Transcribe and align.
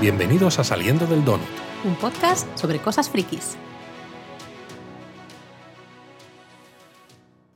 Bienvenidos 0.00 0.58
a 0.58 0.64
Saliendo 0.64 1.06
del 1.06 1.22
Donut. 1.26 1.46
Un 1.84 1.94
podcast 1.94 2.48
sobre 2.56 2.78
cosas 2.78 3.10
frikis. 3.10 3.58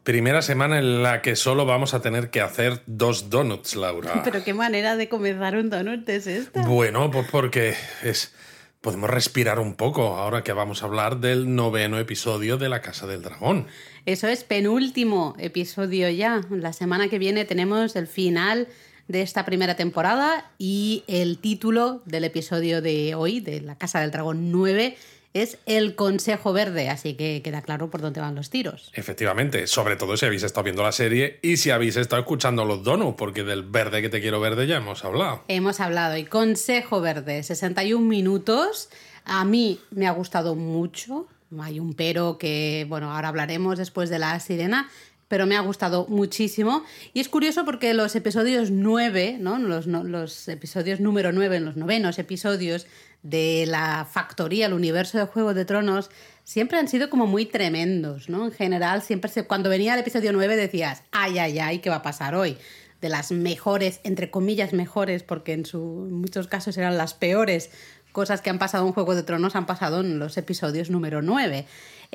Primera 0.02 0.42
semana 0.42 0.78
en 0.78 1.02
la 1.02 1.22
que 1.22 1.36
solo 1.36 1.64
vamos 1.64 1.94
a 1.94 2.02
tener 2.02 2.28
que 2.28 2.42
hacer 2.42 2.82
dos 2.84 3.30
donuts, 3.30 3.76
Laura. 3.76 4.22
Pero 4.24 4.44
qué 4.44 4.52
manera 4.52 4.94
de 4.96 5.08
comenzar 5.08 5.56
un 5.56 5.70
donut 5.70 6.06
es 6.06 6.26
esta. 6.26 6.66
Bueno, 6.66 7.10
pues 7.10 7.26
porque 7.30 7.76
es 8.02 8.34
podemos 8.82 9.08
respirar 9.08 9.58
un 9.58 9.74
poco 9.74 10.18
ahora 10.18 10.44
que 10.44 10.52
vamos 10.52 10.82
a 10.82 10.86
hablar 10.86 11.20
del 11.20 11.54
noveno 11.54 11.98
episodio 11.98 12.58
de 12.58 12.68
La 12.68 12.82
Casa 12.82 13.06
del 13.06 13.22
Dragón. 13.22 13.66
Eso 14.04 14.28
es 14.28 14.44
penúltimo 14.44 15.34
episodio 15.38 16.10
ya. 16.10 16.42
La 16.50 16.74
semana 16.74 17.08
que 17.08 17.18
viene 17.18 17.46
tenemos 17.46 17.96
el 17.96 18.06
final 18.06 18.68
de 19.08 19.22
esta 19.22 19.44
primera 19.44 19.76
temporada 19.76 20.50
y 20.58 21.04
el 21.06 21.38
título 21.38 22.02
del 22.06 22.24
episodio 22.24 22.80
de 22.82 23.14
hoy, 23.14 23.40
de 23.40 23.60
La 23.60 23.76
Casa 23.76 24.00
del 24.00 24.10
Dragón 24.10 24.50
9, 24.50 24.96
es 25.34 25.58
el 25.66 25.96
Consejo 25.96 26.52
Verde, 26.52 26.88
así 26.88 27.14
que 27.14 27.42
queda 27.42 27.60
claro 27.60 27.90
por 27.90 28.00
dónde 28.00 28.20
van 28.20 28.36
los 28.36 28.50
tiros. 28.50 28.92
Efectivamente, 28.94 29.66
sobre 29.66 29.96
todo 29.96 30.16
si 30.16 30.24
habéis 30.24 30.44
estado 30.44 30.62
viendo 30.62 30.84
la 30.84 30.92
serie 30.92 31.40
y 31.42 31.56
si 31.56 31.70
habéis 31.70 31.96
estado 31.96 32.22
escuchando 32.22 32.64
los 32.64 32.84
donuts, 32.84 33.16
porque 33.18 33.42
del 33.42 33.64
verde 33.64 34.00
que 34.00 34.08
te 34.08 34.20
quiero 34.20 34.40
verde 34.40 34.68
ya 34.68 34.76
hemos 34.76 35.04
hablado. 35.04 35.42
Hemos 35.48 35.80
hablado 35.80 36.16
y 36.16 36.24
Consejo 36.24 37.00
Verde, 37.00 37.42
61 37.42 38.06
minutos. 38.06 38.90
A 39.24 39.44
mí 39.44 39.80
me 39.90 40.06
ha 40.06 40.12
gustado 40.12 40.54
mucho. 40.54 41.26
Hay 41.60 41.80
un 41.80 41.94
pero 41.94 42.38
que, 42.38 42.86
bueno, 42.88 43.12
ahora 43.12 43.28
hablaremos 43.28 43.76
después 43.76 44.10
de 44.10 44.18
la 44.18 44.38
sirena, 44.38 44.88
pero 45.28 45.46
me 45.46 45.56
ha 45.56 45.60
gustado 45.60 46.06
muchísimo. 46.08 46.84
Y 47.12 47.20
es 47.20 47.28
curioso 47.28 47.64
porque 47.64 47.94
los 47.94 48.14
episodios 48.14 48.70
9, 48.70 49.38
¿no? 49.40 49.58
los, 49.58 49.86
los 49.86 50.48
episodios 50.48 51.00
número 51.00 51.32
9, 51.32 51.60
los 51.60 51.76
novenos 51.76 52.18
episodios 52.18 52.86
de 53.22 53.64
la 53.66 54.06
factoría, 54.10 54.66
el 54.66 54.74
universo 54.74 55.18
de 55.18 55.24
Juego 55.24 55.54
de 55.54 55.64
Tronos, 55.64 56.10
siempre 56.44 56.78
han 56.78 56.88
sido 56.88 57.08
como 57.08 57.26
muy 57.26 57.46
tremendos, 57.46 58.28
¿no? 58.28 58.44
En 58.44 58.52
general, 58.52 59.02
siempre 59.02 59.30
cuando 59.46 59.70
venía 59.70 59.94
el 59.94 60.00
episodio 60.00 60.32
9 60.32 60.56
decías, 60.56 61.02
ay, 61.10 61.38
ay, 61.38 61.58
ay, 61.58 61.78
¿qué 61.78 61.88
va 61.88 61.96
a 61.96 62.02
pasar 62.02 62.34
hoy? 62.34 62.58
De 63.00 63.08
las 63.08 63.32
mejores, 63.32 64.00
entre 64.04 64.30
comillas 64.30 64.74
mejores, 64.74 65.22
porque 65.22 65.54
en, 65.54 65.64
su, 65.64 66.06
en 66.08 66.14
muchos 66.20 66.48
casos 66.48 66.76
eran 66.76 66.98
las 66.98 67.14
peores 67.14 67.70
cosas 68.12 68.42
que 68.42 68.48
han 68.48 68.60
pasado 68.60 68.86
en 68.86 68.92
Juego 68.92 69.16
de 69.16 69.24
Tronos, 69.24 69.56
han 69.56 69.66
pasado 69.66 70.00
en 70.00 70.20
los 70.20 70.36
episodios 70.36 70.88
número 70.88 71.20
9. 71.20 71.66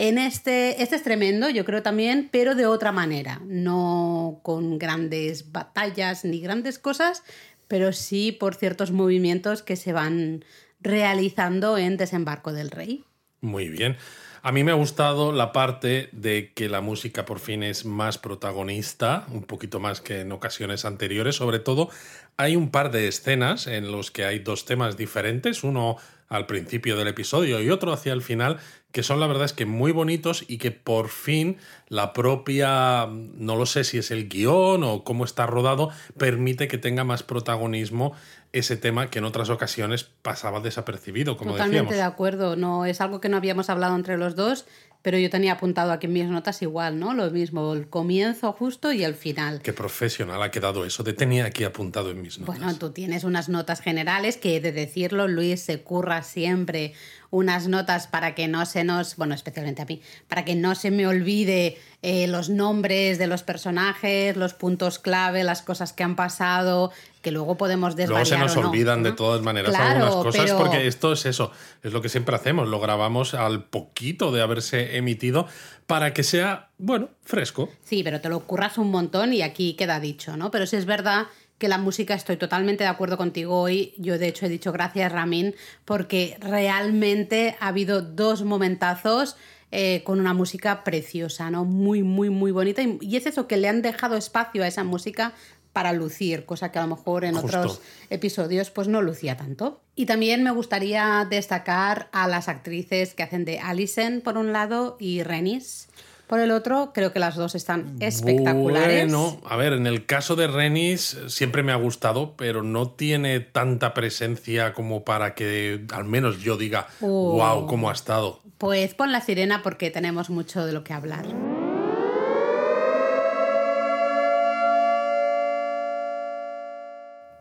En 0.01 0.17
este, 0.17 0.81
este 0.81 0.95
es 0.95 1.03
tremendo, 1.03 1.49
yo 1.49 1.65
creo 1.65 1.83
también, 1.83 2.29
pero 2.31 2.55
de 2.55 2.65
otra 2.65 2.93
manera, 2.93 3.41
no 3.45 4.39
con 4.43 4.79
grandes 4.79 5.51
batallas 5.51 6.23
ni 6.23 6.39
grandes 6.39 6.79
cosas, 6.79 7.21
pero 7.67 7.91
sí 7.91 8.31
por 8.31 8.55
ciertos 8.55 8.91
movimientos 8.91 9.61
que 9.61 9.75
se 9.75 9.91
van 9.91 10.45
realizando 10.79 11.77
en 11.77 11.97
Desembarco 11.97 12.53
del 12.53 12.71
Rey. 12.71 13.03
Muy 13.41 13.67
bien. 13.67 13.97
A 14.41 14.53
mí 14.53 14.63
me 14.63 14.71
ha 14.71 14.75
gustado 14.75 15.33
la 15.33 15.51
parte 15.51 16.07
de 16.13 16.53
que 16.53 16.69
la 16.69 16.79
música 16.79 17.25
por 17.25 17.39
fin 17.39 17.61
es 17.61 17.83
más 17.83 18.17
protagonista, 18.17 19.25
un 19.31 19.43
poquito 19.43 19.81
más 19.81 19.99
que 19.99 20.21
en 20.21 20.31
ocasiones 20.31 20.85
anteriores. 20.85 21.35
Sobre 21.35 21.59
todo, 21.59 21.89
hay 22.37 22.55
un 22.55 22.71
par 22.71 22.91
de 22.91 23.09
escenas 23.09 23.67
en 23.67 23.91
los 23.91 24.11
que 24.11 24.23
hay 24.23 24.39
dos 24.39 24.63
temas 24.63 24.95
diferentes, 24.95 25.65
uno 25.65 25.97
al 26.29 26.45
principio 26.45 26.95
del 26.95 27.07
episodio 27.07 27.59
y 27.59 27.69
otro 27.69 27.91
hacia 27.91 28.13
el 28.13 28.21
final, 28.21 28.59
que 28.91 29.03
son 29.03 29.19
la 29.19 29.27
verdad 29.27 29.45
es 29.45 29.53
que 29.53 29.65
muy 29.65 29.91
bonitos 29.91 30.43
y 30.47 30.57
que 30.57 30.71
por 30.71 31.09
fin 31.09 31.57
la 31.87 32.13
propia, 32.13 33.07
no 33.07 33.55
lo 33.55 33.65
sé 33.65 33.83
si 33.83 33.97
es 33.97 34.11
el 34.11 34.27
guion 34.27 34.83
o 34.83 35.03
cómo 35.03 35.25
está 35.25 35.45
rodado, 35.45 35.89
permite 36.17 36.67
que 36.67 36.77
tenga 36.77 37.03
más 37.03 37.23
protagonismo 37.23 38.13
ese 38.51 38.77
tema 38.77 39.09
que 39.11 39.19
en 39.19 39.25
otras 39.25 39.49
ocasiones 39.49 40.03
pasaba 40.03 40.59
desapercibido, 40.59 41.37
como 41.37 41.51
Totalmente 41.51 41.93
de 41.93 42.01
acuerdo, 42.01 42.55
no 42.55 42.85
es 42.85 42.99
algo 42.99 43.21
que 43.21 43.29
no 43.29 43.37
habíamos 43.37 43.69
hablado 43.69 43.95
entre 43.95 44.17
los 44.17 44.35
dos, 44.35 44.65
pero 45.01 45.17
yo 45.17 45.29
tenía 45.29 45.53
apuntado 45.53 45.91
aquí 45.91 46.07
en 46.07 46.13
mis 46.13 46.25
notas 46.25 46.61
igual, 46.61 46.99
¿no? 46.99 47.13
Lo 47.13 47.29
mismo, 47.29 47.73
el 47.73 47.87
comienzo 47.87 48.51
justo 48.51 48.91
y 48.91 49.03
el 49.03 49.13
final. 49.13 49.61
Qué 49.61 49.71
profesional 49.71 50.41
ha 50.41 50.51
quedado 50.51 50.83
eso, 50.83 51.03
te 51.03 51.13
tenía 51.13 51.45
aquí 51.45 51.63
apuntado 51.63 52.09
en 52.11 52.21
mis 52.21 52.39
notas. 52.39 52.57
Bueno, 52.57 52.77
tú 52.77 52.89
tienes 52.91 53.23
unas 53.23 53.49
notas 53.49 53.81
generales 53.81 54.37
que 54.37 54.57
he 54.57 54.59
de 54.59 54.71
decirlo, 54.71 55.27
Luis 55.27 55.61
se 55.61 55.81
curra 55.81 56.23
siempre 56.23 56.93
unas 57.31 57.67
notas 57.67 58.07
para 58.07 58.33
que 58.33 58.47
no 58.47 58.65
se 58.65 58.83
nos, 58.83 59.15
bueno, 59.15 59.35
especialmente 59.35 59.81
a 59.81 59.85
mí, 59.85 60.01
para 60.27 60.45
que 60.45 60.55
no 60.55 60.75
se 60.75 60.91
me 60.91 61.05
olvide 61.07 61.77
eh, 62.01 62.27
los 62.27 62.49
nombres 62.49 63.17
de 63.17 63.27
los 63.27 63.43
personajes, 63.43 64.35
los 64.35 64.53
puntos 64.53 64.99
clave, 64.99 65.43
las 65.43 65.61
cosas 65.61 65.93
que 65.93 66.03
han 66.03 66.15
pasado, 66.15 66.91
que 67.21 67.31
luego 67.31 67.57
podemos 67.57 67.95
desvariar 67.95 68.39
Luego 68.39 68.49
se 68.49 68.55
nos 68.55 68.65
olvidan 68.65 69.03
de 69.03 69.11
todas 69.11 69.41
maneras 69.41 69.75
algunas 69.75 70.15
cosas, 70.15 70.51
porque 70.53 70.87
esto 70.87 71.13
es 71.13 71.25
eso, 71.25 71.51
es 71.83 71.93
lo 71.93 72.01
que 72.01 72.09
siempre 72.09 72.35
hacemos, 72.35 72.67
lo 72.67 72.79
grabamos 72.79 73.33
al 73.33 73.65
poquito 73.65 74.31
de 74.31 74.41
haberse 74.41 74.97
emitido 74.97 75.47
para 75.85 76.13
que 76.13 76.23
sea, 76.23 76.69
bueno, 76.77 77.09
fresco. 77.23 77.69
Sí, 77.83 78.03
pero 78.03 78.21
te 78.21 78.29
lo 78.29 78.39
curras 78.41 78.77
un 78.77 78.91
montón 78.91 79.33
y 79.33 79.41
aquí 79.41 79.73
queda 79.73 79.99
dicho, 79.99 80.37
¿no? 80.37 80.51
Pero 80.51 80.65
sí 80.65 80.77
es 80.77 80.85
verdad 80.85 81.27
que 81.59 81.67
la 81.67 81.77
música 81.77 82.15
estoy 82.15 82.37
totalmente 82.37 82.85
de 82.85 82.89
acuerdo 82.89 83.17
contigo 83.17 83.61
hoy. 83.61 83.93
Yo 83.97 84.17
de 84.17 84.29
hecho 84.29 84.45
he 84.45 84.49
dicho 84.49 84.71
gracias 84.71 85.11
Ramin 85.11 85.53
porque 85.85 86.37
realmente 86.39 87.55
ha 87.59 87.67
habido 87.67 88.01
dos 88.01 88.43
momentazos 88.43 89.35
eh, 89.71 90.01
con 90.03 90.19
una 90.19 90.33
música 90.33 90.83
preciosa, 90.83 91.51
¿no? 91.51 91.65
Muy, 91.65 92.01
muy, 92.01 92.31
muy 92.31 92.51
bonita. 92.51 92.81
Y, 92.81 93.15
es 93.15 93.27
eso, 93.27 93.45
que 93.45 93.57
le 93.57 93.67
han 93.67 93.83
dejado 93.83 94.15
espacio 94.15 94.63
a 94.63 94.67
esa 94.67 94.83
música 94.83 95.33
para 95.73 95.93
lucir, 95.93 96.45
cosa 96.45 96.71
que 96.71 96.79
a 96.79 96.81
lo 96.81 96.95
mejor 96.95 97.23
en 97.23 97.35
otros 97.35 97.79
episodios 98.09 98.71
pues 98.71 98.87
no 98.87 99.03
lucía 99.03 99.37
tanto. 99.37 99.81
Y 99.95 100.07
también 100.07 100.43
me 100.43 100.49
gustaría 100.49 101.27
destacar 101.29 102.09
a 102.11 102.27
las 102.27 102.47
actrices 102.47 103.13
que 103.13 103.21
hacen 103.21 103.45
de 103.45 103.59
Alison 103.59 104.21
por 104.21 104.37
un 104.37 104.53
lado 104.53 104.97
y 104.99 105.21
Renis 105.21 105.89
por 106.29 106.39
el 106.39 106.51
otro, 106.51 106.91
creo 106.93 107.11
que 107.11 107.17
las 107.17 107.35
dos 107.35 107.55
están 107.55 107.95
espectaculares. 107.99 109.11
Bueno, 109.11 109.41
a 109.49 109.55
ver, 109.55 109.73
en 109.73 109.87
el 109.87 110.05
caso 110.05 110.35
de 110.35 110.45
Renis 110.45 111.17
siempre 111.27 111.63
me 111.63 111.71
ha 111.71 111.75
gustado, 111.75 112.35
pero 112.37 112.61
no 112.61 112.91
tiene 112.91 113.39
tanta 113.39 113.95
presencia 113.95 114.73
como 114.73 115.03
para 115.03 115.33
que 115.33 115.81
al 115.91 116.05
menos 116.05 116.39
yo 116.39 116.55
diga, 116.55 116.85
wow, 117.01 117.65
cómo 117.65 117.89
ha 117.89 117.93
estado. 117.93 118.41
Pues 118.59 118.93
pon 118.93 119.11
la 119.11 119.21
sirena 119.21 119.63
porque 119.63 119.89
tenemos 119.89 120.29
mucho 120.29 120.67
de 120.67 120.71
lo 120.71 120.83
que 120.83 120.93
hablar. 120.93 121.25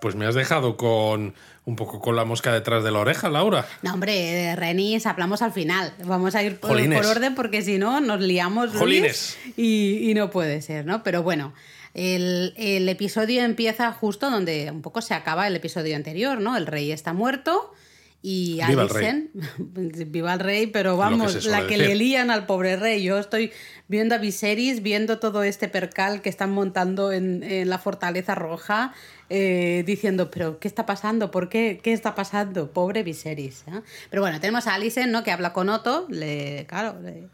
Pues 0.00 0.14
me 0.14 0.26
has 0.26 0.34
dejado 0.34 0.76
con 0.76 1.34
un 1.64 1.76
poco 1.76 2.00
con 2.00 2.16
la 2.16 2.24
mosca 2.24 2.52
detrás 2.52 2.82
de 2.82 2.90
la 2.90 3.00
oreja, 3.00 3.28
Laura. 3.28 3.66
No, 3.82 3.94
hombre, 3.94 4.56
Renis, 4.56 5.06
hablamos 5.06 5.42
al 5.42 5.52
final. 5.52 5.92
Vamos 6.04 6.34
a 6.34 6.42
ir 6.42 6.58
por, 6.58 6.70
orden 6.70 7.34
porque 7.34 7.62
si 7.62 7.78
no 7.78 8.00
nos 8.00 8.20
liamos 8.20 8.70
y, 9.56 10.10
y, 10.10 10.14
no 10.14 10.30
puede 10.30 10.62
ser, 10.62 10.86
¿no? 10.86 11.02
Pero 11.02 11.22
bueno, 11.22 11.52
el, 11.94 12.54
el, 12.56 12.88
episodio 12.88 13.42
empieza 13.42 13.92
justo 13.92 14.30
donde 14.30 14.70
un 14.70 14.82
poco 14.82 15.02
se 15.02 15.14
acaba 15.14 15.46
el 15.46 15.56
episodio 15.56 15.94
anterior, 15.94 16.40
¿no? 16.40 16.56
El 16.56 16.66
rey 16.66 16.90
está 16.90 17.12
muerto 17.12 17.74
y 18.22 18.60
viva 18.66 18.82
el 18.82 18.88
rey. 18.88 19.30
viva 20.06 20.34
el 20.34 20.40
rey, 20.40 20.66
pero 20.66 20.96
vamos, 20.96 21.44
la 21.44 21.66
que 21.66 21.78
le 21.78 21.94
lían 21.94 22.30
al 22.30 22.46
pobre 22.46 22.76
rey. 22.76 23.02
Yo 23.02 23.18
estoy 23.18 23.52
viendo 23.88 24.14
a 24.14 24.18
Viserys, 24.18 24.82
viendo 24.82 25.18
todo 25.18 25.42
este 25.42 25.68
percal 25.68 26.20
que 26.22 26.28
están 26.28 26.52
montando 26.52 27.10
en, 27.10 27.42
en 27.42 27.68
la 27.68 27.78
fortaleza 27.78 28.34
roja, 28.34 28.92
eh, 29.30 29.82
diciendo, 29.86 30.30
pero 30.30 30.58
¿qué 30.58 30.68
está 30.68 30.86
pasando? 30.86 31.30
¿Por 31.30 31.50
qué? 31.50 31.80
¿Qué 31.82 31.92
está 31.92 32.14
pasando? 32.14 32.70
Pobre 32.70 33.02
Viserys. 33.02 33.64
¿eh? 33.66 33.82
Pero 34.08 34.22
bueno, 34.22 34.40
tenemos 34.40 34.66
a 34.66 34.74
Alicent, 34.74 35.12
¿no? 35.12 35.22
Que 35.22 35.32
habla 35.32 35.52
con 35.52 35.68
Otto. 35.68 36.06
Le, 36.08 36.64
claro, 36.66 36.96
¿eh? 37.04 37.26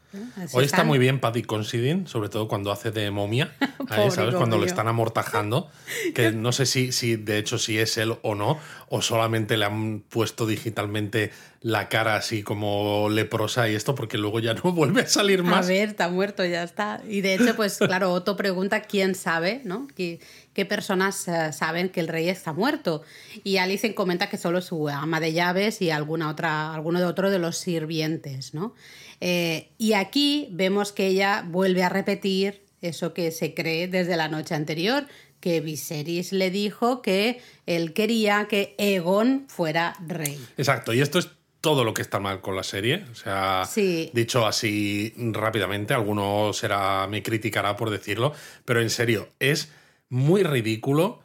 Hoy 0.53 0.65
está 0.65 0.83
muy 0.83 0.99
bien 0.99 1.21
Paddy 1.21 1.43
Considine, 1.43 2.07
sobre 2.07 2.29
todo 2.29 2.49
cuando 2.49 2.73
hace 2.73 2.91
de 2.91 3.11
momia, 3.11 3.55
¿sabes? 3.89 4.35
Cuando 4.35 4.59
le 4.59 4.67
están 4.67 4.89
amortajando, 4.89 5.71
que 6.15 6.33
no 6.33 6.51
sé 6.53 6.67
si, 6.67 6.91
si 6.91 7.17
de 7.17 7.39
hecho 7.39 7.59
si 7.59 7.79
es 7.79 7.97
él 7.97 8.17
o 8.23 8.35
no, 8.35 8.59
o 8.89 9.01
solamente 9.03 9.57
le 9.57 9.65
han 9.65 10.01
puesto 10.01 10.47
digitalmente 10.47 11.31
la 11.65 11.89
cara 11.89 12.17
así 12.17 12.43
como 12.43 13.09
leprosa 13.09 13.71
y 13.71 13.75
esto, 13.75 13.95
porque 13.95 14.19
luego 14.19 14.39
ya 14.39 14.53
no 14.65 14.73
vuelve 14.73 15.01
a 15.01 15.07
salir 15.07 15.43
más. 15.43 15.65
A 15.65 15.69
ver, 15.69 15.89
está 15.89 16.11
muerto, 16.11 16.45
ya 16.45 16.63
está. 16.63 17.03
Y 17.09 17.23
de 17.23 17.35
hecho, 17.35 17.57
pues 17.57 17.79
claro, 17.79 18.13
Otto 18.13 18.37
pregunta 18.37 18.83
quién 18.83 19.15
sabe, 19.15 19.63
¿no? 19.65 19.89
¿Qué, 19.97 20.21
qué 20.53 20.67
personas 20.67 21.27
eh, 21.27 21.55
saben 21.55 21.89
que 21.89 22.01
el 22.01 22.09
rey 22.09 22.29
está 22.29 22.53
muerto? 22.53 23.03
Y 23.45 23.57
Alice 23.57 23.95
comenta 23.95 24.29
que 24.29 24.37
solo 24.37 24.61
su 24.61 24.91
ama 24.91 25.21
de 25.21 25.33
llaves 25.33 25.81
y 25.81 25.91
alguna 25.91 26.29
otra, 26.29 26.75
alguno 26.75 26.99
de 26.99 27.07
otro 27.07 27.31
de 27.31 27.39
los 27.39 27.57
sirvientes, 27.57 28.53
¿no? 28.53 28.75
Eh, 29.23 29.71
y 29.79 29.95
aquí 29.95 30.49
vemos 30.51 30.93
que 30.93 31.07
ella 31.07 31.47
vuelve 31.49 31.83
a 31.83 31.89
repetir 31.89 32.63
eso 32.83 33.15
que 33.15 33.31
se 33.31 33.55
cree 33.55 33.89
desde 33.89 34.19
la 34.19 34.29
noche 34.29 34.55
anterior, 34.55 35.07
que 35.41 35.63
Viserys 35.63 36.33
le 36.33 36.51
dijo 36.51 37.01
que 37.01 37.41
él 37.65 37.95
quería 37.95 38.49
que 38.51 38.75
Egon 38.77 39.47
fuera 39.49 39.97
rey. 40.07 40.39
Exacto, 40.59 40.93
y 40.93 41.01
esto 41.01 41.19
es 41.19 41.31
todo 41.65 41.83
lo 41.83 41.95
que 41.95 42.03
está 42.03 42.21
mal 42.21 42.43
con 42.43 42.57
la 42.57 42.63
serie. 42.63 43.07
O 43.11 43.15
sea, 43.15 43.67
dicho 44.13 44.47
así 44.47 45.15
rápidamente, 45.17 45.95
alguno 45.95 46.53
será, 46.53 47.07
me 47.07 47.23
criticará 47.23 47.75
por 47.75 47.89
decirlo, 47.89 48.35
pero 48.67 48.83
en 48.83 48.91
serio, 48.91 49.31
es 49.41 49.73
muy 50.11 50.43
ridículo 50.43 51.23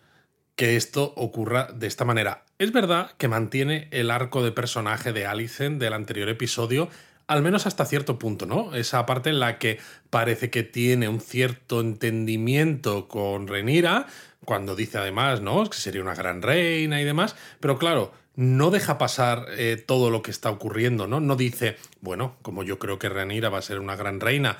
que 0.56 0.78
esto 0.78 1.14
ocurra 1.18 1.68
de 1.74 1.88
esta 1.88 2.06
manera. 2.06 2.46
Es 2.58 2.72
verdad 2.72 3.12
que 3.18 3.28
mantiene 3.28 3.90
el 3.92 4.10
arco 4.10 4.42
de 4.42 4.54
personaje 4.54 5.12
de 5.12 5.26
Alicent 5.26 5.78
del 5.78 5.92
anterior 5.92 6.30
episodio, 6.30 6.88
al 7.28 7.42
menos 7.42 7.68
hasta 7.68 7.84
cierto 7.84 8.18
punto, 8.18 8.46
¿no? 8.46 8.74
Esa 8.76 9.06
parte 9.06 9.30
en 9.30 9.42
la 9.42 9.58
que 9.60 9.78
parece 10.10 10.50
que 10.50 10.64
tiene 10.64 11.10
un 11.10 11.20
cierto 11.20 11.82
entendimiento 11.82 13.10
con 13.10 13.50
Renira, 13.50 14.08
cuando 14.46 14.78
dice 14.78 15.00
además, 15.00 15.42
¿no? 15.42 15.70
Que 15.70 15.78
sería 15.78 16.02
una 16.02 16.16
gran 16.16 16.42
reina 16.42 17.02
y 17.02 17.04
demás, 17.04 17.36
pero 17.60 17.78
claro, 17.78 18.14
no 18.40 18.72
deja 18.72 18.98
pasar 18.98 19.48
eh, 19.58 19.76
todo 19.86 20.10
lo 20.10 20.22
que 20.22 20.32
está 20.32 20.50
ocurriendo, 20.50 21.08
¿no? 21.08 21.20
No 21.20 21.36
dice, 21.36 21.76
bueno, 22.00 22.38
como 22.42 22.64
yo 22.64 22.80
creo 22.80 22.98
que 22.98 23.10
Renira 23.10 23.50
va 23.50 23.58
a 23.58 23.62
ser 23.62 23.82
una 23.82 23.98
gran 23.98 24.22
reina 24.22 24.58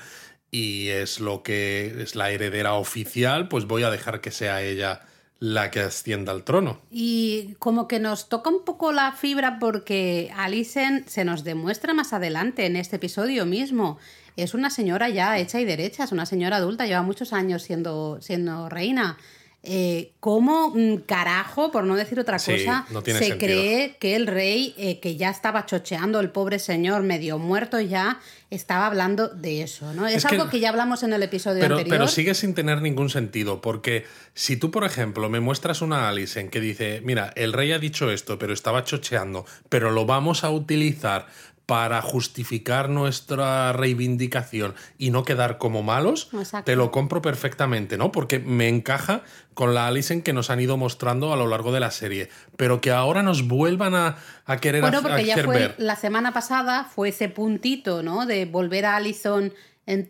y 0.50 0.88
es 0.88 1.18
lo 1.18 1.42
que 1.42 2.02
es 2.02 2.14
la 2.14 2.30
heredera 2.30 2.74
oficial, 2.74 3.48
pues 3.48 3.64
voy 3.64 3.82
a 3.84 3.90
dejar 3.90 4.20
que 4.20 4.32
sea 4.32 4.62
ella 4.62 5.00
la 5.38 5.70
que 5.70 5.80
ascienda 5.80 6.30
al 6.30 6.44
trono. 6.44 6.78
Y 6.90 7.54
como 7.58 7.88
que 7.88 8.00
nos 8.00 8.28
toca 8.28 8.50
un 8.50 8.66
poco 8.66 8.92
la 8.92 9.12
fibra 9.12 9.58
porque 9.58 10.30
Alicent 10.36 11.08
se 11.08 11.24
nos 11.24 11.42
demuestra 11.42 11.94
más 11.94 12.12
adelante 12.12 12.66
en 12.66 12.76
este 12.76 12.96
episodio 12.96 13.46
mismo. 13.46 13.98
Es 14.36 14.52
una 14.52 14.68
señora 14.68 15.08
ya 15.08 15.38
hecha 15.38 15.58
y 15.58 15.64
derecha, 15.64 16.04
es 16.04 16.12
una 16.12 16.26
señora 16.26 16.56
adulta, 16.56 16.84
lleva 16.84 17.00
muchos 17.00 17.32
años 17.32 17.62
siendo, 17.62 18.18
siendo 18.20 18.68
reina. 18.68 19.16
Eh, 19.62 20.12
¿Cómo 20.20 20.72
mm, 20.74 21.02
carajo, 21.06 21.70
por 21.70 21.84
no 21.84 21.94
decir 21.94 22.18
otra 22.18 22.38
cosa, 22.38 22.86
se 23.04 23.36
cree 23.36 23.96
que 24.00 24.16
el 24.16 24.26
rey, 24.26 24.74
eh, 24.78 25.00
que 25.00 25.16
ya 25.16 25.28
estaba 25.28 25.66
chocheando 25.66 26.18
el 26.20 26.30
pobre 26.30 26.58
señor 26.58 27.02
medio 27.02 27.38
muerto 27.38 27.78
ya, 27.78 28.20
estaba 28.48 28.86
hablando 28.86 29.28
de 29.28 29.62
eso? 29.62 29.92
¿no? 29.92 30.06
Es, 30.06 30.24
algo 30.24 30.48
que, 30.48 30.60
ya 30.60 30.70
hablamos 30.70 31.02
en 31.02 31.12
el 31.12 31.22
episodio 31.22 31.60
pero, 31.60 31.74
anterior. 31.76 31.94
Pero 31.94 32.08
sigue 32.08 32.34
sin 32.34 32.54
tener 32.54 32.80
ningún 32.80 33.10
sentido, 33.10 33.60
porque 33.60 34.06
si 34.32 34.56
tú, 34.56 34.70
por 34.70 34.84
ejemplo, 34.84 35.28
me 35.28 35.40
muestras 35.40 35.82
una 35.82 36.08
Alice 36.08 36.40
en 36.40 36.48
que 36.48 36.60
dice, 36.60 37.02
mira, 37.04 37.30
el 37.36 37.52
rey 37.52 37.72
ha 37.72 37.78
dicho 37.78 38.10
esto, 38.10 38.38
pero 38.38 38.54
estaba 38.54 38.84
chocheando, 38.84 39.44
pero 39.68 39.90
lo 39.90 40.06
vamos 40.06 40.42
a 40.42 40.50
utilizar 40.50 41.26
para 41.70 42.02
justificar 42.02 42.88
nuestra 42.88 43.72
reivindicación 43.72 44.74
y 44.98 45.10
no 45.10 45.22
quedar 45.22 45.56
como 45.56 45.84
malos, 45.84 46.28
te 46.64 46.74
lo 46.74 46.90
compro 46.90 47.22
perfectamente, 47.22 47.96
¿no? 47.96 48.10
Porque 48.10 48.40
me 48.40 48.66
encaja 48.66 49.22
con 49.54 49.72
la 49.72 49.86
Alison 49.86 50.22
que 50.22 50.32
nos 50.32 50.50
han 50.50 50.58
ido 50.58 50.76
mostrando 50.76 51.32
a 51.32 51.36
lo 51.36 51.46
largo 51.46 51.70
de 51.70 51.78
la 51.78 51.92
serie. 51.92 52.28
Pero 52.56 52.80
que 52.80 52.90
ahora 52.90 53.22
nos 53.22 53.46
vuelvan 53.46 53.94
a, 53.94 54.16
a 54.46 54.56
querer 54.56 54.80
bueno, 54.80 55.00
porque 55.00 55.24
ya 55.24 55.36
fue 55.44 55.72
la 55.78 55.94
semana 55.94 56.32
pasada 56.32 56.90
fue 56.92 57.10
ese 57.10 57.28
puntito, 57.28 58.02
¿no? 58.02 58.26
De 58.26 58.46
volver 58.46 58.84
a 58.84 58.96
Alison 58.96 59.52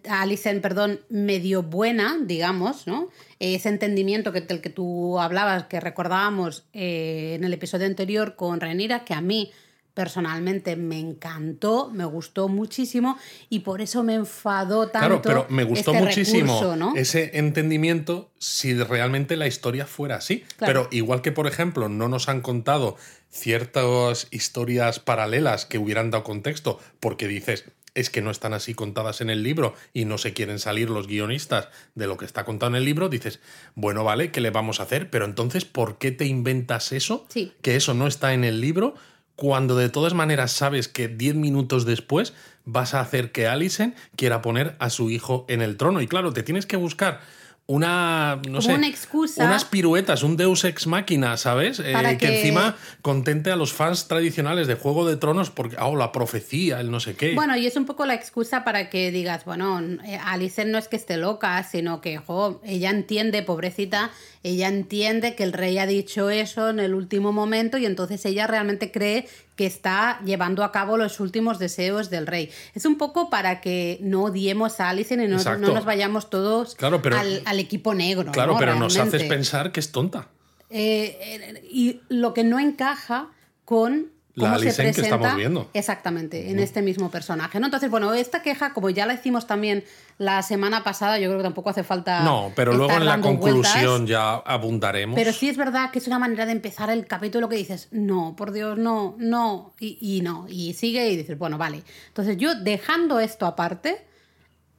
a 0.09 0.23
Alison, 0.23 0.61
perdón, 0.61 1.01
medio 1.11 1.62
buena, 1.62 2.17
digamos, 2.23 2.87
¿no? 2.87 3.09
Ese 3.39 3.69
entendimiento 3.69 4.33
que, 4.33 4.41
del 4.41 4.62
que 4.62 4.71
tú 4.71 5.19
hablabas, 5.19 5.65
que 5.65 5.79
recordábamos 5.79 6.65
eh, 6.73 7.35
en 7.37 7.45
el 7.45 7.53
episodio 7.53 7.85
anterior 7.85 8.35
con 8.35 8.61
Renira, 8.61 9.05
que 9.05 9.12
a 9.12 9.21
mí 9.21 9.53
personalmente 10.00 10.76
me 10.76 10.99
encantó, 10.99 11.91
me 11.93 12.06
gustó 12.06 12.49
muchísimo 12.49 13.19
y 13.50 13.58
por 13.58 13.82
eso 13.82 14.02
me 14.02 14.14
enfadó 14.14 14.88
tanto. 14.88 15.20
Claro, 15.20 15.23
pero 15.23 15.47
me 15.50 15.62
gustó 15.62 15.93
este 15.93 16.02
muchísimo 16.02 16.94
ese 16.97 17.38
entendimiento 17.38 18.31
si 18.38 18.73
realmente 18.73 19.37
la 19.37 19.47
historia 19.47 19.85
fuera 19.85 20.17
así. 20.17 20.43
Pero 20.58 20.88
igual 20.91 21.20
que, 21.20 21.32
por 21.32 21.47
ejemplo, 21.47 21.91
no 21.91 22.08
nos 22.08 22.31
han 22.31 22.41
contado 22.41 22.97
ciertas 23.29 24.26
historias 24.31 25.00
paralelas 25.00 25.67
que 25.67 25.76
hubieran 25.76 26.11
dado 26.11 26.25
contexto, 26.25 26.81
porque 26.99 27.29
dices, 27.29 27.67
es 27.94 28.08
que 28.08 28.23
no 28.23 28.31
están 28.31 28.55
así 28.55 28.73
contadas 28.73 29.20
en 29.20 29.29
el 29.29 29.43
libro 29.43 29.75
y 29.93 30.06
no 30.06 30.17
se 30.17 30.32
quieren 30.32 30.58
salir 30.58 30.88
los 30.88 31.08
guionistas 31.08 31.69
de 31.94 32.06
lo 32.06 32.17
que 32.17 32.25
está 32.25 32.47
contado 32.47 32.70
en 32.70 32.76
el 32.76 32.87
libro, 32.87 33.11
dices, 33.11 33.41
bueno, 33.75 34.02
vale, 34.02 34.31
¿qué 34.31 34.41
le 34.41 34.49
vamos 34.49 34.81
a 34.81 34.85
hacer? 34.85 35.11
Pero 35.11 35.26
entonces, 35.26 35.67
¿por 35.67 35.99
qué 35.99 36.11
te 36.11 36.25
inventas 36.25 36.93
eso? 36.93 37.26
Que 37.61 37.76
eso 37.76 37.93
no 37.93 38.06
está 38.06 38.32
en 38.32 38.44
el 38.44 38.62
libro 38.62 38.94
cuando 39.41 39.75
de 39.75 39.89
todas 39.89 40.13
maneras 40.13 40.53
sabes 40.53 40.87
que 40.87 41.09
10 41.09 41.35
minutos 41.35 41.87
después 41.87 42.35
vas 42.67 42.93
a 42.93 43.01
hacer 43.01 43.33
que 43.33 43.49
Alicent 43.49 43.97
quiera 44.15 44.43
poner 44.43 44.77
a 44.81 44.91
su 44.91 45.09
hijo 45.09 45.47
en 45.49 45.63
el 45.63 45.79
trono. 45.79 46.03
Y 46.03 46.07
claro, 46.07 46.35
te 46.35 46.43
tienes 46.43 46.67
que 46.67 46.77
buscar 46.77 47.23
una, 47.71 48.43
no 48.49 48.61
sé, 48.61 48.75
una 48.75 48.89
excusa. 48.89 49.45
unas 49.45 49.65
piruetas, 49.65 50.25
un 50.25 50.37
Deus 50.37 50.65
ex 50.65 50.89
máquina, 50.89 51.37
¿sabes? 51.37 51.79
Eh, 51.79 52.17
que... 52.19 52.41
encima 52.41 52.75
contente 53.01 53.53
a 53.53 53.57
los 53.57 53.73
fans 53.73 54.09
tradicionales 54.09 54.67
de 54.67 54.75
Juego 54.75 55.07
de 55.07 55.17
Tronos 55.17 55.51
porque, 55.51 55.77
oh, 55.79 55.95
la 55.95 56.11
profecía, 56.11 56.81
el 56.81 56.91
no 56.91 56.99
sé 56.99 57.15
qué. 57.15 57.37
Bueno, 57.37 57.57
y 57.57 57.67
es 57.67 57.77
un 57.77 57.87
poco 57.87 58.07
la 58.07 58.15
excusa 58.15 58.65
para 58.65 58.91
que 58.91 59.13
digas, 59.13 59.45
bueno, 59.45 59.81
eh, 60.05 60.19
Alicent 60.25 60.73
no 60.73 60.79
es 60.79 60.89
que 60.89 60.97
esté 60.97 61.17
loca, 61.17 61.63
sino 61.63 62.01
que, 62.01 62.19
jo, 62.19 62.61
ella 62.65 62.91
entiende, 62.91 63.45
pobrecita, 63.45 64.11
ella 64.43 64.67
entiende 64.67 65.37
que 65.37 65.45
el 65.45 65.53
rey 65.53 65.79
ha 65.79 65.87
dicho 65.87 66.29
eso 66.29 66.71
en 66.71 66.81
el 66.81 66.93
último 66.93 67.31
momento 67.31 67.79
y 67.79 67.87
entonces 67.87 68.27
ella 68.27 68.49
realmente 68.49 68.91
cree 68.91 69.29
que 69.61 69.67
está 69.67 70.23
llevando 70.25 70.65
a 70.65 70.73
cabo 70.73 70.97
los 70.97 71.21
últimos 71.21 71.59
deseos 71.59 72.09
del 72.09 72.27
rey. 72.27 72.51
Es 72.73 72.87
un 72.87 72.97
poco 72.97 73.29
para 73.29 73.61
que 73.61 73.99
no 74.01 74.23
odiemos 74.23 74.81
a 74.81 74.89
Alicent 74.89 75.23
y 75.23 75.29
no, 75.29 75.37
nos 75.59 75.85
vayamos 75.85 76.31
todos 76.31 76.79
al, 76.81 77.61
equipo 77.61 77.93
negro. 77.93 78.33
Claro, 78.33 78.57
pero 78.59 78.77
nos 78.77 78.97
haces 78.97 79.25
pensar 79.25 79.71
que 79.71 79.81
es 79.81 79.93
tonta. 79.93 80.29
Eh, 80.71 81.19
eh, 81.21 81.69
y 81.71 82.01
lo 82.09 82.33
que 82.33 82.43
no 82.43 82.59
encaja 82.59 83.29
con 83.67 84.11
la 84.49 84.55
Alicent 84.55 84.95
que 84.95 85.03
estamos 85.03 85.35
viendo. 85.37 85.69
Exactamente, 85.75 86.51
en 86.51 86.59
este 86.59 86.83
mismo 86.83 87.11
personaje. 87.11 87.61
¿no? 87.61 87.67
Entonces, 87.67 87.91
bueno, 87.91 88.13
esta 88.15 88.43
queja, 88.43 88.73
como 88.73 88.91
ya 88.91 89.07
la 89.07 89.15
hicimos 89.15 89.47
también 89.47 89.85
la 90.19 90.43
semana 90.43 90.85
pasada, 90.85 91.19
yo 91.19 91.29
creo 91.29 91.39
que 91.39 91.45
tampoco 91.45 91.71
hace 91.71 91.83
falta. 91.83 92.23
No, 92.23 92.53
pero 92.55 92.73
luego 92.73 92.93
en 92.93 93.07
la 93.07 93.21
conclusión 93.21 94.07
ya 94.07 94.35
abundaremos. 94.35 95.17
Pero 95.17 95.33
sí 95.33 95.49
es 95.49 95.57
verdad 95.57 95.91
que 95.91 95.99
es 95.99 96.07
una 96.07 96.19
manera 96.19 96.47
de 96.47 96.53
empezar 96.53 96.91
el 96.91 97.07
capítulo 97.07 97.49
que 97.49 97.57
dices, 97.57 97.89
no, 97.91 98.35
por 98.37 98.53
Dios, 98.53 98.79
no, 98.79 99.15
no, 99.19 99.75
y, 99.79 99.99
y 100.01 100.21
no. 100.21 100.47
Y 100.49 100.75
sigue 100.75 101.09
y 101.11 101.17
dices, 101.17 101.39
bueno, 101.39 101.59
vale. 101.59 101.83
Entonces, 102.09 102.37
yo 102.37 102.55
dejando 102.55 103.21
esto 103.21 103.47
aparte 103.47 104.10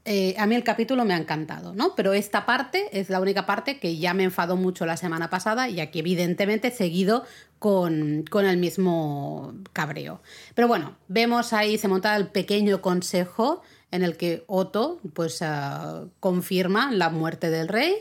eh, 0.03 0.33
a 0.39 0.47
mí 0.47 0.55
el 0.55 0.63
capítulo 0.63 1.05
me 1.05 1.13
ha 1.13 1.17
encantado, 1.17 1.73
¿no? 1.73 1.93
Pero 1.95 2.13
esta 2.13 2.47
parte 2.47 2.89
es 2.91 3.09
la 3.09 3.19
única 3.19 3.45
parte 3.45 3.79
que 3.79 3.97
ya 3.97 4.15
me 4.15 4.23
enfadó 4.23 4.55
mucho 4.55 4.87
la 4.87 4.97
semana 4.97 5.29
pasada 5.29 5.69
y 5.69 5.79
aquí 5.79 5.99
evidentemente 5.99 6.71
seguido 6.71 7.23
con, 7.59 8.25
el 8.33 8.57
mismo 8.57 9.53
cabreo. 9.73 10.21
Pero 10.55 10.67
bueno, 10.67 10.97
vemos 11.07 11.53
ahí, 11.53 11.77
se 11.77 11.87
monta 11.87 12.15
el 12.15 12.27
pequeño 12.27 12.81
consejo 12.81 13.61
en 13.91 14.01
el 14.03 14.17
que 14.17 14.43
Otto 14.47 14.99
pues 15.13 15.43
ah, 15.43 16.05
confirma 16.19 16.91
la 16.91 17.09
muerte 17.11 17.51
del 17.51 17.67
rey 17.67 17.93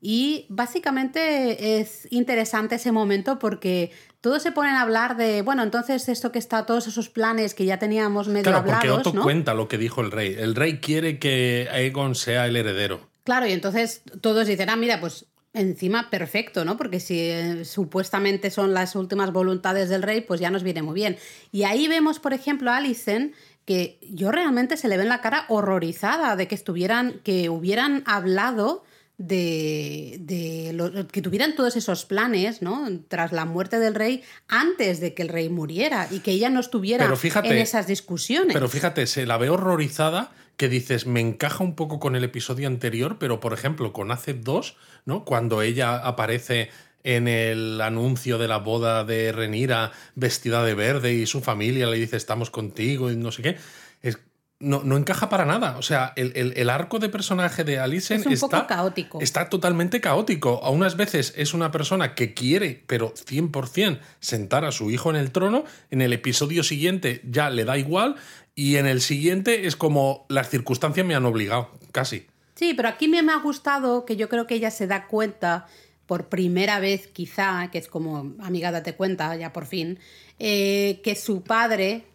y 0.00 0.46
básicamente 0.48 1.80
es 1.80 2.06
interesante 2.10 2.76
ese 2.76 2.92
momento 2.92 3.40
porque 3.40 3.90
todos 4.20 4.42
se 4.42 4.52
ponen 4.52 4.74
a 4.74 4.82
hablar 4.82 5.16
de, 5.16 5.42
bueno, 5.42 5.62
entonces 5.62 6.08
esto 6.08 6.32
que 6.32 6.38
está, 6.38 6.66
todos 6.66 6.86
esos 6.86 7.08
planes 7.08 7.54
que 7.54 7.64
ya 7.64 7.78
teníamos 7.78 8.28
medio 8.28 8.44
claro, 8.44 8.58
hablados. 8.58 9.02
Porque 9.02 9.08
Otto 9.10 9.22
cuenta 9.22 9.54
lo 9.54 9.68
que 9.68 9.78
dijo 9.78 10.00
el 10.00 10.10
rey. 10.10 10.34
El 10.38 10.54
rey 10.54 10.78
quiere 10.78 11.18
que 11.18 11.68
Aegon 11.70 12.14
sea 12.14 12.46
el 12.46 12.56
heredero. 12.56 13.08
Claro, 13.24 13.46
y 13.46 13.52
entonces 13.52 14.02
todos 14.20 14.46
dicen, 14.46 14.70
ah, 14.70 14.76
mira, 14.76 15.00
pues 15.00 15.26
encima 15.52 16.10
perfecto, 16.10 16.64
¿no? 16.64 16.76
Porque 16.76 17.00
si 17.00 17.20
eh, 17.20 17.64
supuestamente 17.64 18.50
son 18.50 18.74
las 18.74 18.96
últimas 18.96 19.32
voluntades 19.32 19.88
del 19.88 20.02
rey, 20.02 20.20
pues 20.20 20.40
ya 20.40 20.50
nos 20.50 20.62
viene 20.62 20.82
muy 20.82 20.94
bien. 20.94 21.16
Y 21.52 21.64
ahí 21.64 21.88
vemos, 21.88 22.18
por 22.18 22.32
ejemplo, 22.32 22.70
a 22.70 22.76
Alicent 22.76 23.34
que 23.64 23.98
yo 24.10 24.30
realmente 24.32 24.78
se 24.78 24.88
le 24.88 24.96
ve 24.96 25.02
en 25.02 25.10
la 25.10 25.20
cara 25.20 25.44
horrorizada 25.48 26.36
de 26.36 26.48
que 26.48 26.54
estuvieran, 26.54 27.20
que 27.22 27.50
hubieran 27.50 28.02
hablado 28.06 28.82
de, 29.18 31.06
que 31.10 31.22
tuvieran 31.22 31.56
todos 31.56 31.76
esos 31.76 32.04
planes, 32.04 32.62
¿no? 32.62 32.88
Tras 33.08 33.32
la 33.32 33.44
muerte 33.44 33.80
del 33.80 33.94
rey, 33.94 34.22
antes 34.46 35.00
de 35.00 35.12
que 35.12 35.22
el 35.22 35.28
rey 35.28 35.48
muriera 35.48 36.08
y 36.10 36.20
que 36.20 36.30
ella 36.30 36.48
no 36.48 36.60
estuviera 36.60 37.04
en 37.04 37.58
esas 37.58 37.86
discusiones. 37.88 38.54
Pero 38.54 38.68
fíjate, 38.68 39.06
se 39.06 39.26
la 39.26 39.36
ve 39.36 39.50
horrorizada 39.50 40.30
que 40.56 40.68
dices, 40.68 41.06
me 41.06 41.20
encaja 41.20 41.62
un 41.62 41.76
poco 41.76 42.00
con 42.00 42.16
el 42.16 42.24
episodio 42.24 42.66
anterior, 42.66 43.16
pero 43.18 43.38
por 43.38 43.52
ejemplo, 43.52 43.92
con 43.92 44.10
hace 44.10 44.34
dos, 44.34 44.76
¿no? 45.04 45.24
Cuando 45.24 45.62
ella 45.62 45.96
aparece 45.96 46.70
en 47.04 47.28
el 47.28 47.80
anuncio 47.80 48.38
de 48.38 48.48
la 48.48 48.58
boda 48.58 49.04
de 49.04 49.30
Renira 49.30 49.92
vestida 50.16 50.64
de 50.64 50.74
verde 50.74 51.14
y 51.14 51.26
su 51.26 51.40
familia 51.40 51.86
le 51.86 51.96
dice 51.96 52.16
estamos 52.16 52.50
contigo 52.50 53.10
y 53.10 53.16
no 53.16 53.30
sé 53.30 53.42
qué. 53.42 53.56
Es, 54.02 54.18
no, 54.60 54.82
no, 54.82 54.96
encaja 54.96 55.28
para 55.28 55.44
nada. 55.44 55.76
O 55.78 55.82
sea, 55.82 56.12
el, 56.16 56.70
arco 56.70 56.98
de 56.98 57.08
personaje 57.08 57.64
de 57.64 57.78
Alicent 57.78 58.26
está, 58.26 58.66
caótico. 58.66 59.20
está 59.20 59.48
totalmente 59.48 60.00
caótico. 60.00 60.60
A 60.64 60.70
unas 60.70 60.96
veces 60.96 61.32
es 61.36 61.54
una 61.54 61.70
persona 61.70 62.14
que 62.14 62.34
quiere, 62.34 62.82
pero 62.86 63.14
100%, 63.14 64.00
sentar 64.20 64.64
a 64.64 64.72
su 64.72 64.90
hijo 64.90 65.10
en 65.10 65.16
el 65.16 65.30
trono. 65.30 65.64
En 65.90 66.02
el 66.02 66.12
episodio 66.12 66.62
siguiente 66.62 67.20
ya 67.24 67.50
le 67.50 67.64
da 67.64 67.78
igual. 67.78 68.16
Y 68.54 68.76
en 68.76 68.86
el 68.86 69.00
siguiente 69.00 69.66
es 69.66 69.76
como 69.76 70.26
las 70.28 70.50
circunstancias 70.50 71.06
me 71.06 71.14
han 71.14 71.24
obligado, 71.24 71.70
casi. 71.92 72.26
Sí, 72.56 72.74
pero 72.74 72.88
aquí 72.88 73.06
me 73.06 73.20
ha 73.20 73.36
gustado 73.36 74.04
que 74.04 74.16
yo 74.16 74.28
creo 74.28 74.48
que 74.48 74.56
ella 74.56 74.72
se 74.72 74.88
da 74.88 75.06
cuenta 75.06 75.66
por 76.06 76.28
primera 76.28 76.80
vez 76.80 77.06
quizá, 77.06 77.68
que 77.70 77.78
es 77.78 77.86
como, 77.86 78.34
amiga, 78.40 78.72
date 78.72 78.96
cuenta, 78.96 79.36
ya 79.36 79.52
por 79.52 79.66
fin, 79.66 80.00
eh, 80.40 81.00
que 81.04 81.14
su 81.14 81.42
padre 81.42 82.06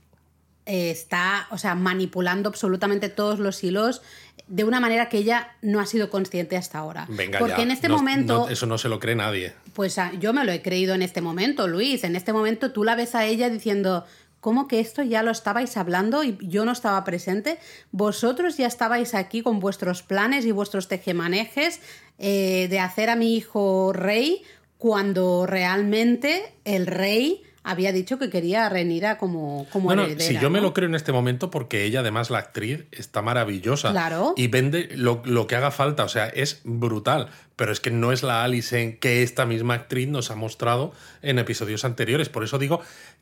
eh, 0.66 0.92
está, 0.92 1.48
o 1.52 1.58
sea, 1.58 1.76
manipulando 1.76 2.50
absolutamente 2.50 3.10
todos 3.10 3.40
los 3.40 3.64
hilos 3.64 4.02
de 4.48 4.64
una 4.64 4.80
manera 4.80 5.10
que 5.10 5.18
ella 5.18 5.56
no 5.62 5.80
ha 5.80 5.86
sido 5.86 6.10
consciente 6.10 6.58
hasta 6.58 6.78
ahora. 6.80 7.06
Venga, 7.10 7.40
Porque 7.40 7.58
ya. 7.58 7.64
en 7.64 7.72
este 7.72 7.88
No- 7.88 7.96
momento, 7.98 8.34
no- 8.46 8.50
eso 8.50 8.66
no 8.66 8.78
se 8.78 8.90
lo 8.90 9.00
cree 9.00 9.16
nadie. 9.16 9.54
pues 9.74 9.98
ah, 9.98 10.12
yo 10.20 10.34
me 10.34 10.44
lo 10.46 10.52
he 10.52 10.62
creído 10.62 10.94
en 10.96 11.02
este 11.02 11.22
momento, 11.22 11.68
Luis. 11.68 12.04
En 12.04 12.16
este 12.16 12.34
momento 12.34 12.72
tú 12.72 12.84
la 12.84 12.96
ves 12.96 13.16
a 13.16 13.26
ella 13.26 13.50
diciendo, 13.50 14.06
¿cómo 14.42 14.68
que 14.68 14.80
esto 14.82 15.02
ya 15.04 15.24
lo 15.24 15.32
estabais 15.32 15.78
hablando 15.78 16.24
y 16.24 16.38
yo 16.42 16.66
no 16.66 16.72
estaba 16.74 17.04
presente? 17.06 17.58
Vosotros 17.92 18.58
ya 18.58 18.68
estabais 18.68 19.14
aquí 19.16 19.42
con 19.42 19.60
vuestros 19.60 20.04
planes 20.04 20.46
y 20.46 20.52
vuestros 20.52 20.88
tejemanejes 20.88 21.80
eh, 22.20 22.68
de 22.70 22.80
hacer 22.80 23.10
a 23.10 23.16
mi 23.16 23.36
hijo 23.36 23.92
rey 23.94 24.44
cuando 24.78 25.46
realmente 25.46 26.54
el 26.66 26.88
rey 26.88 27.42
había 27.64 27.92
dicho 27.92 28.20
que 28.20 28.30
quería 28.30 28.66
a 28.66 28.70
Renira 28.70 29.18
como, 29.18 29.66
como 29.72 29.86
Bueno, 29.86 30.04
heredera. 30.04 30.26
si 30.28 30.38
yo 30.38 30.50
me 30.50 30.62
lo 30.62 30.74
creo 30.74 30.90
en 30.90 30.96
este 30.96 31.12
momento 31.12 31.50
porque 31.50 31.86
ella, 31.86 32.02
además, 32.02 32.30
la 32.30 32.40
actriz, 32.40 32.86
está 32.92 33.22
maravillosa. 33.22 33.92
Claro. 33.92 34.34
Y 34.36 34.48
vende 34.48 34.90
lo, 34.96 35.22
lo 35.26 35.48
que 35.48 35.56
haga 35.56 35.72
falta. 35.72 36.04
O 36.04 36.10
sea, 36.10 36.28
es 36.28 36.62
brutal. 36.64 37.30
Pero 37.56 37.72
es 37.72 37.80
que 37.80 37.92
no 37.92 38.12
es 38.12 38.24
la 38.24 38.44
Alison 38.44 38.94
que 38.94 39.24
esta 39.24 39.46
misma 39.46 39.76
actriz 39.76 40.08
nos 40.08 40.32
ha 40.32 40.36
mostrado 40.36 40.92
en 41.22 41.40
episodios 41.40 41.86
anteriores. 41.86 42.30
Por 42.30 42.44
eso 42.44 42.58
digo 42.58 42.82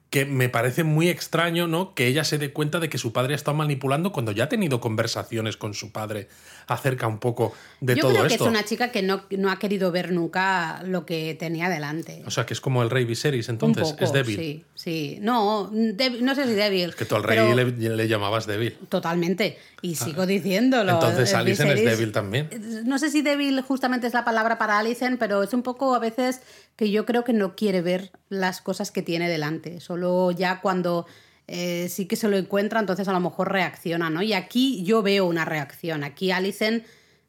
que 0.09 0.25
me 0.25 0.49
parece 0.49 0.83
muy 0.83 1.07
extraño, 1.09 1.67
¿no? 1.67 1.93
Que 1.95 2.07
ella 2.07 2.23
se 2.23 2.37
dé 2.37 2.51
cuenta 2.51 2.79
de 2.79 2.89
que 2.89 2.97
su 2.97 3.13
padre 3.13 3.33
ha 3.33 3.35
estado 3.35 3.55
manipulando 3.55 4.11
cuando 4.11 4.31
ya 4.33 4.45
ha 4.45 4.49
tenido 4.49 4.81
conversaciones 4.81 5.55
con 5.57 5.73
su 5.73 5.91
padre 5.91 6.27
acerca 6.73 7.07
un 7.07 7.19
poco 7.19 7.53
de 7.79 7.95
Yo 7.95 8.01
todo 8.01 8.11
creo 8.11 8.27
que 8.27 8.33
esto. 8.33 8.45
es 8.45 8.49
una 8.49 8.63
chica 8.63 8.91
que 8.91 9.01
no, 9.01 9.23
no 9.31 9.51
ha 9.51 9.59
querido 9.59 9.91
ver 9.91 10.11
nunca 10.11 10.81
lo 10.83 11.05
que 11.05 11.35
tenía 11.35 11.69
delante. 11.69 12.23
O 12.25 12.31
sea, 12.31 12.45
que 12.45 12.53
es 12.53 12.61
como 12.61 12.83
el 12.83 12.89
rey 12.89 13.05
Viserys, 13.05 13.47
Un 13.49 13.53
entonces. 13.55 13.91
poco, 13.91 14.03
es 14.05 14.13
débil. 14.13 14.35
Sí, 14.35 14.65
sí. 14.75 15.17
No, 15.21 15.69
débil- 15.71 16.21
no 16.21 16.35
sé 16.35 16.45
si 16.45 16.53
débil. 16.53 16.95
Que 16.95 17.05
tú 17.05 17.15
al 17.15 17.23
rey 17.23 17.37
pero 17.37 17.55
le, 17.55 17.95
le 17.95 18.07
llamabas 18.07 18.45
débil. 18.45 18.77
Totalmente. 18.89 19.57
Y 19.81 19.95
sigo 19.95 20.25
diciéndolo. 20.25 20.91
Entonces 20.93 21.29
el 21.31 21.35
Alison 21.37 21.67
es 21.69 21.83
débil 21.83 22.11
también. 22.11 22.49
No 22.85 22.99
sé 22.99 23.09
si 23.09 23.21
débil 23.21 23.61
justamente 23.61 24.07
es 24.07 24.13
la 24.13 24.23
palabra 24.23 24.57
para 24.57 24.77
Alison, 24.79 25.17
pero 25.17 25.43
es 25.43 25.53
un 25.53 25.63
poco 25.63 25.95
a 25.95 25.99
veces 25.99 26.41
que 26.75 26.89
yo 26.91 27.05
creo 27.05 27.23
que 27.23 27.33
no 27.33 27.55
quiere 27.55 27.81
ver 27.81 28.11
las 28.29 28.61
cosas 28.61 28.91
que 28.91 29.01
tiene 29.01 29.27
delante. 29.29 29.79
Solo 29.81 30.31
ya 30.31 30.61
cuando 30.61 31.05
eh, 31.53 31.89
sí 31.89 32.05
que 32.05 32.15
se 32.15 32.29
lo 32.29 32.37
encuentra, 32.37 32.79
entonces 32.79 33.09
a 33.09 33.11
lo 33.11 33.19
mejor 33.19 33.51
reacciona, 33.51 34.09
¿no? 34.09 34.21
Y 34.21 34.31
aquí 34.31 34.83
yo 34.85 35.01
veo 35.01 35.25
una 35.25 35.43
reacción. 35.43 36.05
Aquí 36.05 36.31
Alison 36.31 36.81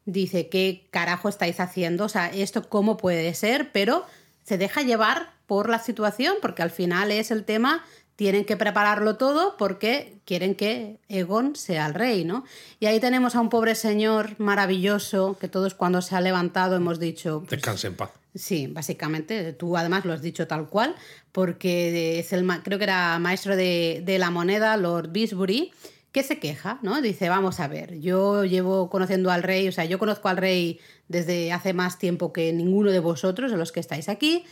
dice, 0.05 0.47
¿qué 0.47 0.87
carajo 0.91 1.27
estáis 1.27 1.59
haciendo? 1.59 2.05
O 2.05 2.09
sea, 2.09 2.29
¿esto 2.29 2.69
cómo 2.69 2.95
puede 2.95 3.33
ser? 3.33 3.73
Pero 3.73 4.05
se 4.43 4.57
deja 4.57 4.81
llevar 4.81 5.33
por 5.45 5.67
la 5.67 5.79
situación, 5.79 6.35
porque 6.41 6.61
al 6.61 6.71
final 6.71 7.11
es 7.11 7.31
el 7.31 7.43
tema, 7.43 7.83
tienen 8.15 8.45
que 8.45 8.55
prepararlo 8.55 9.17
todo 9.17 9.57
porque 9.57 10.21
quieren 10.23 10.55
que 10.55 10.99
Egon 11.09 11.57
sea 11.57 11.85
el 11.85 11.93
rey, 11.93 12.23
¿no? 12.23 12.45
Y 12.79 12.85
ahí 12.85 13.01
tenemos 13.01 13.35
a 13.35 13.41
un 13.41 13.49
pobre 13.49 13.75
señor 13.75 14.39
maravilloso 14.39 15.37
que 15.37 15.49
todos 15.49 15.73
cuando 15.73 16.01
se 16.01 16.15
ha 16.15 16.21
levantado 16.21 16.77
hemos 16.77 16.97
dicho, 16.97 17.43
Descanse 17.49 17.87
en 17.87 17.97
paz. 17.97 18.11
Sí, 18.35 18.67
básicamente. 18.67 19.53
Tú 19.53 19.77
además 19.77 20.05
lo 20.05 20.13
has 20.13 20.21
dicho 20.21 20.47
tal 20.47 20.67
cual, 20.69 20.95
porque 21.31 22.19
es 22.19 22.33
el, 22.33 22.47
creo 22.63 22.77
que 22.79 22.83
era 22.83 23.19
maestro 23.19 23.55
de, 23.55 24.01
de 24.03 24.17
la 24.17 24.31
moneda, 24.31 24.75
Lord 24.77 25.11
Bisbury, 25.11 25.71
que 26.11 26.23
se 26.23 26.39
queja, 26.39 26.79
¿no? 26.81 27.01
Dice, 27.01 27.29
vamos 27.29 27.59
a 27.59 27.67
ver, 27.67 27.99
yo 27.99 28.45
llevo 28.45 28.89
conociendo 28.89 29.31
al 29.31 29.43
rey, 29.43 29.67
o 29.67 29.71
sea, 29.71 29.85
yo 29.85 29.99
conozco 29.99 30.29
al 30.29 30.37
rey 30.37 30.79
desde 31.07 31.51
hace 31.51 31.73
más 31.73 31.97
tiempo 31.97 32.31
que 32.31 32.53
ninguno 32.53 32.91
de 32.91 32.99
vosotros, 32.99 33.51
de 33.51 33.57
los 33.57 33.71
que 33.71 33.79
estáis 33.79 34.09
aquí, 34.09 34.45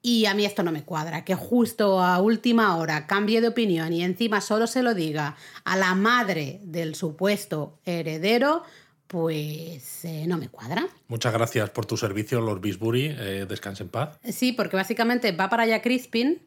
y 0.00 0.26
a 0.26 0.34
mí 0.34 0.44
esto 0.44 0.62
no 0.62 0.70
me 0.70 0.84
cuadra, 0.84 1.24
que 1.24 1.34
justo 1.34 2.00
a 2.00 2.20
última 2.20 2.76
hora 2.76 3.08
cambie 3.08 3.40
de 3.40 3.48
opinión 3.48 3.92
y 3.92 4.04
encima 4.04 4.40
solo 4.40 4.68
se 4.68 4.82
lo 4.84 4.94
diga 4.94 5.36
a 5.64 5.76
la 5.76 5.94
madre 5.96 6.60
del 6.62 6.94
supuesto 6.94 7.80
heredero, 7.84 8.62
pues 9.08 10.04
eh, 10.04 10.26
no 10.28 10.36
me 10.36 10.48
cuadra. 10.48 10.86
Muchas 11.08 11.32
gracias 11.32 11.70
por 11.70 11.86
tu 11.86 11.96
servicio, 11.96 12.40
Lord 12.40 12.60
Bisbury. 12.60 13.16
Eh, 13.18 13.46
descanse 13.48 13.82
en 13.82 13.88
paz. 13.88 14.18
Sí, 14.22 14.52
porque 14.52 14.76
básicamente 14.76 15.32
va 15.32 15.48
para 15.48 15.64
allá 15.64 15.82
Crispin 15.82 16.42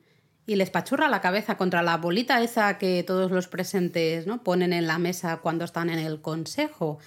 y 0.45 0.55
les 0.55 0.69
pachurra 0.69 1.09
la 1.09 1.21
cabeza 1.21 1.57
contra 1.57 1.81
la 1.81 1.97
bolita 1.97 2.41
esa 2.41 2.77
que 2.77 3.03
todos 3.03 3.31
los 3.31 3.47
presentes 3.47 4.27
¿no? 4.27 4.43
ponen 4.43 4.73
en 4.73 4.87
la 4.87 4.99
mesa 4.99 5.37
cuando 5.37 5.65
están 5.65 5.89
en 5.89 5.99
el 5.99 6.21
consejo. 6.21 6.99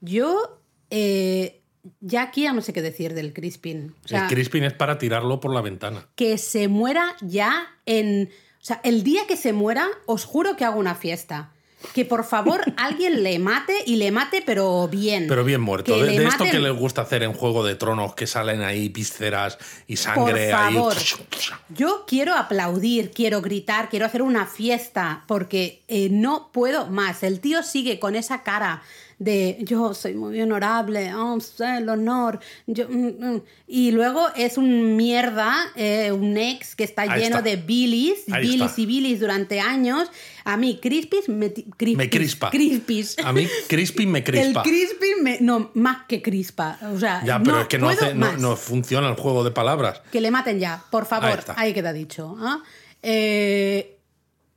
Yo 0.00 0.60
eh, 0.90 1.62
ya 2.00 2.22
aquí 2.22 2.42
ya 2.42 2.52
no 2.52 2.60
sé 2.60 2.72
qué 2.72 2.82
decir 2.82 3.14
del 3.14 3.32
Crispin. 3.32 3.94
O 4.04 4.08
sea, 4.08 4.22
el 4.22 4.28
Crispin 4.28 4.64
es 4.64 4.72
para 4.72 4.98
tirarlo 4.98 5.38
por 5.40 5.54
la 5.54 5.60
ventana. 5.60 6.08
que 6.16 6.36
se 6.38 6.68
muera 6.68 7.16
ya 7.20 7.78
en... 7.86 8.30
O 8.60 8.64
sea, 8.66 8.80
el 8.82 9.04
día 9.04 9.28
que 9.28 9.36
se 9.36 9.52
muera, 9.52 9.86
os 10.06 10.24
juro 10.24 10.56
que 10.56 10.64
hago 10.64 10.80
una 10.80 10.96
fiesta. 10.96 11.52
Que 11.92 12.04
por 12.04 12.24
favor 12.24 12.60
alguien 12.76 13.22
le 13.22 13.38
mate 13.38 13.74
y 13.86 13.96
le 13.96 14.10
mate, 14.10 14.42
pero 14.44 14.88
bien. 14.88 15.26
Pero 15.28 15.44
bien 15.44 15.60
muerto. 15.60 15.94
Que 15.94 16.04
De, 16.04 16.18
de 16.18 16.24
esto 16.26 16.44
que 16.44 16.58
les 16.58 16.72
gusta 16.72 17.02
hacer 17.02 17.22
en 17.22 17.32
Juego 17.32 17.64
de 17.64 17.74
Tronos, 17.74 18.14
que 18.14 18.26
salen 18.26 18.62
ahí 18.62 18.88
vísceras 18.88 19.58
y 19.86 19.96
sangre 19.96 20.50
Por 20.50 20.58
favor. 20.58 20.96
ahí. 20.96 21.54
Yo 21.70 22.04
quiero 22.06 22.34
aplaudir, 22.34 23.10
quiero 23.10 23.42
gritar, 23.42 23.88
quiero 23.88 24.06
hacer 24.06 24.22
una 24.22 24.46
fiesta, 24.46 25.24
porque 25.26 25.82
eh, 25.88 26.08
no 26.10 26.50
puedo 26.52 26.86
más. 26.86 27.22
El 27.22 27.40
tío 27.40 27.62
sigue 27.62 27.98
con 27.98 28.16
esa 28.16 28.42
cara 28.42 28.82
de 29.18 29.58
yo 29.60 29.94
soy 29.94 30.14
muy 30.14 30.40
honorable, 30.40 31.12
oh, 31.14 31.38
el 31.60 31.88
honor. 31.88 32.38
yo, 32.66 32.86
mm, 32.88 33.06
mm". 33.36 33.42
Y 33.66 33.90
luego 33.92 34.26
es 34.36 34.58
un 34.58 34.96
mierda, 34.96 35.54
eh, 35.74 36.12
un 36.12 36.36
ex 36.36 36.76
que 36.76 36.84
está 36.84 37.02
Ahí 37.02 37.20
lleno 37.22 37.38
está. 37.38 37.42
de 37.42 37.56
bilis, 37.56 38.24
Ahí 38.30 38.42
bilis 38.48 38.66
está. 38.70 38.80
y 38.80 38.86
bilis 38.86 39.20
durante 39.20 39.60
años. 39.60 40.10
A 40.44 40.56
mí, 40.56 40.78
Crispis 40.80 41.28
me, 41.28 41.52
Me 41.96 42.08
crispa. 42.10 42.50
Crispis. 42.50 43.16
A 43.24 43.32
mí 43.32 43.48
Crispin 43.68 44.10
me 44.10 44.22
crispa. 44.22 44.60
El 44.60 44.68
Crispin 44.70 45.22
me. 45.22 45.38
No, 45.40 45.70
más 45.74 46.04
que 46.06 46.22
crispa. 46.22 46.78
O 46.94 46.98
sea, 46.98 47.24
ya, 47.24 47.40
pero 47.42 47.56
no 47.56 47.62
es 47.62 47.68
que 47.68 47.78
no, 47.78 47.88
hace, 47.88 48.14
no, 48.14 48.36
no 48.36 48.56
funciona 48.56 49.08
el 49.08 49.16
juego 49.16 49.42
de 49.44 49.50
palabras. 49.50 50.02
Que 50.12 50.20
le 50.20 50.30
maten 50.30 50.60
ya, 50.60 50.84
por 50.90 51.02
Ahí 51.04 51.08
favor. 51.08 51.38
está. 51.38 51.54
Ahí, 51.56 51.72
queda 51.72 51.92
dicho. 51.92 52.36
¿ah? 52.38 52.62
Eh, 53.02 53.95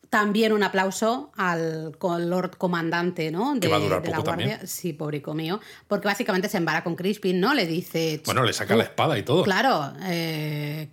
también 0.09 0.53
un 0.53 0.63
aplauso 0.63 1.31
al 1.37 1.91
Lord 2.29 2.57
Comandante, 2.57 3.29
¿no? 3.31 3.53
De, 3.53 3.59
Que 3.59 3.67
va 3.67 3.77
a 3.77 3.79
durar 3.79 4.01
de 4.01 4.09
la 4.09 4.17
poco 4.17 4.29
Guardia. 4.29 4.47
también. 4.49 4.67
Sí, 4.67 4.93
pobrico 4.93 5.33
mío. 5.33 5.59
Porque 5.87 6.07
básicamente 6.07 6.49
se 6.49 6.57
embara 6.57 6.83
con 6.83 6.95
Crispin, 6.95 7.39
¿no? 7.39 7.53
Le 7.53 7.67
dice. 7.67 8.21
Bueno, 8.25 8.43
le 8.43 8.53
saca 8.53 8.75
la 8.75 8.83
espada 8.83 9.17
y 9.19 9.23
todo. 9.23 9.43
Claro, 9.43 9.93
eh, 10.03 10.89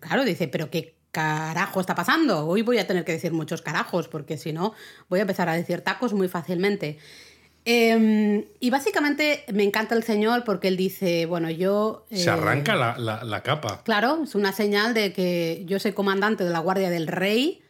claro, 0.00 0.24
dice, 0.24 0.48
pero 0.48 0.70
qué 0.70 0.94
carajo 1.12 1.80
está 1.80 1.94
pasando. 1.94 2.46
Hoy 2.46 2.62
voy 2.62 2.78
a 2.78 2.86
tener 2.86 3.04
que 3.04 3.12
decir 3.12 3.32
muchos 3.32 3.62
carajos, 3.62 4.08
porque 4.08 4.36
si 4.36 4.52
no, 4.52 4.74
voy 5.08 5.20
a 5.20 5.22
empezar 5.22 5.48
a 5.48 5.54
decir 5.54 5.80
tacos 5.82 6.12
muy 6.12 6.28
fácilmente. 6.28 6.98
Eh, 7.64 8.48
y 8.60 8.70
básicamente 8.70 9.44
me 9.52 9.62
encanta 9.62 9.94
el 9.94 10.02
señor 10.02 10.42
porque 10.44 10.68
él 10.68 10.76
dice, 10.76 11.26
bueno, 11.26 11.50
yo... 11.50 12.06
Se 12.10 12.24
eh, 12.24 12.30
arranca 12.30 12.74
la, 12.74 12.96
la- 12.98 13.22
la 13.24 13.42
capa. 13.42 13.82
Claro, 13.84 14.22
es 14.24 14.34
una 14.34 14.52
señal 14.52 14.94
de 14.94 15.12
que 15.12 15.62
yo 15.66 15.78
soy 15.78 15.92
comandante 15.92 16.44
de 16.44 16.50
la 16.50 16.60
Guardia 16.60 16.88
del 16.88 17.06
Rey, 17.06 17.62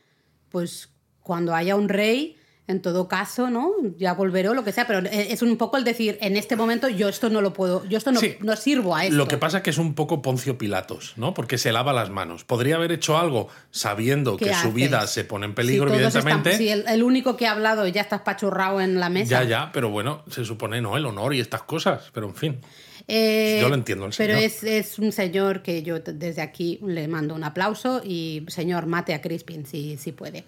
pues 0.51 0.91
cuando 1.23 1.55
haya 1.55 1.77
un 1.77 1.89
rey, 1.89 2.38
en 2.69 2.81
todo 2.83 3.09
caso, 3.09 3.51
¿no? 3.51 3.73
Ya 3.97 4.15
volveré 4.15 4.49
o 4.51 4.55
lo 4.55 4.63
que 4.63 4.71
sea, 4.73 4.87
pero 4.87 5.01
es 5.11 5.43
un 5.43 5.57
poco 5.57 5.77
el 5.79 5.85
decir, 5.85 6.19
en 6.21 6.37
este 6.37 6.55
momento 6.55 6.89
yo 6.89 7.09
esto 7.09 7.31
no 7.31 7.41
lo 7.41 7.53
puedo, 7.53 7.85
yo 7.87 7.99
esto 7.99 8.13
no, 8.13 8.21
Sí. 8.21 8.37
no 8.41 8.55
sirvo 8.57 8.95
a 8.95 9.05
esto. 9.07 9.17
Lo 9.17 9.27
que 9.27 9.39
pasa 9.39 9.57
es 9.59 9.63
que 9.65 9.71
es 9.71 9.79
un 9.79 9.95
poco 9.95 10.23
Poncio 10.23 10.59
Pilatos, 10.59 11.15
¿no? 11.17 11.35
Porque 11.35 11.59
se 11.59 11.73
lava 11.73 11.93
las 11.93 12.11
manos. 12.11 12.45
Podría 12.45 12.77
haber 12.77 12.93
hecho 12.93 13.19
algo 13.19 13.49
sabiendo 13.71 14.37
¿Qué 14.37 14.45
que 14.47 14.55
su 14.55 14.73
vida 14.73 15.07
se 15.07 15.25
pone 15.25 15.47
en 15.47 15.55
peligro, 15.55 15.89
Si 15.89 15.95
evidentemente. 15.97 16.51
están- 16.51 16.59
si 16.63 16.69
el, 16.69 16.85
el 16.87 17.03
único 17.03 17.37
que 17.37 17.47
ha 17.47 17.53
hablado 17.53 17.87
ya 17.89 18.03
está 18.03 18.17
espachurrado 18.17 18.81
en 18.81 19.01
la 19.01 19.09
mesa. 19.09 19.43
Ya, 19.43 19.49
ya, 19.49 19.71
pero 19.73 19.89
bueno, 19.91 20.23
se 20.31 20.45
supone, 20.45 20.81
¿no? 20.81 20.97
El 20.97 21.07
honor 21.07 21.35
y 21.35 21.41
estas 21.41 21.63
cosas, 21.63 22.11
pero 22.13 22.29
en 22.29 22.35
fin. 22.35 22.61
Eh, 23.11 23.59
Yo 23.63 23.71
lo 23.71 23.75
entiendo, 23.75 24.05
el 24.05 24.13
Pero 24.19 24.35
señor. 24.35 24.45
es, 24.45 24.63
es 24.65 24.99
un 24.99 25.13
señor 25.13 25.63
que 25.63 25.83
yo 25.83 25.99
desde 26.01 26.43
aquí 26.43 26.79
le 26.87 27.09
mando 27.09 27.35
un 27.35 27.43
aplauso 27.43 28.03
y 28.05 28.45
señor, 28.49 28.85
mate 28.85 29.15
a 29.15 29.23
Crispin 29.23 29.65
si, 29.65 29.97
si 29.97 30.13
puede. 30.13 30.45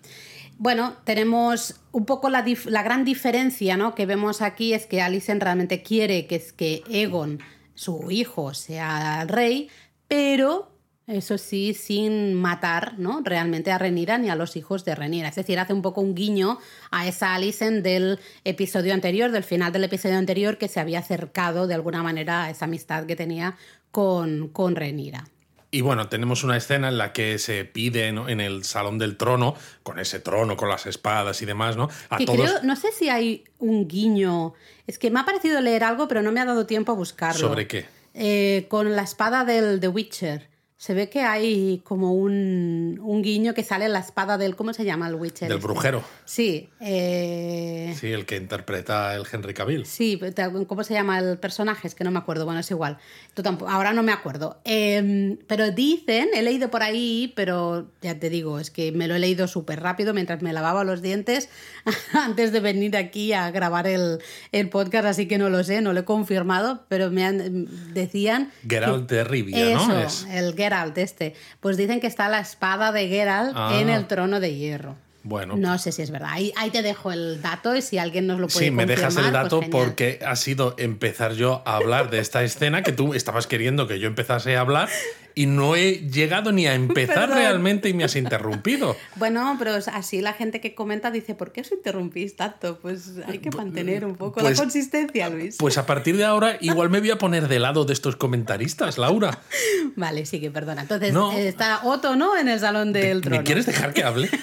Bueno, 0.63 0.93
tenemos 1.05 1.81
un 1.91 2.05
poco 2.05 2.29
la, 2.29 2.43
gran 2.83 3.03
diferencia 3.03 3.79
¿no? 3.79 3.95
que 3.95 4.05
vemos 4.05 4.43
aquí 4.43 4.75
es 4.75 4.85
que 4.85 5.01
Alicent 5.01 5.43
realmente 5.43 5.83
quiere 5.83 6.27
que, 6.27 6.37
es 6.37 6.53
que 6.53 6.83
Egon, 6.91 7.41
su 7.73 8.11
hijo, 8.11 8.53
sea 8.53 9.23
el 9.23 9.29
rey, 9.29 9.71
pero 10.07 10.71
eso 11.07 11.39
sí, 11.39 11.73
sin 11.73 12.35
matar 12.35 12.99
¿no? 12.99 13.23
realmente 13.25 13.73
a 13.73 13.79
Renira 13.79 14.19
ni 14.19 14.29
a 14.29 14.37
los 14.37 14.55
hijos 14.55 14.85
de 14.85 14.95
Renira. 14.95 15.29
Es 15.29 15.37
decir, 15.37 15.59
hace 15.59 15.73
un 15.73 15.81
poco 15.81 16.03
un 16.03 16.15
guiño 16.15 16.59
a 16.91 17.09
esa 17.09 17.35
Alicent 17.35 17.83
del 17.83 18.19
episodio 18.45 18.93
anterior, 18.93 19.31
del 19.31 19.45
final 19.45 19.73
del 19.73 19.85
episodio 19.85 20.19
anterior, 20.19 20.59
que 20.59 20.69
se 20.69 20.79
había 20.79 20.99
acercado 20.99 21.69
de 21.69 21.73
alguna 21.73 22.03
manera 22.03 22.45
a 22.45 22.51
esa 22.51 22.67
amistad 22.67 23.07
que 23.07 23.17
tenía 23.17 23.57
con, 23.93 24.49
con 24.49 24.77
Renira. 24.77 25.25
Y 25.73 25.83
bueno, 25.83 26.09
tenemos 26.09 26.43
una 26.43 26.57
escena 26.57 26.89
en 26.89 26.99
la 26.99 27.13
que 27.13 27.39
se 27.39 27.65
pide 27.65 28.11
¿no? 28.11 28.29
en 28.29 28.41
el 28.41 28.65
salón 28.65 28.99
del 28.99 29.17
trono, 29.17 29.55
con 29.85 30.01
ese 30.01 30.19
trono, 30.19 30.57
con 30.57 30.69
las 30.69 30.87
espadas 30.87 31.41
y 31.43 31.47
demás, 31.47 31.77
¿no? 31.77 31.89
A 32.09 32.17
Que 32.17 32.27
todos. 32.27 32.41
creo, 32.41 32.63
no 32.65 32.75
sé 32.75 32.91
si 32.91 33.09
hay 33.09 33.45
un 33.61 33.87
guiño. 33.87 34.55
Es 34.89 34.99
que 34.99 35.11
me 35.13 35.21
ha 35.21 35.25
parecido 35.25 35.61
leer 35.61 35.85
algo, 35.85 36.09
pero 36.09 36.23
no 36.23 36.33
me 36.33 36.41
ha 36.41 36.45
dado 36.45 36.67
tiempo 36.67 36.91
a 36.91 36.97
buscarlo. 36.97 37.39
¿Sobre 37.49 37.69
qué? 37.69 37.87
Eh, 38.15 38.67
con 38.69 38.97
la 38.97 39.03
espada 39.03 39.45
del 39.45 39.79
The 39.79 39.89
Witcher. 39.89 40.50
Se 40.81 40.95
ve 40.95 41.11
que 41.11 41.21
hay 41.21 41.83
como 41.85 42.15
un, 42.15 42.99
un 43.03 43.21
guiño 43.21 43.53
que 43.53 43.63
sale 43.63 43.85
en 43.85 43.93
la 43.93 43.99
espada 43.99 44.39
del. 44.39 44.57
¿Cómo 44.57 44.73
se 44.73 44.83
llama 44.87 45.09
el 45.09 45.15
Witcher? 45.15 45.47
Del 45.51 45.59
este? 45.59 45.67
brujero. 45.69 46.03
Sí. 46.25 46.71
eh, 46.81 47.95
Sí, 48.01 48.07
el 48.13 48.25
que 48.25 48.37
interpreta 48.39 49.15
el 49.15 49.25
Henry 49.31 49.53
Cavill. 49.53 49.85
Sí, 49.85 50.19
¿cómo 50.67 50.83
se 50.83 50.95
llama 50.95 51.19
el 51.19 51.37
personaje? 51.37 51.87
Es 51.87 51.95
que 51.95 52.03
no 52.03 52.11
me 52.11 52.19
acuerdo, 52.19 52.47
bueno, 52.47 52.61
es 52.61 52.71
igual. 52.71 52.97
Tú 53.35 53.43
tampoco, 53.43 53.71
ahora 53.71 53.93
no 53.93 54.03
me 54.03 54.11
acuerdo. 54.13 54.59
Eh, 54.65 55.37
pero 55.47 55.71
dicen, 55.71 56.31
he 56.33 56.41
leído 56.41 56.71
por 56.71 56.83
ahí, 56.83 57.31
pero 57.37 57.91
ya 58.01 58.19
te 58.19 58.31
digo, 58.31 58.59
es 58.59 58.71
que 58.71 58.91
me 58.91 59.07
lo 59.07 59.15
he 59.15 59.19
leído 59.19 59.49
súper 59.49 59.81
rápido 59.81 60.15
mientras 60.15 60.41
me 60.41 60.55
lavaba 60.55 60.83
los 60.85 61.03
dientes 61.03 61.51
antes 62.15 62.53
de 62.53 62.61
venir 62.61 62.97
aquí 62.97 63.35
a 63.35 63.51
grabar 63.51 63.87
el, 63.87 64.21
el 64.53 64.71
podcast, 64.71 65.05
así 65.05 65.29
que 65.29 65.37
no 65.37 65.51
lo 65.51 65.63
sé, 65.63 65.83
no 65.83 65.93
lo 65.93 66.01
he 66.01 66.05
confirmado, 66.07 66.87
pero 66.89 67.11
me 67.11 67.27
han, 67.27 67.69
decían... 67.93 68.51
Geralt 68.67 69.07
que- 69.07 69.15
de 69.17 69.25
Rivia, 69.25 69.73
Eso, 69.75 69.89
¿no? 69.89 70.01
Es- 70.01 70.27
el 70.31 70.55
Geralt 70.55 70.70
este. 70.97 71.35
Pues 71.61 71.77
dicen 71.77 72.01
que 72.01 72.07
está 72.07 72.29
la 72.29 72.41
espada 72.41 72.93
de 72.93 73.09
Geralt 73.09 73.53
Ah. 73.57 73.79
en 73.81 73.89
el 73.89 74.07
trono 74.07 74.41
de 74.41 74.55
hierro. 74.55 74.97
Bueno, 75.23 75.55
No 75.57 75.77
sé 75.79 75.93
si 75.93 76.01
es 76.01 76.11
verdad. 76.11 76.31
Ahí, 76.33 76.51
ahí 76.57 76.71
te 76.71 76.81
dejo 76.83 77.13
el 77.13 77.43
dato 77.43 77.77
y 77.77 77.83
si 77.83 77.99
alguien 77.99 78.27
nos 78.27 78.41
lo 78.41 78.49
puede 78.49 78.67
Sí, 78.67 78.71
me 78.71 78.87
dejas 78.87 79.17
el 79.17 79.33
dato 79.33 79.59
pues 79.61 79.71
genial. 79.71 79.85
porque 79.87 80.19
ha 80.27 80.35
sido 80.35 80.75
empezar 80.79 81.35
yo 81.35 81.63
a 81.67 81.77
hablar 81.77 82.09
de 82.11 82.21
esta 82.21 82.43
escena 82.43 82.83
que 82.83 82.93
tú 82.93 83.13
estabas 83.13 83.47
queriendo 83.47 83.87
que 83.87 83.99
yo 83.99 84.07
empezase 84.07 84.57
a 84.57 84.61
hablar 84.61 84.89
y 85.35 85.45
no 85.47 85.77
he 85.77 86.09
llegado 86.09 86.53
ni 86.53 86.67
a 86.67 86.75
empezar 86.75 87.29
Perdón. 87.29 87.37
realmente 87.37 87.89
y 87.91 87.93
me 87.95 88.03
has 88.05 88.17
interrumpido. 88.17 88.97
Bueno, 89.17 89.57
pero 89.59 89.77
es 89.77 89.89
así 89.89 90.23
la 90.23 90.33
gente 90.33 90.61
que 90.63 90.75
comenta 90.75 91.11
dice, 91.11 91.35
¿por 91.35 91.53
qué 91.53 91.61
os 91.61 91.71
interrumpís 91.71 92.35
tanto? 92.37 92.79
Pues 92.81 93.13
hay 93.27 93.39
que 93.41 93.51
mantener 93.51 94.07
un 94.07 94.17
poco 94.17 94.41
Pues- 94.41 94.57
la 94.59 94.63
consistencia, 94.65 95.29
Luis. 95.29 95.57
Pues 95.59 95.77
a 95.77 95.85
partir 95.85 96.17
de 96.17 96.25
ahora 96.25 96.57
igual 96.63 96.89
me 96.89 96.99
voy 97.01 97.11
a 97.11 97.19
poner 97.19 97.47
de 97.47 97.59
lado 97.59 97.85
de 97.85 97.93
estos 97.93 98.17
comentaristas, 98.17 98.97
Laura. 98.97 99.39
Vale, 99.97 100.25
sí 100.25 100.41
que 100.41 100.51
perdona. 100.51 100.81
Entonces 100.83 101.13
No. 101.13 101.33
eh, 101.33 101.47
está 101.47 101.81
Otto, 101.85 102.17
¿no? 102.17 102.37
En 102.39 102.49
el 102.49 102.59
salón 102.59 102.93
del 102.95 103.21
trono. 103.21 103.37
¿Me 103.39 103.45
quieres 103.45 103.67
dejar 103.67 103.93
que 103.93 104.03
hable? 104.03 104.31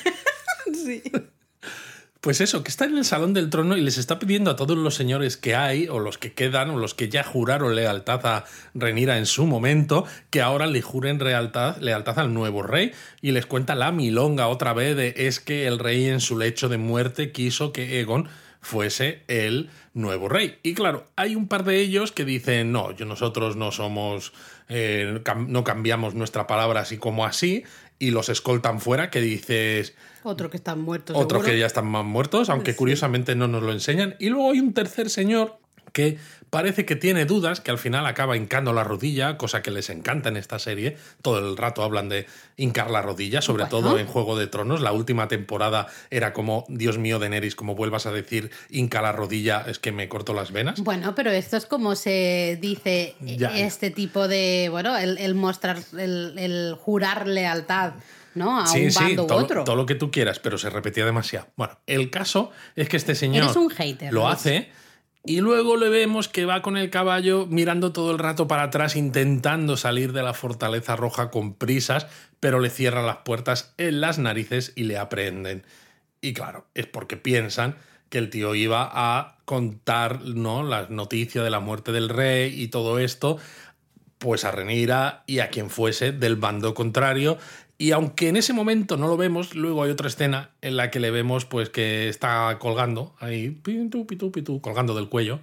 Pues 2.21 2.41
eso, 2.41 2.63
que 2.63 2.69
está 2.69 2.85
en 2.85 2.97
el 2.97 3.05
Salón 3.05 3.33
del 3.33 3.49
Trono 3.49 3.77
y 3.77 3.81
les 3.81 3.97
está 3.97 4.17
pidiendo 4.17 4.49
a 4.49 4.55
todos 4.55 4.77
los 4.77 4.95
señores 4.95 5.37
que 5.37 5.55
hay, 5.55 5.87
o 5.87 5.99
los 5.99 6.17
que 6.17 6.33
quedan, 6.33 6.71
o 6.71 6.77
los 6.77 6.93
que 6.93 7.09
ya 7.09 7.23
juraron 7.23 7.75
lealtad 7.75 8.25
a 8.25 8.45
Renira 8.73 9.17
en 9.17 9.27
su 9.27 9.45
momento, 9.45 10.03
que 10.29 10.41
ahora 10.41 10.65
le 10.65 10.81
juren 10.81 11.19
lealtad, 11.19 11.77
lealtad 11.77 12.19
al 12.19 12.33
nuevo 12.33 12.63
rey. 12.63 12.91
Y 13.21 13.31
les 13.31 13.45
cuenta 13.45 13.75
la 13.75 13.91
milonga 13.91 14.47
otra 14.47 14.73
vez 14.73 14.97
de 14.97 15.13
es 15.15 15.39
que 15.39 15.67
el 15.67 15.79
rey 15.79 16.07
en 16.07 16.19
su 16.19 16.37
lecho 16.37 16.69
de 16.69 16.77
muerte 16.77 17.31
quiso 17.31 17.71
que 17.71 18.01
Egon 18.01 18.27
fuese 18.61 19.23
el 19.27 19.69
nuevo 19.93 20.27
rey. 20.27 20.57
Y 20.63 20.73
claro, 20.73 21.05
hay 21.15 21.35
un 21.35 21.47
par 21.47 21.63
de 21.63 21.79
ellos 21.79 22.11
que 22.11 22.25
dicen, 22.25 22.71
no, 22.71 22.91
nosotros 22.91 23.55
no 23.55 23.71
somos, 23.71 24.33
eh, 24.67 25.21
no 25.47 25.63
cambiamos 25.63 26.15
nuestra 26.15 26.47
palabra 26.47 26.81
así 26.81 26.97
como 26.97 27.25
así, 27.25 27.63
y 27.99 28.11
los 28.11 28.29
escoltan 28.29 28.79
fuera, 28.79 29.09
que 29.09 29.21
dices, 29.21 29.95
Otro 30.27 30.49
que 30.49 30.57
está 30.57 30.75
muerto. 30.75 31.13
otros 31.13 31.41
seguro. 31.41 31.45
que 31.53 31.59
ya 31.59 31.65
están 31.65 31.87
más 31.87 32.05
muertos, 32.05 32.49
aunque 32.49 32.71
Sí. 32.71 32.77
curiosamente 32.77 33.35
no 33.35 33.47
nos 33.47 33.63
lo 33.63 33.71
enseñan. 33.71 34.15
Y 34.19 34.29
luego 34.29 34.51
hay 34.51 34.59
un 34.59 34.73
tercer 34.73 35.09
señor 35.09 35.57
que 35.93 36.17
parece 36.51 36.85
que 36.85 36.95
tiene 36.95 37.25
dudas, 37.25 37.59
que 37.59 37.71
al 37.71 37.77
final 37.79 38.05
acaba 38.05 38.37
hincando 38.37 38.71
la 38.71 38.83
rodilla, 38.83 39.37
cosa 39.37 39.61
que 39.63 39.71
les 39.71 39.89
encanta 39.89 40.29
en 40.29 40.37
esta 40.37 40.59
serie. 40.59 40.95
Todo 41.23 41.39
el 41.39 41.57
rato 41.57 41.81
hablan 41.81 42.07
de 42.07 42.27
hincar 42.55 42.91
la 42.91 43.01
rodilla, 43.01 43.41
sobre 43.41 43.63
Bueno. 43.63 43.69
todo 43.87 43.99
en 43.99 44.05
Juego 44.05 44.37
de 44.37 44.45
Tronos. 44.47 44.81
La 44.81 44.91
última 44.91 45.27
temporada 45.27 45.87
era 46.11 46.33
como, 46.33 46.65
Dios 46.67 46.97
mío, 46.99 47.17
Daenerys, 47.19 47.55
como 47.55 47.73
vuelvas 47.73 48.05
a 48.05 48.11
decir 48.11 48.51
hinca 48.69 49.01
la 49.01 49.11
rodilla, 49.11 49.65
es 49.67 49.79
que 49.79 49.91
me 49.91 50.07
corto 50.07 50.33
las 50.33 50.51
venas. 50.51 50.79
Bueno, 50.81 51.15
pero 51.15 51.31
esto 51.31 51.57
es 51.57 51.65
como 51.65 51.95
se 51.95 52.59
dice 52.61 53.15
Ya. 53.21 53.57
este 53.57 53.89
tipo 53.89 54.27
de, 54.27 54.67
bueno, 54.69 54.95
el, 54.97 55.17
el 55.17 55.33
mostrar, 55.35 55.77
el, 55.97 56.35
el 56.37 56.75
jurar 56.79 57.27
lealtad, 57.27 57.93
¿no? 58.37 58.59
A 58.59 58.71
un 58.71 58.89
bando 58.93 59.23
u 59.23 59.27
todo, 59.27 59.37
otro. 59.37 59.63
todo 59.63 59.75
lo 59.75 59.85
que 59.85 59.95
tú 59.95 60.11
quieras, 60.11 60.39
pero 60.39 60.57
se 60.57 60.69
repetía 60.69 61.05
demasiado. 61.05 61.47
Bueno, 61.55 61.77
el 61.87 62.09
caso 62.09 62.51
es 62.75 62.87
que 62.87 62.97
este 62.97 63.15
señor 63.15 63.45
Eres 63.45 63.55
un 63.55 63.69
hater, 63.69 64.13
lo 64.13 64.27
hace 64.27 64.69
y 65.27 65.41
luego 65.41 65.75
le 65.75 65.89
vemos 65.89 66.29
que 66.29 66.45
va 66.45 66.61
con 66.61 66.77
el 66.77 66.89
caballo 66.89 67.47
mirando 67.49 67.91
todo 67.91 68.11
el 68.11 68.17
rato 68.17 68.47
para 68.47 68.63
atrás, 68.63 68.95
intentando 68.95 69.75
salir 69.75 70.13
de 70.13 70.23
la 70.23 70.33
fortaleza 70.33 70.95
roja 70.95 71.31
con 71.31 71.53
prisas, 71.53 72.07
pero 72.39 72.61
le 72.61 72.69
cierran 72.69 73.05
las 73.05 73.17
puertas 73.17 73.73
en 73.77 73.99
las 73.99 74.19
narices 74.19 74.71
y 74.77 74.83
le 74.83 74.97
aprenden. 74.97 75.65
Y 76.21 76.33
claro, 76.33 76.67
es 76.75 76.87
porque 76.87 77.17
piensan 77.17 77.75
que 78.09 78.19
el 78.19 78.29
tío 78.29 78.55
iba 78.55 78.89
a 78.89 79.37
contar 79.43 80.21
¿no? 80.21 80.63
la 80.63 80.87
noticia 80.89 81.43
de 81.43 81.49
la 81.49 81.59
muerte 81.59 81.91
del 81.91 82.07
rey 82.07 82.61
y 82.61 82.69
todo 82.69 82.97
esto, 82.97 83.37
pues 84.19 84.45
a 84.45 84.51
Renira 84.51 85.23
y 85.27 85.39
a 85.39 85.49
quien 85.49 85.69
fuese 85.69 86.13
del 86.13 86.37
bando 86.37 86.73
contrario. 86.73 87.37
Y 87.77 87.91
aunque 87.91 88.29
en 88.29 88.37
ese 88.37 88.53
momento 88.53 88.97
no 88.97 89.07
lo 89.07 89.17
vemos, 89.17 89.53
luego 89.53 89.83
hay 89.83 89.91
otra 89.91 90.07
escena 90.07 90.49
en 90.61 90.77
la 90.77 90.89
que 90.89 90.99
le 90.99 91.11
vemos 91.11 91.45
pues 91.45 91.69
que 91.69 92.09
está 92.09 92.57
colgando 92.59 93.15
ahí, 93.19 93.51
pitu, 93.51 94.07
pitu, 94.07 94.31
pitu, 94.31 94.61
colgando 94.61 94.95
del 94.95 95.09
cuello. 95.09 95.39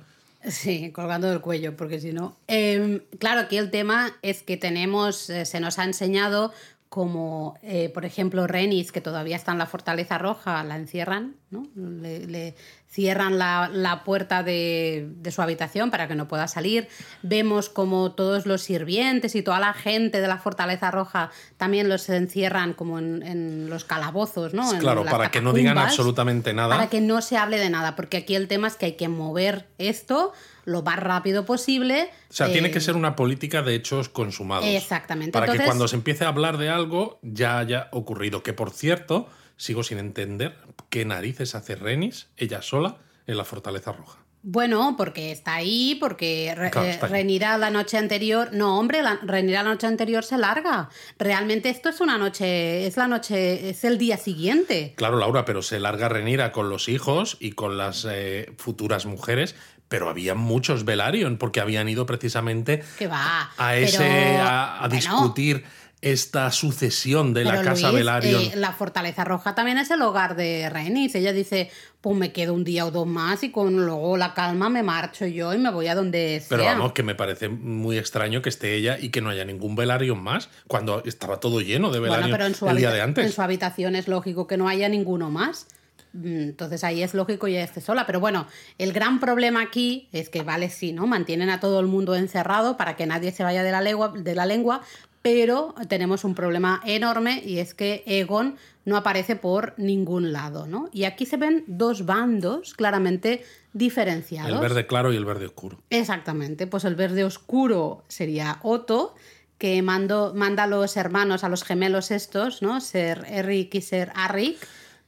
Sí, 0.46 0.90
colgando 0.90 1.30
del 1.30 1.40
cuello, 1.40 1.76
porque 1.76 2.00
si 2.00 2.12
no. 2.12 2.36
Eh, 2.48 3.02
claro, 3.18 3.42
aquí 3.42 3.56
el 3.56 3.70
tema 3.70 4.14
es 4.20 4.42
que 4.42 4.56
tenemos, 4.56 5.30
eh, 5.30 5.46
se 5.46 5.60
nos 5.60 5.78
ha 5.78 5.84
enseñado 5.84 6.52
como, 6.94 7.58
eh, 7.62 7.88
por 7.88 8.04
ejemplo, 8.04 8.46
Renis, 8.46 8.92
que 8.92 9.00
todavía 9.00 9.36
está 9.36 9.52
en 9.52 9.58
la 9.58 9.66
Fortaleza 9.66 10.18
Roja, 10.18 10.62
la 10.64 10.76
encierran, 10.76 11.34
¿no? 11.54 11.66
Le, 12.02 12.26
le 12.26 12.54
cierran 12.90 13.38
la, 13.38 13.70
la 13.72 14.04
puerta 14.04 14.42
de, 14.42 15.08
de 15.16 15.30
su 15.32 15.40
habitación 15.40 15.90
para 15.90 16.06
que 16.06 16.14
no 16.14 16.28
pueda 16.28 16.46
salir. 16.46 16.88
Vemos 17.22 17.68
como 17.68 18.12
todos 18.12 18.44
los 18.44 18.62
sirvientes 18.62 19.34
y 19.34 19.42
toda 19.42 19.58
la 19.58 19.72
gente 19.72 20.20
de 20.20 20.28
la 20.28 20.38
Fortaleza 20.38 20.90
Roja 20.90 21.30
también 21.56 21.88
los 21.88 22.08
encierran 22.08 22.74
como 22.74 22.98
en, 22.98 23.22
en 23.22 23.70
los 23.70 23.84
calabozos, 23.84 24.52
¿no? 24.54 24.70
Claro, 24.78 25.04
para 25.04 25.30
que 25.30 25.40
no 25.40 25.52
digan 25.52 25.78
absolutamente 25.78 26.52
nada. 26.52 26.76
Para 26.76 26.90
que 26.90 27.00
no 27.00 27.22
se 27.22 27.36
hable 27.36 27.58
de 27.58 27.70
nada, 27.70 27.96
porque 27.96 28.18
aquí 28.18 28.34
el 28.34 28.48
tema 28.48 28.68
es 28.68 28.76
que 28.76 28.86
hay 28.86 28.92
que 28.92 29.08
mover 29.08 29.66
esto 29.78 30.32
lo 30.64 30.82
más 30.82 30.98
rápido 30.98 31.44
posible. 31.44 32.10
O 32.30 32.32
sea, 32.32 32.48
eh, 32.48 32.52
tiene 32.52 32.70
que 32.70 32.80
ser 32.80 32.96
una 32.96 33.16
política 33.16 33.62
de 33.62 33.74
hechos 33.74 34.08
consumados. 34.08 34.66
Exactamente. 34.66 35.32
Para 35.32 35.52
que 35.52 35.58
cuando 35.64 35.88
se 35.88 35.96
empiece 35.96 36.24
a 36.24 36.28
hablar 36.28 36.58
de 36.58 36.70
algo 36.70 37.18
ya 37.22 37.58
haya 37.58 37.88
ocurrido. 37.92 38.42
Que 38.42 38.52
por 38.52 38.70
cierto, 38.70 39.28
sigo 39.56 39.82
sin 39.82 39.98
entender 39.98 40.56
qué 40.90 41.04
narices 41.04 41.54
hace 41.54 41.76
Renis, 41.76 42.28
ella 42.36 42.62
sola, 42.62 42.98
en 43.26 43.36
la 43.36 43.44
Fortaleza 43.44 43.92
Roja. 43.92 44.18
Bueno, 44.46 44.94
porque 44.98 45.32
está 45.32 45.54
ahí, 45.54 45.96
porque 45.98 46.54
Re- 46.54 46.70
Claro, 46.70 46.86
eh, 46.86 46.90
está 46.90 47.06
ahí. 47.06 47.12
Renira 47.12 47.56
la 47.56 47.70
noche 47.70 47.96
anterior. 47.96 48.50
No, 48.52 48.78
hombre, 48.78 49.02
la, 49.02 49.18
Renira 49.22 49.62
la 49.62 49.70
noche 49.70 49.86
anterior 49.86 50.22
se 50.22 50.36
larga. 50.36 50.90
Realmente 51.18 51.70
esto 51.70 51.88
es 51.88 52.02
una 52.02 52.18
noche, 52.18 52.86
es 52.86 52.98
la 52.98 53.08
noche, 53.08 53.70
es 53.70 53.84
el 53.84 53.96
día 53.96 54.18
siguiente. 54.18 54.92
Claro, 54.96 55.16
Laura, 55.18 55.46
pero 55.46 55.62
se 55.62 55.80
larga 55.80 56.10
Renira 56.10 56.52
con 56.52 56.68
los 56.68 56.90
hijos 56.90 57.38
y 57.40 57.52
con 57.52 57.78
las 57.78 58.06
eh, 58.10 58.52
futuras 58.58 59.06
mujeres, 59.06 59.54
pero 59.88 60.10
había 60.10 60.34
muchos 60.34 60.84
Velaryon, 60.84 61.38
porque 61.38 61.60
habían 61.60 61.88
ido 61.88 62.04
precisamente 62.04 62.82
Que 62.98 63.06
va. 63.06 63.50
a 63.56 63.76
ese 63.76 63.96
pero, 63.98 64.42
a, 64.42 64.76
a 64.76 64.88
bueno, 64.88 64.94
discutir 64.96 65.64
esta 66.04 66.50
sucesión 66.50 67.32
de 67.32 67.44
la 67.44 67.62
casa 67.62 67.88
Luis, 67.88 68.00
Velaryon. 68.00 68.42
eh, 68.42 68.52
la 68.56 68.72
Fortaleza 68.72 69.24
Roja 69.24 69.54
también 69.54 69.78
es 69.78 69.90
el 69.90 70.02
hogar 70.02 70.36
de 70.36 70.68
Renis. 70.68 71.14
Ella 71.14 71.32
dice, 71.32 71.70
pues 72.00 72.16
me 72.16 72.32
quedo 72.32 72.52
un 72.52 72.62
día 72.62 72.84
o 72.84 72.90
dos 72.90 73.06
más 73.06 73.42
y 73.42 73.50
con 73.50 73.74
luego 73.86 74.16
la 74.16 74.34
calma 74.34 74.68
me 74.68 74.82
marcho 74.82 75.26
yo 75.26 75.54
y 75.54 75.58
me 75.58 75.70
voy 75.70 75.88
a 75.88 75.94
donde 75.94 76.40
sea. 76.40 76.48
Pero 76.50 76.64
vamos, 76.64 76.92
que 76.92 77.02
me 77.02 77.14
parece 77.14 77.48
muy 77.48 77.96
extraño 77.98 78.42
que 78.42 78.50
esté 78.50 78.74
ella 78.74 78.98
y 79.00 79.08
que 79.08 79.20
no 79.20 79.30
haya 79.30 79.44
ningún 79.44 79.76
Velaryon 79.76 80.22
más, 80.22 80.50
cuando 80.68 81.02
estaba 81.04 81.40
todo 81.40 81.60
lleno 81.60 81.90
de 81.90 82.00
Bueno, 82.00 82.14
Velaryon 82.14 82.30
pero 82.32 82.46
en 82.46 82.54
su, 82.54 82.68
el 82.68 82.76
día 82.76 82.90
de 82.92 83.00
antes. 83.00 83.24
en 83.24 83.32
su 83.32 83.40
habitación 83.42 83.96
es 83.96 84.06
lógico 84.06 84.46
que 84.46 84.56
no 84.56 84.68
haya 84.68 84.88
ninguno 84.88 85.30
más. 85.30 85.66
Mm, 86.12 86.26
Entonces 86.50 86.84
ahí 86.84 87.02
es 87.02 87.14
lógico 87.14 87.48
y 87.48 87.54
ella 87.56 87.64
esté 87.64 87.80
sola. 87.80 88.06
Pero 88.06 88.20
bueno, 88.20 88.46
el 88.78 88.92
gran 88.92 89.18
problema 89.20 89.62
aquí 89.62 90.08
es 90.12 90.28
que, 90.28 90.42
vale, 90.42 90.68
sí, 90.70 90.92
¿no? 90.92 91.06
Mantienen 91.06 91.50
a 91.50 91.58
todo 91.60 91.80
el 91.80 91.86
mundo 91.86 92.14
encerrado 92.14 92.76
para 92.76 92.94
que 92.94 93.06
nadie 93.06 93.32
se 93.32 93.42
vaya 93.42 93.62
de 93.64 93.72
la 93.72 93.80
lengua, 93.80 94.12
de 94.14 94.34
la 94.34 94.46
lengua 94.46 94.82
pero 95.24 95.74
tenemos 95.88 96.22
un 96.24 96.34
problema 96.34 96.82
enorme 96.84 97.42
y 97.42 97.56
es 97.56 97.72
que 97.72 98.02
Egon 98.04 98.58
no 98.84 98.98
aparece 98.98 99.36
por 99.36 99.72
ningún 99.78 100.34
lado, 100.34 100.66
¿no? 100.66 100.90
Y 100.92 101.04
aquí 101.04 101.24
se 101.24 101.38
ven 101.38 101.64
dos 101.66 102.04
bandos 102.04 102.74
claramente 102.74 103.42
diferenciados. 103.72 104.52
El 104.52 104.60
verde 104.60 104.86
claro 104.86 105.14
y 105.14 105.16
el 105.16 105.24
verde 105.24 105.46
oscuro. 105.46 105.80
Exactamente, 105.88 106.66
pues 106.66 106.84
el 106.84 106.94
verde 106.94 107.24
oscuro 107.24 108.04
sería 108.06 108.58
Otto, 108.62 109.14
que 109.56 109.80
mando, 109.80 110.34
manda 110.36 110.64
a 110.64 110.66
los 110.66 110.94
hermanos, 110.98 111.42
a 111.42 111.48
los 111.48 111.64
gemelos 111.64 112.10
estos, 112.10 112.60
¿no? 112.60 112.82
Ser 112.82 113.24
Eric 113.26 113.76
y 113.76 113.80
ser 113.80 114.12
Arrik. 114.14 114.58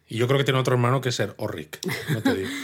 Y 0.08 0.18
yo 0.18 0.28
creo 0.28 0.38
que 0.38 0.44
tiene 0.44 0.60
otro 0.60 0.74
hermano 0.74 1.00
que 1.00 1.10
ser 1.10 1.34
Orric, 1.36 1.80
no 2.12 2.22
te 2.22 2.34
digo. 2.34 2.48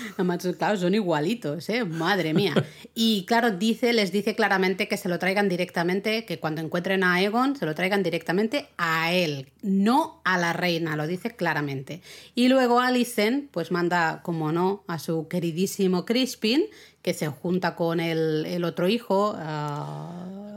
Claro, 0.58 0.76
son 0.76 0.94
igualitos, 0.94 1.68
¿eh? 1.68 1.84
Madre 1.84 2.34
mía. 2.34 2.54
Y 2.94 3.24
claro, 3.24 3.50
dice, 3.50 3.92
les 3.92 4.12
dice 4.12 4.36
claramente 4.36 4.86
que 4.86 4.96
se 4.96 5.08
lo 5.08 5.18
traigan 5.18 5.48
directamente, 5.48 6.24
que 6.24 6.38
cuando 6.38 6.60
encuentren 6.60 7.02
a 7.02 7.20
Egon, 7.20 7.56
se 7.56 7.66
lo 7.66 7.74
traigan 7.74 8.02
directamente 8.02 8.68
a 8.76 9.12
él, 9.12 9.48
no 9.62 10.20
a 10.24 10.38
la 10.38 10.52
reina, 10.52 10.94
lo 10.94 11.06
dice 11.06 11.34
claramente. 11.34 12.02
Y 12.34 12.48
luego 12.48 12.78
Alicent, 12.78 13.50
pues 13.50 13.72
manda, 13.72 14.20
como 14.22 14.52
no, 14.52 14.84
a 14.86 14.98
su 15.00 15.26
queridísimo 15.26 16.04
Crispin, 16.04 16.66
que 17.00 17.14
se 17.14 17.26
junta 17.26 17.74
con 17.74 17.98
el, 17.98 18.46
el 18.46 18.64
otro 18.64 18.88
hijo, 18.88 19.34
ah, 19.36 20.11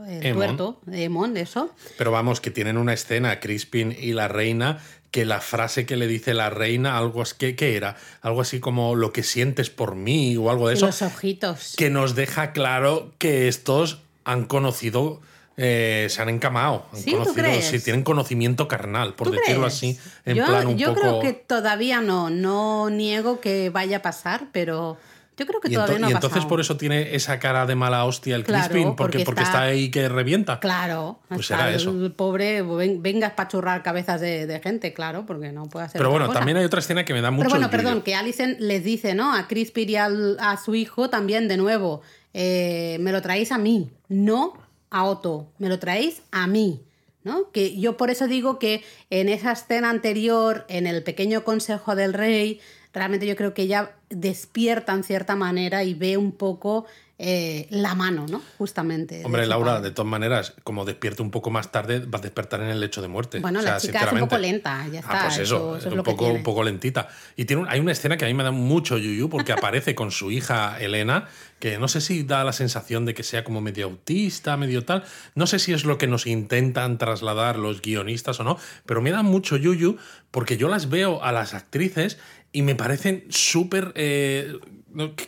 el 0.06 0.22
Aemon. 0.26 0.56
tuerto, 0.56 0.80
Emon, 0.92 1.36
eso. 1.36 1.70
Pero 1.98 2.10
vamos, 2.12 2.40
que 2.40 2.50
tienen 2.50 2.76
una 2.76 2.92
escena, 2.94 3.40
Crispin 3.40 3.94
y 3.98 4.12
la 4.12 4.28
reina, 4.28 4.78
que 5.10 5.24
la 5.24 5.40
frase 5.40 5.86
que 5.86 5.96
le 5.96 6.06
dice 6.06 6.34
la 6.34 6.50
reina, 6.50 6.98
algo 6.98 7.22
así, 7.22 7.34
¿qué, 7.38 7.56
qué 7.56 7.76
era? 7.76 7.96
Algo 8.22 8.40
así 8.40 8.60
como 8.60 8.94
lo 8.96 9.12
que 9.12 9.22
sientes 9.22 9.70
por 9.70 9.94
mí 9.94 10.36
o 10.36 10.50
algo 10.50 10.68
de 10.68 10.74
eso, 10.74 10.86
los 10.86 11.02
ojitos. 11.02 11.74
que 11.76 11.90
nos 11.90 12.14
deja 12.14 12.52
claro 12.52 13.12
que 13.18 13.48
estos 13.48 14.00
han 14.24 14.44
conocido, 14.44 15.20
eh, 15.56 16.08
se 16.10 16.20
han 16.20 16.28
encamado. 16.28 16.84
Han 16.92 16.98
Sí, 17.00 17.12
¿tú 17.12 17.18
conocido, 17.18 17.44
crees? 17.46 17.64
sí, 17.66 17.80
tienen 17.80 18.02
conocimiento 18.02 18.68
carnal, 18.68 19.14
por 19.14 19.28
¿Tú 19.28 19.34
decirlo 19.34 19.62
crees? 19.62 19.74
así, 19.74 19.98
en 20.26 20.36
yo, 20.36 20.44
plan 20.46 20.66
un 20.66 20.76
yo 20.76 20.88
poco... 20.88 21.00
creo 21.00 21.20
que 21.20 21.32
todavía 21.32 22.00
no, 22.02 22.28
no 22.28 22.90
niego 22.90 23.40
que 23.40 23.70
vaya 23.70 23.98
a 23.98 24.02
pasar, 24.02 24.48
pero 24.52 24.98
yo 25.36 25.46
creo 25.46 25.60
que 25.60 25.68
Y, 25.68 25.74
todavía 25.74 25.98
no 25.98 26.06
ha 26.06 26.10
y 26.10 26.12
entonces 26.12 26.36
pasado. 26.38 26.48
por 26.48 26.60
eso 26.60 26.76
tiene 26.76 27.14
esa 27.14 27.38
cara 27.38 27.66
de 27.66 27.74
mala 27.74 28.04
hostia 28.04 28.36
el 28.36 28.44
Claro, 28.44 28.70
Crispin, 28.70 28.96
porque, 28.96 29.18
porque 29.18 29.24
porque 29.24 29.42
está... 29.42 29.52
está- 29.58 29.62
ahí 29.64 29.90
que 29.90 30.08
revienta. 30.08 30.60
Claro, 30.60 31.18
Pues 31.28 31.46
será 31.46 31.68
el 31.68 31.76
eso. 31.76 32.12
pobre, 32.16 32.62
ven- 32.62 33.02
venga 33.02 33.26
a 33.26 33.30
espachurrar 33.30 33.82
cabezas 33.82 34.20
de, 34.20 34.46
de 34.46 34.60
gente, 34.60 34.92
claro, 34.94 35.26
porque 35.26 35.52
no 35.52 35.68
puede 35.68 35.86
hacer 35.86 35.98
Pero 35.98 36.10
bueno, 36.10 36.26
cosa. 36.26 36.38
también 36.38 36.56
hay 36.56 36.64
otra 36.64 36.80
escena 36.80 37.04
que 37.04 37.12
me 37.12 37.20
da 37.20 37.30
mucho 37.30 37.44
Pero 37.48 37.56
bueno, 37.56 37.70
perdón, 37.70 38.02
que 38.02 38.14
Alicent 38.14 38.58
les 38.60 38.82
dice, 38.82 39.14
¿no? 39.14 39.34
A 39.34 39.46
Crispin 39.46 39.88
y 39.90 39.96
al- 39.96 40.36
a 40.40 40.56
su 40.56 40.74
hijo 40.74 41.10
también, 41.10 41.48
de 41.48 41.56
nuevo, 41.58 42.02
eh, 42.32 42.96
me 43.00 43.12
lo 43.12 43.20
traéis 43.22 43.52
a 43.52 43.58
mí, 43.58 43.90
no 44.08 44.54
a 44.90 45.04
Otto, 45.04 45.48
me 45.58 45.68
lo 45.68 45.78
traéis 45.78 46.22
a 46.32 46.46
mí, 46.46 46.80
¿no? 47.24 47.50
Que 47.50 47.78
yo 47.78 47.96
por 47.96 48.08
eso 48.10 48.26
digo 48.28 48.58
que 48.58 48.82
en 49.10 49.28
esa 49.28 49.52
escena 49.52 49.90
anterior, 49.90 50.64
en 50.68 50.86
el 50.86 51.02
pequeño 51.02 51.44
consejo 51.44 51.94
del 51.96 52.12
rey, 52.14 52.60
realmente 52.96 53.26
yo 53.26 53.36
creo 53.36 53.54
que 53.54 53.62
ella 53.62 53.92
despierta 54.10 54.92
en 54.92 55.04
cierta 55.04 55.36
manera 55.36 55.84
y 55.84 55.94
ve 55.94 56.16
un 56.16 56.32
poco 56.32 56.86
eh, 57.18 57.66
la 57.70 57.94
mano, 57.94 58.26
¿no? 58.30 58.42
Justamente. 58.58 59.22
Hombre, 59.24 59.46
Laura, 59.46 59.80
de 59.80 59.90
todas 59.90 60.08
maneras, 60.10 60.52
como 60.64 60.84
despierte 60.84 61.22
un 61.22 61.30
poco 61.30 61.48
más 61.50 61.72
tarde, 61.72 62.00
va 62.00 62.18
a 62.18 62.20
despertar 62.20 62.60
en 62.60 62.68
el 62.68 62.78
lecho 62.78 63.00
de 63.00 63.08
muerte. 63.08 63.40
Bueno, 63.40 63.60
O 63.60 63.62
sea, 63.62 63.72
la 63.74 63.80
chica 63.80 64.00
es 64.04 64.12
un 64.12 64.18
poco 64.20 64.36
lenta, 64.36 64.86
ya 64.92 64.98
Ah, 64.98 65.00
está. 65.00 65.22
pues 65.22 65.38
eso, 65.38 65.56
eso, 65.56 65.76
eso 65.78 65.86
es 65.88 65.92
un, 65.92 65.96
lo 65.96 66.02
que 66.04 66.10
poco, 66.10 66.24
tiene. 66.24 66.38
un 66.38 66.44
poco 66.44 66.62
lentita. 66.62 67.08
Y 67.34 67.46
tiene 67.46 67.62
un- 67.62 67.68
hay 67.70 67.80
una 67.80 67.92
escena 67.92 68.18
que 68.18 68.26
a 68.26 68.28
mí 68.28 68.34
me 68.34 68.44
da 68.44 68.50
mucho 68.50 68.98
yuyu 68.98 69.30
porque 69.30 69.52
aparece 69.72 69.94
con 69.94 70.10
su 70.10 70.30
hija 70.30 70.76
Elena, 70.78 71.26
que 71.58 71.78
no 71.78 71.88
sé 71.88 72.02
si 72.02 72.22
da 72.22 72.44
la 72.44 72.52
sensación 72.52 73.06
de 73.06 73.14
que 73.14 73.22
sea 73.22 73.44
como 73.44 73.62
medio 73.62 73.86
autista, 73.86 74.58
medio 74.58 74.84
tal. 74.84 75.02
No 75.34 75.46
sé 75.46 75.58
si 75.58 75.72
es 75.72 75.86
lo 75.86 75.96
que 75.96 76.06
nos 76.06 76.26
intentan 76.26 76.98
trasladar 76.98 77.56
los 77.58 77.80
guionistas 77.80 78.38
o 78.40 78.44
no, 78.44 78.58
pero 78.84 79.00
me 79.00 79.10
da 79.10 79.22
mucho 79.22 79.56
yuyu 79.56 79.96
porque 80.30 80.58
yo 80.58 80.68
las 80.68 80.90
veo 80.90 81.24
a 81.24 81.32
las 81.32 81.54
actrices 81.54 82.18
y 82.52 82.62
me 82.62 82.74
parecen 82.74 83.24
súper... 83.28 83.92
eh, 83.96 84.58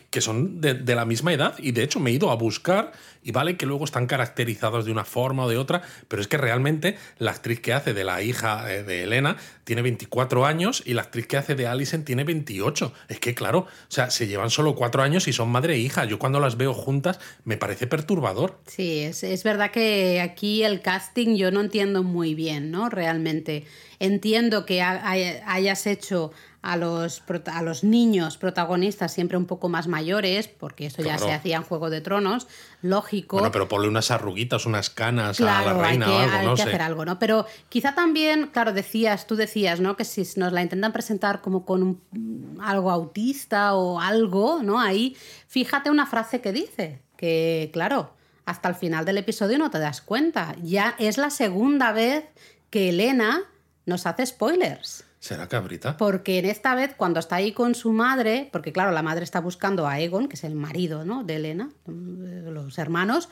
que- 0.09 0.21
son 0.21 0.59
de, 0.61 0.73
la 0.95 1.05
misma 1.05 1.31
edad 1.31 1.53
y 1.59 1.71
de 1.73 1.83
hecho 1.83 1.99
me 1.99 2.09
he 2.09 2.13
ido 2.13 2.31
a 2.31 2.35
buscar 2.35 2.91
y 3.23 3.31
vale 3.31 3.55
que 3.55 3.67
luego 3.67 3.85
están 3.85 4.07
caracterizados 4.07 4.85
de 4.85 4.91
una 4.91 5.05
forma 5.05 5.45
o 5.45 5.49
de 5.49 5.57
otra, 5.57 5.83
pero 6.07 6.21
es 6.23 6.27
que 6.27 6.37
realmente 6.37 6.97
la 7.19 7.29
actriz 7.31 7.59
que 7.59 7.73
hace 7.73 7.93
de 7.93 8.03
la 8.03 8.23
hija 8.23 8.73
eh, 8.73 8.81
de 8.83 9.03
Elena 9.03 9.37
tiene 9.65 9.83
24 9.83 10.45
años 10.47 10.81
y 10.87 10.93
la 10.95 11.03
actriz 11.03 11.27
que 11.27 11.37
hace 11.37 11.53
de 11.53 11.67
Alison 11.67 12.03
tiene 12.03 12.23
28. 12.23 12.91
Es 13.09 13.19
que 13.19 13.35
claro, 13.35 13.59
o 13.59 13.67
sea, 13.89 14.09
se 14.09 14.25
llevan 14.25 14.49
solo 14.49 14.73
cuatro 14.73 15.03
años 15.03 15.27
y 15.27 15.33
son 15.33 15.49
madre 15.49 15.75
e 15.75 15.77
hija. 15.77 16.03
Yo 16.05 16.17
cuando 16.17 16.39
las 16.39 16.57
veo 16.57 16.73
juntas 16.73 17.19
me 17.43 17.55
parece 17.57 17.85
perturbador. 17.85 18.59
Sí, 18.65 19.01
es, 19.01 19.23
es 19.23 19.43
verdad 19.43 19.69
que 19.69 20.19
aquí 20.21 20.63
el 20.63 20.81
casting 20.81 21.35
yo 21.35 21.51
no 21.51 21.61
entiendo 21.61 22.01
muy 22.01 22.33
bien, 22.33 22.71
¿no? 22.71 22.89
Realmente. 22.89 23.65
Entiendo 23.99 24.65
que 24.65 24.81
ha- 24.81 25.07
hay- 25.07 25.39
hayas 25.45 25.85
hecho 25.85 26.31
a 26.61 26.75
los, 26.75 27.23
a 27.45 27.61
los 27.63 27.83
niños 27.85 28.37
protagonistas 28.37 29.13
siempre 29.13 29.37
un 29.37 29.45
poco 29.45 29.69
más 29.69 29.87
mayores, 29.87 30.47
porque 30.49 30.87
eso 30.87 30.97
ya 31.01 31.15
Claro. 31.15 31.25
se 31.25 31.33
hacía 31.33 31.55
en 31.57 31.63
Juego 31.63 31.89
de 31.89 32.01
Tronos, 32.01 32.47
lógico. 32.81 33.37
Bueno, 33.37 33.51
pero 33.51 33.67
ponle 33.69 33.87
unas 33.87 34.11
arruguitas, 34.11 34.65
unas 34.65 34.89
canas 34.89 35.37
Claro, 35.37 35.69
a 35.69 35.73
la 35.73 35.81
reina 35.81 36.05
hay 36.07 36.11
que, 36.11 36.17
o 36.17 36.19
algo, 36.21 36.37
hay 36.37 36.45
no 36.47 36.55
que 36.55 36.61
sé. 36.63 36.67
hacer 36.67 36.81
algo, 36.81 37.05
¿no? 37.05 37.17
Pero 37.17 37.45
quizá 37.69 37.95
también, 37.95 38.47
claro, 38.47 38.73
decías, 38.73 39.25
tú 39.25 39.35
decías, 39.37 39.79
¿no? 39.79 39.95
Que 39.95 40.03
si 40.03 40.23
nos 40.37 40.51
la 40.51 40.61
intentan 40.61 40.91
presentar 40.91 41.41
como 41.41 41.65
con 41.65 41.81
un- 41.83 42.59
algo 42.61 42.91
autista 42.91 43.73
o 43.75 43.99
algo, 44.01 44.61
¿no? 44.61 44.81
Ahí, 44.81 45.15
fíjate 45.47 45.89
una 45.89 46.05
frase 46.07 46.41
que 46.41 46.51
dice, 46.51 47.01
que 47.15 47.69
claro, 47.71 48.13
hasta 48.45 48.67
el 48.67 48.75
final 48.75 49.05
del 49.05 49.17
episodio 49.19 49.57
no 49.57 49.69
te 49.71 49.79
das 49.79 50.01
cuenta. 50.01 50.55
Ya 50.61 50.95
es 50.99 51.17
la 51.17 51.29
segunda 51.29 51.91
vez 51.93 52.25
que 52.69 52.89
Elena 52.89 53.43
nos 53.85 54.05
hace 54.05 54.25
spoilers. 54.25 55.05
¿Será 55.19 55.47
cabrita? 55.47 55.97
Porque 55.97 56.39
en 56.39 56.45
esta 56.45 56.75
vez, 56.75 56.93
cuando 56.95 57.19
está 57.19 57.35
ahí 57.35 57.51
con 57.51 57.75
su 57.75 57.91
madre, 57.91 58.49
porque 58.53 58.71
claro, 58.71 58.91
la 58.91 59.01
madre 59.01 59.23
está 59.25 59.41
buscando 59.41 59.85
a 59.87 59.99
Egon, 59.99 60.29
que 60.29 60.35
es 60.35 60.43
el 60.45 60.55
marido 60.55 61.03
¿no? 61.03 61.23
de 61.23 61.35
Elena, 61.35 61.69
los 61.87 62.77
hermanos, 62.77 63.27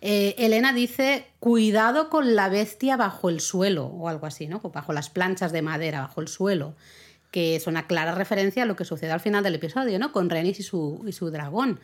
eh, 0.00 0.34
Elena 0.38 0.72
dice, 0.72 1.26
cuidado 1.40 2.08
con 2.08 2.34
la 2.36 2.48
bestia 2.48 2.96
bajo 2.96 3.28
el 3.28 3.40
suelo, 3.40 3.86
o 3.86 4.08
algo 4.08 4.26
así, 4.26 4.46
¿no? 4.46 4.60
Bajo 4.60 4.92
las 4.92 5.10
planchas 5.10 5.52
de 5.52 5.62
madera, 5.62 6.00
bajo 6.00 6.20
el 6.20 6.28
suelo, 6.28 6.74
que 7.30 7.56
es 7.56 7.66
una 7.66 7.86
clara 7.86 8.14
referencia 8.14 8.62
a 8.62 8.66
lo 8.66 8.76
que 8.76 8.84
sucede 8.84 9.10
al 9.12 9.20
final 9.20 9.42
del 9.42 9.56
episodio, 9.56 9.98
¿no? 9.98 10.12
Con 10.12 10.30
Renis 10.30 10.60
y 10.60 10.62
su, 10.62 11.04
y 11.06 11.12
su 11.12 11.30
dragón. 11.30 11.80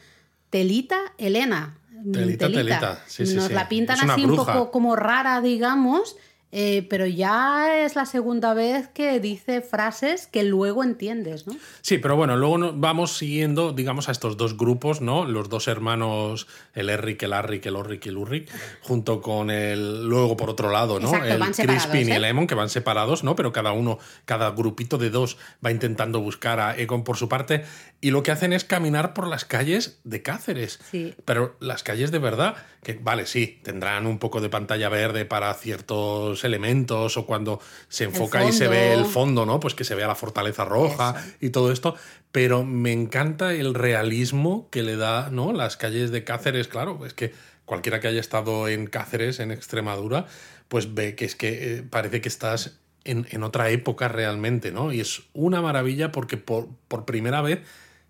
Telita, 0.50 1.00
Elena. 1.18 1.78
mm, 1.90 2.12
Telita, 2.12 2.46
telita. 2.48 3.02
Sí, 3.06 3.26
sí, 3.26 3.34
Nos 3.34 3.46
sí. 3.46 3.52
la 3.52 3.68
pintan 3.68 4.08
así 4.08 4.24
un 4.24 4.36
poco 4.36 4.70
como 4.70 4.94
rara, 4.94 5.40
digamos, 5.40 6.16
eh, 6.56 6.86
pero 6.88 7.04
ya 7.04 7.82
es 7.84 7.96
la 7.96 8.06
segunda 8.06 8.54
vez 8.54 8.86
que 8.86 9.18
dice 9.18 9.60
frases 9.60 10.28
que 10.28 10.44
luego 10.44 10.84
entiendes, 10.84 11.48
¿no? 11.48 11.56
Sí, 11.80 11.98
pero 11.98 12.14
bueno, 12.14 12.36
luego 12.36 12.72
vamos 12.76 13.16
siguiendo, 13.16 13.72
digamos, 13.72 14.08
a 14.08 14.12
estos 14.12 14.36
dos 14.36 14.56
grupos, 14.56 15.00
¿no? 15.00 15.24
Los 15.24 15.48
dos 15.48 15.66
hermanos, 15.66 16.46
el 16.72 16.90
Eric, 16.90 17.24
el 17.24 17.32
Arric, 17.32 17.66
el 17.66 17.74
Orric 17.74 18.06
y 18.06 18.10
el 18.10 18.18
Urric, 18.18 18.52
junto 18.82 19.20
con 19.20 19.50
el. 19.50 20.04
Luego, 20.04 20.36
por 20.36 20.48
otro 20.48 20.70
lado, 20.70 21.00
¿no? 21.00 21.08
Exacto, 21.08 21.62
el 21.62 21.68
Crispin 21.68 22.08
y 22.08 22.12
¿eh? 22.12 22.16
el 22.16 22.24
Emon, 22.24 22.46
que 22.46 22.54
van 22.54 22.68
separados, 22.68 23.24
¿no? 23.24 23.34
Pero 23.34 23.52
cada 23.52 23.72
uno, 23.72 23.98
cada 24.24 24.52
grupito 24.52 24.96
de 24.96 25.10
dos 25.10 25.38
va 25.64 25.72
intentando 25.72 26.20
buscar 26.20 26.60
a 26.60 26.76
Egon 26.76 27.02
por 27.02 27.16
su 27.16 27.28
parte. 27.28 27.64
Y 28.00 28.12
lo 28.12 28.22
que 28.22 28.30
hacen 28.30 28.52
es 28.52 28.62
caminar 28.62 29.12
por 29.12 29.26
las 29.26 29.44
calles 29.44 29.98
de 30.04 30.22
Cáceres. 30.22 30.78
Sí. 30.88 31.16
Pero 31.24 31.56
las 31.58 31.82
calles 31.82 32.12
de 32.12 32.20
verdad, 32.20 32.54
que 32.84 32.94
vale, 32.94 33.26
sí, 33.26 33.58
tendrán 33.64 34.06
un 34.06 34.18
poco 34.20 34.40
de 34.40 34.48
pantalla 34.48 34.88
verde 34.88 35.24
para 35.24 35.52
ciertos 35.54 36.44
elementos 36.44 37.16
o 37.16 37.26
cuando 37.26 37.60
se 37.88 38.04
enfoca 38.04 38.44
y 38.44 38.52
se 38.52 38.68
ve 38.68 38.92
el 38.92 39.06
fondo. 39.06 39.24
¿no? 39.44 39.58
Pues 39.58 39.74
que 39.74 39.84
se 39.84 39.94
vea 39.94 40.06
la 40.06 40.14
fortaleza 40.14 40.64
roja 40.64 41.16
y 41.40 41.50
todo 41.50 41.72
esto. 41.72 41.96
Pero 42.30 42.64
me 42.64 42.92
encanta 42.92 43.52
el 43.54 43.74
realismo 43.74 44.68
que 44.70 44.82
le 44.82 44.96
da, 44.96 45.30
¿no? 45.30 45.52
Las 45.52 45.76
calles 45.76 46.10
de 46.10 46.24
Cáceres, 46.24 46.68
claro, 46.68 47.04
es 47.06 47.14
que 47.14 47.32
cualquiera 47.64 48.00
que 48.00 48.08
haya 48.08 48.20
estado 48.20 48.68
en 48.68 48.86
Cáceres, 48.86 49.40
en 49.40 49.50
Extremadura, 49.50 50.26
pues 50.68 50.94
ve 50.94 51.14
que 51.14 51.24
es 51.24 51.36
que 51.36 51.78
eh, 51.78 51.82
parece 51.82 52.20
que 52.20 52.28
estás 52.28 52.80
en, 53.04 53.26
en 53.30 53.42
otra 53.44 53.70
época 53.70 54.08
realmente, 54.08 54.72
¿no? 54.72 54.92
Y 54.92 55.00
es 55.00 55.22
una 55.32 55.62
maravilla 55.62 56.10
porque 56.10 56.36
por, 56.36 56.68
por 56.88 57.04
primera 57.04 57.40
vez 57.40 57.60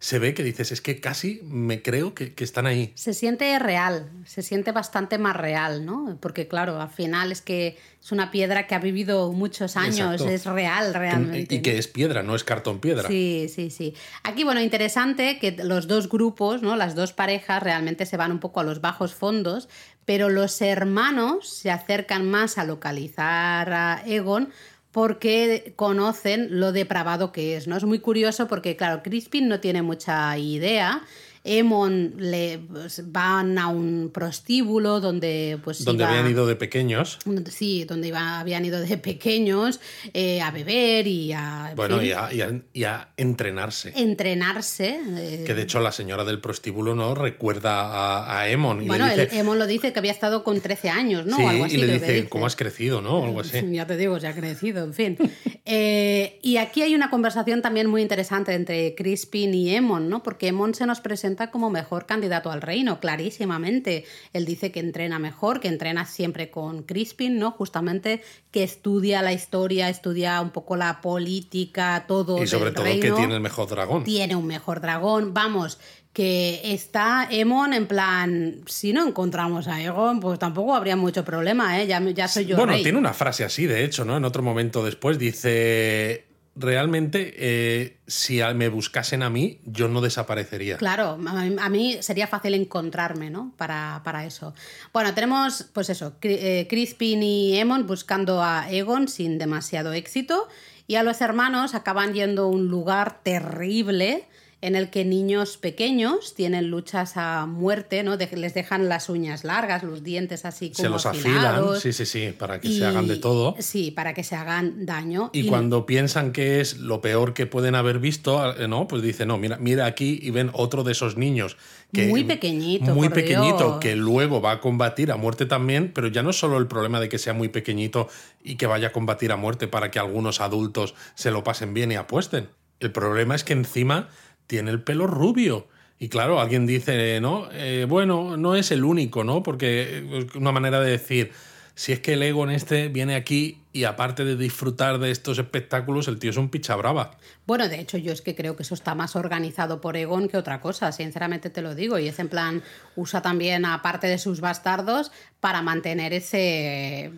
se 0.05 0.19
ve 0.19 0.35
que 0.35 0.43
dices, 0.43 0.71
es 0.71 0.83
que 0.83 1.01
casi 1.01 1.41
me 1.45 1.81
creo 1.81 2.13
que, 2.13 2.35
que 2.35 2.45
están 2.45 2.67
ahí. 2.67 2.93
Se 2.95 3.15
siente 3.15 3.59
real, 3.59 4.11
se 4.27 4.43
siente 4.43 4.71
bastante 4.71 5.17
más 5.17 5.35
real, 5.35 5.87
¿no? 5.87 6.19
Porque 6.21 6.47
claro, 6.47 6.79
al 6.79 6.91
final 6.91 7.33
es 7.33 7.41
que 7.41 7.79
es 8.03 8.13
una 8.13 8.31
piedra 8.31 8.67
que 8.67 8.75
ha 8.75 8.81
vivido 8.81 9.33
muchos 9.33 9.79
años, 9.79 10.21
Exacto. 10.21 10.29
es 10.29 10.45
real 10.45 10.93
realmente. 10.93 11.55
Y 11.55 11.63
que 11.63 11.79
es 11.79 11.89
piedra, 11.89 12.23
no 12.23 12.37
es 12.37 12.45
cartón 12.45 12.81
piedra. 12.81 13.09
Sí, 13.09 13.47
sí, 13.49 13.71
sí. 13.71 13.95
Aquí, 14.25 14.45
bueno, 14.45 14.61
interesante 14.61 15.39
que 15.39 15.53
los 15.53 15.89
dos 15.89 16.11
grupos, 16.11 16.61
¿no? 16.61 16.77
Las 16.77 16.95
dos 16.95 17.15
parejas 17.15 17.63
realmente 17.63 18.05
se 18.05 18.19
van 18.19 18.31
un 18.31 18.41
poco 18.41 18.61
a 18.61 18.63
los 18.63 18.83
bajos 18.83 19.15
fondos, 19.15 19.71
pero 20.05 20.29
los 20.29 20.61
hermanos 20.61 21.49
se 21.49 21.71
acercan 21.71 22.29
más 22.29 22.59
a 22.59 22.65
localizar 22.65 23.73
a 23.73 24.03
Egon 24.05 24.51
porque 24.95 25.73
conocen 25.75 26.61
lo 26.61 26.71
depravado 26.71 27.33
que 27.33 27.57
es, 27.57 27.67
¿no? 27.67 27.77
Es 27.77 27.83
muy 27.83 27.99
curioso 27.99 28.47
porque, 28.47 28.77
claro, 28.77 29.03
Crispin 29.03 29.49
no 29.49 29.59
tiene 29.59 29.83
mucha 29.83 30.39
idea. 30.39 31.03
Emon 31.45 32.15
le 32.17 32.59
pues, 32.59 33.03
van 33.13 33.59
a 33.59 33.69
un 33.69 34.11
prostíbulo 34.13 34.99
donde 35.01 35.59
pues 35.63 35.85
Donde 35.85 36.05
iba- 36.05 36.11
habían 36.11 36.31
ido 36.31 36.47
de 36.47 36.57
pequeños. 36.57 37.19
Sí, 37.51 37.85
donde 37.85 38.09
iba- 38.09 38.41
habían 38.41 38.65
ido 38.65 38.81
de 38.81 38.97
pequeños 38.97 39.79
eh, 40.15 40.41
a 40.41 40.51
beber 40.51 41.07
y 41.07 41.33
a, 41.33 41.69
en 41.71 41.77
Bueno, 41.77 42.03
y 42.03 42.13
a, 42.13 42.33
y 42.33 42.41
a- 42.41 42.63
y 42.73 42.85
a 42.85 43.09
entrenarse. 43.19 43.93
entrenarse. 43.95 44.99
eh, 45.19 45.45
Que 45.47 45.55
de 45.55 45.63
hecho 45.63 45.81
la 45.81 45.93
señora 45.93 46.25
del 46.25 46.41
prostíbulo 46.41 46.95
no 46.95 47.15
recuerda 47.15 47.83
a, 48.25 48.41
a 48.41 48.49
Emon 48.49 48.83
y 48.83 48.87
bueno, 48.87 49.05
dice, 49.07 49.29
el 49.31 49.39
Emon 49.39 49.59
lo 49.59 49.67
dice 49.67 49.93
que 49.93 49.99
había 49.99 50.13
estado 50.13 50.45
con 50.45 50.61
13 50.63 50.89
años, 50.89 51.27
¿no? 51.27 51.37
sí, 51.37 51.43
O 51.43 51.49
algo 51.49 51.65
así, 51.67 51.75
y 51.75 51.79
le 51.79 51.87
que 51.87 51.93
dice, 51.95 52.29
¿cómo 52.29 52.47
has 52.47 52.57
crecido? 52.57 53.03
¿no? 53.03 53.19
O 53.19 53.25
algo 53.27 53.41
así. 53.41 53.59
Ya 53.75 53.87
te 53.87 53.97
digo, 53.99 54.19
se 54.19 54.29
ha 54.29 54.35
crecido, 54.35 54.83
en 54.85 54.95
fin. 54.95 55.19
Eh, 55.67 56.39
y 56.43 56.59
aquí 56.59 56.83
hay 56.83 56.95
una 56.95 57.09
conversación 57.09 57.63
también 57.63 57.87
muy 57.87 58.03
interesante 58.03 58.53
entre 58.53 58.95
Crispin 58.95 59.55
y 59.55 59.75
Emon, 59.75 60.11
¿no? 60.11 60.23
Porque 60.23 60.49
Emon 60.49 60.75
se 60.75 60.85
nos 60.85 61.01
presenta 61.01 61.51
como 61.51 61.71
mejor 61.71 62.05
candidato 62.05 62.51
al 62.51 62.61
reino, 62.61 63.01
clarísimamente. 63.01 64.05
Él 64.35 64.45
dice 64.45 64.71
que 64.71 64.81
entrena 64.81 65.19
mejor, 65.19 65.61
que 65.61 65.69
entrena 65.69 66.05
siempre 66.05 66.51
con 66.51 66.83
Crispin, 66.83 67.39
¿no? 67.39 67.51
Justamente 67.53 68.23
que 68.51 68.63
estudia 68.63 69.23
la 69.23 69.33
historia, 69.33 69.89
estudia 69.89 70.39
un 70.43 70.51
poco 70.51 70.77
la 70.77 71.01
política, 71.01 72.05
todo. 72.07 72.43
Y 72.43 72.47
sobre 72.47 72.67
del 72.67 72.75
todo 72.75 72.85
que 72.85 73.13
tiene 73.13 73.35
el 73.35 73.41
mejor 73.41 73.67
dragón. 73.67 74.05
tiene 74.05 74.37
un 74.37 74.47
mejor 74.47 74.83
dragón. 74.83 75.33
Vamos, 75.33 75.79
que 76.15 76.61
está 76.73 77.27
Emon 77.29 77.75
en 77.75 77.89
plan, 77.89 78.61
si 78.67 78.93
no 78.93 79.07
encontramos 79.07 79.67
a 79.67 79.83
Egon, 79.83 80.21
pues 80.21 80.39
tampoco 80.39 80.73
habría 80.73 80.95
mucho 80.95 81.25
problema, 81.25 81.83
¿eh? 81.83 81.89
ya, 81.89 82.01
ya 82.01 82.29
soy 82.29 82.47
yo. 82.47 82.57
Bueno, 82.57 82.73
rey. 82.73 82.85
tiene 82.85 82.99
una 82.99 83.13
frase 83.13 83.45
así, 83.45 83.67
de 83.67 83.85
hecho, 83.85 84.05
¿no? 84.05 84.17
En 84.17 84.25
otro 84.25 84.41
momento 84.41 84.85
después 84.85 85.19
dice, 85.19 86.25
realmente, 86.55 87.35
eh, 87.37 87.97
si 88.07 88.41
me 88.55 88.69
buscasen 88.69 89.25
a 89.25 89.29
mí, 89.29 89.59
yo 89.65 89.89
no 89.89 90.01
desaparecería. 90.01 90.77
Claro, 90.77 91.19
a 91.59 91.69
mí 91.69 91.99
sería 92.01 92.29
fácil 92.29 92.55
encontrarme, 92.55 93.29
¿no? 93.31 93.53
Para, 93.57 94.01
para 94.05 94.25
eso. 94.25 94.55
Bueno, 94.93 95.15
tenemos, 95.15 95.67
pues 95.73 95.91
eso, 95.91 96.15
eh, 96.23 96.69
Crispin 96.71 97.25
y 97.25 97.59
Emon 97.59 97.89
buscando 97.89 98.41
a 98.41 98.71
Egon 98.71 99.09
sin 99.09 99.37
demasiado 99.37 99.93
éxito 99.93 100.47
y 100.87 100.95
a 100.95 101.03
los 101.03 101.21
hermanos 101.21 101.75
acaban 101.75 102.15
yendo 102.15 102.45
a 102.45 102.49
un 102.49 102.69
lugar 102.69 103.19
terrible 103.25 104.29
en 104.65 104.77
el 104.77 104.89
que 104.89 105.05
niños 105.05 105.59
pequeños 105.59 106.35
tienen 106.35 106.71
luchas 106.71 107.19
a 107.19 107.45
muerte, 107.45 108.03
¿no? 108.03 108.17
les 108.17 108.55
dejan 108.55 108.89
las 108.89 109.11
uñas 109.11 109.45
largas, 109.45 109.83
los 109.83 110.03
dientes 110.03 110.47
así 110.47 110.71
como 110.71 110.83
Se 110.83 110.89
los 110.89 111.05
afilan, 111.05 111.79
sí, 111.79 111.93
sí, 111.93 112.07
sí, 112.07 112.35
para 112.37 112.63
que 112.63 112.69
se 112.69 112.87
hagan 112.87 113.07
de 113.07 113.19
todo. 113.19 113.57
Sí, 113.59 113.91
para 113.91 114.15
que 114.15 114.25
se 114.25 114.37
hagan 114.37 114.87
daño. 114.87 115.29
Y, 115.35 115.49
cuando 115.49 115.85
piensan 115.85 116.33
que 116.33 116.63
es 116.63 116.79
lo 116.79 117.03
peor 117.03 117.35
que 117.35 117.45
pueden 117.45 117.75
haber 117.75 117.99
visto, 117.99 118.59
eh, 118.59 118.67
¿no? 118.67 118.89
Pues 118.89 119.03
dice, 119.03 119.27
no, 119.27 119.37
mira, 119.37 119.59
mira 119.59 119.85
aquí 119.85 120.19
y 120.23 120.31
ven 120.31 120.49
otro 120.55 120.83
de 120.83 120.93
esos 120.93 121.19
niños. 121.19 121.59
Que, 121.93 122.07
muy 122.07 122.25
pequeñito. 122.25 122.95
Muy 122.95 123.09
por 123.09 123.17
pequeñito, 123.17 123.59
Dios. 123.59 123.79
que 123.81 123.97
luego 123.97 124.41
va 124.41 124.53
a 124.53 124.61
combatir 124.63 125.13
a 125.13 125.19
muerte 125.19 125.45
también, 125.45 125.93
pero 125.95 126.09
ya 126.09 126.23
no 126.23 126.31
es 126.31 126.39
solo 126.39 126.57
el 126.57 126.69
problema 126.69 127.01
de 127.01 127.11
que 127.11 127.19
sea 127.19 127.35
muy 127.35 127.49
pequeñito 127.49 128.09
y 128.43 128.57
que 128.57 128.67
vaya 128.67 128.89
a 128.89 128.93
combatir 128.93 129.31
a 129.31 129.37
muerte 129.37 129.69
para 129.69 129.91
que 129.91 129.99
algunos 129.99 130.41
adultos 130.41 130.95
se 131.17 131.31
lo 131.31 131.45
pasen 131.45 131.75
bien 131.75 131.93
y 131.93 131.97
apuesten. 131.97 132.49
El 132.81 132.93
problema 132.93 133.35
es 133.35 133.45
que 133.45 133.53
encima 133.53 134.09
tiene 134.47 134.71
el 134.71 134.83
pelo 134.83 135.07
rubio. 135.07 135.69
Y 135.99 136.09
claro, 136.09 136.41
alguien 136.41 136.67
dice, 136.67 137.21
¿no? 137.21 137.49
Eh, 137.53 137.87
bueno, 137.89 138.37
no 138.37 138.55
es 138.55 138.71
el 138.71 138.85
único, 138.85 139.25
¿no? 139.25 139.43
Porque 139.43 140.05
es 140.29 140.35
una 140.35 140.53
manera 140.53 140.81
de 140.81 140.91
decir, 140.91 141.33
si 141.77 141.93
es 141.93 142.01
que 142.01 142.13
el 142.13 142.23
Egon 142.23 142.51
este 142.51 142.89
viene 142.89 143.17
aquí 143.17 143.59
y 143.73 143.83
aparte 143.83 144.25
de 144.25 144.37
disfrutar 144.37 144.99
de 144.99 145.11
estos 145.11 145.39
espectáculos, 145.39 146.07
el 146.07 146.21
tío 146.21 146.31
es 146.31 146.37
un 146.37 146.49
picha 146.49 146.77
brava. 146.77 147.13
Bueno, 147.47 147.69
de 147.69 147.81
hecho, 147.81 147.99
yo 147.99 148.13
es 148.13 148.23
que 148.23 148.37
creo 148.37 148.55
que 148.55 148.63
eso 148.63 148.75
está 148.75 148.95
más 148.95 149.17
organizado 149.17 149.81
por 149.81 149.97
Egon 149.97 150.29
que 150.29 150.37
otra 150.37 150.61
cosa, 150.61 150.93
sinceramente 150.93 151.51
te 151.51 151.63
lo 151.63 151.75
digo. 151.75 151.99
Y 151.99 152.07
es 152.07 152.21
en 152.21 152.29
plan, 152.29 152.63
usa 152.95 153.23
también, 153.23 153.65
aparte 153.65 154.07
de 154.07 154.19
sus 154.19 154.41
bastardos, 154.41 155.11
para 155.41 155.63
mantener 155.63 156.13
ese, 156.13 157.11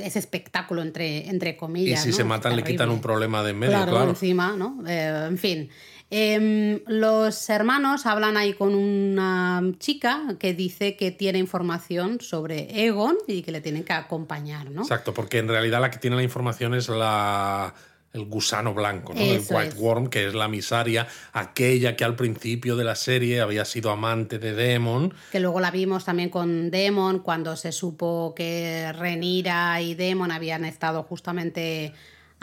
ese 0.00 0.18
espectáculo, 0.20 0.82
entre, 0.82 1.28
entre 1.28 1.56
comillas. 1.56 2.00
Y 2.00 2.02
si 2.04 2.10
¿no? 2.10 2.16
se 2.16 2.24
matan, 2.24 2.54
le 2.54 2.62
quitan 2.62 2.90
un 2.90 3.00
problema 3.00 3.42
de 3.42 3.50
en 3.50 3.58
medio, 3.58 3.72
claro, 3.72 3.90
claro. 3.90 4.10
encima, 4.10 4.54
¿no? 4.56 4.84
Eh, 4.86 5.26
en 5.28 5.38
fin. 5.38 5.70
Em, 6.16 6.78
los 6.86 7.50
hermanos 7.50 8.06
hablan 8.06 8.36
ahí 8.36 8.52
con 8.52 8.76
una 8.76 9.60
chica 9.80 10.36
que 10.38 10.54
dice 10.54 10.94
que 10.94 11.10
tiene 11.10 11.40
información 11.40 12.20
sobre 12.20 12.84
Egon 12.86 13.16
y 13.26 13.42
que 13.42 13.50
le 13.50 13.60
tienen 13.60 13.82
que 13.82 13.94
acompañar, 13.94 14.70
¿no? 14.70 14.82
Exacto, 14.82 15.12
porque 15.12 15.38
en 15.38 15.48
realidad 15.48 15.80
la 15.80 15.90
que 15.90 15.98
tiene 15.98 16.14
la 16.14 16.22
información 16.22 16.72
es 16.72 16.88
la 16.88 17.74
el 18.12 18.26
gusano 18.26 18.74
blanco, 18.74 19.12
¿no? 19.12 19.20
el 19.20 19.42
White 19.50 19.70
es. 19.70 19.76
Worm, 19.76 20.06
que 20.06 20.28
es 20.28 20.34
la 20.34 20.46
misaria, 20.46 21.08
aquella 21.32 21.96
que 21.96 22.04
al 22.04 22.14
principio 22.14 22.76
de 22.76 22.84
la 22.84 22.94
serie 22.94 23.40
había 23.40 23.64
sido 23.64 23.90
amante 23.90 24.38
de 24.38 24.54
Demon. 24.54 25.12
Que 25.32 25.40
luego 25.40 25.58
la 25.58 25.72
vimos 25.72 26.04
también 26.04 26.30
con 26.30 26.70
Demon 26.70 27.18
cuando 27.18 27.56
se 27.56 27.72
supo 27.72 28.32
que 28.36 28.92
Renira 28.92 29.82
y 29.82 29.94
Demon 29.94 30.30
habían 30.30 30.64
estado 30.64 31.02
justamente 31.02 31.92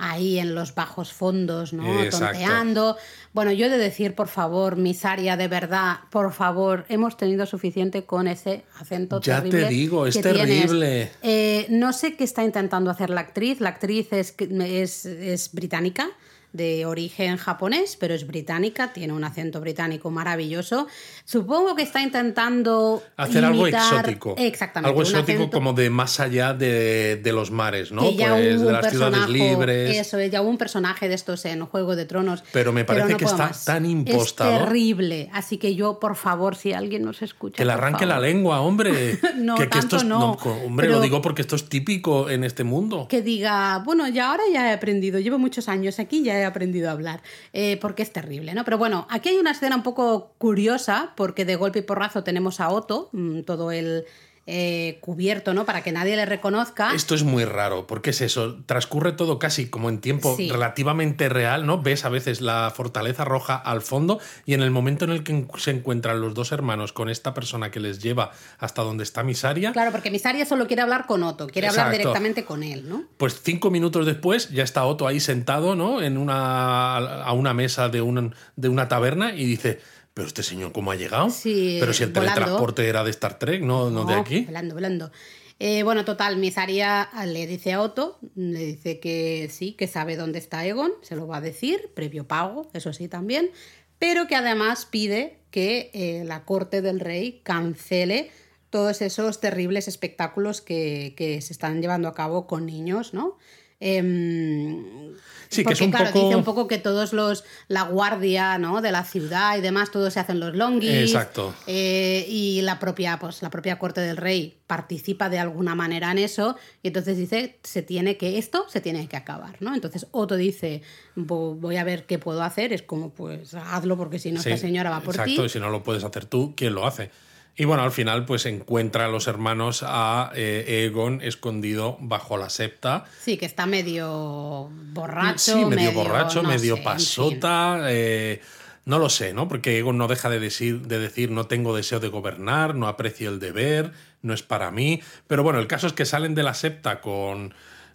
ahí 0.01 0.39
en 0.39 0.55
los 0.55 0.73
bajos 0.73 1.13
fondos, 1.13 1.73
¿no? 1.73 2.01
Exacto. 2.01 2.39
Tonteando. 2.39 2.97
Bueno, 3.33 3.51
yo 3.51 3.67
he 3.67 3.69
de 3.69 3.77
decir, 3.77 4.15
por 4.15 4.27
favor, 4.27 4.75
Misaria, 4.75 5.37
de 5.37 5.47
verdad, 5.47 5.99
por 6.09 6.33
favor, 6.33 6.85
hemos 6.89 7.15
tenido 7.17 7.45
suficiente 7.45 8.03
con 8.03 8.27
ese 8.27 8.65
acento 8.79 9.21
Ya 9.21 9.41
te 9.43 9.49
terrible. 9.49 9.69
digo, 9.69 10.07
es 10.07 10.19
terrible. 10.19 11.11
Eh, 11.21 11.67
no 11.69 11.93
sé 11.93 12.15
qué 12.15 12.23
está 12.23 12.43
intentando 12.43 12.89
hacer 12.89 13.11
la 13.11 13.21
actriz. 13.21 13.61
La 13.61 13.69
actriz 13.69 14.11
es, 14.11 14.33
es, 14.37 15.05
es 15.05 15.51
británica 15.53 16.09
de 16.53 16.85
origen 16.85 17.37
japonés, 17.37 17.95
pero 17.99 18.13
es 18.13 18.27
británica, 18.27 18.91
tiene 18.93 19.13
un 19.13 19.23
acento 19.23 19.61
británico 19.61 20.11
maravilloso. 20.11 20.87
Supongo 21.25 21.75
que 21.75 21.83
está 21.83 22.01
intentando 22.01 23.01
Hacer 23.17 23.45
algo 23.45 23.67
exótico. 23.67 24.35
Exactamente. 24.37 24.89
Algo 24.89 25.01
exótico 25.01 25.39
acento 25.43 25.57
como 25.57 25.73
de 25.73 25.89
más 25.89 26.19
allá 26.19 26.53
de, 26.53 27.15
de 27.17 27.31
los 27.33 27.51
mares, 27.51 27.91
¿no? 27.91 28.01
Pues 28.01 28.17
de 28.17 28.71
las 28.71 28.89
ciudades 28.89 29.29
libres. 29.29 29.97
Eso, 29.97 30.17
es, 30.19 30.31
ya 30.31 30.41
hubo 30.41 30.49
un 30.49 30.57
personaje 30.57 31.07
de 31.07 31.15
estos 31.15 31.45
en 31.45 31.65
Juego 31.65 31.95
de 31.95 32.05
Tronos. 32.05 32.43
Pero 32.51 32.71
me 32.73 32.83
parece 32.85 33.11
no 33.13 33.17
que 33.17 33.25
está 33.25 33.47
más. 33.47 33.65
tan 33.65 33.85
impostado. 33.85 34.51
Es 34.51 34.59
terrible. 34.65 35.29
Así 35.33 35.57
que 35.57 35.75
yo, 35.75 35.99
por 35.99 36.15
favor, 36.15 36.55
si 36.55 36.73
alguien 36.73 37.03
nos 37.03 37.21
escucha. 37.21 37.57
Que 37.57 37.65
le 37.65 37.73
arranque 37.73 38.05
la 38.05 38.19
lengua, 38.19 38.61
hombre. 38.61 39.19
No, 39.41 39.55
que, 39.55 39.69
que 39.69 39.79
esto 39.79 39.95
es- 39.97 40.03
no. 40.03 40.37
co- 40.37 40.51
hombre, 40.65 40.85
Pero- 40.87 40.97
lo 40.97 41.01
digo 41.03 41.21
porque 41.21 41.41
esto 41.41 41.55
es 41.55 41.67
típico 41.69 42.29
en 42.29 42.43
este 42.43 42.63
mundo. 42.63 43.07
que 43.09 43.21
diga, 43.21 43.79
bueno, 43.79 44.07
ya 44.07 44.29
ahora 44.31 44.43
ya 44.53 44.69
he 44.69 44.73
aprendido, 44.73 45.19
llevo 45.19 45.39
muchos 45.39 45.67
años 45.67 45.97
aquí, 45.99 46.21
ya 46.23 46.37
he 46.39 46.40
aprendido 46.45 46.89
a 46.89 46.93
hablar, 46.93 47.21
eh, 47.53 47.77
porque 47.81 48.03
es 48.03 48.11
terrible, 48.11 48.53
¿no? 48.53 48.63
Pero 48.65 48.77
bueno, 48.77 49.07
aquí 49.09 49.29
hay 49.29 49.37
una 49.37 49.51
escena 49.51 49.75
un 49.75 49.83
poco 49.83 50.33
curiosa, 50.37 51.13
porque 51.15 51.45
de 51.45 51.55
golpe 51.55 51.79
y 51.79 51.83
porrazo 51.83 52.23
tenemos 52.23 52.59
a 52.59 52.69
Otto, 52.69 53.09
mm, 53.11 53.41
todo 53.41 53.71
el 53.71 54.05
eh, 54.53 54.97
cubierto, 54.99 55.53
¿no? 55.53 55.65
Para 55.65 55.81
que 55.81 55.93
nadie 55.93 56.15
le 56.17 56.25
reconozca. 56.25 56.93
Esto 56.93 57.15
es 57.15 57.23
muy 57.23 57.45
raro, 57.45 57.87
porque 57.87 58.09
es 58.09 58.19
eso, 58.19 58.57
transcurre 58.65 59.13
todo 59.13 59.39
casi 59.39 59.69
como 59.69 59.87
en 59.89 59.99
tiempo 60.01 60.35
Sí. 60.35 60.49
relativamente 60.51 61.29
real, 61.29 61.65
¿no? 61.65 61.81
Ves 61.81 62.03
a 62.03 62.09
veces 62.09 62.41
la 62.41 62.71
fortaleza 62.75 63.23
roja 63.23 63.55
al 63.55 63.81
fondo 63.81 64.19
y 64.45 64.53
en 64.53 64.61
el 64.61 64.69
momento 64.69 65.05
en 65.05 65.11
el 65.11 65.23
que 65.23 65.45
se 65.57 65.71
encuentran 65.71 66.19
los 66.19 66.33
dos 66.33 66.51
hermanos 66.51 66.91
con 66.91 67.09
esta 67.09 67.33
persona 67.33 67.71
que 67.71 67.79
les 67.79 67.99
lleva 68.03 68.31
hasta 68.59 68.81
donde 68.81 69.03
está 69.03 69.23
Misaria, 69.23 69.71
Claro, 69.71 69.91
porque 69.91 70.11
Misaria 70.11 70.45
solo 70.45 70.67
quiere 70.67 70.81
hablar 70.81 71.05
con 71.07 71.23
Otto, 71.23 71.47
quiere 71.47 71.69
hablar 71.69 71.91
directamente 71.91 72.43
con 72.43 72.63
él, 72.63 72.89
¿no? 72.89 73.03
pues 73.17 73.41
cinco 73.41 73.71
minutos 73.71 74.05
después 74.05 74.49
ya 74.49 74.63
está 74.63 74.83
Otto 74.83 75.07
ahí 75.07 75.19
sentado, 75.21 75.75
¿no? 75.75 76.01
En 76.01 76.17
una, 76.17 76.97
a 76.97 77.31
una 77.33 77.53
mesa 77.53 77.87
de 77.87 78.01
una, 78.01 78.31
de 78.57 78.67
una 78.69 78.87
taberna 78.89 79.33
y 79.33 79.45
dice, 79.45 79.79
pero 80.13 80.27
este 80.27 80.43
señor 80.43 80.71
cómo 80.71 80.91
ha 80.91 80.95
llegado? 80.95 81.29
Sí, 81.29 81.77
pero 81.79 81.93
si 81.93 82.03
el 82.03 82.11
volando. 82.11 82.33
teletransporte 82.33 82.87
era 82.87 83.03
de 83.03 83.11
Star 83.11 83.39
Trek, 83.39 83.61
no, 83.61 83.89
no, 83.89 84.05
de 84.05 84.15
aquí. 84.15 84.41
Volando, 84.45 84.75
volando. 84.75 85.11
Eh, 85.59 85.83
bueno, 85.83 86.05
total, 86.05 86.37
Misaria 86.37 87.09
le 87.27 87.45
dice 87.45 87.73
a 87.73 87.81
Otto, 87.81 88.17
le 88.35 88.65
dice 88.65 88.99
que 88.99 89.47
sí, 89.51 89.73
que 89.73 89.87
sabe 89.87 90.15
dónde 90.15 90.39
está 90.39 90.65
Egon, 90.65 90.91
se 91.03 91.15
lo 91.15 91.27
va 91.27 91.37
a 91.37 91.41
decir, 91.41 91.91
previo 91.93 92.27
pago, 92.27 92.69
eso 92.73 92.93
sí 92.93 93.07
también, 93.07 93.51
pero 93.99 94.25
que 94.25 94.35
además 94.35 94.87
pide 94.89 95.37
que 95.51 95.91
eh, 95.93 96.23
la 96.25 96.45
corte 96.45 96.81
del 96.81 96.99
rey 96.99 97.41
cancele 97.43 98.31
todos 98.71 99.03
esos 99.03 99.39
terribles 99.39 99.87
espectáculos 99.87 100.61
que, 100.61 101.13
que 101.15 101.39
se 101.41 101.53
están 101.53 101.79
llevando 101.81 102.07
a 102.07 102.15
cabo 102.15 102.47
con 102.47 102.65
niños, 102.65 103.13
¿no? 103.13 103.37
Em, 103.81 105.11
Sí, 105.49 105.57
que 105.57 105.63
porque, 105.65 105.73
es 105.73 105.81
un 105.81 105.91
claro, 105.91 106.05
poco- 106.13 106.23
dice 106.23 106.35
un 106.37 106.43
poco 106.45 106.65
que 106.65 106.77
todos 106.77 107.11
los, 107.11 107.43
la 107.67 107.83
guardia, 107.83 108.57
¿no? 108.57 108.79
De 108.81 108.89
la 108.93 109.03
ciudad 109.03 109.57
y 109.57 109.61
demás, 109.61 109.91
todos 109.91 110.13
se 110.13 110.21
hacen 110.21 110.39
los 110.39 110.55
longis. 110.55 110.89
Exacto. 110.89 111.53
Eh, 111.67 112.25
y 112.29 112.61
la 112.61 112.79
propia, 112.79 113.19
pues, 113.19 113.41
la 113.41 113.49
propia 113.49 113.77
corte 113.77 113.99
del 113.99 114.15
rey 114.15 114.59
participa 114.65 115.27
de 115.27 115.39
alguna 115.39 115.75
manera 115.75 116.09
en 116.11 116.19
eso. 116.19 116.55
Y 116.83 116.87
entonces 116.87 117.17
dice, 117.17 117.59
se 117.63 117.81
tiene 117.81 118.15
que, 118.15 118.37
esto 118.37 118.65
se 118.69 118.79
tiene 118.79 119.09
que 119.09 119.17
acabar, 119.17 119.57
¿no? 119.59 119.75
Entonces 119.75 120.07
Otto 120.11 120.37
dice, 120.37 120.83
"Vo- 121.17 121.59
voy 121.59 121.75
a 121.75 121.83
ver 121.83 122.05
qué 122.05 122.17
puedo 122.17 122.41
hacer. 122.43 122.71
Es 122.71 122.81
como, 122.83 123.09
pues, 123.09 123.53
hazlo 123.53 123.97
porque 123.97 124.19
si 124.19 124.31
no, 124.31 124.41
Sí, 124.41 124.47
esta 124.51 124.61
señora 124.61 124.89
va 124.89 125.01
por 125.01 125.15
exacto, 125.15 125.41
ti. 125.41 125.45
y 125.47 125.49
si 125.49 125.59
no 125.59 125.69
lo 125.69 125.83
puedes 125.83 126.05
hacer 126.05 126.23
tú, 126.23 126.53
¿quién 126.55 126.73
lo 126.75 126.85
hace? 126.87 127.11
Y 127.55 127.65
bueno, 127.65 127.83
al 127.83 127.91
final, 127.91 128.25
pues 128.25 128.45
encuentra 128.45 129.05
a 129.05 129.07
los 129.09 129.27
hermanos 129.27 129.83
a 129.85 130.31
eh, 130.35 130.85
Egon 130.85 131.21
escondido 131.21 131.97
bajo 131.99 132.37
la 132.37 132.49
septa. 132.49 133.05
Sí, 133.21 133.37
que 133.37 133.45
está 133.45 133.65
medio 133.65 134.69
borracho. 134.93 135.53
sí, 135.53 135.65
medio, 135.65 135.91
borracho, 135.91 136.41
no 136.41 136.49
medio 136.49 136.61
sé, 136.61 136.67
en 136.69 136.75
fin. 136.77 136.83
pasota. 136.83 137.81
eh, 137.89 138.41
no 138.85 138.97
lo 138.99 139.09
sé, 139.09 139.33
¿no? 139.33 139.47
Porque 139.47 139.77
Egon 139.77 139.97
no 139.97 140.07
deja 140.07 140.29
de 140.29 140.39
decir, 140.39 140.87
de 140.87 140.97
decir 140.97 141.29
no 141.29 141.45
tengo 141.45 141.75
deseo 141.75 141.99
de 141.99 142.07
gobernar, 142.07 142.73
no 142.73 142.87
aprecio 142.87 143.29
el 143.29 143.39
deber, 143.39 143.91
no 144.21 144.33
es 144.33 144.41
para 144.43 144.71
mí. 144.71 145.01
Pero 145.27 145.43
bueno, 145.43 145.59
el 145.59 145.67
caso 145.67 145.87
es 145.87 145.93
que 145.93 146.05
salen 146.05 146.33
de 146.35 146.43
la 146.43 146.53
septa 146.53 147.01
con 147.01 147.53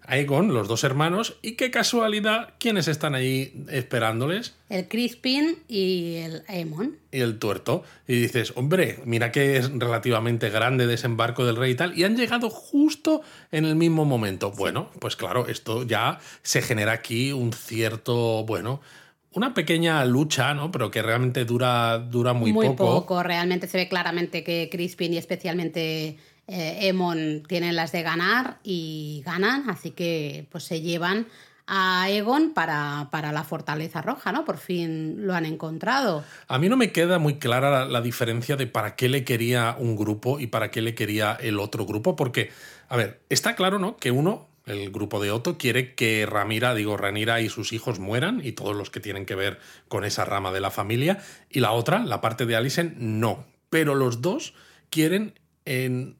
Aegon, 0.09 0.55
los 0.55 0.69
dos 0.69 0.85
hermanos, 0.85 1.37
y 1.43 1.53
qué 1.53 1.71
casualidad, 1.71 2.55
¿quiénes 2.59 2.89
están 2.89 3.15
allí 3.15 3.53
esperándoles? 3.71 4.55
El 4.69 4.89
Crispin 4.89 5.59
y 5.69 6.17
el 6.17 6.43
Aemon. 6.49 6.97
y 7.13 7.21
el 7.21 7.39
tuerto. 7.39 7.85
Y 8.07 8.21
dices, 8.21 8.53
hombre, 8.57 9.01
mira 9.05 9.33
que 9.33 9.57
es 9.57 9.71
relativamente 9.71 10.51
grande 10.51 10.87
desembarco 10.87 11.45
del 11.45 11.57
rey 11.57 11.73
y 11.73 11.75
tal. 11.75 11.99
Y 11.99 12.05
han 12.05 12.17
llegado 12.17 12.51
justo 12.51 13.23
en 13.53 13.65
el 13.65 13.77
mismo 13.77 14.05
momento. 14.05 14.53
Bueno, 14.53 14.91
pues 15.01 15.17
claro, 15.17 15.47
esto 15.49 15.85
ya 15.85 16.19
se 16.43 16.63
genera 16.63 16.93
aquí 16.93 17.33
un 17.33 17.53
cierto, 17.53 18.45
bueno, 18.45 18.81
una 19.37 19.53
pequeña 19.53 20.05
lucha, 20.05 20.55
¿no? 20.55 20.73
Pero 20.73 20.91
que 20.91 21.03
realmente 21.03 21.45
dura, 21.45 21.99
dura 21.99 22.33
muy, 22.33 22.53
poco. 22.75 23.23
Realmente 23.23 23.67
se 23.67 23.77
ve 23.77 23.89
claramente 23.89 24.43
que 24.43 24.69
Crispin 24.73 25.13
y 25.13 25.19
especialmente 25.19 26.17
eh, 26.49 26.79
Emon 26.83 27.43
tienen 27.49 27.77
las 27.77 27.93
de 27.93 28.03
ganar 28.03 28.59
y 28.63 29.23
ganan, 29.25 29.69
así 29.69 29.91
que 29.91 30.47
pues 30.51 30.65
se 30.65 30.81
llevan 30.81 31.27
a 31.67 32.09
Egon 32.11 32.53
para, 32.55 33.09
para, 33.11 33.33
la 33.33 33.43
Fortaleza 33.43 34.01
Roja, 34.01 34.31
¿no? 34.31 34.45
Por 34.45 34.59
fin 34.59 35.27
lo 35.27 35.35
han 35.35 35.45
encontrado. 35.45 36.25
A 36.47 36.59
mí 36.59 36.69
no 36.69 36.77
me 36.77 36.93
queda 36.93 37.19
muy 37.19 37.39
clara 37.39 37.85
la, 37.87 38.01
diferencia 38.01 38.57
de 38.57 38.69
para 38.69 38.95
qué 38.95 39.09
le 39.09 39.25
quería 39.25 39.77
un 39.79 39.97
grupo 39.97 40.39
y 40.39 40.47
para 40.47 40.71
qué 40.71 40.81
le 40.81 40.95
quería 40.95 41.37
el 41.41 41.59
otro 41.59 41.85
grupo, 41.85 42.15
porque, 42.15 42.51
a 42.89 42.97
ver, 42.97 43.21
está 43.29 43.57
claro, 43.57 43.81
¿no? 43.81 43.97
Que 43.97 44.13
uno, 44.13 44.49
el 44.65 44.91
grupo 44.93 45.21
de 45.21 45.33
Otto, 45.33 45.59
quiere 45.59 45.97
que 45.97 46.25
Ramira, 46.27 46.75
digo, 46.75 46.97
Ranira 46.97 47.41
y 47.41 47.49
sus 47.49 47.73
hijos 47.73 47.99
mueran 47.99 48.41
y 48.45 48.53
todos 48.53 48.77
los 48.77 48.91
que 48.91 49.01
tienen 49.01 49.27
que 49.27 49.35
ver 49.35 49.59
con 49.89 50.05
esa 50.05 50.25
rama 50.25 50.53
de 50.53 50.61
la 50.61 50.71
familia, 50.71 51.19
y 51.51 51.59
la 51.59 51.73
otra, 51.73 52.05
la 52.05 52.21
parte 52.21 52.47
de 52.47 52.55
Alicent, 52.55 52.97
no. 52.97 53.45
Pero 53.71 53.97
los 53.97 54.23
dos 54.23 54.55
quieren 54.89 55.35
en 55.65 56.17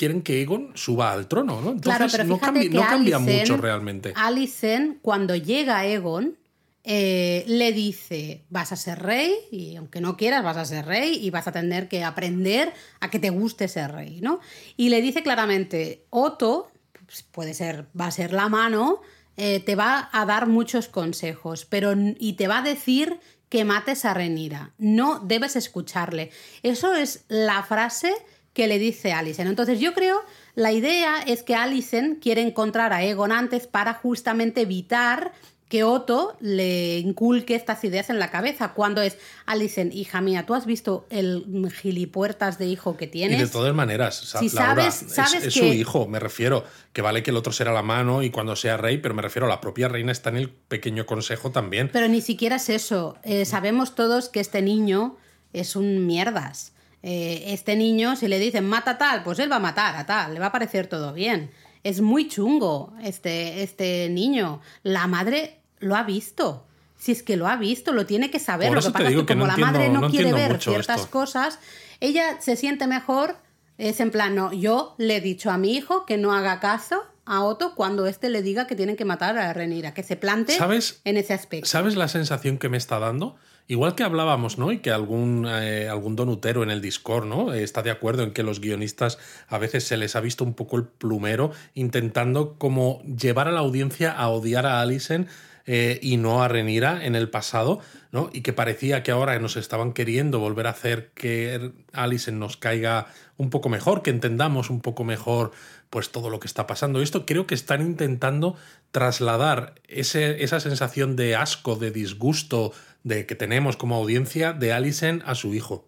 quieren 0.00 0.22
que 0.22 0.40
Egon 0.40 0.72
suba 0.76 1.12
al 1.12 1.28
trono, 1.28 1.60
¿no? 1.60 1.72
Entonces 1.72 1.94
claro, 1.98 2.10
pero 2.10 2.24
no, 2.24 2.38
cambia, 2.38 2.70
no 2.70 2.80
cambia 2.80 3.18
mucho 3.18 3.58
realmente. 3.58 4.14
Alicent, 4.16 4.96
cuando 5.02 5.36
llega 5.36 5.84
Egon, 5.84 6.38
eh, 6.84 7.44
le 7.46 7.70
dice, 7.72 8.42
vas 8.48 8.72
a 8.72 8.76
ser 8.76 9.02
rey, 9.02 9.34
y 9.50 9.76
aunque 9.76 10.00
no 10.00 10.16
quieras, 10.16 10.42
vas 10.42 10.56
a 10.56 10.64
ser 10.64 10.86
rey, 10.86 11.18
y 11.22 11.28
vas 11.28 11.46
a 11.48 11.52
tener 11.52 11.86
que 11.86 12.02
aprender 12.02 12.72
a 13.00 13.10
que 13.10 13.18
te 13.18 13.28
guste 13.28 13.68
ser 13.68 13.92
rey, 13.92 14.22
¿no? 14.22 14.40
Y 14.78 14.88
le 14.88 15.02
dice 15.02 15.22
claramente, 15.22 16.06
Otto, 16.08 16.70
pues 17.04 17.22
puede 17.22 17.52
ser, 17.52 17.84
va 17.98 18.06
a 18.06 18.10
ser 18.10 18.32
la 18.32 18.48
mano, 18.48 19.02
eh, 19.36 19.60
te 19.60 19.74
va 19.74 20.08
a 20.14 20.24
dar 20.24 20.46
muchos 20.46 20.88
consejos, 20.88 21.66
pero 21.66 21.92
y 22.18 22.32
te 22.38 22.48
va 22.48 22.60
a 22.60 22.62
decir 22.62 23.20
que 23.50 23.66
mates 23.66 24.06
a 24.06 24.14
Renira. 24.14 24.72
No 24.78 25.18
debes 25.18 25.56
escucharle. 25.56 26.30
Eso 26.62 26.94
es 26.94 27.26
la 27.28 27.62
frase 27.64 28.14
que 28.52 28.66
le 28.66 28.78
dice 28.78 29.12
Alicent. 29.12 29.48
Entonces 29.48 29.80
yo 29.80 29.94
creo, 29.94 30.20
la 30.54 30.72
idea 30.72 31.22
es 31.22 31.42
que 31.42 31.54
Alicent 31.54 32.22
quiere 32.22 32.42
encontrar 32.42 32.92
a 32.92 33.02
Egon 33.02 33.32
antes 33.32 33.66
para 33.66 33.94
justamente 33.94 34.62
evitar 34.62 35.32
que 35.70 35.84
Otto 35.84 36.36
le 36.40 36.98
inculque 36.98 37.54
estas 37.54 37.84
ideas 37.84 38.10
en 38.10 38.18
la 38.18 38.32
cabeza. 38.32 38.72
Cuando 38.72 39.02
es, 39.02 39.18
Alicent, 39.46 39.94
hija 39.94 40.20
mía, 40.20 40.44
¿tú 40.44 40.54
has 40.54 40.66
visto 40.66 41.06
el 41.10 41.70
gilipuertas 41.72 42.58
de 42.58 42.66
hijo 42.66 42.96
que 42.96 43.06
tienes? 43.06 43.38
Y 43.38 43.44
de 43.44 43.48
todas 43.48 43.72
maneras, 43.72 44.16
si 44.16 44.48
sabes, 44.48 44.94
sabes 45.06 45.44
es, 45.44 45.54
que... 45.54 45.60
su 45.60 45.66
hijo, 45.66 46.08
me 46.08 46.18
refiero, 46.18 46.64
que 46.92 47.02
vale 47.02 47.22
que 47.22 47.30
el 47.30 47.36
otro 47.36 47.52
será 47.52 47.72
la 47.72 47.82
mano 47.82 48.24
y 48.24 48.30
cuando 48.30 48.56
sea 48.56 48.78
rey, 48.78 48.98
pero 48.98 49.14
me 49.14 49.22
refiero, 49.22 49.46
la 49.46 49.60
propia 49.60 49.86
reina 49.86 50.10
está 50.10 50.30
en 50.30 50.38
el 50.38 50.50
pequeño 50.50 51.06
consejo 51.06 51.52
también. 51.52 51.88
Pero 51.92 52.08
ni 52.08 52.20
siquiera 52.20 52.56
es 52.56 52.68
eso. 52.68 53.16
Eh, 53.22 53.44
sabemos 53.44 53.94
todos 53.94 54.28
que 54.28 54.40
este 54.40 54.62
niño 54.62 55.18
es 55.52 55.76
un 55.76 56.04
mierdas. 56.04 56.72
Eh, 57.02 57.44
este 57.48 57.76
niño, 57.76 58.16
si 58.16 58.28
le 58.28 58.38
dicen 58.38 58.68
mata 58.68 58.92
a 58.92 58.98
tal, 58.98 59.22
pues 59.22 59.38
él 59.38 59.50
va 59.50 59.56
a 59.56 59.60
matar 59.60 59.96
a 59.96 60.06
tal, 60.06 60.34
le 60.34 60.40
va 60.40 60.46
a 60.46 60.52
parecer 60.52 60.86
todo 60.86 61.12
bien. 61.12 61.50
Es 61.82 62.00
muy 62.00 62.28
chungo 62.28 62.92
este, 63.02 63.62
este 63.62 64.08
niño. 64.10 64.60
La 64.82 65.06
madre 65.06 65.60
lo 65.78 65.96
ha 65.96 66.02
visto. 66.02 66.66
Si 66.98 67.12
es 67.12 67.22
que 67.22 67.38
lo 67.38 67.48
ha 67.48 67.56
visto, 67.56 67.92
lo 67.92 68.04
tiene 68.04 68.30
que 68.30 68.38
saber. 68.38 68.68
Por 68.68 68.76
lo 68.76 68.82
que 68.82 68.90
pasa 68.90 69.08
es 69.08 69.16
que 69.16 69.26
que 69.26 69.32
como 69.32 69.46
no 69.46 69.56
la 69.56 69.56
madre 69.56 69.88
no, 69.88 70.02
no 70.02 70.10
quiere 70.10 70.34
ver 70.34 70.60
ciertas 70.60 71.00
esto. 71.00 71.10
cosas, 71.10 71.58
ella 72.00 72.40
se 72.40 72.56
siente 72.56 72.86
mejor. 72.86 73.36
Es 73.78 74.00
en 74.00 74.10
plan, 74.10 74.34
no, 74.34 74.52
yo 74.52 74.94
le 74.98 75.16
he 75.16 75.20
dicho 75.22 75.50
a 75.50 75.56
mi 75.56 75.74
hijo 75.74 76.04
que 76.04 76.18
no 76.18 76.34
haga 76.34 76.60
caso 76.60 77.02
a 77.24 77.42
Otto 77.42 77.74
cuando 77.74 78.06
éste 78.06 78.28
le 78.28 78.42
diga 78.42 78.66
que 78.66 78.76
tienen 78.76 78.96
que 78.96 79.06
matar 79.06 79.38
a 79.38 79.52
Renira, 79.54 79.94
que 79.94 80.02
se 80.02 80.16
plante 80.16 80.52
¿Sabes? 80.52 81.00
en 81.04 81.16
ese 81.16 81.32
aspecto. 81.32 81.66
¿Sabes 81.66 81.96
la 81.96 82.08
sensación 82.08 82.58
que 82.58 82.68
me 82.68 82.76
está 82.76 82.98
dando? 82.98 83.36
Igual 83.70 83.94
que 83.94 84.02
hablábamos, 84.02 84.58
¿no? 84.58 84.72
Y 84.72 84.78
que 84.78 84.90
algún, 84.90 85.46
eh, 85.48 85.88
algún 85.88 86.16
donutero 86.16 86.64
en 86.64 86.72
el 86.72 86.80
Discord, 86.80 87.26
¿no? 87.26 87.54
Eh, 87.54 87.62
está 87.62 87.82
de 87.82 87.92
acuerdo 87.92 88.24
en 88.24 88.32
que 88.32 88.42
los 88.42 88.60
guionistas 88.60 89.16
a 89.46 89.58
veces 89.58 89.84
se 89.84 89.96
les 89.96 90.16
ha 90.16 90.20
visto 90.20 90.42
un 90.42 90.54
poco 90.54 90.76
el 90.76 90.86
plumero 90.86 91.52
intentando 91.74 92.58
como 92.58 93.00
llevar 93.04 93.46
a 93.46 93.52
la 93.52 93.60
audiencia 93.60 94.10
a 94.10 94.28
odiar 94.28 94.66
a 94.66 94.80
Alicent 94.80 95.28
eh, 95.66 96.00
y 96.02 96.16
no 96.16 96.42
a 96.42 96.48
Renira 96.48 97.04
en 97.04 97.14
el 97.14 97.30
pasado, 97.30 97.78
¿no? 98.10 98.28
Y 98.32 98.40
que 98.40 98.52
parecía 98.52 99.04
que 99.04 99.12
ahora 99.12 99.38
nos 99.38 99.56
estaban 99.56 99.92
queriendo 99.92 100.40
volver 100.40 100.66
a 100.66 100.70
hacer 100.70 101.12
que 101.14 101.70
Alicent 101.92 102.38
nos 102.38 102.56
caiga 102.56 103.06
un 103.36 103.50
poco 103.50 103.68
mejor, 103.68 104.02
que 104.02 104.10
entendamos 104.10 104.68
un 104.68 104.80
poco 104.80 105.04
mejor 105.04 105.52
pues 105.90 106.10
todo 106.10 106.28
lo 106.28 106.40
que 106.40 106.46
está 106.46 106.66
pasando. 106.66 107.02
Esto 107.02 107.24
creo 107.26 107.46
que 107.46 107.54
están 107.54 107.82
intentando 107.82 108.56
trasladar 108.90 109.74
ese, 109.86 110.42
esa 110.42 110.60
sensación 110.60 111.14
de 111.14 111.36
asco, 111.36 111.76
de 111.76 111.90
disgusto 111.90 112.72
de 113.02 113.26
que 113.26 113.34
tenemos 113.34 113.76
como 113.76 113.96
audiencia 113.96 114.52
de 114.52 114.72
Alicent 114.72 115.22
a 115.26 115.34
su 115.34 115.54
hijo. 115.54 115.86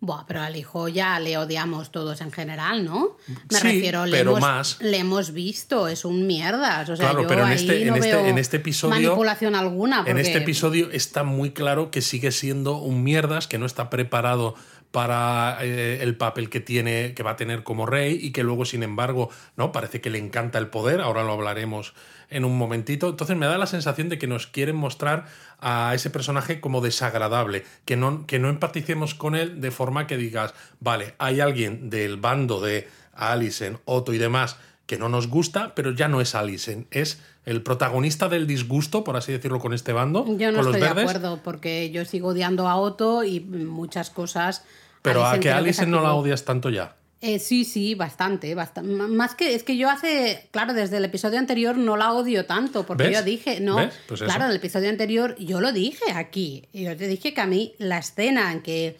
Buah, 0.00 0.24
pero 0.26 0.40
al 0.42 0.56
hijo 0.56 0.88
ya 0.88 1.20
le 1.20 1.38
odiamos 1.38 1.92
todos 1.92 2.20
en 2.22 2.32
general, 2.32 2.84
¿no? 2.84 3.16
Me 3.28 3.56
Sí, 3.58 3.62
refiero, 3.62 4.04
le, 4.04 4.18
pero 4.18 4.30
hemos, 4.32 4.40
más. 4.40 4.76
le 4.80 4.98
hemos 4.98 5.32
visto, 5.32 5.86
es 5.86 6.04
un 6.04 6.26
mierdas. 6.26 6.88
O 6.88 6.96
sea, 6.96 7.06
Claro, 7.10 7.22
yo 7.22 7.28
pero 7.28 7.42
en 7.42 7.48
ahí 7.50 7.54
este- 7.54 7.84
no 7.84 7.94
en 7.96 8.02
este- 8.04 8.28
en 8.30 8.38
este 8.38 8.56
episodio- 8.56 8.90
manipulación 9.10 9.54
alguna. 9.54 10.02
En 10.04 10.18
este 10.18 10.38
episodio 10.38 10.90
está 10.90 11.22
muy 11.22 11.52
claro 11.52 11.92
que 11.92 12.02
sigue 12.02 12.32
siendo 12.32 12.78
un 12.78 13.04
mierdas, 13.04 13.46
que 13.46 13.58
no 13.58 13.66
está 13.66 13.90
preparado 13.90 14.56
para 14.90 15.58
eh, 15.62 16.00
el 16.02 16.16
papel 16.16 16.50
que 16.50 16.58
tiene, 16.58 17.14
que 17.14 17.22
va 17.22 17.30
a 17.30 17.36
tener 17.36 17.62
como 17.62 17.86
rey 17.86 18.18
y 18.20 18.32
que 18.32 18.42
luego, 18.42 18.64
sin 18.64 18.82
embargo, 18.82 19.30
no 19.56 19.70
parece 19.70 20.00
que 20.00 20.10
le 20.10 20.18
encanta 20.18 20.58
el 20.58 20.66
poder. 20.66 21.00
Ahora 21.00 21.22
lo 21.22 21.32
hablaremos 21.32 21.94
en 22.32 22.44
un 22.44 22.56
momentito. 22.56 23.08
Entonces 23.08 23.36
me 23.36 23.46
da 23.46 23.58
la 23.58 23.66
sensación 23.66 24.08
de 24.08 24.18
que 24.18 24.26
nos 24.26 24.46
quieren 24.46 24.76
mostrar 24.76 25.26
a 25.60 25.94
ese 25.94 26.10
personaje 26.10 26.60
como 26.60 26.80
desagradable, 26.80 27.64
que 27.84 27.96
no, 27.96 28.26
que 28.26 28.38
no 28.38 28.48
empaticemos 28.48 29.14
con 29.14 29.34
él 29.34 29.60
de 29.60 29.70
forma 29.70 30.06
que 30.06 30.16
digas, 30.16 30.54
vale, 30.80 31.14
hay 31.18 31.40
alguien 31.40 31.90
del 31.90 32.16
bando 32.16 32.60
de 32.60 32.88
Alicent, 33.14 33.78
Otto 33.84 34.12
y 34.12 34.18
demás 34.18 34.56
que 34.86 34.98
no 34.98 35.08
nos 35.08 35.28
gusta, 35.28 35.74
pero 35.74 35.92
ya 35.92 36.08
no 36.08 36.20
es 36.20 36.34
Alicent, 36.34 36.86
es 36.90 37.22
el 37.46 37.62
protagonista 37.62 38.28
del 38.28 38.46
disgusto, 38.46 39.04
por 39.04 39.16
así 39.16 39.32
decirlo, 39.32 39.58
con 39.58 39.72
este 39.72 39.92
bando, 39.92 40.24
Yo 40.36 40.50
no 40.50 40.58
con 40.58 40.66
los 40.66 40.76
estoy 40.76 40.80
de 40.94 41.00
acuerdo, 41.02 41.40
porque 41.42 41.90
yo 41.90 42.04
sigo 42.04 42.28
odiando 42.28 42.68
a 42.68 42.76
Otto 42.76 43.24
y 43.24 43.40
muchas 43.40 44.10
cosas. 44.10 44.64
Pero 45.00 45.24
a 45.24 45.38
que 45.38 45.50
Alicent 45.50 45.88
no 45.88 46.02
la 46.02 46.14
odias 46.14 46.44
tanto 46.44 46.68
ya. 46.68 46.94
Eh, 47.22 47.38
sí, 47.38 47.64
sí, 47.64 47.94
bastante, 47.94 48.52
bastante. 48.56 48.92
Más 48.92 49.36
que 49.36 49.54
es 49.54 49.62
que 49.62 49.76
yo 49.76 49.88
hace, 49.88 50.48
claro, 50.50 50.74
desde 50.74 50.96
el 50.96 51.04
episodio 51.04 51.38
anterior 51.38 51.78
no 51.78 51.96
la 51.96 52.12
odio 52.12 52.46
tanto, 52.46 52.84
porque 52.84 53.04
¿Ves? 53.04 53.18
yo 53.18 53.22
dije, 53.22 53.60
no. 53.60 53.76
Pues 54.08 54.22
claro, 54.22 54.44
en 54.44 54.50
el 54.50 54.56
episodio 54.56 54.90
anterior 54.90 55.36
yo 55.38 55.60
lo 55.60 55.72
dije 55.72 56.10
aquí. 56.12 56.68
Yo 56.72 56.96
te 56.96 57.06
dije 57.06 57.32
que 57.32 57.40
a 57.40 57.46
mí 57.46 57.74
la 57.78 57.98
escena 57.98 58.50
en 58.50 58.60
que 58.60 58.98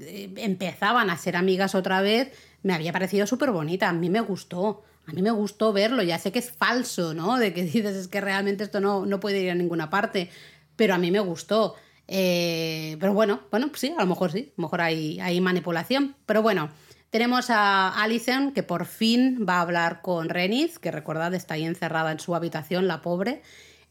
eh, 0.00 0.32
empezaban 0.36 1.10
a 1.10 1.18
ser 1.18 1.36
amigas 1.36 1.74
otra 1.74 2.00
vez 2.00 2.30
me 2.62 2.74
había 2.74 2.92
parecido 2.92 3.26
súper 3.26 3.50
bonita, 3.50 3.88
a 3.88 3.92
mí 3.92 4.08
me 4.08 4.20
gustó. 4.20 4.82
A 5.06 5.12
mí 5.12 5.20
me 5.20 5.30
gustó 5.32 5.72
verlo, 5.72 6.02
ya 6.02 6.18
sé 6.18 6.32
que 6.32 6.38
es 6.38 6.50
falso, 6.50 7.12
¿no? 7.12 7.38
De 7.38 7.52
que 7.52 7.62
dices, 7.64 7.96
es 7.96 8.08
que 8.08 8.20
realmente 8.20 8.64
esto 8.64 8.80
no, 8.80 9.04
no 9.04 9.20
puede 9.20 9.40
ir 9.40 9.50
a 9.50 9.54
ninguna 9.54 9.90
parte, 9.90 10.30
pero 10.76 10.94
a 10.94 10.98
mí 10.98 11.10
me 11.10 11.20
gustó. 11.20 11.74
Eh, 12.06 12.96
pero 13.00 13.14
bueno, 13.14 13.40
bueno, 13.50 13.68
pues 13.68 13.80
sí, 13.80 13.94
a 13.96 14.00
lo 14.00 14.06
mejor 14.06 14.32
sí, 14.32 14.52
a 14.56 14.60
lo 14.60 14.62
mejor 14.62 14.80
hay, 14.80 15.20
hay 15.20 15.40
manipulación. 15.40 16.16
Pero 16.24 16.40
bueno, 16.40 16.70
tenemos 17.14 17.48
a 17.48 17.90
Alison 18.02 18.50
que 18.50 18.64
por 18.64 18.86
fin 18.86 19.46
va 19.48 19.58
a 19.58 19.60
hablar 19.60 20.02
con 20.02 20.28
Renis, 20.28 20.80
que 20.80 20.90
recordad 20.90 21.32
está 21.32 21.54
ahí 21.54 21.64
encerrada 21.64 22.10
en 22.10 22.18
su 22.18 22.34
habitación, 22.34 22.88
la 22.88 23.02
pobre. 23.02 23.40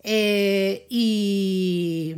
Eh, 0.04 0.86
y. 0.90 2.16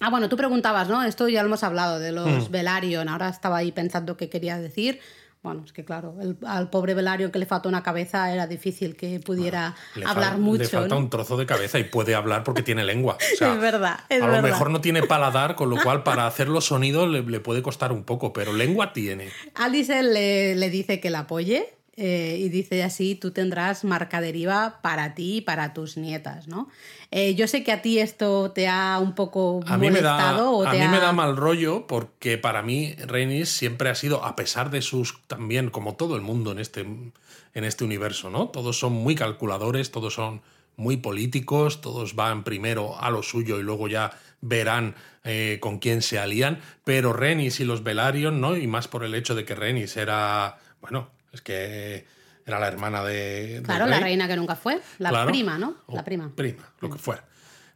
Ah, 0.00 0.10
bueno, 0.10 0.28
tú 0.28 0.36
preguntabas, 0.36 0.88
¿no? 0.88 1.04
Esto 1.04 1.28
ya 1.28 1.42
lo 1.42 1.46
hemos 1.46 1.62
hablado 1.62 2.00
de 2.00 2.10
los. 2.10 2.50
Velaryon. 2.50 3.08
Ahora 3.08 3.28
estaba 3.28 3.58
ahí 3.58 3.70
pensando 3.70 4.16
qué 4.16 4.28
quería 4.28 4.58
decir. 4.58 4.98
Bueno, 5.42 5.62
es 5.64 5.72
que 5.72 5.86
claro, 5.86 6.16
el- 6.20 6.36
al 6.46 6.68
pobre 6.68 6.92
Velaryon 6.92 7.30
que 7.30 7.38
le 7.38 7.46
faltó 7.46 7.68
una 7.70 7.82
cabeza 7.82 8.30
era 8.32 8.46
difícil 8.46 8.94
que 8.94 9.20
pudiera 9.20 9.74
hablar 10.06 10.36
mucho. 10.36 10.62
Le 10.64 10.68
falta 10.68 10.94
¿no? 10.94 11.00
un 11.00 11.08
trozo 11.08 11.38
de 11.38 11.46
cabeza 11.46 11.78
y 11.78 11.84
puede 11.84 12.14
hablar 12.14 12.44
porque 12.44 12.62
tiene 12.62 12.84
lengua. 12.84 13.16
O 13.16 13.18
sea, 13.38 13.54
Es 13.54 13.60
verdad, 13.60 14.00
es 14.10 14.22
a 14.22 14.26
lo 14.26 14.42
mejor 14.42 14.70
no 14.70 14.82
tiene 14.82 15.02
paladar, 15.02 15.54
con 15.54 15.70
lo 15.70 15.76
cual 15.82 16.02
para 16.02 16.26
hacer 16.26 16.48
los 16.48 16.66
sonidos 16.66 17.08
le, 17.08 17.22
le 17.22 17.40
puede 17.40 17.62
costar 17.62 17.90
un 17.90 18.04
poco, 18.04 18.34
pero 18.34 18.52
lengua 18.52 18.92
tiene. 18.92 19.30
Alice 19.54 20.02
le, 20.02 20.56
le 20.56 20.68
dice 20.68 21.00
que 21.00 21.08
la 21.08 21.20
apoye 21.20 21.72
eh, 21.96 22.36
y 22.38 22.48
dice 22.48 22.82
así, 22.82 23.14
tú 23.14 23.30
tendrás 23.30 23.84
marca 23.84 24.20
deriva 24.20 24.80
para 24.82 25.14
ti 25.14 25.36
y 25.36 25.40
para 25.40 25.74
tus 25.74 25.96
nietas, 25.96 26.48
¿no? 26.48 26.68
Eh, 27.10 27.34
yo 27.34 27.48
sé 27.48 27.64
que 27.64 27.72
a 27.72 27.82
ti 27.82 27.98
esto 27.98 28.52
te 28.52 28.68
ha 28.68 28.98
un 29.00 29.14
poco 29.14 29.60
A 29.66 29.76
mí, 29.76 29.90
me 29.90 30.00
da, 30.00 30.12
molestado 30.14 30.66
a 30.66 30.72
mí 30.72 30.80
ha... 30.80 30.90
me 30.90 31.00
da 31.00 31.12
mal 31.12 31.36
rollo 31.36 31.86
porque 31.86 32.38
para 32.38 32.62
mí 32.62 32.94
Rhaenys 32.94 33.48
siempre 33.48 33.90
ha 33.90 33.94
sido, 33.94 34.24
a 34.24 34.36
pesar 34.36 34.70
de 34.70 34.82
sus 34.82 35.20
también, 35.26 35.70
como 35.70 35.96
todo 35.96 36.16
el 36.16 36.22
mundo 36.22 36.52
en 36.52 36.60
este, 36.60 36.80
en 36.80 37.64
este 37.64 37.84
universo, 37.84 38.30
¿no? 38.30 38.48
Todos 38.48 38.78
son 38.78 38.92
muy 38.92 39.14
calculadores, 39.14 39.90
todos 39.90 40.14
son 40.14 40.42
muy 40.76 40.96
políticos, 40.96 41.80
todos 41.80 42.14
van 42.14 42.44
primero 42.44 42.98
a 42.98 43.10
lo 43.10 43.22
suyo 43.22 43.58
y 43.58 43.62
luego 43.62 43.88
ya 43.88 44.12
verán 44.40 44.94
eh, 45.24 45.58
con 45.60 45.78
quién 45.78 46.00
se 46.00 46.18
alían, 46.18 46.60
pero 46.84 47.12
Rhaenys 47.12 47.60
y 47.60 47.64
los 47.64 47.82
Velaryon, 47.82 48.40
¿no? 48.40 48.56
Y 48.56 48.66
más 48.66 48.88
por 48.88 49.04
el 49.04 49.14
hecho 49.14 49.34
de 49.34 49.44
que 49.44 49.54
Rhaenys 49.54 49.96
era, 49.98 50.58
bueno, 50.80 51.10
es 51.32 51.40
que 51.40 52.06
era 52.46 52.58
la 52.58 52.68
hermana 52.68 53.04
de... 53.04 53.60
Claro, 53.64 53.86
la 53.86 54.00
reina 54.00 54.26
que 54.26 54.36
nunca 54.36 54.56
fue, 54.56 54.80
la 54.98 55.10
Claro. 55.10 55.30
prima, 55.30 55.58
¿no? 55.58 55.76
La 55.88 56.04
prima. 56.04 56.32
Prima, 56.34 56.72
lo 56.80 56.90
que 56.90 56.98
fuera. 56.98 57.24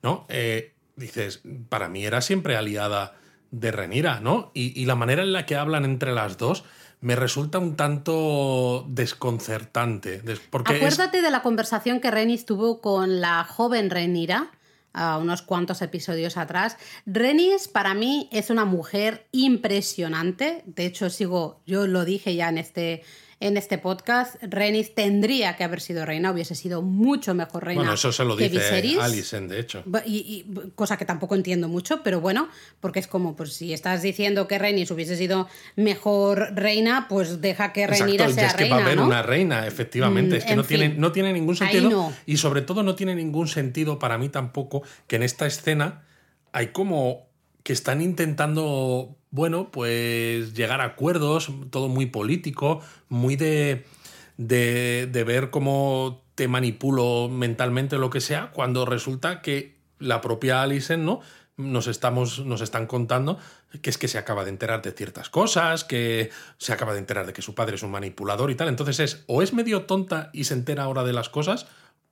¿No? 0.02 0.26
Eh, 0.28 0.74
dices, 0.96 1.40
para 1.68 1.88
mí 1.88 2.04
era 2.04 2.20
siempre 2.20 2.56
aliada 2.56 3.14
de 3.50 3.70
Renira, 3.70 4.20
¿no? 4.20 4.50
Y, 4.54 4.78
y 4.80 4.84
la 4.86 4.96
manera 4.96 5.22
en 5.22 5.32
la 5.32 5.46
que 5.46 5.54
hablan 5.56 5.84
entre 5.84 6.12
las 6.12 6.38
dos 6.38 6.64
me 7.00 7.14
resulta 7.16 7.58
un 7.58 7.76
tanto 7.76 8.84
desconcertante. 8.88 10.20
des- 10.22 10.40
Porque 10.40 10.72
es- 10.72 10.78
Acuérdate 10.78 11.22
de 11.22 11.30
la 11.30 11.42
conversación 11.42 12.00
que 12.00 12.10
Renis 12.10 12.46
tuvo 12.46 12.80
con 12.80 13.20
la 13.20 13.44
joven 13.44 13.90
Renira 13.90 14.50
a 14.92 15.18
unos 15.18 15.42
cuantos 15.42 15.82
episodios 15.82 16.36
atrás. 16.36 16.76
Renis 17.06 17.68
para 17.68 17.94
mí 17.94 18.28
es 18.32 18.50
una 18.50 18.64
mujer 18.64 19.26
impresionante. 19.32 20.62
De 20.66 20.86
hecho, 20.86 21.10
sigo, 21.10 21.60
yo 21.66 21.86
lo 21.86 22.04
dije 22.04 22.34
ya 22.34 22.48
en 22.48 22.58
este, 22.58 23.02
en 23.40 23.56
este 23.56 23.78
podcast. 23.78 24.36
Renis 24.42 24.94
tendría 24.94 25.56
que 25.56 25.64
haber 25.64 25.80
sido 25.80 26.04
reina, 26.06 26.30
hubiese 26.32 26.54
sido 26.54 26.82
mucho 26.82 27.34
mejor 27.34 27.64
reina. 27.64 27.80
bueno, 27.80 27.94
eso 27.94 28.12
se 28.12 28.24
lo 28.24 28.36
que 28.36 28.48
dice 28.48 28.64
Viserys. 28.80 28.98
Alison, 28.98 29.48
de 29.48 29.60
hecho. 29.60 29.82
Y, 30.06 30.16
y- 30.46 30.70
cosa 30.74 30.96
que 30.96 31.04
tampoco 31.04 31.34
entiendo 31.34 31.68
mucho, 31.68 32.02
pero 32.02 32.20
bueno, 32.20 32.48
porque 32.80 33.00
es 33.00 33.06
como, 33.06 33.36
pues 33.36 33.52
si 33.52 33.72
estás 33.72 34.02
diciendo 34.02 34.46
que 34.48 34.58
Renis 34.58 34.90
hubiese 34.90 35.16
sido 35.16 35.48
mejor 35.76 36.54
reina, 36.54 37.06
pues 37.08 37.40
deja 37.40 37.72
que 37.72 37.86
Renira 37.86 38.24
Exacto, 38.26 38.34
sea 38.34 38.44
y 38.44 38.46
es 38.46 38.52
que 38.54 38.58
reina, 38.64 38.76
va 38.76 38.82
a 38.82 38.84
haber 38.86 38.96
¿no? 38.98 39.06
una 39.06 39.22
reina, 39.22 39.66
efectivamente. 39.66 40.34
Mm, 40.36 40.38
es 40.38 40.44
que 40.44 40.56
no 40.56 40.64
tiene, 40.64 40.88
no 40.90 41.12
tiene 41.12 41.32
ningún 41.32 41.56
sentido. 41.56 41.90
no. 41.90 42.12
Y 42.26 42.36
sobre 42.38 42.62
todo 42.62 42.82
no 42.82 42.94
tiene 42.94 43.14
ningún 43.14 43.48
sentido 43.48 43.98
para 43.98 44.18
mí 44.18 44.28
tampoco 44.28 44.82
que 45.06 45.16
en 45.16 45.22
esta 45.22 45.46
escena 45.46 46.02
hay 46.52 46.68
como 46.68 47.26
que 47.64 47.72
están 47.72 48.00
intentando, 48.00 49.16
bueno, 49.34 49.72
pues 49.72 50.54
llegar 50.54 50.80
a 50.80 50.84
acuerdos, 50.84 51.50
todo 51.70 51.88
muy 51.88 52.06
político, 52.06 52.80
muy 53.08 53.34
de, 53.34 53.84
de, 54.36 55.24
ver 55.26 55.50
cómo 55.50 56.22
te 56.36 56.46
manipulo 56.46 57.28
mentalmente 57.28 57.96
o 57.96 57.98
lo 57.98 58.10
que 58.10 58.20
sea, 58.20 58.52
cuando 58.52 58.86
resulta 58.86 59.42
que 59.42 59.74
la 59.98 60.20
propia 60.20 60.62
Alison, 60.62 61.04
¿no? 61.04 61.20
Nos, 61.56 61.88
estamos, 61.88 62.46
nos 62.46 62.60
están 62.60 62.86
contando 62.86 63.36
que 63.82 63.90
es 63.90 63.98
que 63.98 64.06
se 64.06 64.18
acaba 64.18 64.44
de 64.44 64.50
enterar 64.50 64.82
de 64.82 64.92
ciertas 64.92 65.30
cosas, 65.30 65.82
que 65.82 66.30
se 66.58 66.72
acaba 66.72 66.92
de 66.92 67.00
enterar 67.00 67.26
de 67.26 67.32
que 67.32 67.42
su 67.42 67.56
padre 67.56 67.74
es 67.74 67.82
un 67.82 67.90
manipulador 67.90 68.52
y 68.52 68.54
tal. 68.54 68.68
Entonces 68.68 69.00
es, 69.00 69.24
o 69.26 69.42
es 69.42 69.52
medio 69.52 69.82
tonta 69.82 70.30
y 70.32 70.44
se 70.44 70.54
entera 70.54 70.84
ahora 70.84 71.02
de 71.02 71.12
las 71.12 71.28
cosas, 71.28 71.66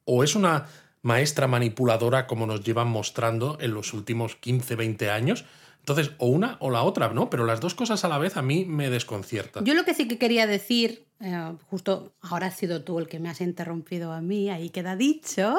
o 0.05 0.25
es 0.25 0.35
una 0.35 0.67
maestra 1.03 1.47
manipuladora 1.47 2.27
como 2.27 2.47
nos 2.49 2.65
llevan 2.65 2.89
mostrando 2.89 3.59
en 3.61 3.75
los 3.75 3.93
últimos 3.93 4.35
15, 4.35 4.75
20 4.75 5.11
años. 5.11 5.45
Entonces, 5.83 6.13
o 6.19 6.27
una 6.27 6.59
o 6.61 6.71
la 6.71 6.85
otra, 6.85 7.09
¿no? 7.09 7.29
Pero 7.29 7.45
las 7.45 7.61
dos 7.61 7.75
cosas 7.75 8.05
a 8.05 8.09
la 8.09 8.19
vez 8.19 8.37
a 8.37 8.43
mí 8.43 8.65
me 8.65 8.89
desconciertan. 8.89 9.65
Yo 9.65 9.75
lo 9.75 9.85
que 9.85 9.95
sí 9.95 10.07
que 10.07 10.17
quería 10.17 10.47
decir, 10.47 11.07
eh, 11.19 11.53
justo 11.71 12.13
ahora 12.21 12.47
has 12.47 12.57
sido 12.57 12.85
tú 12.85 13.01
el 13.01 13.09
que 13.09 13.19
me 13.19 13.29
has 13.29 13.41
interrumpido 13.41 14.13
a 14.13 14.21
mí, 14.21 14.49
ahí 14.49 14.71
queda 14.71 14.95
dicho. 14.95 15.57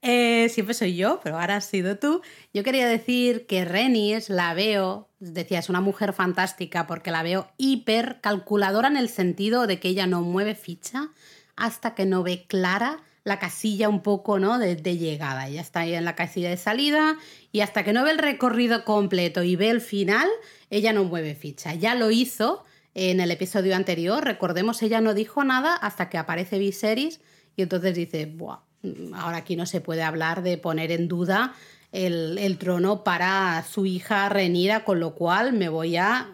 Eh, 0.00 0.48
siempre 0.48 0.74
soy 0.74 0.94
yo, 0.94 1.18
pero 1.24 1.40
ahora 1.40 1.56
has 1.56 1.64
sido 1.64 1.98
tú. 1.98 2.22
Yo 2.54 2.62
quería 2.62 2.86
decir 2.86 3.46
que 3.46 3.64
Renis 3.64 4.30
la 4.30 4.54
veo, 4.54 5.08
decía, 5.18 5.58
es 5.58 5.68
una 5.68 5.80
mujer 5.80 6.12
fantástica 6.12 6.86
porque 6.86 7.10
la 7.10 7.24
veo 7.24 7.48
hiper 7.56 8.20
calculadora 8.20 8.86
en 8.86 8.96
el 8.96 9.08
sentido 9.08 9.66
de 9.66 9.80
que 9.80 9.88
ella 9.88 10.06
no 10.06 10.22
mueve 10.22 10.54
ficha 10.54 11.08
hasta 11.56 11.96
que 11.96 12.06
no 12.06 12.22
ve 12.22 12.44
clara 12.46 13.00
la 13.28 13.38
casilla 13.38 13.88
un 13.88 14.02
poco 14.02 14.38
¿no? 14.40 14.58
de, 14.58 14.76
llegada. 14.76 15.46
Ella 15.46 15.60
está 15.60 15.80
ahí 15.80 15.94
en 15.94 16.04
la 16.04 16.16
casilla 16.16 16.50
de 16.50 16.56
salida 16.56 17.16
y 17.52 17.60
hasta 17.60 17.84
que 17.84 17.92
no 17.92 18.02
ve 18.02 18.10
el 18.10 18.18
recorrido 18.18 18.84
completo 18.84 19.42
y 19.44 19.54
ve 19.54 19.70
el 19.70 19.80
final, 19.80 20.28
ella 20.70 20.92
no 20.92 21.04
mueve 21.04 21.34
ficha. 21.34 21.74
Ya 21.74 21.94
lo 21.94 22.10
hizo 22.10 22.64
en 22.94 23.20
el 23.20 23.30
episodio 23.30 23.76
anterior, 23.76 24.24
recordemos, 24.24 24.82
ella 24.82 25.00
no 25.00 25.14
dijo 25.14 25.44
nada 25.44 25.76
hasta 25.76 26.08
que 26.08 26.18
aparece 26.18 26.58
Viserys 26.58 27.20
y 27.54 27.62
entonces 27.62 27.94
dice, 27.94 28.26
Buah, 28.26 28.60
ahora 29.14 29.38
aquí 29.38 29.54
no 29.54 29.66
se 29.66 29.80
puede 29.80 30.02
hablar 30.02 30.42
de 30.42 30.58
poner 30.58 30.90
en 30.90 31.06
duda 31.06 31.54
el, 31.92 32.38
el 32.38 32.58
trono 32.58 33.04
para 33.04 33.64
su 33.68 33.86
hija 33.86 34.28
Renira, 34.28 34.84
con 34.84 35.00
lo 35.00 35.14
cual 35.14 35.52
me 35.52 35.68
voy 35.68 35.96
a 35.96 36.28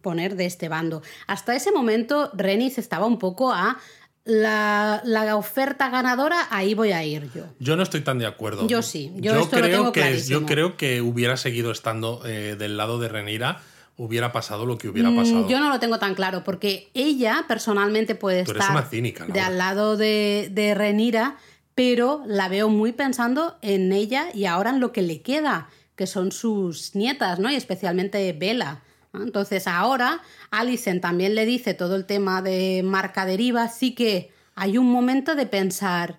poner 0.00 0.36
de 0.36 0.46
este 0.46 0.68
bando. 0.68 1.02
Hasta 1.26 1.54
ese 1.54 1.70
momento, 1.70 2.30
Renis 2.34 2.78
estaba 2.78 3.06
un 3.06 3.18
poco 3.18 3.52
a 3.52 3.78
la, 4.24 5.02
la 5.04 5.36
oferta 5.36 5.90
ganadora, 5.90 6.46
ahí 6.50 6.74
voy 6.74 6.92
a 6.92 7.04
ir 7.04 7.30
yo. 7.34 7.44
Yo 7.58 7.76
no 7.76 7.82
estoy 7.82 8.00
tan 8.00 8.18
de 8.18 8.26
acuerdo. 8.26 8.66
Yo 8.66 8.80
sí, 8.82 9.12
yo 9.16 9.38
esto 9.38 9.56
lo 9.56 9.62
creo 9.62 9.78
tengo 9.78 9.92
que 9.92 10.00
clarísimo. 10.00 10.40
yo 10.40 10.46
creo 10.46 10.76
que 10.76 11.02
hubiera 11.02 11.36
seguido 11.36 11.70
estando 11.70 12.22
eh, 12.24 12.56
del 12.58 12.76
lado 12.76 12.98
de 12.98 13.08
Renira, 13.08 13.60
hubiera 13.96 14.32
pasado 14.32 14.64
lo 14.66 14.78
que 14.78 14.88
hubiera 14.88 15.10
Mm, 15.10 15.16
pasado. 15.16 15.48
Yo 15.48 15.60
no 15.60 15.68
lo 15.68 15.78
tengo 15.78 15.98
tan 15.98 16.14
claro, 16.14 16.42
porque 16.42 16.90
ella 16.94 17.44
personalmente 17.46 18.14
puede 18.14 18.44
Tú 18.44 18.52
eres 18.52 18.62
estar 18.62 18.76
una 18.76 18.86
cínica, 18.86 19.26
de 19.26 19.40
al 19.40 19.58
lado 19.58 19.96
de, 19.96 20.48
de 20.50 20.74
Renira, 20.74 21.36
pero 21.74 22.22
la 22.26 22.48
veo 22.48 22.68
muy 22.68 22.92
pensando 22.92 23.58
en 23.60 23.92
ella 23.92 24.28
y 24.32 24.46
ahora 24.46 24.70
en 24.70 24.80
lo 24.80 24.92
que 24.92 25.02
le 25.02 25.20
queda, 25.20 25.68
que 25.96 26.06
son 26.06 26.32
sus 26.32 26.94
nietas, 26.94 27.38
¿no? 27.38 27.50
Y 27.50 27.56
especialmente 27.56 28.32
Bella. 28.32 28.80
Entonces 29.14 29.66
ahora 29.66 30.20
Alison 30.50 31.00
también 31.00 31.34
le 31.34 31.46
dice 31.46 31.74
todo 31.74 31.96
el 31.96 32.04
tema 32.04 32.42
de 32.42 32.82
marca 32.84 33.26
deriva, 33.26 33.68
sí 33.68 33.94
que 33.94 34.30
hay 34.54 34.78
un 34.78 34.86
momento 34.86 35.34
de 35.34 35.46
pensar 35.46 36.18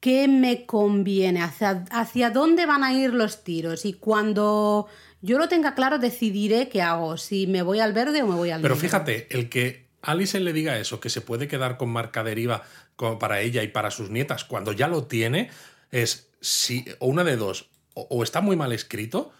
qué 0.00 0.28
me 0.28 0.66
conviene, 0.66 1.42
hacia, 1.42 1.84
hacia 1.90 2.30
dónde 2.30 2.66
van 2.66 2.84
a 2.84 2.92
ir 2.92 3.12
los 3.12 3.42
tiros 3.44 3.84
y 3.84 3.94
cuando 3.94 4.86
yo 5.22 5.38
lo 5.38 5.48
tenga 5.48 5.74
claro 5.74 5.98
decidiré 5.98 6.68
qué 6.68 6.82
hago, 6.82 7.16
si 7.16 7.46
me 7.46 7.62
voy 7.62 7.80
al 7.80 7.92
verde 7.92 8.22
o 8.22 8.26
me 8.26 8.34
voy 8.34 8.50
al 8.50 8.60
Pero 8.60 8.74
negro. 8.74 8.88
fíjate, 8.88 9.26
el 9.30 9.48
que 9.48 9.86
Alison 10.02 10.44
le 10.44 10.52
diga 10.52 10.78
eso, 10.78 11.00
que 11.00 11.10
se 11.10 11.20
puede 11.20 11.48
quedar 11.48 11.76
con 11.76 11.88
marca 11.88 12.22
deriva 12.22 12.62
como 12.94 13.18
para 13.18 13.40
ella 13.40 13.62
y 13.62 13.68
para 13.68 13.90
sus 13.90 14.10
nietas, 14.10 14.44
cuando 14.44 14.72
ya 14.72 14.86
lo 14.88 15.04
tiene, 15.04 15.50
es 15.90 16.30
si, 16.40 16.84
o 17.00 17.06
una 17.06 17.24
de 17.24 17.36
dos, 17.36 17.68
o, 17.94 18.06
o 18.08 18.22
está 18.22 18.40
muy 18.40 18.54
mal 18.54 18.72
escrito, 18.72 19.32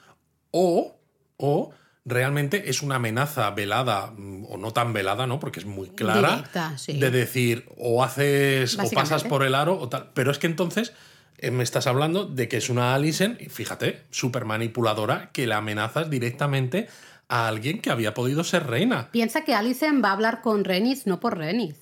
o, 0.51 0.99
o 1.37 1.72
realmente 2.07 2.71
es 2.71 2.83
una 2.83 2.95
amenaza 2.95 3.51
velada, 3.51 4.13
mm, 4.17 4.47
o 4.49 4.57
no 4.57 4.73
tan 4.73 4.93
velada, 4.93 5.27
¿no? 5.27 5.41
Porque 5.41 5.61
es 5.61 5.67
muy 5.67 5.89
clara, 5.89 6.37
Directa, 6.37 6.79
sí. 6.79 6.99
de 6.99 7.11
decir, 7.11 7.69
o 7.77 8.03
haces, 8.03 8.79
o 8.79 8.89
pasas 8.91 9.25
por 9.25 9.43
el 9.43 9.55
aro, 9.55 9.79
o 9.79 9.89
tal. 9.89 10.13
Pero 10.15 10.31
es 10.31 10.39
que 10.39 10.47
entonces 10.47 10.95
eh, 11.39 11.51
me 11.51 11.65
estás 11.65 11.87
hablando 11.89 12.25
de 12.25 12.49
que 12.49 12.57
es 12.57 12.71
una 12.71 12.95
Alison, 12.95 13.37
fíjate, 13.51 14.05
súper 14.11 14.45
manipuladora, 14.45 15.31
que 15.33 15.47
la 15.47 15.59
amenazas 15.59 16.09
directamente 16.09 16.89
a 17.29 17.49
alguien 17.49 17.81
que 17.81 17.91
había 17.91 18.15
podido 18.15 18.45
ser 18.45 18.69
reina. 18.69 19.11
Piensa 19.11 19.43
que 19.45 19.55
Alicent 19.55 20.03
va 20.03 20.11
a 20.11 20.13
hablar 20.13 20.43
con 20.43 20.65
Renis 20.65 21.07
no 21.07 21.19
por 21.19 21.37
Renis, 21.37 21.75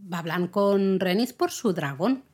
va 0.00 0.18
a 0.18 0.20
hablar 0.20 0.50
con 0.50 1.00
Renis 1.00 1.32
por 1.32 1.50
su 1.50 1.72
dragón. 1.72 2.24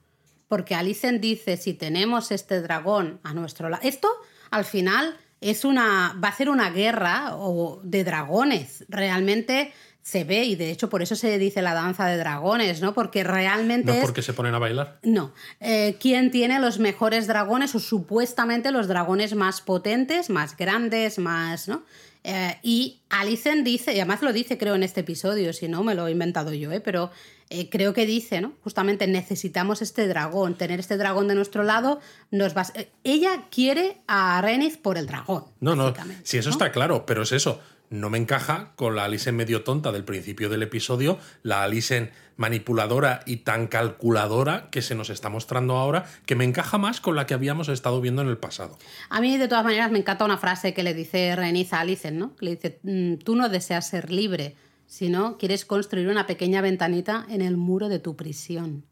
Porque 0.48 0.76
Alicent 0.76 1.20
dice, 1.20 1.56
si 1.56 1.74
tenemos 1.74 2.30
este 2.30 2.60
dragón 2.60 3.18
a 3.24 3.34
nuestro 3.34 3.68
lado... 3.68 3.82
Esto, 3.84 4.08
al 4.50 4.64
final, 4.64 5.16
es 5.40 5.64
una, 5.64 6.18
va 6.22 6.28
a 6.28 6.36
ser 6.36 6.48
una 6.48 6.70
guerra 6.70 7.36
o, 7.36 7.80
de 7.82 8.04
dragones. 8.04 8.84
Realmente 8.88 9.72
se 10.02 10.22
ve, 10.22 10.44
y 10.44 10.54
de 10.54 10.70
hecho 10.70 10.88
por 10.88 11.02
eso 11.02 11.16
se 11.16 11.36
dice 11.36 11.62
la 11.62 11.74
danza 11.74 12.06
de 12.06 12.16
dragones, 12.16 12.80
¿no? 12.80 12.94
Porque 12.94 13.24
realmente 13.24 13.86
No 13.86 13.94
es... 13.94 14.04
porque 14.04 14.22
se 14.22 14.32
ponen 14.32 14.54
a 14.54 14.58
bailar. 14.58 15.00
No. 15.02 15.32
Eh, 15.58 15.96
¿Quién 16.00 16.30
tiene 16.30 16.60
los 16.60 16.78
mejores 16.78 17.26
dragones 17.26 17.74
o 17.74 17.80
supuestamente 17.80 18.70
los 18.70 18.86
dragones 18.86 19.34
más 19.34 19.60
potentes, 19.60 20.30
más 20.30 20.56
grandes, 20.56 21.18
más. 21.18 21.66
¿no? 21.66 21.82
Eh, 22.22 22.58
y 22.62 23.00
Alicent 23.08 23.64
dice, 23.64 23.94
y 23.94 24.00
además 24.00 24.22
lo 24.22 24.32
dice 24.32 24.58
creo 24.58 24.74
en 24.74 24.82
este 24.82 25.00
episodio, 25.00 25.52
si 25.52 25.68
no 25.68 25.84
me 25.84 25.94
lo 25.94 26.08
he 26.08 26.10
inventado 26.10 26.52
yo, 26.52 26.72
¿eh? 26.72 26.80
pero 26.80 27.10
eh, 27.50 27.68
creo 27.70 27.94
que 27.94 28.06
dice, 28.06 28.40
¿no? 28.40 28.54
Justamente 28.62 29.06
necesitamos 29.06 29.82
este 29.82 30.06
dragón, 30.08 30.56
tener 30.56 30.80
este 30.80 30.96
dragón 30.96 31.28
de 31.28 31.34
nuestro 31.34 31.62
lado, 31.62 32.00
nos 32.30 32.56
va 32.56 32.62
a- 32.62 32.72
eh, 32.80 32.90
Ella 33.04 33.44
quiere 33.50 33.98
a 34.08 34.40
Renis 34.42 34.76
por 34.76 34.98
el 34.98 35.06
dragón. 35.06 35.44
No, 35.60 35.76
no, 35.76 35.94
si 36.24 36.38
eso 36.38 36.48
¿no? 36.50 36.54
está 36.54 36.72
claro, 36.72 37.06
pero 37.06 37.22
es 37.22 37.32
eso. 37.32 37.60
No 37.88 38.10
me 38.10 38.18
encaja 38.18 38.72
con 38.74 38.96
la 38.96 39.04
Alison 39.04 39.36
medio 39.36 39.62
tonta 39.62 39.92
del 39.92 40.02
principio 40.02 40.48
del 40.48 40.64
episodio, 40.64 41.18
la 41.44 41.62
Alison 41.62 42.10
manipuladora 42.36 43.20
y 43.26 43.38
tan 43.38 43.68
calculadora 43.68 44.68
que 44.70 44.82
se 44.82 44.94
nos 44.96 45.08
está 45.10 45.28
mostrando 45.28 45.76
ahora, 45.76 46.04
que 46.26 46.34
me 46.34 46.44
encaja 46.44 46.78
más 46.78 47.00
con 47.00 47.14
la 47.16 47.26
que 47.26 47.34
habíamos 47.34 47.68
estado 47.68 48.00
viendo 48.00 48.22
en 48.22 48.28
el 48.28 48.38
pasado. 48.38 48.76
A 49.08 49.20
mí, 49.20 49.38
de 49.38 49.46
todas 49.48 49.64
maneras, 49.64 49.90
me 49.92 49.98
encanta 49.98 50.24
una 50.24 50.36
frase 50.36 50.74
que 50.74 50.82
le 50.82 50.94
dice 50.94 51.34
Renis 51.36 51.72
a 51.72 51.80
Alicent, 51.80 52.16
¿no? 52.16 52.34
Que 52.36 52.44
le 52.46 52.50
dice, 52.56 52.78
"Mm, 52.82 53.14
tú 53.24 53.36
no 53.36 53.48
deseas 53.48 53.88
ser 53.88 54.10
libre, 54.10 54.56
sino 54.86 55.38
quieres 55.38 55.64
construir 55.64 56.08
una 56.08 56.26
pequeña 56.26 56.60
ventanita 56.60 57.26
en 57.28 57.42
el 57.42 57.56
muro 57.56 57.88
de 57.88 57.98
tu 57.98 58.16
prisión. 58.16 58.84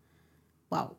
Wow. 0.71 0.97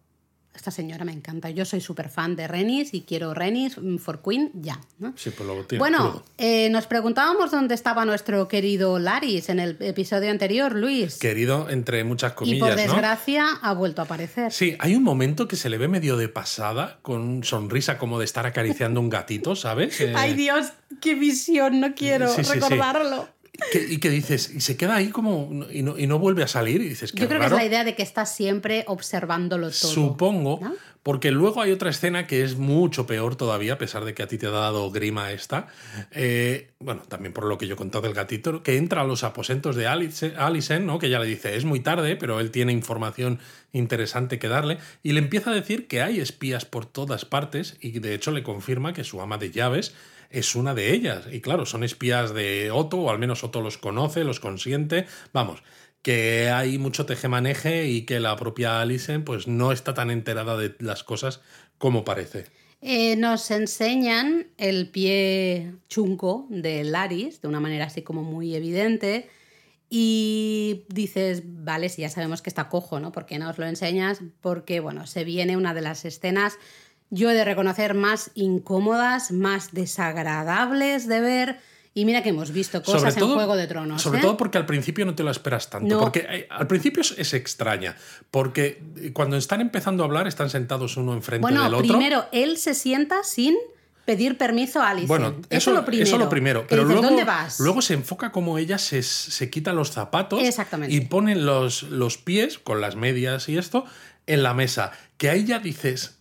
Esta 0.55 0.71
señora 0.71 1.03
me 1.03 1.11
encanta. 1.11 1.49
Yo 1.49 1.65
soy 1.65 1.81
súper 1.81 2.09
fan 2.09 2.35
de 2.35 2.47
Renis 2.47 2.93
y 2.93 3.01
quiero 3.01 3.33
Renis 3.33 3.75
for 3.99 4.21
Queen 4.21 4.51
ya. 4.53 4.79
¿no? 4.99 5.13
Sí, 5.17 5.29
pues 5.31 5.47
lo 5.47 5.65
tiene 5.65 5.79
Bueno, 5.79 6.23
eh, 6.37 6.69
nos 6.69 6.87
preguntábamos 6.87 7.51
dónde 7.51 7.75
estaba 7.75 8.05
nuestro 8.05 8.47
querido 8.47 8.97
Laris 8.97 9.49
en 9.49 9.59
el 9.59 9.77
episodio 9.81 10.31
anterior, 10.31 10.73
Luis. 10.73 11.17
Querido, 11.17 11.69
entre 11.69 12.03
muchas 12.05 12.31
y 12.31 12.35
comillas, 12.35 12.69
por 12.69 12.69
¿no? 12.69 12.75
desgracia 12.83 13.47
ha 13.61 13.73
vuelto 13.73 14.01
a 14.01 14.05
aparecer. 14.05 14.51
Sí, 14.53 14.77
hay 14.79 14.95
un 14.95 15.03
momento 15.03 15.47
que 15.47 15.57
se 15.57 15.69
le 15.69 15.77
ve 15.77 15.89
medio 15.89 16.15
de 16.15 16.29
pasada, 16.29 16.99
con 17.01 17.43
sonrisa 17.43 17.97
como 17.97 18.17
de 18.17 18.25
estar 18.25 18.45
acariciando 18.45 19.01
un 19.01 19.09
gatito, 19.09 19.55
¿sabes? 19.55 19.99
Eh, 20.05 20.13
Ay 20.15 20.35
Dios, 20.35 20.67
qué 21.01 21.15
visión, 21.15 21.79
no 21.79 21.95
quiero 21.95 22.27
Sí, 22.27 22.43
sí, 22.43 22.59
sí. 22.61 22.75
Que- 23.71 23.85
y 23.93 23.97
que 23.99 24.09
dices, 24.09 24.51
y 24.55 24.61
se 24.61 24.75
queda 24.77 24.95
ahí 24.95 25.09
como 25.09 25.65
y 25.71 25.81
no, 25.83 25.97
y 25.97 26.07
no 26.07 26.19
vuelve 26.19 26.43
a 26.43 26.47
salir 26.47 26.81
y 26.81 26.89
dices, 26.89 27.11
Yo 27.13 27.27
creo 27.27 27.39
raro. 27.39 27.55
que 27.57 27.63
es 27.63 27.63
la 27.63 27.65
idea 27.67 27.83
de 27.83 27.95
que 27.95 28.03
estás 28.03 28.35
siempre 28.35 28.83
observándolo 28.87 29.67
todo. 29.69 29.91
Supongo, 29.91 30.59
¿no? 30.61 30.75
Porque 31.05 31.29
luego 31.29 31.61
hay 31.61 31.71
otra 31.71 31.91
escena 31.91 32.25
que 32.25 32.41
es 32.41 32.57
mucho 32.57 33.05
peor 33.05 33.35
todavía, 33.35 33.73
a 33.73 33.77
pesar 33.77 34.05
de 34.05 34.15
que 34.15 34.23
a 34.23 34.27
ti 34.27 34.39
te 34.39 34.47
ha 34.47 34.49
dado 34.49 34.89
grima 34.89 35.31
esta. 35.31 35.67
Eh, 36.09 36.71
bueno, 36.79 37.03
también 37.07 37.31
por 37.31 37.45
lo 37.45 37.59
que 37.59 37.67
yo 37.67 37.75
he 37.75 37.77
contado 37.77 38.01
del 38.01 38.15
gatito, 38.15 38.63
que 38.63 38.77
entra 38.77 39.01
a 39.01 39.03
los 39.03 39.23
aposentos 39.23 39.75
de 39.75 39.85
Alison, 39.85 40.87
¿no? 40.87 40.97
que 40.97 41.05
ella 41.05 41.19
le 41.19 41.27
dice, 41.27 41.55
es 41.55 41.63
muy 41.63 41.79
tarde, 41.81 42.15
pero 42.15 42.39
él 42.39 42.49
tiene 42.49 42.71
información 42.71 43.37
interesante 43.71 44.39
que 44.39 44.47
darle, 44.47 44.79
y 45.03 45.11
le 45.11 45.19
empieza 45.19 45.51
a 45.51 45.53
decir 45.53 45.87
que 45.87 46.01
hay 46.01 46.19
espías 46.19 46.65
por 46.65 46.87
todas 46.87 47.23
partes, 47.23 47.77
y 47.81 47.99
de 47.99 48.15
hecho 48.15 48.31
le 48.31 48.41
confirma 48.41 48.93
que 48.93 49.03
su 49.03 49.21
ama 49.21 49.37
de 49.37 49.51
llaves 49.51 49.93
es 50.31 50.55
una 50.55 50.73
de 50.73 50.91
ellas. 50.91 51.27
Y 51.31 51.39
claro, 51.39 51.67
son 51.67 51.83
espías 51.83 52.33
de 52.33 52.71
Otto, 52.71 52.97
o 52.97 53.11
al 53.11 53.19
menos 53.19 53.43
Otto 53.43 53.61
los 53.61 53.77
conoce, 53.77 54.23
los 54.23 54.39
consiente. 54.39 55.05
Vamos, 55.33 55.61
que 56.05 56.51
hay 56.51 56.77
mucho 56.77 57.07
tejemaneje 57.07 57.87
y 57.87 58.03
que 58.03 58.19
la 58.19 58.35
propia 58.35 58.79
Alison 58.79 59.23
pues 59.23 59.47
no 59.47 59.71
está 59.71 59.95
tan 59.95 60.11
enterada 60.11 60.55
de 60.55 60.75
las 60.77 61.03
cosas 61.03 61.41
como 61.79 62.05
parece. 62.05 62.45
Eh, 62.79 63.15
nos 63.15 63.49
enseñan 63.49 64.45
el 64.57 64.91
pie 64.91 65.73
chunco 65.89 66.45
de 66.51 66.83
Laris 66.83 67.41
de 67.41 67.47
una 67.47 67.59
manera 67.59 67.85
así 67.85 68.03
como 68.03 68.21
muy 68.21 68.53
evidente. 68.53 69.27
Y 69.89 70.85
dices, 70.89 71.41
vale, 71.43 71.89
si 71.89 72.03
ya 72.03 72.09
sabemos 72.09 72.43
que 72.43 72.51
está 72.51 72.69
cojo, 72.69 72.99
¿no? 72.99 73.11
¿Por 73.11 73.25
qué 73.25 73.39
no 73.39 73.49
os 73.49 73.57
lo 73.57 73.65
enseñas? 73.65 74.21
Porque, 74.41 74.81
bueno, 74.81 75.07
se 75.07 75.23
viene 75.23 75.57
una 75.57 75.73
de 75.73 75.81
las 75.81 76.05
escenas, 76.05 76.59
yo 77.09 77.31
he 77.31 77.33
de 77.33 77.45
reconocer, 77.45 77.95
más 77.95 78.29
incómodas, 78.35 79.31
más 79.31 79.73
desagradables 79.73 81.07
de 81.07 81.19
ver. 81.19 81.59
Y 81.97 82.03
mira 82.03 82.21
que 82.21 82.29
hemos 82.29 82.51
visto 82.51 82.83
cosas 82.83 83.15
en 83.15 83.25
Juego 83.25 83.55
de 83.55 83.67
Tronos. 83.67 84.01
Sobre 84.01 84.19
¿eh? 84.19 84.21
todo 84.21 84.35
porque 84.35 84.57
al 84.57 84.65
principio 84.65 85.05
no 85.05 85.15
te 85.15 85.23
lo 85.23 85.31
esperas 85.31 85.69
tanto. 85.69 85.95
No. 85.95 86.01
Porque 86.01 86.27
eh, 86.29 86.47
al 86.49 86.67
principio 86.67 87.01
es, 87.01 87.33
extraña. 87.33 87.95
Porque 88.31 88.83
eh, 88.97 89.13
cuando 89.13 89.37
están 89.37 89.61
empezando 89.61 90.03
a 90.03 90.07
hablar, 90.07 90.27
están 90.27 90.49
sentados 90.49 90.97
uno 90.97 91.13
enfrente 91.13 91.41
Bueno, 91.41 91.63
del 91.63 91.73
otro. 91.73 91.87
primero, 91.87 92.25
él 92.33 92.57
se 92.57 92.73
sienta 92.73 93.23
sin 93.23 93.55
pedir 94.03 94.37
permiso 94.37 94.81
a 94.81 94.89
Alison. 94.89 95.07
Bueno, 95.07 95.35
eso, 95.49 95.71
lo 95.71 95.85
primero. 95.85 96.05
eso 96.05 96.17
lo 96.17 96.27
primero. 96.27 96.65
Pero 96.67 96.81
dices, 96.81 96.95
luego, 96.95 97.07
¿dónde 97.07 97.23
vas? 97.23 97.61
luego 97.61 97.81
se 97.81 97.93
enfoca 97.93 98.33
como 98.33 98.57
ella 98.57 98.77
se, 98.77 99.01
se 99.01 99.49
quita 99.49 99.71
los 99.71 99.91
zapatos 99.91 100.43
Exactamente. 100.43 100.93
y 100.93 100.99
pone 100.99 101.37
los, 101.37 101.83
los 101.83 102.17
pies 102.17 102.59
con 102.59 102.81
las 102.81 102.97
medias 102.97 103.47
y 103.47 103.57
esto 103.57 103.85
en 104.27 104.43
la 104.43 104.53
mesa. 104.53 104.91
Que 105.15 105.29
ahí 105.29 105.45
ya 105.45 105.59
dices, 105.59 106.19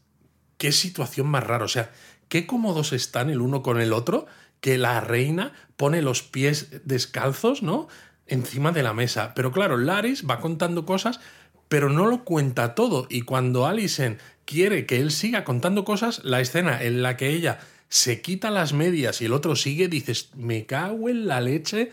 qué 0.56 0.70
situación 0.70 1.26
más 1.26 1.42
rara. 1.42 1.64
O 1.64 1.68
sea, 1.68 1.90
qué 2.28 2.46
cómodos 2.46 2.92
están 2.92 3.28
el 3.28 3.40
uno 3.40 3.64
con 3.64 3.80
el 3.80 3.92
otro 3.92 4.26
que 4.64 4.78
la 4.78 4.98
reina 5.02 5.52
pone 5.76 6.00
los 6.00 6.22
pies 6.22 6.68
descalzos, 6.86 7.62
¿no? 7.62 7.86
Encima 8.26 8.72
de 8.72 8.82
la 8.82 8.94
mesa. 8.94 9.34
Pero 9.34 9.52
claro, 9.52 9.76
Laris 9.76 10.24
va 10.24 10.40
contando 10.40 10.86
cosas, 10.86 11.20
pero 11.68 11.90
no 11.90 12.06
lo 12.06 12.24
cuenta 12.24 12.74
todo. 12.74 13.06
Y 13.10 13.20
cuando 13.20 13.66
Alison 13.66 14.16
quiere 14.46 14.86
que 14.86 15.00
él 15.00 15.10
siga 15.10 15.44
contando 15.44 15.84
cosas, 15.84 16.24
la 16.24 16.40
escena 16.40 16.82
en 16.82 17.02
la 17.02 17.18
que 17.18 17.28
ella 17.28 17.58
se 17.90 18.22
quita 18.22 18.50
las 18.50 18.72
medias 18.72 19.20
y 19.20 19.26
el 19.26 19.34
otro 19.34 19.54
sigue, 19.54 19.88
dices, 19.88 20.30
me 20.34 20.64
cago 20.64 21.10
en 21.10 21.26
la 21.26 21.42
leche, 21.42 21.90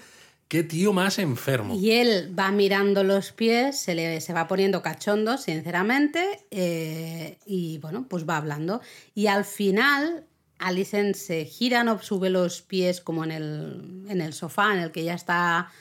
qué 0.48 0.64
tío 0.64 0.94
más 0.94 1.20
enfermo. 1.20 1.76
Y 1.76 1.92
él 1.92 2.34
va 2.40 2.54
mirando 2.54 3.04
los 3.04 3.34
pies, 3.34 3.82
se, 3.82 3.96
le, 3.96 4.22
se 4.22 4.32
va 4.32 4.48
poniendo 4.48 4.82
cachondo, 4.82 5.38
sinceramente, 5.38 6.46
eh, 6.52 7.38
y 7.46 7.80
bueno, 7.80 8.06
pues 8.08 8.26
va 8.26 8.38
hablando. 8.38 8.80
Y 9.14 9.28
al 9.28 9.44
final, 9.44 10.24
Alicent 10.62 11.16
se 11.16 11.46
gira, 11.46 11.84
no 11.84 12.02
sube 12.02 12.30
los 12.30 12.62
pies 12.62 13.02
como 13.02 13.24
en 13.24 13.32
el, 13.32 14.06
en 14.08 14.22
el 14.22 14.34
sofá 14.34 14.74
en 14.74 14.80
el 14.80 14.92
que 14.92 15.04
ya 15.04 15.14
está, 15.14 15.72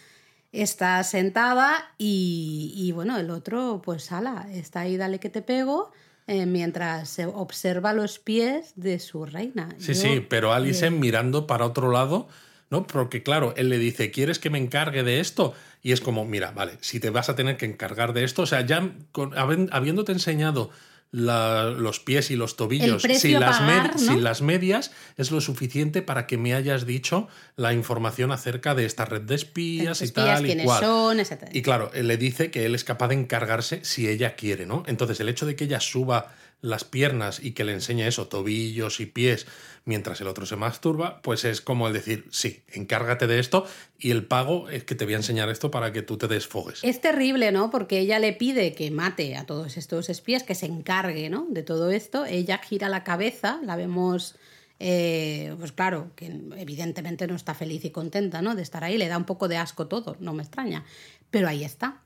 está 0.53 1.03
sentada, 1.05 1.95
y, 1.99 2.73
y 2.75 2.93
bueno, 2.93 3.17
el 3.19 3.31
otro, 3.31 3.81
pues 3.85 4.11
ala, 4.13 4.47
está 4.53 4.81
ahí, 4.81 4.97
dale 4.97 5.21
que 5.21 5.31
te 5.31 5.43
pego. 5.43 5.93
eh, 6.27 6.47
mientras 6.47 7.09
se 7.09 7.27
observa 7.27 7.93
los 7.93 8.21
pies 8.21 8.73
de 8.77 9.01
su 9.01 9.25
reina. 9.25 9.69
Sí, 9.79 9.95
Yo- 9.95 10.01
sí, 10.01 10.27
pero 10.29 10.53
Alison 10.53 10.95
eh, 10.95 10.97
mirando 10.99 11.47
para 11.49 11.67
otro 11.67 11.91
lado, 11.91 12.29
¿no? 12.69 12.87
Porque 12.87 13.25
claro, 13.25 13.53
él 13.57 13.69
le 13.69 13.79
dice, 13.79 14.13
¿quieres 14.13 14.39
que 14.39 14.49
me 14.49 14.59
encargue 14.59 15.03
de 15.03 15.19
esto? 15.19 15.55
Y 15.83 15.91
es 15.91 16.01
como, 16.01 16.25
mira, 16.25 16.53
vale, 16.53 16.79
si 16.83 17.01
te 17.01 17.11
vas 17.11 17.31
a 17.31 17.35
tener 17.35 17.57
que 17.57 17.67
encargar 17.67 18.13
de 18.13 18.23
esto, 18.23 18.43
o 18.43 18.47
sea, 18.47 18.61
ya 18.65 18.93
con- 19.11 19.33
habiéndote 19.73 20.13
enseñado 20.13 20.71
la- 21.13 21.65
los 21.71 21.99
pies 21.99 22.31
y 22.31 22.37
los 22.37 22.57
tobillos 22.57 23.03
sin 23.03 23.41
las, 23.41 23.61
med- 23.61 23.83
pagar, 23.83 23.93
¿no? 23.95 23.99
sin 23.99 24.23
las 24.23 24.43
medias, 24.43 24.93
es 25.17 25.31
lo 25.33 25.41
suficiente 25.41 26.03
para 26.03 26.27
que 26.27 26.39
me 26.39 26.55
hayas 26.55 26.87
dicho 26.87 27.27
la 27.57 27.73
información 27.73 28.31
acerca 28.31 28.75
de 28.75 28.85
esta 28.87 29.05
red 29.07 29.23
de 29.23 29.35
espías, 29.35 30.03
y 30.03 30.11
tal 30.13 30.47
y 30.49 30.57
cual. 30.65 30.81
son, 30.85 31.19
etc. 31.21 31.49
Y 31.53 31.63
claro, 31.63 31.91
él 31.95 32.07
le 32.09 32.17
dice 32.17 32.51
que 32.53 32.65
él 32.65 32.75
es 32.75 32.85
capaz 32.85 33.09
de 33.09 33.15
encargarse 33.17 33.85
si 33.85 34.09
ella 34.09 34.37
quiere, 34.37 34.67
¿no? 34.67 34.85
Entonces, 34.87 35.19
el 35.21 35.29
hecho 35.29 35.47
de 35.47 35.57
que 35.57 35.65
ella 35.65 35.81
suba 35.81 36.33
las 36.63 36.85
piernas 36.85 37.41
y 37.43 37.53
que 37.53 37.65
le 37.65 37.73
enseñe 37.73 38.03
eso, 38.07 38.29
tobillos 38.29 39.01
y 39.01 39.07
pies, 39.07 39.47
mientras 39.87 40.21
el 40.21 40.27
otro 40.29 40.45
se 40.45 40.57
masturba, 40.57 41.23
pues 41.23 41.45
es 41.47 41.63
como 41.63 41.89
el 41.89 41.95
decir, 41.95 42.27
sí, 42.31 42.63
encárgate 42.69 43.27
de 43.27 43.39
esto 43.39 43.67
y 44.01 44.11
el 44.11 44.25
pago 44.25 44.69
es 44.69 44.85
que 44.85 44.95
te 44.95 45.05
voy 45.05 45.15
a 45.15 45.19
enseñar 45.19 45.49
esto 45.51 45.71
para 45.71 45.93
que 45.93 46.03
tú 46.03 46.17
te 46.17 46.27
desfogues. 46.27 46.81
Es 46.83 47.01
terrible, 47.01 47.53
¿no? 47.53 47.71
Porque 47.71 47.99
ella 47.99 48.19
le 48.19 48.33
pide 48.33 48.75
que 48.75 48.91
mate 48.91 49.37
a 49.37 49.45
todos 49.45 49.77
estos 49.77 50.09
espías, 50.09 50.43
que 50.43 50.55
se 50.55 50.67
encargue, 50.67 51.29
¿no? 51.29 51.47
De 51.51 51.63
todo 51.63 51.91
esto. 51.91 52.25
Ella 52.25 52.59
gira 52.59 52.89
la 52.89 53.05
cabeza, 53.05 53.61
la 53.63 53.77
vemos, 53.77 54.37
eh, 54.79 55.55
pues 55.59 55.73
claro, 55.73 56.11
que 56.17 56.27
evidentemente 56.57 57.27
no 57.27 57.35
está 57.35 57.55
feliz 57.55 57.85
y 57.85 57.91
contenta, 57.91 58.41
¿no? 58.41 58.55
De 58.55 58.63
estar 58.63 58.83
ahí, 58.85 58.97
le 58.97 59.09
da 59.09 59.19
un 59.19 59.25
poco 59.25 59.49
de 59.49 59.59
asco 59.59 59.87
todo, 59.87 60.17
no 60.19 60.33
me 60.33 60.43
extraña. 60.43 60.85
Pero 61.31 61.49
ahí 61.49 61.63
está. 61.63 62.01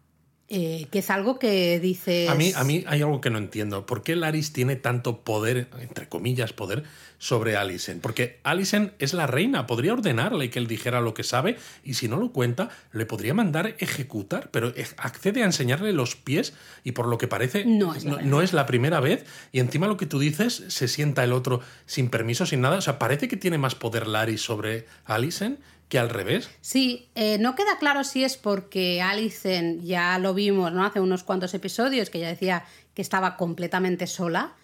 Eh, 0.56 0.86
que 0.92 1.00
es 1.00 1.10
algo 1.10 1.40
que 1.40 1.80
dices... 1.80 2.30
A 2.30 2.36
mí, 2.36 2.52
a 2.54 2.62
mí 2.62 2.84
hay 2.86 3.02
algo 3.02 3.20
que 3.20 3.28
no 3.28 3.38
entiendo. 3.38 3.86
¿Por 3.86 4.04
qué 4.04 4.14
Laris 4.14 4.52
tiene 4.52 4.76
tanto 4.76 5.24
poder, 5.24 5.66
entre 5.80 6.08
comillas, 6.08 6.52
poder, 6.52 6.84
sobre 7.18 7.56
Alicent? 7.56 8.00
Porque 8.00 8.38
Alicent 8.44 8.92
es 9.00 9.14
la 9.14 9.26
reina, 9.26 9.66
podría 9.66 9.94
ordenarle 9.94 10.50
que 10.50 10.60
él 10.60 10.68
dijera 10.68 11.00
lo 11.00 11.12
que 11.12 11.24
sabe 11.24 11.56
y 11.82 11.94
si 11.94 12.06
no 12.06 12.18
lo 12.18 12.30
cuenta, 12.30 12.68
le 12.92 13.04
podría 13.04 13.34
mandar 13.34 13.74
ejecutar, 13.80 14.50
pero 14.52 14.72
accede 14.98 15.42
a 15.42 15.46
enseñarle 15.46 15.92
los 15.92 16.14
pies 16.14 16.54
y 16.84 16.92
por 16.92 17.08
lo 17.08 17.18
que 17.18 17.26
parece 17.26 17.64
No 17.64 17.92
es 17.92 18.04
la 18.04 18.10
no, 18.10 18.16
primera 18.18 18.36
no 18.36 18.42
es 18.42 18.52
la 18.52 18.66
primera 18.66 19.00
vez 19.00 19.24
y 19.50 19.58
encima 19.58 19.88
lo 19.88 19.96
que 19.96 20.06
tú 20.06 20.20
dices, 20.20 20.62
se 20.68 20.86
sienta 20.86 21.24
el 21.24 21.32
otro 21.32 21.62
sin 21.86 22.10
permiso, 22.10 22.46
sin 22.46 22.60
nada. 22.60 22.78
O 22.78 22.80
sea, 22.80 23.00
parece 23.00 23.26
que 23.26 23.36
tiene 23.36 23.58
más 23.58 23.74
poder 23.74 24.06
Laris 24.06 24.40
sobre 24.40 24.86
Alicent 25.04 25.58
que 25.88 25.98
al 25.98 26.10
revés. 26.10 26.50
Sí, 26.60 27.08
eh, 27.14 27.38
no 27.38 27.54
queda 27.54 27.78
claro 27.78 28.04
si 28.04 28.24
es 28.24 28.36
porque 28.36 29.02
Alicent, 29.02 29.82
ya 29.82 30.18
lo 30.18 30.34
vimos 30.34 30.72
¿no? 30.72 30.84
hace 30.84 31.00
unos 31.00 31.24
cuantos 31.24 31.54
episodios, 31.54 32.10
que 32.10 32.20
ya 32.20 32.28
decía 32.28 32.64
que 32.94 33.02
estaba 33.02 33.36
completamente 33.36 34.06
sola. 34.06 34.54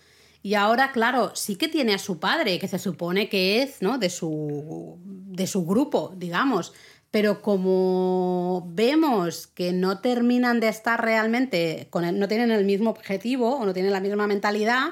Y 0.42 0.54
ahora, 0.54 0.92
claro, 0.92 1.32
sí 1.34 1.56
que 1.56 1.68
tiene 1.68 1.94
a 1.94 1.98
su 1.98 2.18
padre, 2.18 2.58
que 2.58 2.68
se 2.68 2.78
supone 2.78 3.28
que 3.28 3.62
es 3.62 3.82
¿no? 3.82 3.98
de, 3.98 4.08
su, 4.08 4.98
de 5.04 5.46
su 5.46 5.66
grupo, 5.66 6.14
digamos. 6.16 6.72
Pero 7.10 7.42
como 7.42 8.66
vemos 8.68 9.48
que 9.48 9.72
no 9.72 9.98
terminan 9.98 10.60
de 10.60 10.68
estar 10.68 11.04
realmente, 11.04 11.88
con 11.90 12.18
no 12.18 12.28
tienen 12.28 12.52
el 12.52 12.64
mismo 12.64 12.90
objetivo 12.90 13.56
o 13.56 13.66
no 13.66 13.74
tienen 13.74 13.92
la 13.92 14.00
misma 14.00 14.26
mentalidad, 14.26 14.90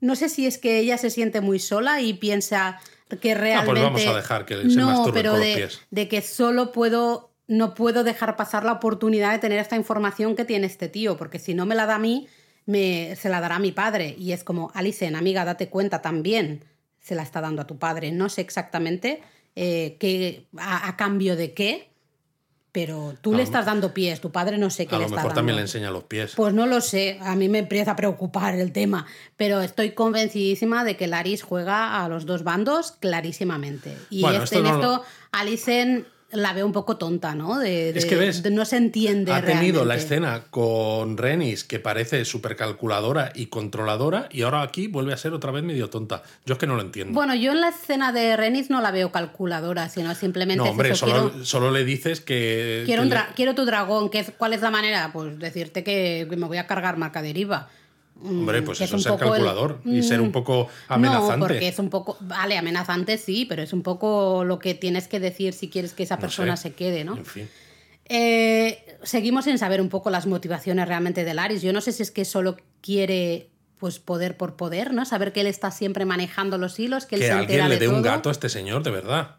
no 0.00 0.16
sé 0.16 0.28
si 0.28 0.46
es 0.46 0.58
que 0.58 0.78
ella 0.78 0.98
se 0.98 1.10
siente 1.10 1.40
muy 1.40 1.58
sola 1.58 2.00
y 2.00 2.14
piensa 2.14 2.80
que 3.20 3.34
realmente... 3.34 3.80
vamos 3.80 4.06
a 4.06 4.14
dejar 4.14 4.44
que 4.44 4.56
se 4.56 4.76
no, 4.76 4.86
masturbe 4.86 5.12
pero 5.12 5.32
con 5.32 5.40
los 5.40 5.48
de, 5.48 5.54
pies. 5.54 5.80
de 5.90 6.08
que 6.08 6.22
solo 6.22 6.72
puedo, 6.72 7.30
no 7.46 7.74
puedo 7.74 8.04
dejar 8.04 8.36
pasar 8.36 8.64
la 8.64 8.72
oportunidad 8.72 9.32
de 9.32 9.38
tener 9.38 9.58
esta 9.58 9.76
información 9.76 10.36
que 10.36 10.44
tiene 10.44 10.66
este 10.66 10.88
tío, 10.88 11.16
porque 11.16 11.38
si 11.38 11.54
no 11.54 11.66
me 11.66 11.74
la 11.74 11.86
da 11.86 11.96
a 11.96 11.98
mí, 11.98 12.28
me, 12.66 13.16
se 13.16 13.28
la 13.28 13.40
dará 13.40 13.56
a 13.56 13.60
mi 13.60 13.72
padre. 13.72 14.14
Y 14.18 14.32
es 14.32 14.44
como, 14.44 14.70
Alicen, 14.74 15.16
amiga, 15.16 15.44
date 15.44 15.68
cuenta 15.68 16.02
también, 16.02 16.64
se 17.00 17.14
la 17.14 17.22
está 17.22 17.40
dando 17.40 17.62
a 17.62 17.66
tu 17.66 17.78
padre. 17.78 18.12
No 18.12 18.28
sé 18.28 18.42
exactamente 18.42 19.22
eh, 19.56 19.96
qué, 19.98 20.46
a, 20.58 20.88
a 20.88 20.96
cambio 20.96 21.34
de 21.34 21.54
qué, 21.54 21.88
pero 22.86 23.14
tú 23.20 23.34
le 23.34 23.42
estás 23.42 23.66
dando 23.66 23.92
pies, 23.92 24.20
tu 24.20 24.30
padre 24.30 24.56
no 24.56 24.70
sé 24.70 24.86
qué 24.86 24.94
A 24.94 24.98
le 24.98 25.02
lo 25.02 25.06
está 25.06 25.16
mejor 25.16 25.30
dando. 25.30 25.38
también 25.40 25.56
le 25.56 25.62
enseña 25.62 25.90
los 25.90 26.04
pies. 26.04 26.34
Pues 26.36 26.54
no 26.54 26.64
lo 26.66 26.80
sé, 26.80 27.18
a 27.22 27.34
mí 27.34 27.48
me 27.48 27.58
empieza 27.58 27.90
a 27.92 27.96
preocupar 27.96 28.54
el 28.54 28.70
tema, 28.72 29.04
pero 29.36 29.60
estoy 29.62 29.90
convencidísima 29.92 30.84
de 30.84 30.96
que 30.96 31.08
Laris 31.08 31.42
juega 31.42 32.04
a 32.04 32.08
los 32.08 32.24
dos 32.24 32.44
bandos 32.44 32.92
clarísimamente. 33.00 33.96
Y 34.10 34.22
Bueno, 34.22 34.44
este, 34.44 34.56
esto 34.58 34.68
en 34.68 34.74
lo- 34.80 34.80
esto, 34.80 35.04
Alicen 35.32 36.06
la 36.30 36.52
ve 36.52 36.62
un 36.62 36.72
poco 36.72 36.98
tonta, 36.98 37.34
¿no? 37.34 37.58
De, 37.58 37.90
Es 37.90 38.04
que 38.04 38.14
ves, 38.16 38.42
de 38.42 38.50
no 38.50 38.64
se 38.66 38.76
entiende 38.76 39.32
ha 39.32 39.42
tenido 39.42 39.84
la 39.86 39.94
escena 39.94 40.44
con 40.50 41.16
Renis 41.16 41.64
que 41.64 41.78
parece 41.78 42.24
súper 42.26 42.54
calculadora 42.54 43.32
y 43.34 43.46
controladora 43.46 44.28
y 44.30 44.42
ahora 44.42 44.60
aquí 44.60 44.88
vuelve 44.88 45.14
a 45.14 45.16
ser 45.16 45.32
otra 45.32 45.52
vez 45.52 45.62
medio 45.64 45.88
tonta. 45.88 46.22
Yo 46.44 46.52
es 46.52 46.58
que 46.58 46.66
no 46.66 46.76
lo 46.76 46.82
entiendo. 46.82 47.14
Bueno, 47.14 47.34
yo 47.34 47.52
en 47.52 47.62
la 47.62 47.68
escena 47.70 48.12
de 48.12 48.36
Renis 48.36 48.68
no 48.68 48.82
la 48.82 48.90
veo 48.90 49.10
calculadora, 49.10 49.88
sino 49.88 50.14
simplemente 50.14 50.58
no, 50.58 50.64
es 50.66 50.70
hombre, 50.70 50.90
eso, 50.90 51.06
solo, 51.06 51.30
quiero- 51.30 51.44
solo 51.46 51.70
le 51.70 51.84
dices 51.84 52.20
que... 52.20 52.82
Quiero, 52.84 53.02
que 53.02 53.06
un 53.06 53.08
le- 53.10 53.16
dra- 53.16 53.28
quiero 53.34 53.54
tu 53.54 53.64
dragón. 53.64 54.10
¿Qué 54.10 54.18
es- 54.18 54.32
¿Cuál 54.36 54.52
es 54.52 54.60
la 54.60 54.70
manera? 54.70 55.10
Pues 55.12 55.38
decirte 55.38 55.82
que 55.82 56.26
me 56.30 56.46
voy 56.46 56.58
a 56.58 56.66
cargar 56.66 56.98
marca 56.98 57.22
deriva. 57.22 57.70
Hombre, 58.22 58.62
pues 58.62 58.80
eso 58.80 58.96
es 58.96 59.02
ser 59.04 59.12
el- 59.12 59.18
calculador 59.18 59.80
y 59.84 60.02
ser 60.02 60.20
un 60.20 60.32
poco 60.32 60.68
amenazante. 60.88 61.36
No, 61.36 61.46
porque 61.46 61.68
es 61.68 61.78
un 61.78 61.88
poco, 61.88 62.16
vale, 62.20 62.58
amenazante 62.58 63.16
sí, 63.16 63.44
pero 63.48 63.62
es 63.62 63.72
un 63.72 63.82
poco 63.82 64.42
lo 64.44 64.58
que 64.58 64.74
tienes 64.74 65.06
que 65.06 65.20
decir 65.20 65.52
si 65.52 65.68
quieres 65.70 65.92
que 65.92 66.02
esa 66.02 66.16
No 66.16 66.22
persona 66.22 66.56
sé. 66.56 66.70
se 66.70 66.74
quede, 66.74 67.04
¿no? 67.04 67.16
En 67.16 67.24
fin. 67.24 67.48
Eh, 68.06 68.96
seguimos 69.02 69.44
sin 69.44 69.58
saber 69.58 69.80
un 69.80 69.88
poco 69.88 70.10
las 70.10 70.26
motivaciones 70.26 70.88
realmente 70.88 71.24
de 71.24 71.34
Laris. 71.34 71.62
Yo 71.62 71.72
no 71.72 71.80
sé 71.80 71.92
si 71.92 72.02
es 72.02 72.10
que 72.10 72.24
solo 72.24 72.56
quiere 72.80 73.50
pues 73.78 74.00
poder 74.00 74.36
por 74.36 74.56
poder, 74.56 74.92
¿no? 74.92 75.04
Saber 75.04 75.32
que 75.32 75.42
él 75.42 75.46
está 75.46 75.70
siempre 75.70 76.04
manejando 76.04 76.58
los 76.58 76.80
hilos, 76.80 77.06
que 77.06 77.14
él 77.16 77.20
Que 77.20 77.26
se 77.28 77.32
alguien 77.32 77.50
entera 77.50 77.68
le 77.68 77.78
dé 77.78 77.86
un 77.86 78.02
gato 78.02 78.28
a 78.30 78.32
este 78.32 78.48
señor, 78.48 78.82
de 78.82 78.90
verdad. 78.90 79.36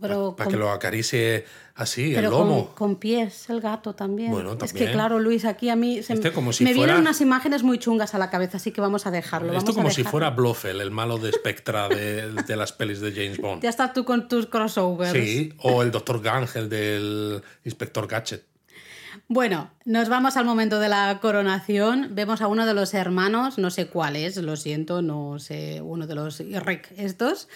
pero 0.00 0.34
Para 0.34 0.46
con- 0.46 0.52
que 0.52 0.58
lo 0.58 0.70
acaricie 0.70 1.44
así, 1.74 2.10
el 2.10 2.16
pero 2.16 2.30
lomo. 2.30 2.66
con, 2.66 2.74
con 2.74 2.96
pies, 2.96 3.48
el 3.50 3.60
gato 3.60 3.94
también. 3.94 4.30
Bueno, 4.30 4.52
Es 4.52 4.58
también. 4.58 4.86
que 4.86 4.92
claro, 4.92 5.18
Luis, 5.18 5.44
aquí 5.44 5.68
a 5.70 5.76
mí 5.76 6.02
se 6.02 6.12
Este 6.14 6.32
como 6.32 6.52
si 6.52 6.64
me 6.64 6.74
fuera- 6.74 6.92
vienen 6.94 7.00
unas 7.06 7.20
imágenes 7.20 7.62
muy 7.62 7.78
chungas 7.78 8.14
a 8.14 8.18
la 8.18 8.30
cabeza, 8.30 8.56
así 8.58 8.70
que 8.72 8.80
vamos 8.80 9.06
a 9.06 9.10
dejarlo. 9.10 9.48
Esto 9.52 9.58
vamos 9.58 9.70
a 9.70 9.74
como 9.80 9.90
si 9.90 9.96
dejarlo. 10.02 10.10
fuera 10.10 10.30
Blofeld, 10.30 10.80
el 10.80 10.90
malo 10.90 11.18
de 11.18 11.32
Spectra 11.32 11.88
de, 11.88 12.32
de 12.32 12.56
las 12.56 12.72
pelis 12.72 13.00
de 13.00 13.12
James 13.12 13.38
Bond. 13.38 13.62
Ya 13.62 13.70
estás 13.70 13.92
tú 13.92 14.04
con 14.04 14.28
tus 14.28 14.46
crossovers. 14.46 15.12
Sí, 15.12 15.52
o 15.58 15.82
el 15.82 15.90
Dr. 15.90 16.20
Gangel 16.22 16.68
del 16.68 17.42
Inspector 17.64 18.06
Gadget. 18.06 18.44
Bueno, 19.28 19.70
nos 19.84 20.08
vamos 20.10 20.36
al 20.36 20.44
momento 20.44 20.80
de 20.80 20.88
la 20.88 21.18
coronación. 21.22 22.08
Vemos 22.12 22.42
a 22.42 22.46
uno 22.46 22.66
de 22.66 22.74
los 22.74 22.92
hermanos, 22.94 23.58
no 23.58 23.70
sé 23.70 23.86
cuál 23.86 24.16
es, 24.16 24.36
lo 24.36 24.56
siento, 24.56 25.02
no 25.02 25.38
sé, 25.38 25.80
uno 25.80 26.06
de 26.06 26.14
los 26.14 26.38
Rick 26.40 26.92
estos, 26.96 27.48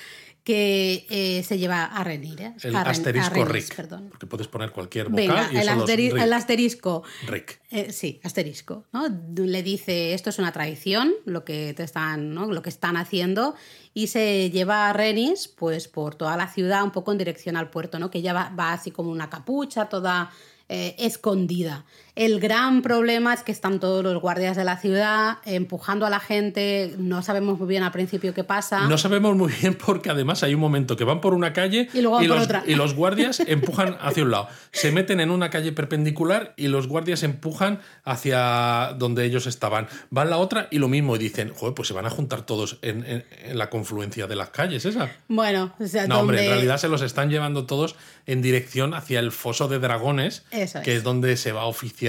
que 0.49 1.05
eh, 1.11 1.43
se 1.43 1.59
lleva 1.59 1.85
a 1.85 2.03
Renir. 2.05 2.41
¿eh? 2.41 2.55
El 2.63 2.75
A 2.75 2.81
Ren- 2.83 2.87
a 2.87 2.91
asterisco 2.93 3.35
Renis, 3.45 3.69
Rick. 3.69 3.77
perdón. 3.77 4.07
Porque 4.09 4.27
puedes 4.27 4.49
poner 4.49 4.71
cualquier 4.71 5.11
vocal 5.11 5.27
Venga, 5.27 5.51
y 5.53 5.57
el, 5.59 5.69
asteri- 5.69 6.13
Rick. 6.15 6.23
el 6.23 6.33
asterisco. 6.33 7.03
Rick. 7.27 7.61
Eh, 7.71 7.93
sí, 7.93 8.19
asterisco, 8.25 8.87
¿no? 8.95 9.05
Le 9.37 9.63
dice 9.63 10.15
esto 10.15 10.31
es 10.31 10.39
una 10.39 10.51
traición, 10.51 11.13
lo 11.27 11.45
que 11.45 11.75
te 11.75 11.83
están, 11.83 12.33
¿no? 12.33 12.47
lo 12.51 12.63
que 12.63 12.71
están 12.71 12.97
haciendo, 12.97 13.57
y 13.93 14.07
se 14.07 14.49
lleva 14.51 14.89
a 14.89 14.95
Renis, 14.95 15.49
pues, 15.49 15.87
por 15.87 16.15
toda 16.15 16.39
la 16.39 16.49
ciudad, 16.49 16.83
un 16.83 16.93
poco 16.93 17.13
en 17.13 17.19
dirección 17.19 17.55
al 17.59 17.69
puerto, 17.69 17.99
¿no? 17.99 18.11
Que 18.11 18.19
ella 18.21 18.33
va, 18.33 18.49
va 18.59 18.73
así 18.73 18.91
como 18.91 19.11
una 19.11 19.29
capucha, 19.29 19.91
toda 19.91 20.31
eh, 20.71 20.97
escondida. 20.99 21.85
El 22.19 22.41
gran 22.41 22.83
problema 22.83 23.33
es 23.33 23.45
que 23.45 23.53
están 23.53 23.79
todos 23.79 24.03
los 24.03 24.21
guardias 24.21 24.57
de 24.57 24.65
la 24.65 24.77
ciudad 24.79 25.39
empujando 25.45 26.05
a 26.05 26.11
la 26.11 26.19
gente, 26.19 26.97
no 26.99 27.23
sabemos 27.23 27.61
muy 27.61 27.69
bien 27.69 27.85
al 27.85 27.93
principio 27.93 28.35
qué 28.35 28.43
pasa. 28.43 28.89
No 28.89 28.99
sabemos 28.99 29.37
muy 29.37 29.53
bien 29.53 29.75
porque 29.77 30.11
además 30.11 30.43
hay 30.43 30.53
un 30.53 30.61
momento 30.61 30.97
que 30.97 31.05
van 31.05 31.21
por 31.21 31.33
una 31.33 31.53
calle 31.53 31.89
Y 31.95 32.01
luego 32.01 32.19
por 32.19 32.27
los, 32.27 32.43
otra. 32.43 32.65
y 32.67 32.75
los 32.75 32.95
guardias 32.95 33.39
empujan 33.47 33.97
hacia 34.01 34.25
un 34.25 34.33
lado. 34.33 34.49
Se 34.73 34.91
meten 34.91 35.21
en 35.21 35.31
una 35.31 35.49
calle 35.51 35.71
perpendicular 35.71 36.55
y 36.57 36.67
los 36.67 36.89
guardias 36.89 37.23
empujan 37.23 37.79
hacia 38.03 38.95
donde 38.99 39.25
ellos 39.25 39.47
estaban. 39.47 39.87
Van 40.11 40.29
la 40.29 40.39
otra 40.39 40.67
y 40.73 40.79
lo 40.79 40.89
mismo 40.89 41.15
y 41.15 41.21
dicen, 41.21 41.53
joder, 41.55 41.75
pues 41.75 41.87
se 41.87 41.95
van 41.95 42.07
a 42.07 42.11
juntar 42.11 42.43
todos 42.43 42.79
en, 42.83 43.05
en- 43.07 43.25
en 43.45 43.59
la 43.59 43.71
confluencia 43.71 44.27
de 44.27 44.35
las 44.35 44.51
calles 44.51 44.85
esa. 44.85 45.09
Bueno, 45.29 45.73
o 45.79 45.87
sea, 45.87 46.09
No, 46.09 46.19
hombre, 46.19 46.43
en 46.45 46.51
realidad 46.51 46.79
se 46.79 46.89
los 46.89 47.01
están 47.03 47.31
llevando 47.31 47.65
todos 47.65 47.95
en 48.27 48.43
dirección 48.43 48.93
hacia 48.93 49.21
el 49.21 49.31
foso 49.31 49.69
de 49.69 49.79
dragones, 49.79 50.43
Eso 50.51 50.83
que 50.83 50.91
es. 50.93 50.99
es 50.99 51.03
donde 51.05 51.37
se 51.37 51.53
va 51.53 51.63
a 51.63 51.67
oficiar 51.67 52.08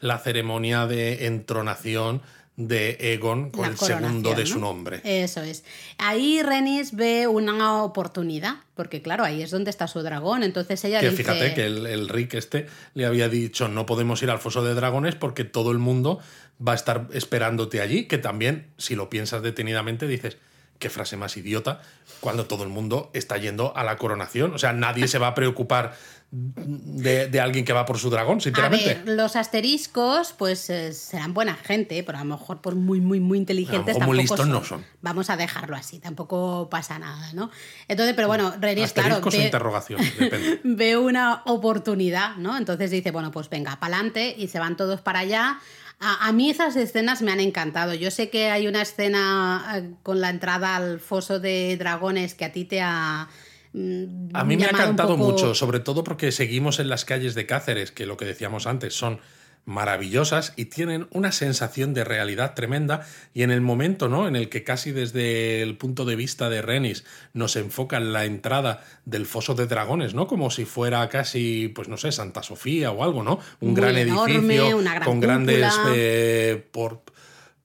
la 0.00 0.18
ceremonia 0.18 0.86
de 0.86 1.26
entronación 1.26 2.22
de 2.56 2.96
Egon 3.14 3.50
con 3.50 3.62
la 3.62 3.68
el 3.68 3.78
segundo 3.78 4.34
de 4.34 4.44
su 4.44 4.56
¿no? 4.58 4.66
nombre. 4.66 5.00
Eso 5.04 5.40
es. 5.42 5.64
Ahí 5.98 6.42
Renis 6.42 6.94
ve 6.94 7.26
una 7.26 7.82
oportunidad, 7.82 8.56
porque 8.74 9.00
claro, 9.00 9.24
ahí 9.24 9.42
es 9.42 9.50
donde 9.50 9.70
está 9.70 9.88
su 9.88 10.02
dragón. 10.02 10.42
Entonces 10.42 10.84
ella 10.84 11.00
Que 11.00 11.10
dice. 11.10 11.22
fíjate 11.22 11.54
que 11.54 11.64
el, 11.64 11.86
el 11.86 12.08
Rick 12.08 12.34
este 12.34 12.66
le 12.94 13.06
había 13.06 13.28
dicho 13.28 13.68
no 13.68 13.86
podemos 13.86 14.22
ir 14.22 14.30
al 14.30 14.40
foso 14.40 14.62
de 14.62 14.74
dragones 14.74 15.14
porque 15.14 15.44
todo 15.44 15.70
el 15.70 15.78
mundo 15.78 16.20
va 16.66 16.72
a 16.72 16.74
estar 16.74 17.08
esperándote 17.12 17.80
allí, 17.80 18.04
que 18.04 18.18
también, 18.18 18.66
si 18.76 18.94
lo 18.94 19.08
piensas 19.08 19.40
detenidamente, 19.42 20.06
dices, 20.06 20.36
qué 20.78 20.90
frase 20.90 21.16
más 21.16 21.36
idiota, 21.36 21.80
cuando 22.20 22.46
todo 22.46 22.64
el 22.64 22.68
mundo 22.68 23.10
está 23.14 23.38
yendo 23.38 23.74
a 23.76 23.84
la 23.84 23.96
coronación. 23.96 24.52
O 24.52 24.58
sea, 24.58 24.74
nadie 24.74 25.08
se 25.08 25.18
va 25.18 25.28
a 25.28 25.34
preocupar 25.34 25.94
de, 26.32 27.26
de 27.28 27.40
alguien 27.40 27.64
que 27.64 27.72
va 27.72 27.84
por 27.84 27.98
su 27.98 28.08
dragón, 28.08 28.38
A 28.38 28.40
sinceramente. 28.40 29.02
ver, 29.04 29.16
los 29.16 29.34
asteriscos, 29.34 30.32
pues 30.38 30.70
eh, 30.70 30.92
serán 30.92 31.34
buena 31.34 31.54
gente, 31.56 32.02
pero 32.04 32.18
a 32.18 32.24
lo 32.24 32.36
mejor 32.36 32.60
por 32.60 32.76
muy, 32.76 33.00
muy, 33.00 33.18
muy 33.18 33.38
inteligentes. 33.38 33.94
Tampoco 33.98 34.14
listos 34.14 34.46
no 34.46 34.62
son. 34.64 34.84
Vamos 35.02 35.28
a 35.28 35.36
dejarlo 35.36 35.74
así, 35.76 35.98
tampoco 35.98 36.68
pasa 36.70 36.98
nada, 37.00 37.32
¿no? 37.32 37.50
Entonces, 37.88 38.14
pero 38.14 38.28
bueno, 38.28 38.54
Renis, 38.60 38.92
claro, 38.92 39.20
ve- 39.20 39.44
interrogación, 39.44 40.00
depende. 40.18 40.60
ve 40.64 40.96
una 40.96 41.42
oportunidad, 41.46 42.36
¿no? 42.36 42.56
Entonces 42.56 42.90
dice, 42.92 43.10
bueno, 43.10 43.32
pues 43.32 43.50
venga, 43.50 43.80
pa'lante 43.80 44.34
y 44.38 44.46
se 44.48 44.60
van 44.60 44.76
todos 44.76 45.00
para 45.00 45.20
allá. 45.20 45.58
A, 45.98 46.28
a 46.28 46.32
mí 46.32 46.48
esas 46.48 46.76
escenas 46.76 47.22
me 47.22 47.32
han 47.32 47.40
encantado. 47.40 47.92
Yo 47.94 48.10
sé 48.10 48.30
que 48.30 48.50
hay 48.50 48.68
una 48.68 48.82
escena 48.82 49.74
eh, 49.76 49.90
con 50.04 50.20
la 50.20 50.30
entrada 50.30 50.76
al 50.76 51.00
foso 51.00 51.40
de 51.40 51.76
dragones 51.76 52.34
que 52.34 52.44
a 52.44 52.52
ti 52.52 52.64
te 52.64 52.80
ha... 52.80 53.28
mm, 53.72 54.30
A 54.34 54.44
mí 54.44 54.56
me 54.56 54.64
ha 54.66 54.96
poco- 54.96 55.16
mucho, 55.16 55.54
sobre 55.54 55.80
todo 55.80 56.04
porque 56.04 56.32
seguimos 56.32 56.78
en 56.80 56.88
las 56.88 57.04
calles 57.04 57.34
de 57.34 57.46
Cáceres, 57.46 57.92
que 57.92 58.06
lo 58.06 58.16
que 58.16 58.24
decíamos 58.24 58.66
antes 58.66 58.94
son 58.94 59.20
maravillosas 59.66 60.54
y 60.56 60.64
tienen 60.64 61.06
una 61.12 61.32
sensación 61.32 61.92
de 61.92 62.02
realidad 62.02 62.54
tremenda 62.54 63.06
y 63.34 63.42
en 63.42 63.50
el 63.50 63.60
momento 63.60 64.08
¿no? 64.08 64.26
en 64.26 64.34
el 64.34 64.48
que 64.48 64.64
casi 64.64 64.90
desde 64.90 65.62
el 65.62 65.76
punto 65.76 66.06
de 66.06 66.16
vista 66.16 66.48
de 66.48 66.62
Renis 66.62 67.04
nos 67.34 67.56
enfocan 67.56 68.12
la 68.12 68.24
entrada 68.24 68.82
del 69.04 69.26
foso 69.26 69.54
de 69.54 69.66
dragones, 69.66 70.14
¿no? 70.14 70.26
Como 70.26 70.50
si 70.50 70.64
fuera 70.64 71.06
casi, 71.10 71.68
pues 71.68 71.88
no 71.88 71.98
sé, 71.98 72.10
Santa 72.10 72.42
Sofía 72.42 72.90
o 72.90 73.04
algo, 73.04 73.22
¿no? 73.22 73.38
Un 73.60 73.72
Muy 73.72 73.80
gran 73.80 73.96
enorme, 73.98 74.34
edificio 74.38 74.76
una 74.78 74.94
gran 74.94 75.06
con 75.06 75.20
grandes 75.20 75.74
eh, 75.94 76.66
por- 76.72 77.02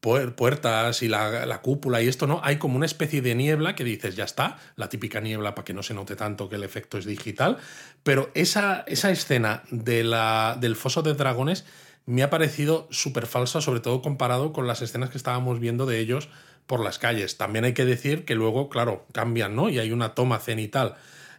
puertas 0.06 1.02
y 1.02 1.08
la, 1.08 1.46
la 1.46 1.62
cúpula 1.62 2.02
y 2.02 2.08
esto, 2.08 2.28
¿no? 2.28 2.40
Hay 2.44 2.58
como 2.58 2.76
una 2.76 2.86
especie 2.86 3.22
de 3.22 3.36
niebla 3.36 3.76
que 3.76 3.84
dices, 3.84 4.16
ya 4.16 4.24
está, 4.24 4.58
la 4.76 4.88
típica 4.88 5.20
niebla 5.20 5.56
para 5.56 5.66
que 5.66 5.74
no 5.74 5.84
se 5.84 5.94
note 5.94 6.16
tanto 6.16 6.48
que 6.48 6.56
el 6.56 6.64
efecto 6.64 6.98
es 6.98 7.06
digital, 7.06 7.58
pero 8.04 8.30
esa, 8.34 8.84
esa 8.88 9.12
escena 9.12 9.64
de 9.72 10.04
la, 10.04 10.58
del 10.60 10.76
foso 10.76 11.02
de 11.02 11.14
dragones 11.14 11.66
me 12.06 12.22
ha 12.24 12.30
parecido 12.30 12.88
súper 12.92 13.26
falsa, 13.26 13.62
sobre 13.62 13.80
todo 13.80 14.02
comparado 14.02 14.54
con 14.54 14.68
las 14.68 14.82
escenas 14.82 15.10
que 15.10 15.18
estábamos 15.18 15.60
viendo 15.60 15.86
de 15.86 16.00
ellos 16.00 16.30
por 16.68 16.80
las 16.80 17.00
calles. 17.00 17.38
También 17.38 17.66
hay 17.66 17.74
que 17.74 17.86
decir 17.86 18.26
que 18.26 18.36
luego, 18.36 18.70
claro, 18.70 19.06
cambian, 19.12 19.56
¿no? 19.56 19.70
Y 19.70 19.80
hay 19.80 19.92
una 19.92 20.14
toma 20.14 20.40
cenital 20.40 20.96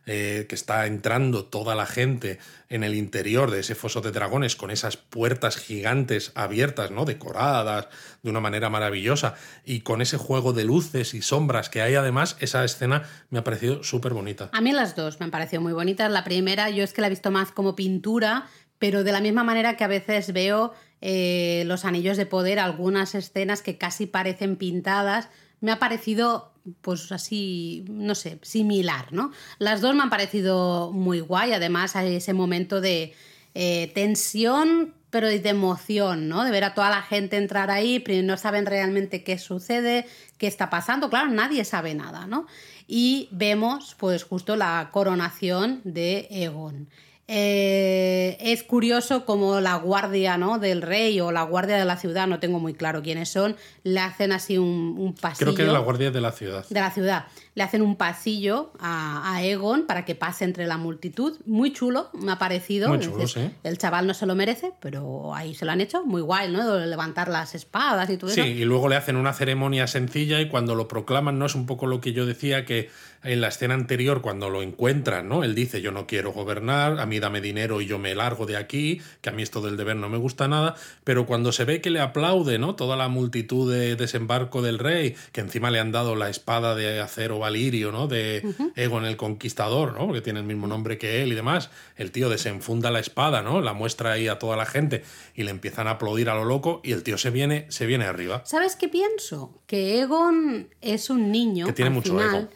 eh, 0.06 0.46
que 0.48 0.54
está 0.54 0.86
entrando 0.86 1.44
toda 1.46 1.74
la 1.74 1.84
gente 1.84 2.38
en 2.68 2.84
el 2.84 2.94
interior 2.94 3.50
de 3.50 3.60
ese 3.60 3.74
foso 3.74 4.00
de 4.00 4.12
dragones 4.12 4.54
con 4.54 4.70
esas 4.70 4.96
puertas 4.96 5.56
gigantes 5.56 6.32
abiertas, 6.34 6.90
¿no? 6.90 7.04
Decoradas 7.04 7.88
de 8.22 8.30
una 8.30 8.40
manera 8.40 8.70
maravillosa 8.70 9.34
y 9.64 9.80
con 9.80 10.00
ese 10.00 10.16
juego 10.16 10.52
de 10.52 10.64
luces 10.64 11.14
y 11.14 11.22
sombras 11.22 11.68
que 11.68 11.82
hay 11.82 11.96
además, 11.96 12.36
esa 12.40 12.64
escena 12.64 13.02
me 13.30 13.40
ha 13.40 13.44
parecido 13.44 13.82
súper 13.82 14.14
bonita. 14.14 14.48
A 14.52 14.60
mí 14.60 14.72
las 14.72 14.94
dos 14.94 15.18
me 15.18 15.24
han 15.24 15.30
parecido 15.30 15.60
muy 15.60 15.72
bonitas. 15.72 16.10
La 16.10 16.24
primera, 16.24 16.70
yo 16.70 16.84
es 16.84 16.92
que 16.92 17.00
la 17.00 17.08
he 17.08 17.10
visto 17.10 17.30
más 17.30 17.50
como 17.50 17.74
pintura, 17.74 18.46
pero 18.78 19.04
de 19.04 19.12
la 19.12 19.20
misma 19.20 19.44
manera 19.44 19.76
que 19.76 19.84
a 19.84 19.88
veces 19.88 20.32
veo 20.32 20.72
eh, 21.00 21.64
los 21.66 21.84
anillos 21.84 22.16
de 22.16 22.26
poder, 22.26 22.58
algunas 22.58 23.14
escenas 23.14 23.62
que 23.62 23.78
casi 23.78 24.06
parecen 24.06 24.56
pintadas, 24.56 25.28
me 25.60 25.72
ha 25.72 25.78
parecido, 25.78 26.52
pues 26.82 27.12
así, 27.12 27.84
no 27.88 28.14
sé, 28.14 28.38
similar, 28.42 29.12
¿no? 29.12 29.32
Las 29.58 29.80
dos 29.80 29.94
me 29.94 30.02
han 30.02 30.10
parecido 30.10 30.90
muy 30.92 31.20
guay, 31.20 31.52
además 31.52 31.96
hay 31.96 32.16
ese 32.16 32.32
momento 32.32 32.80
de 32.80 33.14
eh, 33.54 33.90
tensión, 33.94 34.94
pero 35.10 35.28
de 35.28 35.48
emoción, 35.48 36.28
¿no? 36.28 36.44
De 36.44 36.50
ver 36.50 36.64
a 36.64 36.74
toda 36.74 36.90
la 36.90 37.02
gente 37.02 37.36
entrar 37.36 37.70
ahí, 37.70 38.04
no 38.22 38.36
saben 38.36 38.66
realmente 38.66 39.24
qué 39.24 39.38
sucede, 39.38 40.06
qué 40.36 40.46
está 40.46 40.68
pasando, 40.68 41.08
claro, 41.08 41.30
nadie 41.30 41.64
sabe 41.64 41.94
nada, 41.94 42.26
¿no? 42.26 42.46
Y 42.86 43.28
vemos, 43.32 43.96
pues, 43.98 44.24
justo 44.24 44.56
la 44.56 44.90
coronación 44.92 45.80
de 45.84 46.28
Egon. 46.30 46.88
Eh, 47.28 48.36
es 48.40 48.62
curioso 48.62 49.24
como 49.24 49.60
la 49.60 49.74
guardia 49.76 50.38
¿no? 50.38 50.60
del 50.60 50.80
rey 50.80 51.20
o 51.20 51.32
la 51.32 51.42
guardia 51.42 51.76
de 51.76 51.84
la 51.84 51.96
ciudad, 51.96 52.28
no 52.28 52.38
tengo 52.38 52.60
muy 52.60 52.74
claro 52.74 53.02
quiénes 53.02 53.30
son, 53.30 53.56
le 53.82 53.98
hacen 53.98 54.30
así 54.30 54.58
un, 54.58 54.94
un 54.96 55.12
pasillo 55.14 55.46
Creo 55.46 55.54
que 55.56 55.62
es 55.64 55.72
la 55.72 55.80
guardia 55.80 56.12
de 56.12 56.20
la 56.20 56.30
ciudad. 56.30 56.64
de 56.68 56.80
la 56.80 56.90
ciudad. 56.92 57.26
Le 57.56 57.62
hacen 57.64 57.82
un 57.82 57.96
pasillo 57.96 58.70
a, 58.78 59.34
a 59.34 59.42
Egon 59.42 59.86
para 59.86 60.04
que 60.04 60.14
pase 60.14 60.44
entre 60.44 60.66
la 60.66 60.76
multitud. 60.76 61.36
Muy 61.46 61.72
chulo, 61.72 62.10
me 62.12 62.30
ha 62.30 62.38
parecido. 62.38 62.90
Muy 62.90 63.00
chulo, 63.00 63.16
Dices, 63.16 63.32
sí. 63.32 63.50
El 63.64 63.78
chaval 63.78 64.06
no 64.06 64.14
se 64.14 64.26
lo 64.26 64.34
merece, 64.34 64.72
pero 64.78 65.34
ahí 65.34 65.54
se 65.54 65.64
lo 65.64 65.72
han 65.72 65.80
hecho. 65.80 66.04
Muy 66.04 66.20
guay, 66.20 66.52
¿no? 66.52 66.78
Levantar 66.78 67.28
las 67.28 67.54
espadas 67.54 68.08
y 68.10 68.18
todo 68.18 68.30
Sí, 68.30 68.40
eso. 68.40 68.48
y 68.48 68.64
luego 68.64 68.88
le 68.88 68.96
hacen 68.96 69.16
una 69.16 69.32
ceremonia 69.32 69.86
sencilla 69.86 70.38
y 70.40 70.48
cuando 70.48 70.74
lo 70.74 70.86
proclaman, 70.86 71.38
¿no? 71.38 71.46
Es 71.46 71.54
un 71.54 71.66
poco 71.66 71.86
lo 71.86 72.00
que 72.00 72.12
yo 72.12 72.26
decía 72.26 72.66
que 72.66 72.90
en 73.22 73.40
la 73.40 73.48
escena 73.48 73.74
anterior, 73.74 74.20
cuando 74.20 74.50
lo 74.50 74.62
encuentran, 74.62 75.28
¿no? 75.28 75.42
Él 75.42 75.54
dice, 75.56 75.80
yo 75.80 75.90
no 75.90 76.06
quiero 76.06 76.32
gobernar, 76.32 77.00
a 77.00 77.06
mí 77.06 77.18
dame 77.18 77.40
dinero 77.40 77.80
y 77.80 77.86
yo 77.86 77.98
me 77.98 78.14
largo 78.14 78.46
de 78.46 78.56
aquí, 78.56 79.00
que 79.20 79.30
a 79.30 79.32
mí 79.32 79.42
esto 79.42 79.62
del 79.62 79.76
deber 79.76 79.96
no 79.96 80.08
me 80.08 80.18
gusta 80.18 80.46
nada, 80.46 80.76
pero 81.02 81.26
cuando 81.26 81.50
se 81.50 81.64
ve 81.64 81.80
que 81.80 81.90
le 81.90 81.98
aplaude, 82.00 82.58
¿no? 82.58 82.76
Toda 82.76 82.96
la 82.96 83.08
multitud 83.08 83.72
de 83.72 83.96
desembarco 83.96 84.60
del 84.62 84.78
rey, 84.78 85.16
que 85.32 85.40
encima 85.40 85.70
le 85.72 85.80
han 85.80 85.90
dado 85.90 86.14
la 86.14 86.28
espada 86.28 86.74
de 86.76 87.00
acero 87.00 87.45
Valirio, 87.46 87.92
¿no? 87.92 88.08
De 88.08 88.42
Egon 88.74 89.04
el 89.04 89.16
Conquistador, 89.16 89.92
¿no? 89.96 90.06
Porque 90.06 90.20
tiene 90.20 90.40
el 90.40 90.46
mismo 90.46 90.66
nombre 90.66 90.98
que 90.98 91.22
él 91.22 91.30
y 91.32 91.34
demás. 91.36 91.70
El 91.96 92.10
tío 92.10 92.28
desenfunda 92.28 92.90
la 92.90 92.98
espada, 92.98 93.40
¿no? 93.42 93.60
La 93.60 93.72
muestra 93.72 94.12
ahí 94.12 94.26
a 94.28 94.38
toda 94.38 94.56
la 94.56 94.66
gente 94.66 95.04
y 95.34 95.44
le 95.44 95.50
empiezan 95.52 95.86
a 95.86 95.92
aplaudir 95.92 96.28
a 96.28 96.34
lo 96.34 96.44
loco 96.44 96.80
y 96.82 96.90
el 96.92 97.02
tío 97.04 97.18
se 97.18 97.30
viene, 97.30 97.66
se 97.68 97.86
viene 97.86 98.04
arriba. 98.06 98.42
¿Sabes 98.44 98.74
qué 98.74 98.88
pienso? 98.88 99.62
Que 99.66 100.00
Egon 100.00 100.68
es 100.80 101.08
un 101.08 101.30
niño. 101.30 101.66
Que 101.66 101.72
tiene 101.72 101.88
al 101.90 101.94
mucho 101.94 102.12
final. 102.18 102.36
ego. 102.36 102.48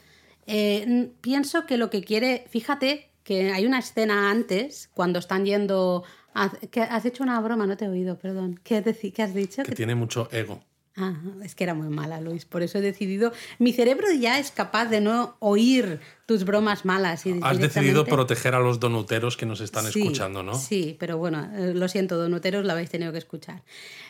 Eh, 0.46 1.10
pienso 1.20 1.66
que 1.66 1.76
lo 1.76 1.90
que 1.90 2.02
quiere. 2.02 2.44
Fíjate 2.50 3.10
que 3.22 3.52
hay 3.52 3.66
una 3.66 3.78
escena 3.78 4.30
antes, 4.30 4.90
cuando 4.94 5.18
están 5.18 5.44
yendo. 5.46 6.02
a- 6.32 6.50
que 6.70 6.80
has 6.80 7.04
hecho 7.04 7.24
una 7.24 7.40
broma, 7.40 7.66
no 7.66 7.76
te 7.76 7.86
he 7.86 7.88
oído, 7.88 8.16
perdón. 8.16 8.60
¿Qué 8.62 8.76
has, 8.76 8.84
deci- 8.84 9.12
qué 9.12 9.22
has 9.24 9.34
dicho? 9.34 9.62
Que 9.64 9.70
Que- 9.70 9.74
tiene 9.76 9.96
mucho 9.96 10.28
ego. 10.30 10.62
Ah, 10.96 11.14
es 11.44 11.54
que 11.54 11.64
era 11.64 11.74
muy 11.74 11.88
mala, 11.88 12.20
Luis. 12.20 12.44
Por 12.44 12.62
eso 12.62 12.78
he 12.78 12.80
decidido. 12.80 13.32
Mi 13.58 13.72
cerebro 13.72 14.08
ya 14.12 14.38
es 14.40 14.50
capaz 14.50 14.86
de 14.86 15.00
no 15.00 15.36
oír 15.38 16.00
tus 16.26 16.44
bromas 16.44 16.84
malas. 16.84 17.26
Y 17.26 17.38
Has 17.42 17.58
decidido 17.58 18.04
proteger 18.04 18.54
a 18.54 18.60
los 18.60 18.80
donuteros 18.80 19.36
que 19.36 19.46
nos 19.46 19.60
están 19.60 19.86
Sí, 19.86 20.00
escuchando, 20.00 20.42
¿no? 20.42 20.56
Sí, 20.56 20.96
pero 20.98 21.16
bueno, 21.16 21.48
eh, 21.54 21.74
lo 21.74 21.88
siento, 21.88 22.16
donuteros, 22.16 22.64
lo 22.64 22.72
habéis 22.72 22.90
tenido 22.90 23.12
que 23.12 23.18
escuchar. 23.18 23.62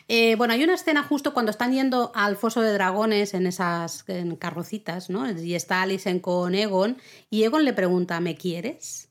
Eh, 0.07 0.35
bueno, 0.35 0.53
hay 0.55 0.63
una 0.63 0.73
escena 0.73 1.03
justo 1.03 1.33
cuando 1.33 1.51
están 1.51 1.71
yendo 1.71 2.11
al 2.15 2.35
foso 2.35 2.61
de 2.61 2.73
dragones 2.73 3.35
en 3.35 3.45
esas 3.45 4.03
en 4.07 4.35
carrocitas, 4.35 5.09
¿no? 5.09 5.29
Y 5.31 5.53
está 5.53 5.83
Alison 5.83 6.19
con 6.19 6.55
Egon, 6.55 6.97
y 7.29 7.43
Egon 7.43 7.63
le 7.63 7.73
pregunta, 7.73 8.19
¿me 8.19 8.35
quieres? 8.35 9.10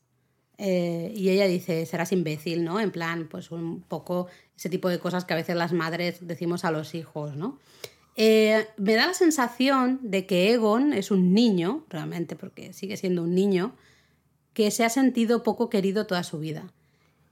Eh, 0.63 1.11
y 1.15 1.29
ella 1.29 1.47
dice, 1.47 1.87
serás 1.87 2.11
imbécil, 2.11 2.63
¿no? 2.63 2.79
En 2.79 2.91
plan, 2.91 3.27
pues 3.27 3.49
un 3.49 3.81
poco 3.81 4.27
ese 4.55 4.69
tipo 4.69 4.89
de 4.89 4.99
cosas 4.99 5.25
que 5.25 5.33
a 5.33 5.35
veces 5.37 5.55
las 5.55 5.73
madres 5.73 6.19
decimos 6.27 6.65
a 6.65 6.69
los 6.71 6.93
hijos, 6.93 7.35
¿no? 7.35 7.57
Eh, 8.15 8.67
me 8.77 8.93
da 8.93 9.07
la 9.07 9.15
sensación 9.15 9.99
de 10.03 10.27
que 10.27 10.53
Egon 10.53 10.93
es 10.93 11.09
un 11.09 11.33
niño, 11.33 11.83
realmente, 11.89 12.35
porque 12.35 12.73
sigue 12.73 12.95
siendo 12.95 13.23
un 13.23 13.33
niño, 13.33 13.73
que 14.53 14.69
se 14.69 14.83
ha 14.85 14.89
sentido 14.89 15.41
poco 15.41 15.69
querido 15.69 16.05
toda 16.05 16.23
su 16.23 16.37
vida. 16.37 16.71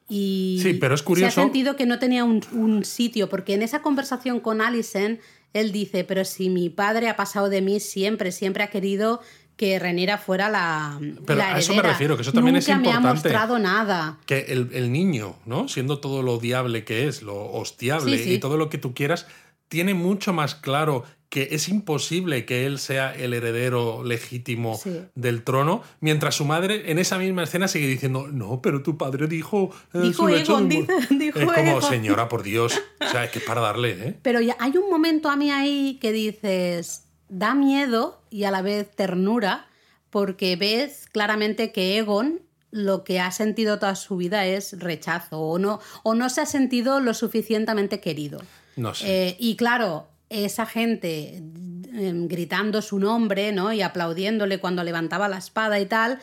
Y 0.08 0.60
Sí, 0.64 0.74
pero 0.76 0.96
es 0.96 1.02
Se 1.02 1.06
curioso- 1.06 1.42
ha 1.42 1.44
sentido 1.44 1.76
que 1.76 1.86
no 1.86 2.00
tenía 2.00 2.24
un, 2.24 2.42
un 2.54 2.84
sitio, 2.84 3.30
porque 3.30 3.54
en 3.54 3.62
esa 3.62 3.84
conversación 3.84 4.40
con 4.40 4.60
Alison, 4.62 5.20
él 5.54 5.72
dice, 5.72 6.04
pero 6.04 6.26
si 6.26 6.50
mi 6.50 6.70
padre 6.72 7.10
ha 7.10 7.16
pasado 7.16 7.50
de 7.50 7.62
mí 7.62 7.80
siempre, 7.80 8.32
siempre 8.32 8.64
ha 8.64 8.72
querido 8.72 9.20
que 9.60 9.78
Renira 9.78 10.18
fuera 10.18 10.48
la 10.50 10.98
Pero 11.26 11.38
la 11.40 11.56
a 11.56 11.60
eso 11.60 11.74
me 11.76 11.82
refiero, 11.82 12.16
que 12.16 12.22
eso 12.22 12.32
también 12.32 12.56
es 12.56 12.66
Nunca 12.70 12.80
me 12.80 12.88
ha 12.88 12.96
importante. 12.96 13.28
mostrado 13.28 13.60
nada. 13.60 14.18
Que 14.26 14.46
el, 14.48 14.70
el 14.72 14.90
niño, 14.94 15.36
¿no? 15.46 15.68
Siendo 15.68 16.00
todo 16.00 16.24
lo 16.24 16.38
diable 16.38 16.86
que 16.86 17.10
es, 17.10 17.22
lo 17.24 17.52
hostiable 17.52 18.18
Sí, 18.18 18.24
sí. 18.24 18.34
y 18.36 18.40
todo 18.40 18.56
lo 18.56 18.70
que 18.70 18.78
tú 18.78 18.94
quieras, 18.94 19.28
tiene 19.68 19.94
mucho 19.94 20.32
más 20.32 20.56
claro 20.56 21.04
que 21.28 21.50
es 21.52 21.68
imposible 21.68 22.46
que 22.46 22.66
él 22.66 22.80
sea 22.80 23.14
el 23.14 23.34
heredero 23.34 24.02
legítimo 24.06 24.80
Sí. 24.82 25.02
del 25.16 25.44
trono, 25.44 25.84
mientras 26.00 26.36
su 26.36 26.46
madre 26.46 26.90
en 26.90 26.98
esa 26.98 27.18
misma 27.18 27.44
escena 27.44 27.68
sigue 27.68 27.86
diciendo, 27.86 28.30
no, 28.32 28.62
pero 28.62 28.82
tu 28.82 28.98
padre 28.98 29.28
dijo... 29.28 29.72
eh, 29.94 30.00
Dijo 30.00 30.30
Egon, 30.30 30.70
de 30.70 30.76
mu-". 30.78 30.82
dice- 30.88 31.08
dijo 31.20 31.38
Es 31.40 31.46
como, 31.46 31.58
Egon. 31.58 31.82
señora, 31.84 32.30
por 32.30 32.44
Dios. 32.44 32.82
O 33.02 33.12
sea, 33.12 33.26
es 33.26 33.32
que 33.32 33.40
es 33.40 33.46
para 33.46 33.60
darle, 33.60 33.92
¿eh? 34.08 34.16
Pero 34.22 34.40
ya 34.40 34.56
hay 34.60 34.78
un 34.78 34.90
momento 34.90 35.30
a 35.30 35.36
mí 35.36 35.52
ahí 35.52 35.98
que 36.02 36.12
dices, 36.14 37.04
da 37.28 37.54
miedo 37.56 38.19
y 38.30 38.44
a 38.44 38.52
la 38.52 38.62
vez 38.62 38.90
ternura, 38.96 39.68
porque 40.10 40.56
ves 40.56 41.08
claramente 41.12 41.72
que 41.72 41.98
Egon 41.98 42.42
lo 42.72 43.04
que 43.04 43.20
ha 43.20 43.32
sentido 43.32 43.80
toda 43.80 43.96
su 43.96 44.18
vida 44.18 44.46
es 44.46 44.78
rechazo 44.80 45.40
o 45.40 45.58
no, 45.58 45.80
o 46.04 46.14
no 46.14 46.30
se 46.30 46.42
ha 46.42 46.46
sentido 46.46 47.00
lo 47.00 47.14
suficientemente 47.14 48.00
querido. 48.00 48.42
No 48.76 48.94
sé. 48.94 49.30
Eh, 49.30 49.38
y 49.40 49.56
claro, 49.56 50.08
esa 50.30 50.66
gente 50.66 51.38
em, 51.38 52.28
gritando 52.28 52.82
su 52.82 53.00
nombre 53.00 53.52
¿no? 53.52 53.74
y 53.74 53.82
aplaudiéndole 53.82 54.60
cuando 54.60 54.84
levantaba 54.84 55.28
la 55.28 55.40
espada 55.40 55.80
y 55.80 55.86
tal, 55.86 56.20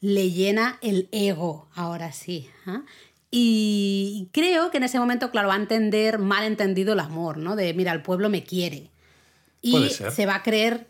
le 0.00 0.30
llena 0.30 0.78
el 0.80 1.08
ego, 1.12 1.68
ahora 1.74 2.12
sí. 2.12 2.48
¿ah? 2.66 2.82
Y 3.30 4.28
creo 4.32 4.70
que 4.70 4.78
en 4.78 4.84
ese 4.84 4.98
momento, 4.98 5.30
claro, 5.30 5.48
va 5.48 5.54
a 5.54 5.58
entender 5.58 6.18
mal 6.18 6.44
entendido 6.44 6.94
el 6.94 7.00
amor, 7.00 7.36
¿no? 7.36 7.54
De, 7.54 7.74
mira, 7.74 7.92
el 7.92 8.02
pueblo 8.02 8.28
me 8.28 8.42
quiere. 8.42 8.90
Y 9.62 9.90
se 9.90 10.26
va 10.26 10.36
a 10.36 10.42
creer 10.42 10.88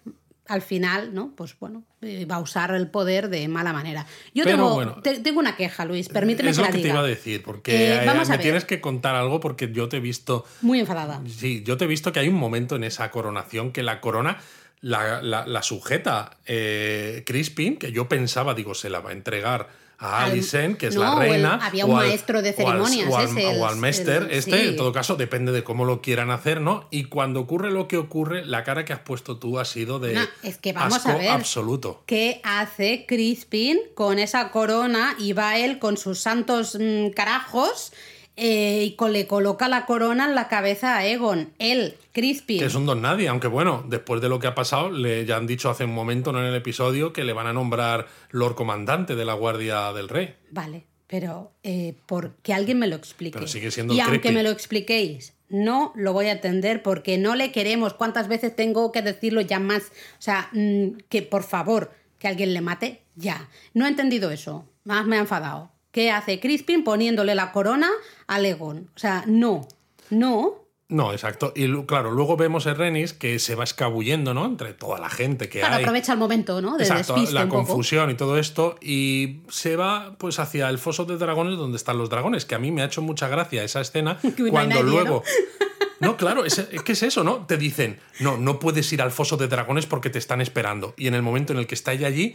al 0.50 0.62
final, 0.62 1.14
¿no? 1.14 1.32
Pues 1.36 1.56
bueno, 1.58 1.84
eh, 2.02 2.24
va 2.24 2.36
a 2.36 2.40
usar 2.40 2.72
el 2.74 2.88
poder 2.88 3.28
de 3.28 3.46
mala 3.48 3.72
manera. 3.72 4.04
Yo 4.34 4.44
Pero 4.44 4.56
tengo, 4.56 4.74
bueno, 4.74 5.00
te- 5.02 5.20
tengo 5.20 5.38
una 5.40 5.56
queja, 5.56 5.84
Luis, 5.84 6.08
permíteme 6.08 6.50
es 6.50 6.56
que 6.56 6.62
lo 6.62 6.66
la 6.66 6.72
que 6.72 6.78
te 6.78 6.82
diga. 6.82 6.94
iba 6.94 7.04
a 7.04 7.06
decir, 7.06 7.42
porque 7.42 7.72
Eh, 7.72 8.04
eh, 8.04 8.08
a 8.08 8.14
me 8.14 8.24
ver. 8.28 8.40
tienes 8.40 8.64
que 8.64 8.80
contar 8.80 9.14
algo 9.14 9.40
porque 9.40 9.70
yo 9.72 9.88
te 9.88 9.98
he 9.98 10.00
visto 10.00 10.44
Muy 10.60 10.80
enfadada. 10.80 11.22
Sí, 11.28 11.62
yo 11.64 11.76
te 11.76 11.84
he 11.84 11.88
visto 11.88 12.12
que 12.12 12.20
hay 12.20 12.28
un 12.28 12.34
momento 12.34 12.76
en 12.76 12.84
esa 12.84 13.10
coronación 13.10 13.72
que 13.72 13.82
la 13.82 14.00
corona 14.00 14.38
la, 14.82 15.20
la- 15.22 15.46
la 15.46 15.62
sujeta 15.62 16.38
eh, 16.46 17.22
Crispin, 17.26 17.76
que 17.76 17.92
yo 17.92 18.08
pensaba, 18.08 18.54
digo, 18.54 18.74
se 18.74 18.88
la 18.90 19.00
va 19.00 19.10
a 19.10 19.12
entregar 19.12 19.68
a 20.02 20.24
Al- 20.24 20.30
Alicent, 20.32 20.78
que 20.78 20.86
es 20.86 20.94
no, 20.94 21.02
la 21.02 21.14
o 21.14 21.22
el- 21.22 21.30
reina. 21.30 21.58
había 21.62 21.84
o 21.84 21.88
un 21.88 21.98
al- 21.98 22.06
maestro 22.06 22.40
de 22.40 22.48
o 22.48 22.52
al- 22.52 22.56
ceremonias, 22.56 23.06
O 23.10 23.16
al, 23.18 23.36
o 23.60 23.66
al 23.66 23.76
Mester, 23.76 24.22
el- 24.24 24.30
este, 24.30 24.58
sí. 24.62 24.68
en 24.68 24.76
todo 24.76 24.92
caso, 24.92 25.14
depende 25.16 25.52
de 25.52 25.62
cómo 25.62 25.84
lo 25.84 26.00
quieran 26.00 26.30
hacer, 26.30 26.60
¿no? 26.62 26.88
Y 26.90 27.04
cuando 27.04 27.40
ocurre 27.40 27.70
lo 27.70 27.86
que 27.86 27.98
ocurre, 27.98 28.44
la 28.46 28.64
cara 28.64 28.84
que 28.86 28.94
has 28.94 29.00
puesto 29.00 29.36
tú 29.38 29.58
ha 29.58 29.64
sido 29.66 29.98
de 29.98 30.14
No, 30.14 30.22
es 30.42 30.56
que 30.56 30.72
vamos 30.72 30.94
asco 30.96 31.10
a 31.10 31.14
ver. 31.16 31.28
absoluto. 31.28 32.02
¿Qué 32.06 32.40
hace 32.44 33.04
Crispin 33.06 33.78
con 33.94 34.18
esa 34.18 34.50
corona? 34.50 35.14
Y 35.18 35.34
va 35.34 35.58
él 35.58 35.78
con 35.78 35.98
sus 35.98 36.18
santos 36.18 36.78
mm, 36.80 37.10
carajos 37.10 37.92
eh, 38.36 38.96
y 38.98 39.08
le 39.08 39.26
coloca 39.26 39.68
la 39.68 39.86
corona 39.86 40.24
en 40.26 40.34
la 40.34 40.48
cabeza 40.48 40.96
a 40.96 41.06
Egon. 41.06 41.52
Él, 41.58 41.96
Crispin. 42.12 42.58
Que 42.58 42.66
es 42.66 42.74
un 42.74 42.86
don 42.86 43.02
nadie, 43.02 43.28
aunque 43.28 43.48
bueno, 43.48 43.84
después 43.86 44.20
de 44.20 44.28
lo 44.28 44.38
que 44.38 44.46
ha 44.46 44.54
pasado, 44.54 44.90
le 44.90 45.26
ya 45.26 45.36
han 45.36 45.46
dicho 45.46 45.68
hace 45.70 45.84
un 45.84 45.94
momento, 45.94 46.32
¿no? 46.32 46.40
En 46.40 46.46
el 46.46 46.54
episodio, 46.54 47.12
que 47.12 47.24
le 47.24 47.32
van 47.32 47.46
a 47.46 47.52
nombrar 47.52 48.06
Lord 48.30 48.54
Comandante 48.54 49.14
de 49.14 49.24
la 49.24 49.34
Guardia 49.34 49.92
del 49.92 50.08
Rey. 50.08 50.34
Vale, 50.50 50.84
pero 51.06 51.52
eh, 51.62 51.94
por 52.06 52.34
que 52.36 52.54
alguien 52.54 52.78
me 52.78 52.86
lo 52.86 52.96
explique. 52.96 53.34
Pero 53.34 53.48
sigue 53.48 53.70
siendo 53.70 53.94
y 53.94 54.00
aunque 54.00 54.32
me 54.32 54.42
lo 54.42 54.50
expliquéis, 54.50 55.34
no 55.48 55.92
lo 55.96 56.12
voy 56.12 56.26
a 56.26 56.32
entender 56.32 56.82
porque 56.82 57.18
no 57.18 57.34
le 57.34 57.52
queremos. 57.52 57.94
¿Cuántas 57.94 58.28
veces 58.28 58.54
tengo 58.54 58.92
que 58.92 59.02
decirlo 59.02 59.40
ya 59.40 59.58
más? 59.58 59.82
O 60.18 60.22
sea, 60.22 60.48
mm, 60.52 60.98
que 61.08 61.22
por 61.22 61.42
favor, 61.42 61.92
que 62.18 62.28
alguien 62.28 62.54
le 62.54 62.60
mate 62.60 63.02
ya. 63.16 63.48
No 63.74 63.86
he 63.86 63.88
entendido 63.88 64.30
eso. 64.30 64.64
Más 64.84 65.06
me 65.06 65.16
ha 65.16 65.20
enfadado. 65.20 65.70
¿Qué 65.92 66.10
hace 66.10 66.38
Crispin 66.40 66.84
poniéndole 66.84 67.34
la 67.34 67.52
corona 67.52 67.90
a 68.26 68.38
Legon? 68.38 68.90
O 68.94 68.98
sea, 68.98 69.24
no, 69.26 69.66
no. 70.10 70.56
No, 70.88 71.12
exacto. 71.12 71.52
Y 71.54 71.72
claro, 71.84 72.10
luego 72.10 72.36
vemos 72.36 72.66
a 72.66 72.74
Renis 72.74 73.12
que 73.12 73.38
se 73.38 73.54
va 73.54 73.62
escabullendo, 73.62 74.34
¿no? 74.34 74.44
Entre 74.44 74.72
toda 74.74 74.98
la 74.98 75.08
gente 75.08 75.48
que 75.48 75.60
Claro, 75.60 75.76
hay. 75.76 75.82
aprovecha 75.84 76.12
el 76.14 76.18
momento, 76.18 76.60
¿no? 76.60 76.76
De 76.76 76.82
Exacto, 76.82 77.14
la 77.32 77.44
poco. 77.44 77.58
confusión 77.58 78.10
y 78.10 78.14
todo 78.14 78.38
esto. 78.38 78.76
Y 78.80 79.42
se 79.48 79.76
va 79.76 80.16
pues 80.18 80.40
hacia 80.40 80.68
el 80.68 80.78
foso 80.78 81.04
de 81.04 81.16
dragones 81.16 81.56
donde 81.58 81.76
están 81.76 81.96
los 81.96 82.10
dragones, 82.10 82.44
que 82.44 82.56
a 82.56 82.58
mí 82.58 82.72
me 82.72 82.82
ha 82.82 82.86
hecho 82.86 83.02
mucha 83.02 83.28
gracia 83.28 83.62
esa 83.62 83.80
escena 83.80 84.18
Que 84.36 84.42
no 84.42 84.50
cuando 84.50 84.74
nadie, 84.76 84.90
luego. 84.90 85.22
¿no? 86.00 86.16
claro, 86.16 86.44
es, 86.44 86.58
es 86.58 86.82
que 86.82 86.92
es 86.92 87.02
eso, 87.04 87.22
¿no? 87.22 87.46
Te 87.46 87.56
dicen, 87.56 88.00
no, 88.18 88.36
no 88.36 88.58
puedes 88.58 88.92
ir 88.92 89.00
al 89.00 89.12
foso 89.12 89.36
de 89.36 89.46
dragones 89.46 89.86
porque 89.86 90.10
te 90.10 90.18
están 90.18 90.40
esperando. 90.40 90.94
Y 90.96 91.06
en 91.06 91.14
el 91.14 91.22
momento 91.22 91.52
en 91.52 91.60
el 91.60 91.68
que 91.68 91.76
está 91.76 91.92
ella 91.92 92.08
allí, 92.08 92.34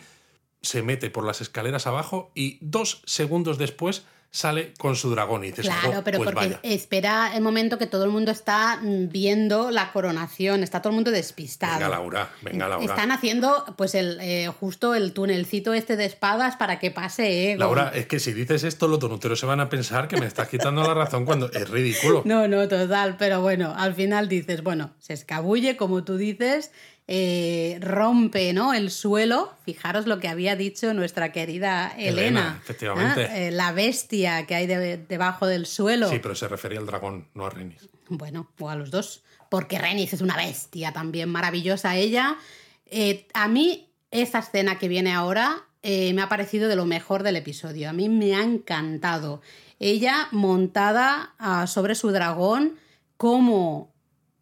se 0.65 0.81
mete 0.81 1.09
por 1.09 1.25
las 1.25 1.41
escaleras 1.41 1.87
abajo 1.87 2.31
y 2.35 2.57
dos 2.61 3.01
segundos 3.05 3.57
después 3.57 4.03
sale 4.31 4.73
con 4.77 4.97
su 4.97 5.09
dragón 5.11 5.45
y 5.45 5.47
dices, 5.47 5.65
Claro, 5.65 5.93
"Jo, 5.93 6.01
pero 6.03 6.17
pues 6.17 6.27
porque 6.31 6.47
vaya". 6.47 6.59
espera 6.61 7.37
el 7.37 7.41
momento 7.41 7.77
que 7.77 7.87
todo 7.87 8.03
el 8.03 8.09
mundo 8.09 8.31
está 8.31 8.79
mm, 8.81 9.07
viendo 9.07 9.71
la 9.71 9.93
coronación, 9.93 10.61
está 10.61 10.81
todo 10.81 10.89
el 10.89 10.95
mundo 10.95 11.11
despistado. 11.11 11.75
Venga, 11.75 11.87
Laura, 11.87 12.29
venga, 12.41 12.67
Laura. 12.67 12.85
Están 12.85 13.13
haciendo, 13.13 13.63
pues, 13.77 13.95
el, 13.95 14.19
eh, 14.19 14.51
justo 14.59 14.93
el 14.93 15.13
tunelcito 15.13 15.73
este 15.73 15.95
de 15.95 16.03
espadas 16.03 16.57
para 16.57 16.79
que 16.79 16.91
pase 16.91 17.51
Egon. 17.53 17.59
Laura, 17.59 17.91
es 17.95 18.07
que 18.07 18.19
si 18.19 18.33
dices 18.33 18.65
esto, 18.65 18.89
los 18.89 18.99
donuteros 18.99 19.39
se 19.39 19.45
van 19.45 19.61
a 19.61 19.69
pensar 19.69 20.09
que 20.09 20.17
me 20.19 20.25
estás 20.25 20.49
quitando 20.49 20.83
la 20.83 20.93
razón 20.93 21.23
cuando 21.23 21.49
es 21.53 21.69
ridículo. 21.69 22.23
No, 22.25 22.49
no, 22.49 22.67
total, 22.67 23.15
pero 23.17 23.39
bueno, 23.39 23.73
al 23.77 23.93
final 23.95 24.27
dices, 24.27 24.63
bueno, 24.63 24.91
se 24.99 25.13
escabulle, 25.13 25.77
como 25.77 26.03
tú 26.03 26.17
dices, 26.17 26.71
eh, 27.07 27.77
rompe 27.81 28.53
¿no? 28.53 28.73
el 28.73 28.89
suelo. 28.91 29.53
Fijaros 29.63 30.07
lo 30.07 30.19
que 30.19 30.27
había 30.27 30.55
dicho 30.55 30.93
nuestra 30.93 31.31
querida 31.31 31.93
Elena. 31.97 32.19
Elena, 32.21 32.59
efectivamente. 32.63 33.25
¿ah? 33.25 33.37
Eh, 33.37 33.51
la 33.51 33.71
bestia 33.71 34.45
que 34.45 34.55
hay 34.55 34.67
de- 34.67 34.97
debajo 34.97 35.45
del 35.45 35.65
suelo. 35.65 36.09
Sí, 36.09 36.19
pero 36.19 36.35
se 36.35 36.47
refería 36.47 36.79
al 36.79 36.85
dragón, 36.85 37.27
no 37.33 37.45
a 37.45 37.49
Renis. 37.49 37.87
Bueno, 38.09 38.49
o 38.59 38.69
a 38.69 38.75
los 38.75 38.91
dos. 38.91 39.23
Porque 39.49 39.77
Renis 39.77 40.13
es 40.13 40.21
una 40.21 40.35
bestia 40.35 40.91
también 40.91 41.29
maravillosa 41.29 41.95
ella. 41.95 42.37
Eh, 42.87 43.27
a 43.33 43.47
mí, 43.47 43.89
esta 44.11 44.39
escena 44.39 44.79
que 44.79 44.87
viene 44.87 45.13
ahora 45.13 45.63
me 45.83 46.19
ha 46.23 46.27
parecido 46.27 46.67
de 46.67 46.75
lo 46.75 46.85
mejor 46.85 47.21
del 47.21 47.35
episodio. 47.35 47.87
A 47.91 47.93
mí 47.93 48.09
me 48.09 48.35
ha 48.35 48.41
encantado. 48.41 49.43
Ella 49.79 50.29
montada 50.31 51.35
ah, 51.37 51.67
sobre 51.67 51.93
su 51.93 52.09
dragón, 52.11 52.79
cómo 53.17 53.93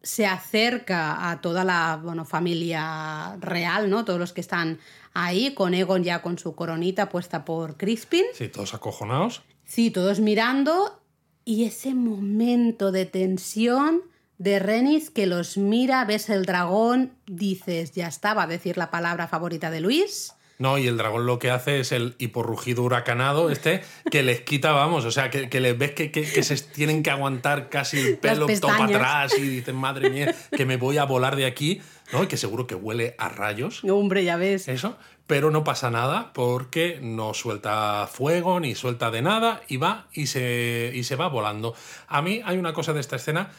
se 0.04 0.26
acerca 0.26 1.30
a 1.30 1.40
toda 1.40 1.64
la 1.64 1.98
bueno, 2.00 2.24
familia 2.24 3.36
real, 3.40 3.90
¿no? 3.90 4.04
Todos 4.04 4.20
los 4.20 4.32
que 4.32 4.42
están 4.42 4.78
ahí, 5.14 5.54
con 5.54 5.74
Egon 5.74 6.04
ya 6.04 6.22
con 6.22 6.38
su 6.38 6.54
coronita 6.54 7.08
puesta 7.08 7.44
por 7.44 7.76
Crispin. 7.76 8.24
Sí, 8.34 8.48
todos 8.48 8.74
acojonados. 8.74 9.42
Sí, 9.64 9.90
todos 9.90 10.20
mirando 10.20 11.00
y 11.44 11.64
ese 11.64 11.94
momento 11.94 12.92
de 12.92 13.06
tensión 13.06 14.02
de 14.38 14.58
Renis 14.58 15.10
que 15.10 15.26
los 15.26 15.56
mira, 15.56 16.04
ves 16.04 16.28
el 16.28 16.44
dragón, 16.44 17.12
dices, 17.26 17.92
ya 17.92 18.08
está, 18.08 18.34
va 18.34 18.42
a 18.42 18.46
decir 18.46 18.76
la 18.76 18.90
palabra 18.90 19.26
favorita 19.26 19.70
de 19.70 19.80
Luis. 19.80 20.34
No, 20.58 20.78
y 20.78 20.86
el 20.86 20.96
dragón 20.96 21.26
lo 21.26 21.38
que 21.38 21.50
hace 21.50 21.80
es 21.80 21.90
el 21.90 22.14
hiporrugido 22.18 22.82
huracanado, 22.82 23.50
este, 23.50 23.82
que 24.10 24.22
les 24.22 24.42
quita, 24.42 24.72
vamos, 24.72 25.04
o 25.04 25.10
sea, 25.10 25.28
que, 25.30 25.48
que 25.48 25.60
les 25.60 25.76
ves 25.76 25.92
que, 25.92 26.10
que, 26.12 26.22
que 26.22 26.42
se 26.42 26.56
tienen 26.56 27.02
que 27.02 27.10
aguantar 27.10 27.68
casi 27.68 27.98
el 27.98 28.18
pelo 28.18 28.46
todo 28.46 28.68
para 28.68 28.84
atrás 28.84 29.36
y 29.36 29.42
dicen, 29.42 29.74
madre 29.74 30.10
mía, 30.10 30.34
que 30.56 30.64
me 30.64 30.76
voy 30.76 30.98
a 30.98 31.04
volar 31.04 31.34
de 31.34 31.46
aquí, 31.46 31.80
¿no? 32.12 32.22
Y 32.22 32.26
que 32.28 32.36
seguro 32.36 32.66
que 32.66 32.74
huele 32.74 33.16
a 33.18 33.28
rayos. 33.28 33.82
Hombre, 33.84 34.22
ya 34.22 34.36
ves. 34.36 34.68
Eso, 34.68 34.96
pero 35.26 35.50
no 35.50 35.64
pasa 35.64 35.90
nada 35.90 36.32
porque 36.32 36.98
no 37.02 37.34
suelta 37.34 38.08
fuego 38.10 38.60
ni 38.60 38.74
suelta 38.74 39.10
de 39.10 39.22
nada 39.22 39.62
y 39.68 39.78
va 39.78 40.06
y 40.12 40.26
se, 40.26 40.92
y 40.94 41.04
se 41.04 41.16
va 41.16 41.28
volando. 41.28 41.74
A 42.08 42.22
mí 42.22 42.42
hay 42.44 42.58
una 42.58 42.74
cosa 42.74 42.92
de 42.92 43.00
esta 43.00 43.16
escena 43.16 43.50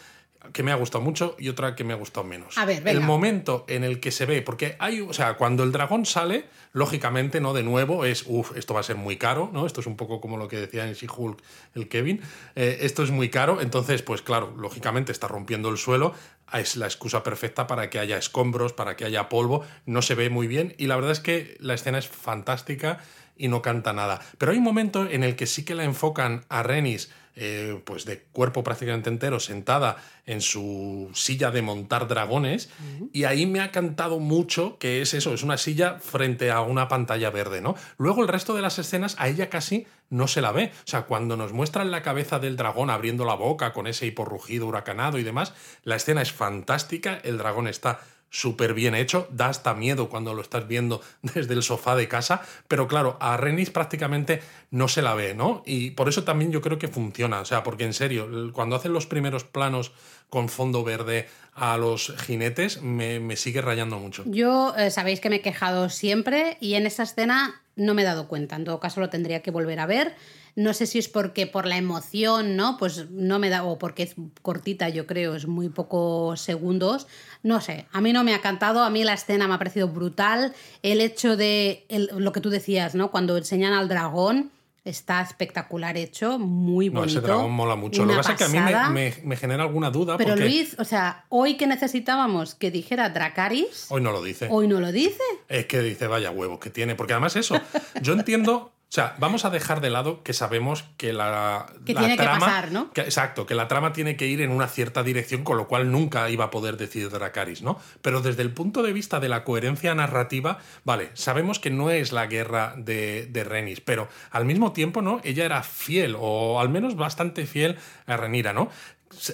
que 0.54 0.64
me 0.64 0.72
ha 0.72 0.76
gustado 0.76 1.04
mucho 1.04 1.36
y 1.40 1.50
otra 1.50 1.76
que 1.76 1.84
me 1.84 1.94
ha 1.94 1.96
gustado 1.96 2.26
menos. 2.26 2.58
A 2.58 2.66
ver, 2.66 2.82
venga. 2.82 2.92
El 2.92 3.02
momento 3.02 3.66
en 3.68 3.84
el 3.84 4.00
que 4.00 4.12
se 4.12 4.26
ve, 4.26 4.42
porque 4.42 4.76
hay, 4.80 5.02
o 5.02 5.14
sea, 5.14 5.36
cuando 5.36 5.64
el 5.64 5.72
dragón 5.72 6.06
sale, 6.06 6.46
lógicamente, 6.74 7.40
¿no? 7.42 7.54
De 7.54 7.64
nuevo, 7.64 8.06
es, 8.06 8.24
uff, 8.28 8.56
esto 8.56 8.74
va 8.74 8.80
a 8.80 8.84
ser 8.84 8.96
muy 8.96 9.18
caro, 9.18 9.50
¿no? 9.54 9.66
Esto 9.66 9.82
es 9.82 9.88
un 9.88 9.96
poco 9.96 10.22
como 10.22 10.38
lo 10.38 10.48
que 10.48 10.58
decía 10.58 10.88
en 10.88 10.94
She-Hulk 10.94 11.42
el 11.76 11.88
Kevin. 11.88 12.22
Eh, 12.56 12.80
esto 12.82 13.04
es 13.04 13.12
muy 13.12 13.30
caro, 13.30 13.62
entonces, 13.62 14.02
pues 14.02 14.22
claro, 14.22 14.54
lógicamente 14.58 15.12
está 15.12 15.28
rompiendo 15.28 15.70
el 15.70 15.78
suelo. 15.78 16.14
Es 16.54 16.76
la 16.76 16.86
excusa 16.86 17.24
perfecta 17.24 17.68
para 17.68 17.90
que 17.90 18.00
haya 18.00 18.18
escombros, 18.18 18.74
para 18.74 18.96
que 18.96 19.06
haya 19.06 19.30
polvo. 19.30 19.66
No 19.86 20.02
se 20.02 20.16
ve 20.16 20.30
muy 20.30 20.48
bien 20.48 20.76
y 20.78 20.88
la 20.88 20.96
verdad 20.96 21.12
es 21.12 21.20
que 21.20 21.58
la 21.60 21.74
escena 21.74 21.98
es 21.98 22.08
fantástica 22.08 23.00
y 23.38 23.48
no 23.48 23.62
canta 23.62 23.94
nada. 23.94 24.22
Pero 24.38 24.52
hay 24.52 24.58
un 24.58 24.64
momento 24.64 25.08
en 25.10 25.24
el 25.24 25.36
que 25.36 25.48
sí 25.48 25.66
que 25.66 25.76
la 25.76 25.84
enfocan 25.84 26.46
a 26.50 26.64
Renis 26.64 27.12
eh, 27.36 27.82
pues 27.86 28.06
de 28.06 28.22
cuerpo 28.32 28.64
prácticamente 28.64 29.10
entero, 29.10 29.40
sentada 29.40 29.98
en 30.26 30.42
su 30.42 31.10
silla 31.14 31.52
de 31.52 31.62
montar 31.62 32.08
dragones, 32.08 32.70
y 33.14 33.26
ahí 33.26 33.46
me 33.46 33.62
ha 33.62 33.72
cantado 33.72 34.20
mucho 34.20 34.78
que 34.80 35.02
es 35.02 35.14
eso, 35.14 35.34
es 35.34 35.44
una 35.44 35.58
silla 35.58 36.00
frente 36.00 36.52
a 36.52 36.62
una 36.62 36.88
pantalla 36.88 37.30
verde, 37.30 37.62
¿no? 37.62 37.76
Luego 37.98 38.22
el 38.22 38.28
resto 38.28 38.56
de 38.56 38.62
las 38.62 38.80
escenas 38.80 39.16
a 39.20 39.28
ella 39.28 39.50
casi 39.50 39.86
no 40.10 40.28
se 40.28 40.42
la 40.42 40.52
ve. 40.52 40.72
O 40.86 40.88
sea, 40.88 41.04
cuando 41.04 41.38
nos 41.38 41.54
muestran 41.54 41.92
la 41.92 42.02
cabeza 42.02 42.40
del 42.40 42.58
dragón 42.58 42.90
abriendo 42.90 43.26
la 43.26 43.36
boca 43.36 43.74
con 43.74 43.88
ese 43.88 44.06
hiporrugido 44.06 44.68
huracanado 44.68 45.18
y 45.18 45.24
demás, 45.24 45.54
la 45.84 45.96
escena 45.96 46.22
es 46.22 46.32
fantástica, 46.32 47.20
el 47.24 47.38
dragón 47.38 47.68
está 47.68 48.00
súper 48.36 48.74
bien 48.74 48.96
hecho, 48.96 49.30
da 49.32 49.48
hasta 49.48 49.74
miedo 49.74 50.10
cuando 50.10 50.34
lo 50.34 50.42
estás 50.42 50.68
viendo 50.68 51.02
desde 51.22 51.54
el 51.54 51.64
sofá 51.64 51.96
de 51.96 52.10
casa, 52.10 52.42
pero 52.68 52.88
claro, 52.88 53.18
a 53.22 53.38
Renis 53.38 53.70
prácticamente 53.70 54.42
no 54.72 54.90
se 54.90 55.02
la 55.02 55.14
ve, 55.14 55.34
¿no? 55.34 55.64
Y 55.66 55.92
por 55.92 56.10
eso 56.10 56.26
también 56.26 56.52
yo 56.52 56.62
creo 56.62 56.78
que 56.78 56.90
funciona, 56.90 57.40
o 57.40 57.46
sea, 57.46 57.64
porque 57.64 57.86
en 57.86 57.94
serio, 57.94 58.28
cuando 58.52 58.76
hacen 58.76 58.92
los 58.92 59.06
primeros 59.06 59.46
planos 59.46 59.94
con 60.30 60.50
fondo 60.50 60.84
verde 60.84 61.30
a 61.54 61.78
los 61.78 62.14
jinetes, 62.18 62.82
me, 62.82 63.36
sigue 63.38 63.62
rayando 63.62 64.00
mucho. 64.00 64.24
Yo 64.26 64.76
eh, 64.76 64.92
sabéis 64.92 65.22
que 65.22 65.30
me 65.30 65.38
he 65.38 65.42
quejado 65.42 65.90
siempre 65.90 66.58
y 66.60 66.74
en 66.74 66.86
esa 66.86 67.04
escena 67.04 67.62
no 67.78 67.94
me 67.94 68.02
he 68.02 68.06
dado 68.06 68.28
cuenta, 68.28 68.58
en 68.58 68.66
todo 68.66 68.82
caso 68.82 69.00
lo 69.00 69.10
tendría 69.10 69.42
que 69.42 69.52
volver 69.52 69.80
a 69.80 69.86
ver. 69.86 70.14
No 70.56 70.74
sé 70.74 70.86
si 70.86 71.00
es 71.00 71.10
porque 71.10 71.48
por 71.48 71.66
la 71.66 71.78
emoción, 71.78 72.56
¿no? 72.56 72.78
Pues 72.78 73.10
no 73.10 73.40
me 73.40 73.50
da, 73.50 73.64
o 73.64 73.78
porque 73.78 74.04
es 74.04 74.16
cortita, 74.42 74.88
yo 74.90 75.06
creo, 75.06 75.36
es 75.36 75.48
muy 75.48 75.70
pocos 75.70 76.40
segundos. 76.40 77.08
No 77.44 77.60
sé, 77.60 77.88
a 77.92 78.00
mí 78.00 78.14
no 78.14 78.24
me 78.24 78.34
ha 78.34 78.42
cantado, 78.42 78.84
a 78.84 78.90
mí 78.90 79.04
la 79.04 79.14
escena 79.14 79.48
me 79.48 79.56
ha 79.56 79.58
parecido 79.58 79.90
brutal. 79.90 80.54
El 80.82 81.02
hecho 81.02 81.36
de 81.36 81.86
lo 81.90 82.32
que 82.32 82.42
tú 82.42 82.50
decías, 82.50 82.96
¿no? 82.96 83.12
Cuando 83.12 83.38
enseñan 83.38 83.74
al 83.74 83.90
dragón, 83.90 84.52
Está 84.86 85.20
espectacular 85.22 85.98
hecho, 85.98 86.38
muy 86.38 86.90
bonito. 86.90 87.14
No, 87.14 87.20
ese 87.20 87.22
dragón 87.22 87.52
mola 87.52 87.76
mucho. 87.76 88.06
Lo 88.06 88.12
que 88.12 88.18
pasa 88.18 88.34
es 88.34 88.38
que 88.38 88.44
a 88.44 88.90
mí 88.90 89.12
me, 89.24 89.36
genera 89.36 89.64
alguna 89.64 89.90
duda. 89.90 90.16
Pero 90.16 90.36
Luis, 90.36 90.76
o 90.78 90.86
sea, 90.86 91.26
hoy 91.30 91.58
que 91.58 91.66
necesitábamos 91.66 92.54
que 92.54 92.70
dijera 92.70 93.10
Dracaris. 93.10 93.88
Hoy 93.90 94.02
no 94.02 94.12
lo 94.12 94.22
dice. 94.22 94.48
Hoy 94.52 94.68
no 94.68 94.80
lo 94.80 94.92
dice. 94.92 95.24
Es 95.50 95.66
que 95.66 95.82
dice, 95.82 96.06
vaya 96.06 96.30
huevo 96.30 96.60
que 96.60 96.70
tiene. 96.70 96.94
Porque 96.94 97.14
además 97.14 97.36
eso, 97.36 97.60
yo 98.04 98.14
entiendo 98.14 98.75
sea, 98.96 99.16
vamos 99.20 99.46
a 99.46 99.50
dejar 99.50 99.82
de 99.82 99.90
lado 99.90 100.24
que 100.24 100.34
sabemos 100.34 100.86
que 100.98 101.12
la, 101.12 101.66
que 101.86 101.94
tiene 101.94 102.16
trama, 102.16 102.34
que 102.34 102.40
pasar, 102.40 102.72
¿no? 102.72 102.90
exacto, 102.96 103.46
que 103.46 103.54
la 103.54 103.68
trama 103.68 103.94
tiene 103.94 104.16
que 104.16 104.28
ir 104.28 104.42
en 104.42 104.52
una 104.52 104.68
cierta 104.68 105.04
dirección, 105.04 105.44
con 105.44 105.58
lo 105.58 105.68
cual 105.68 105.92
nunca 105.92 106.30
iba 106.30 106.46
a 106.46 106.52
poder 106.52 106.78
decir 106.78 107.10
Dracaris, 107.10 107.62
¿no? 107.62 107.78
Pero 108.02 108.22
desde 108.22 108.42
el 108.42 108.52
punto 108.52 108.84
de 108.84 108.94
vista 108.94 109.20
de 109.20 109.30
la 109.30 109.44
coherencia 109.44 109.94
narrativa, 109.96 110.60
vale, 110.84 111.12
sabemos 111.14 111.60
que 111.60 111.70
no 111.70 111.92
es 111.92 112.12
la 112.12 112.28
guerra 112.28 112.74
de, 112.78 113.28
de 113.28 113.44
Renis, 113.44 113.82
pero 113.82 114.08
al 114.32 114.46
mismo 114.46 114.72
tiempo, 114.72 115.02
¿no? 115.02 115.20
Ella 115.24 115.46
era 115.46 115.62
fiel, 115.62 116.16
o 116.18 116.60
al 116.60 116.70
menos 116.70 116.96
bastante 116.96 117.46
fiel 117.46 117.78
a 118.08 118.18
Renira, 118.18 118.54
¿no? 118.54 118.70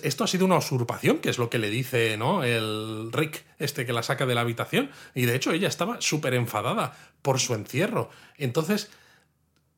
esto 0.03 0.23
ha 0.23 0.27
sido 0.27 0.45
una 0.45 0.57
usurpación, 0.57 1.19
que 1.19 1.29
es 1.29 1.37
lo 1.37 1.49
que 1.49 1.57
le 1.57 1.69
dice 1.69 2.17
¿no? 2.17 2.43
el 2.43 3.09
Rick, 3.11 3.43
este 3.59 3.85
que 3.85 3.93
la 3.93 4.03
saca 4.03 4.25
de 4.25 4.35
la 4.35 4.41
habitación. 4.41 4.91
Y 5.15 5.25
de 5.25 5.35
hecho 5.35 5.51
ella 5.51 5.67
estaba 5.67 6.01
súper 6.01 6.33
enfadada 6.33 6.95
por 7.21 7.39
su 7.39 7.53
encierro. 7.53 8.09
Entonces, 8.37 8.91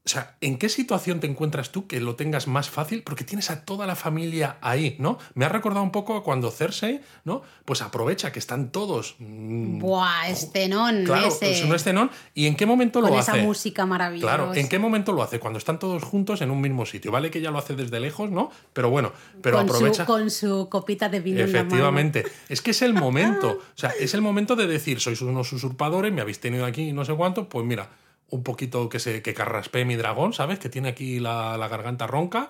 o 0.05 0.09
sea, 0.09 0.35
¿en 0.41 0.57
qué 0.57 0.67
situación 0.67 1.21
te 1.21 1.27
encuentras 1.27 1.71
tú 1.71 1.87
que 1.87 2.01
lo 2.01 2.17
tengas 2.17 2.45
más 2.45 2.69
fácil? 2.69 3.03
Porque 3.03 3.23
tienes 3.23 3.49
a 3.49 3.63
toda 3.63 3.87
la 3.87 3.95
familia 3.95 4.57
ahí, 4.59 4.97
¿no? 4.99 5.17
Me 5.33 5.45
ha 5.45 5.49
recordado 5.49 5.81
un 5.81 5.91
poco 5.91 6.17
a 6.17 6.23
cuando 6.23 6.51
Cersei, 6.51 6.99
¿no? 7.23 7.41
Pues 7.63 7.81
aprovecha 7.81 8.33
que 8.33 8.39
están 8.39 8.73
todos. 8.73 9.15
Mmm, 9.19 9.79
Buah, 9.79 10.27
escenón. 10.27 11.05
Claro, 11.05 11.29
ese. 11.29 11.53
es 11.53 11.63
un 11.63 11.73
escenón. 11.73 12.11
¿Y 12.33 12.47
en 12.47 12.57
qué 12.57 12.65
momento 12.65 12.99
Con 12.99 13.11
lo 13.11 13.19
esa 13.19 13.31
hace? 13.31 13.43
música 13.43 13.85
maravillosa. 13.85 14.27
Claro, 14.27 14.53
¿en 14.53 14.67
qué 14.67 14.77
momento 14.77 15.13
lo 15.13 15.23
hace? 15.23 15.39
Cuando 15.39 15.57
están 15.57 15.79
todos 15.79 16.03
juntos 16.03 16.41
en 16.41 16.51
un 16.51 16.59
mismo 16.59 16.85
sitio. 16.85 17.09
Vale 17.09 17.31
que 17.31 17.39
ya 17.39 17.51
lo 17.51 17.59
hace 17.59 17.73
desde 17.73 18.01
lejos, 18.01 18.29
¿no? 18.29 18.51
Pero 18.73 18.89
bueno, 18.89 19.13
pero 19.41 19.55
con 19.55 19.69
aprovecha. 19.69 20.03
Su, 20.03 20.11
con 20.11 20.29
su 20.29 20.67
copita 20.69 21.07
de 21.07 21.21
vino. 21.21 21.39
Efectivamente. 21.39 22.19
En 22.19 22.25
la 22.25 22.31
mano. 22.31 22.43
Es 22.49 22.61
que 22.61 22.71
es 22.71 22.81
el 22.81 22.93
momento. 22.93 23.59
O 23.73 23.79
sea, 23.83 23.91
es 23.99 24.13
el 24.13 24.21
momento 24.21 24.55
de 24.55 24.67
decir, 24.67 24.99
sois 24.99 25.21
unos 25.21 25.51
usurpadores, 25.51 26.13
me 26.13 26.21
habéis 26.21 26.39
tenido 26.39 26.65
aquí 26.65 26.93
no 26.93 27.05
sé 27.05 27.13
cuánto, 27.13 27.49
pues 27.49 27.65
mira 27.65 27.89
un 28.33 28.41
poquito 28.41 28.89
que 28.89 28.99
se 28.99 29.21
que 29.21 29.35
carraspee 29.35 29.85
mi 29.85 29.95
dragón, 29.95 30.33
¿sabes? 30.33 30.57
Que 30.57 30.67
tiene 30.67 30.89
aquí 30.89 31.19
la, 31.19 31.55
la, 31.55 31.67
garganta 31.67 32.07
ronca 32.07 32.49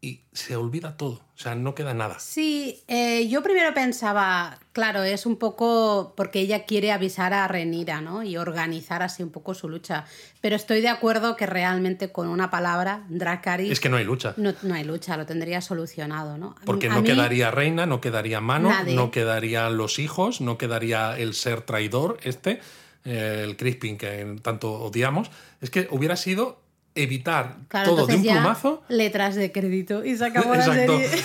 y 0.00 0.22
se 0.32 0.56
olvida 0.56 0.96
todo, 0.96 1.22
o 1.34 1.38
sea, 1.38 1.54
no 1.54 1.76
queda 1.76 1.94
nada. 1.94 2.18
Sí, 2.18 2.82
eh, 2.88 3.28
yo 3.28 3.40
primero 3.42 3.72
pensaba, 3.72 4.58
claro, 4.72 5.04
es 5.04 5.24
un 5.24 5.36
poco 5.36 6.12
porque 6.16 6.40
ella 6.40 6.64
quiere 6.64 6.90
avisar 6.90 7.32
a 7.32 7.46
Renira, 7.46 8.00
¿no? 8.00 8.24
Y 8.24 8.36
organizar 8.36 9.02
así 9.02 9.22
un 9.22 9.30
poco 9.30 9.54
su 9.54 9.68
lucha. 9.68 10.04
Pero 10.40 10.56
estoy 10.56 10.80
de 10.80 10.88
acuerdo 10.88 11.36
que 11.36 11.46
realmente 11.46 12.10
con 12.10 12.26
una 12.26 12.50
palabra, 12.50 13.04
Dracarys... 13.08 13.70
Es 13.70 13.80
que 13.80 13.88
no 13.88 13.98
hay 13.98 14.04
lucha. 14.04 14.34
No, 14.36 14.54
no 14.62 14.74
hay 14.74 14.82
lucha, 14.82 15.16
lo 15.16 15.24
tendría 15.24 15.60
solucionado, 15.60 16.36
¿no? 16.36 16.56
Porque 16.64 16.88
no 16.88 17.04
quedaría 17.04 17.52
reina, 17.52 17.86
no 17.86 18.00
quedaría 18.00 18.40
mano, 18.40 18.70
nadie. 18.70 18.96
no 18.96 19.12
quedarían 19.12 19.76
los 19.76 20.00
hijos, 20.00 20.40
no 20.40 20.58
quedaría 20.58 21.16
el 21.16 21.34
ser 21.34 21.62
traidor 21.62 22.18
este 22.22 22.60
el 23.06 23.56
Crispin 23.56 23.96
que 23.96 24.36
tanto 24.42 24.72
odiamos, 24.72 25.30
es 25.60 25.70
que 25.70 25.88
hubiera 25.90 26.16
sido 26.16 26.60
evitar 26.94 27.56
claro, 27.68 27.94
todo 27.94 28.06
de 28.06 28.16
un 28.16 28.22
plumazo. 28.22 28.82
Letras 28.88 29.34
de 29.34 29.52
crédito 29.52 30.04
y 30.04 30.16
se 30.16 30.24
acabó 30.26 30.54
la 30.54 30.64
serie. 30.64 31.08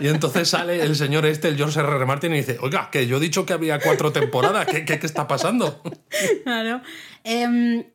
Y 0.00 0.08
entonces 0.08 0.48
sale 0.48 0.82
el 0.82 0.96
señor 0.96 1.26
este, 1.26 1.46
el 1.46 1.56
George 1.56 1.78
R. 1.78 1.88
R. 1.88 2.06
Martin, 2.06 2.32
y 2.32 2.38
dice, 2.38 2.58
oiga, 2.60 2.90
que 2.90 3.06
yo 3.06 3.18
he 3.18 3.20
dicho 3.20 3.46
que 3.46 3.52
había 3.52 3.78
cuatro 3.78 4.10
temporadas, 4.10 4.66
¿qué, 4.66 4.84
qué, 4.84 4.98
qué 4.98 5.06
está 5.06 5.28
pasando? 5.28 5.80
Claro. 6.42 6.82
Eh, 7.22 7.86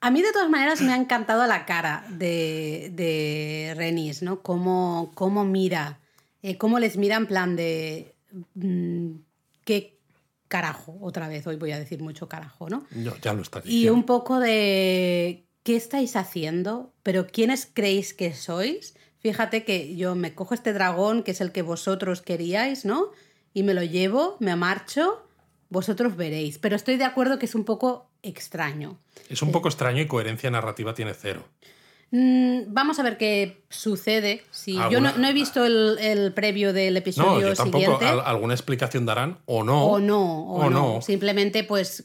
a 0.00 0.10
mí 0.10 0.22
de 0.22 0.32
todas 0.32 0.48
maneras 0.50 0.80
me 0.82 0.92
ha 0.92 0.96
encantado 0.96 1.46
la 1.46 1.64
cara 1.64 2.04
de, 2.10 2.92
de 2.94 3.74
Renis, 3.76 4.22
¿no? 4.22 4.40
Cómo, 4.40 5.10
cómo 5.14 5.44
mira, 5.44 5.98
eh, 6.42 6.56
cómo 6.58 6.78
les 6.78 6.96
mira 6.96 7.16
en 7.16 7.26
plan 7.26 7.56
de... 7.56 8.14
Mmm, 8.54 9.14
¿qué, 9.64 9.91
carajo, 10.52 10.98
otra 11.00 11.28
vez, 11.28 11.46
hoy 11.46 11.56
voy 11.56 11.72
a 11.72 11.78
decir 11.78 12.02
mucho 12.02 12.28
carajo, 12.28 12.68
¿no? 12.68 12.84
No, 12.90 13.16
ya 13.22 13.32
lo 13.32 13.40
está 13.40 13.62
diciendo. 13.62 13.86
Y 13.86 13.88
un 13.88 14.04
poco 14.04 14.38
de 14.38 15.46
qué 15.62 15.76
estáis 15.76 16.14
haciendo, 16.14 16.92
pero 17.02 17.26
quiénes 17.26 17.66
creéis 17.72 18.12
que 18.12 18.34
sois. 18.34 18.94
Fíjate 19.18 19.64
que 19.64 19.96
yo 19.96 20.14
me 20.14 20.34
cojo 20.34 20.52
este 20.52 20.74
dragón, 20.74 21.22
que 21.22 21.30
es 21.30 21.40
el 21.40 21.52
que 21.52 21.62
vosotros 21.62 22.20
queríais, 22.20 22.84
¿no? 22.84 23.12
Y 23.54 23.62
me 23.62 23.72
lo 23.72 23.82
llevo, 23.82 24.36
me 24.40 24.54
marcho, 24.54 25.26
vosotros 25.70 26.16
veréis. 26.16 26.58
Pero 26.58 26.76
estoy 26.76 26.98
de 26.98 27.04
acuerdo 27.04 27.38
que 27.38 27.46
es 27.46 27.54
un 27.54 27.64
poco 27.64 28.10
extraño. 28.22 29.00
Es 29.30 29.40
un 29.40 29.52
poco 29.52 29.68
extraño 29.68 30.02
y 30.02 30.06
coherencia 30.06 30.50
narrativa 30.50 30.92
tiene 30.92 31.14
cero. 31.14 31.48
Mm, 32.12 32.74
vamos 32.74 32.98
a 32.98 33.02
ver 33.02 33.16
qué 33.16 33.64
sucede. 33.70 34.44
Si 34.50 34.74
yo 34.74 35.00
no, 35.00 35.16
no, 35.16 35.26
he 35.26 35.32
visto 35.32 35.64
el, 35.64 35.96
el, 35.98 36.32
previo 36.34 36.74
del 36.74 36.94
episodio 36.98 37.40
no, 37.40 37.40
yo 37.40 37.54
tampoco. 37.54 37.78
siguiente. 37.80 38.06
Al, 38.06 38.20
alguna 38.20 38.52
explicación 38.52 39.06
darán 39.06 39.38
o 39.46 39.64
no. 39.64 39.86
O 39.86 39.98
no, 39.98 40.42
o, 40.44 40.66
o 40.66 40.70
no. 40.70 40.94
no. 40.94 41.02
Simplemente, 41.02 41.64
pues, 41.64 42.04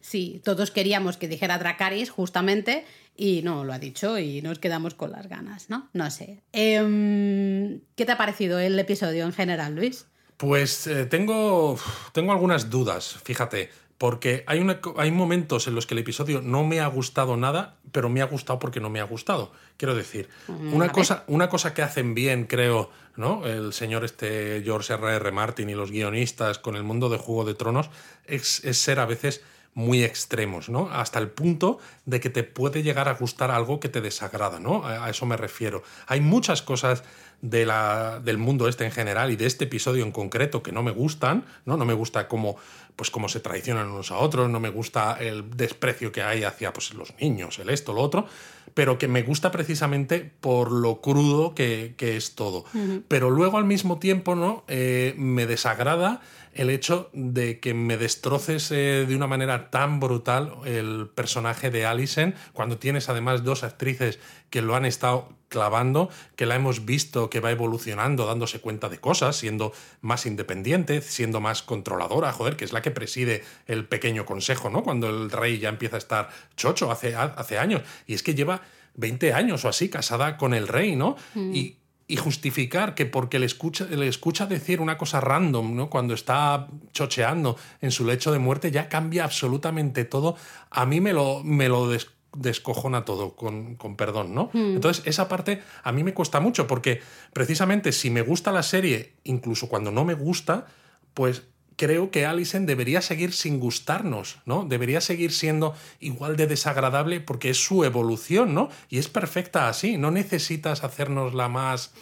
sí, 0.00 0.40
todos 0.44 0.70
queríamos 0.70 1.16
que 1.16 1.26
dijera 1.26 1.58
Dracaris, 1.58 2.08
justamente, 2.10 2.84
y 3.16 3.42
no 3.42 3.64
lo 3.64 3.72
ha 3.72 3.80
dicho 3.80 4.16
y 4.16 4.42
nos 4.42 4.60
quedamos 4.60 4.94
con 4.94 5.10
las 5.10 5.28
ganas, 5.28 5.70
¿no? 5.70 5.90
No 5.92 6.08
sé. 6.12 6.44
Eh, 6.52 7.80
¿Qué 7.96 8.06
te 8.06 8.12
ha 8.12 8.16
parecido 8.16 8.60
el 8.60 8.78
episodio 8.78 9.24
en 9.24 9.32
general, 9.32 9.74
Luis? 9.74 10.06
Pues 10.36 10.86
eh, 10.86 11.06
tengo, 11.06 11.76
tengo 12.12 12.30
algunas 12.30 12.70
dudas, 12.70 13.18
fíjate 13.24 13.70
Porque 14.02 14.42
hay, 14.48 14.58
una, 14.58 14.80
hay 14.96 15.12
momentos 15.12 15.68
en 15.68 15.76
los 15.76 15.86
que 15.86 15.94
el 15.94 16.00
episodio 16.00 16.42
no 16.42 16.64
me 16.64 16.80
ha 16.80 16.88
gustado 16.88 17.36
nada, 17.36 17.76
pero 17.92 18.08
me 18.08 18.20
ha 18.20 18.24
gustado 18.24 18.58
porque 18.58 18.80
no 18.80 18.90
me 18.90 18.98
ha 18.98 19.04
gustado. 19.04 19.52
Quiero 19.76 19.94
decir, 19.94 20.28
Mm, 20.48 20.74
una 20.74 20.88
cosa, 20.88 21.22
una 21.28 21.48
cosa 21.48 21.72
que 21.72 21.82
hacen 21.82 22.12
bien, 22.12 22.46
creo, 22.46 22.90
¿no? 23.14 23.46
El 23.46 23.72
señor 23.72 24.04
este 24.04 24.60
George 24.64 24.92
R. 24.94 25.14
R. 25.14 25.30
Martin 25.30 25.70
y 25.70 25.76
los 25.76 25.92
guionistas 25.92 26.58
con 26.58 26.74
el 26.74 26.82
mundo 26.82 27.10
de 27.10 27.18
Juego 27.18 27.44
de 27.44 27.54
Tronos 27.54 27.90
es, 28.26 28.64
es 28.64 28.76
ser 28.78 28.98
a 28.98 29.06
veces 29.06 29.40
muy 29.74 30.02
extremos, 30.02 30.68
¿no? 30.68 30.90
Hasta 30.90 31.20
el 31.20 31.28
punto 31.28 31.78
de 32.04 32.18
que 32.18 32.28
te 32.28 32.42
puede 32.42 32.82
llegar 32.82 33.08
a 33.08 33.14
gustar 33.14 33.52
algo 33.52 33.78
que 33.78 33.88
te 33.88 34.00
desagrada, 34.00 34.58
¿no? 34.58 34.84
A, 34.84 35.04
a 35.04 35.10
eso 35.10 35.26
me 35.26 35.36
refiero. 35.36 35.84
Hay 36.08 36.20
muchas 36.20 36.60
cosas 36.60 37.04
de 37.42 37.66
la, 37.66 38.20
del 38.22 38.38
mundo 38.38 38.68
este 38.68 38.84
en 38.84 38.92
general 38.92 39.32
y 39.32 39.36
de 39.36 39.46
este 39.46 39.64
episodio 39.64 40.04
en 40.04 40.12
concreto 40.12 40.62
que 40.62 40.70
no 40.70 40.82
me 40.84 40.92
gustan, 40.92 41.44
¿no? 41.66 41.76
No 41.76 41.84
me 41.84 41.92
gusta 41.92 42.28
cómo, 42.28 42.56
pues, 42.96 43.10
cómo 43.10 43.28
se 43.28 43.40
traicionan 43.40 43.88
unos 43.88 44.10
a 44.10 44.18
otros, 44.18 44.48
no 44.48 44.60
me 44.60 44.70
gusta 44.70 45.16
el 45.20 45.50
desprecio 45.56 46.12
que 46.12 46.22
hay 46.22 46.44
hacia 46.44 46.72
pues, 46.72 46.94
los 46.94 47.14
niños, 47.20 47.58
el 47.58 47.70
esto, 47.70 47.92
lo 47.92 48.00
otro, 48.00 48.26
pero 48.74 48.98
que 48.98 49.08
me 49.08 49.22
gusta 49.22 49.50
precisamente 49.50 50.32
por 50.40 50.70
lo 50.72 51.00
crudo 51.00 51.54
que, 51.54 51.94
que 51.96 52.16
es 52.16 52.34
todo. 52.34 52.64
Pero 53.08 53.30
luego 53.30 53.58
al 53.58 53.64
mismo 53.64 53.98
tiempo, 53.98 54.34
¿no? 54.34 54.64
Eh, 54.68 55.14
me 55.16 55.46
desagrada 55.46 56.20
el 56.54 56.70
hecho 56.70 57.10
de 57.12 57.60
que 57.60 57.74
me 57.74 57.96
destroces 57.96 58.70
eh, 58.70 59.06
de 59.08 59.16
una 59.16 59.26
manera 59.26 59.70
tan 59.70 60.00
brutal 60.00 60.54
el 60.64 61.08
personaje 61.14 61.70
de 61.70 61.86
Allison, 61.86 62.34
cuando 62.52 62.78
tienes 62.78 63.08
además 63.08 63.42
dos 63.42 63.62
actrices 63.62 64.18
que 64.50 64.62
lo 64.62 64.74
han 64.74 64.84
estado 64.84 65.30
clavando, 65.52 66.08
que 66.34 66.46
la 66.46 66.56
hemos 66.56 66.84
visto 66.84 67.30
que 67.30 67.38
va 67.40 67.50
evolucionando, 67.52 68.26
dándose 68.26 68.60
cuenta 68.60 68.88
de 68.88 68.98
cosas, 68.98 69.36
siendo 69.36 69.72
más 70.00 70.26
independiente, 70.26 71.00
siendo 71.02 71.40
más 71.40 71.62
controladora, 71.62 72.32
joder, 72.32 72.56
que 72.56 72.64
es 72.64 72.72
la 72.72 72.82
que 72.82 72.90
preside 72.90 73.44
el 73.66 73.84
pequeño 73.86 74.24
consejo, 74.24 74.70
¿no? 74.70 74.82
Cuando 74.82 75.08
el 75.08 75.30
rey 75.30 75.58
ya 75.60 75.68
empieza 75.68 75.96
a 75.96 75.98
estar 75.98 76.28
chocho 76.56 76.90
hace, 76.90 77.14
hace 77.14 77.58
años. 77.58 77.82
Y 78.08 78.14
es 78.14 78.22
que 78.22 78.34
lleva 78.34 78.62
20 78.96 79.32
años 79.34 79.64
o 79.64 79.68
así 79.68 79.88
casada 79.88 80.36
con 80.36 80.54
el 80.54 80.66
rey, 80.66 80.96
¿no? 80.96 81.16
Y, 81.54 81.76
y 82.08 82.16
justificar 82.16 82.94
que 82.94 83.06
porque 83.06 83.38
le 83.38 83.46
escucha, 83.46 83.84
le 83.86 84.06
escucha 84.08 84.46
decir 84.46 84.80
una 84.80 84.98
cosa 84.98 85.20
random, 85.20 85.76
¿no? 85.76 85.88
Cuando 85.88 86.12
está 86.14 86.66
chocheando 86.92 87.56
en 87.80 87.90
su 87.90 88.04
lecho 88.04 88.32
de 88.32 88.38
muerte, 88.38 88.70
ya 88.70 88.88
cambia 88.88 89.24
absolutamente 89.24 90.04
todo. 90.04 90.36
A 90.70 90.84
mí 90.84 91.00
me 91.00 91.12
lo, 91.12 91.42
me 91.44 91.68
lo 91.68 91.88
des- 91.88 92.08
descojona 92.34 93.04
todo, 93.04 93.36
con, 93.36 93.76
con 93.76 93.96
perdón, 93.96 94.34
¿no? 94.34 94.50
Entonces, 94.54 95.02
esa 95.06 95.28
parte 95.28 95.62
a 95.82 95.92
mí 95.92 96.02
me 96.02 96.14
cuesta 96.14 96.40
mucho, 96.40 96.66
porque 96.66 97.00
precisamente 97.32 97.92
si 97.92 98.10
me 98.10 98.22
gusta 98.22 98.52
la 98.52 98.62
serie, 98.62 99.14
incluso 99.24 99.68
cuando 99.68 99.90
no 99.90 100.04
me 100.04 100.14
gusta, 100.14 100.66
pues 101.14 101.42
creo 101.76 102.10
que 102.10 102.26
Allison 102.26 102.66
debería 102.66 103.02
seguir 103.02 103.32
sin 103.32 103.58
gustarnos, 103.58 104.38
¿no? 104.46 104.64
Debería 104.64 105.00
seguir 105.00 105.32
siendo 105.32 105.74
igual 106.00 106.36
de 106.36 106.46
desagradable 106.46 107.20
porque 107.20 107.50
es 107.50 107.62
su 107.62 107.84
evolución, 107.84 108.54
¿no? 108.54 108.68
Y 108.88 108.98
es 108.98 109.08
perfecta 109.08 109.68
así, 109.68 109.98
no 109.98 110.10
necesitas 110.10 110.84
hacernosla 110.84 111.48
más, 111.48 111.92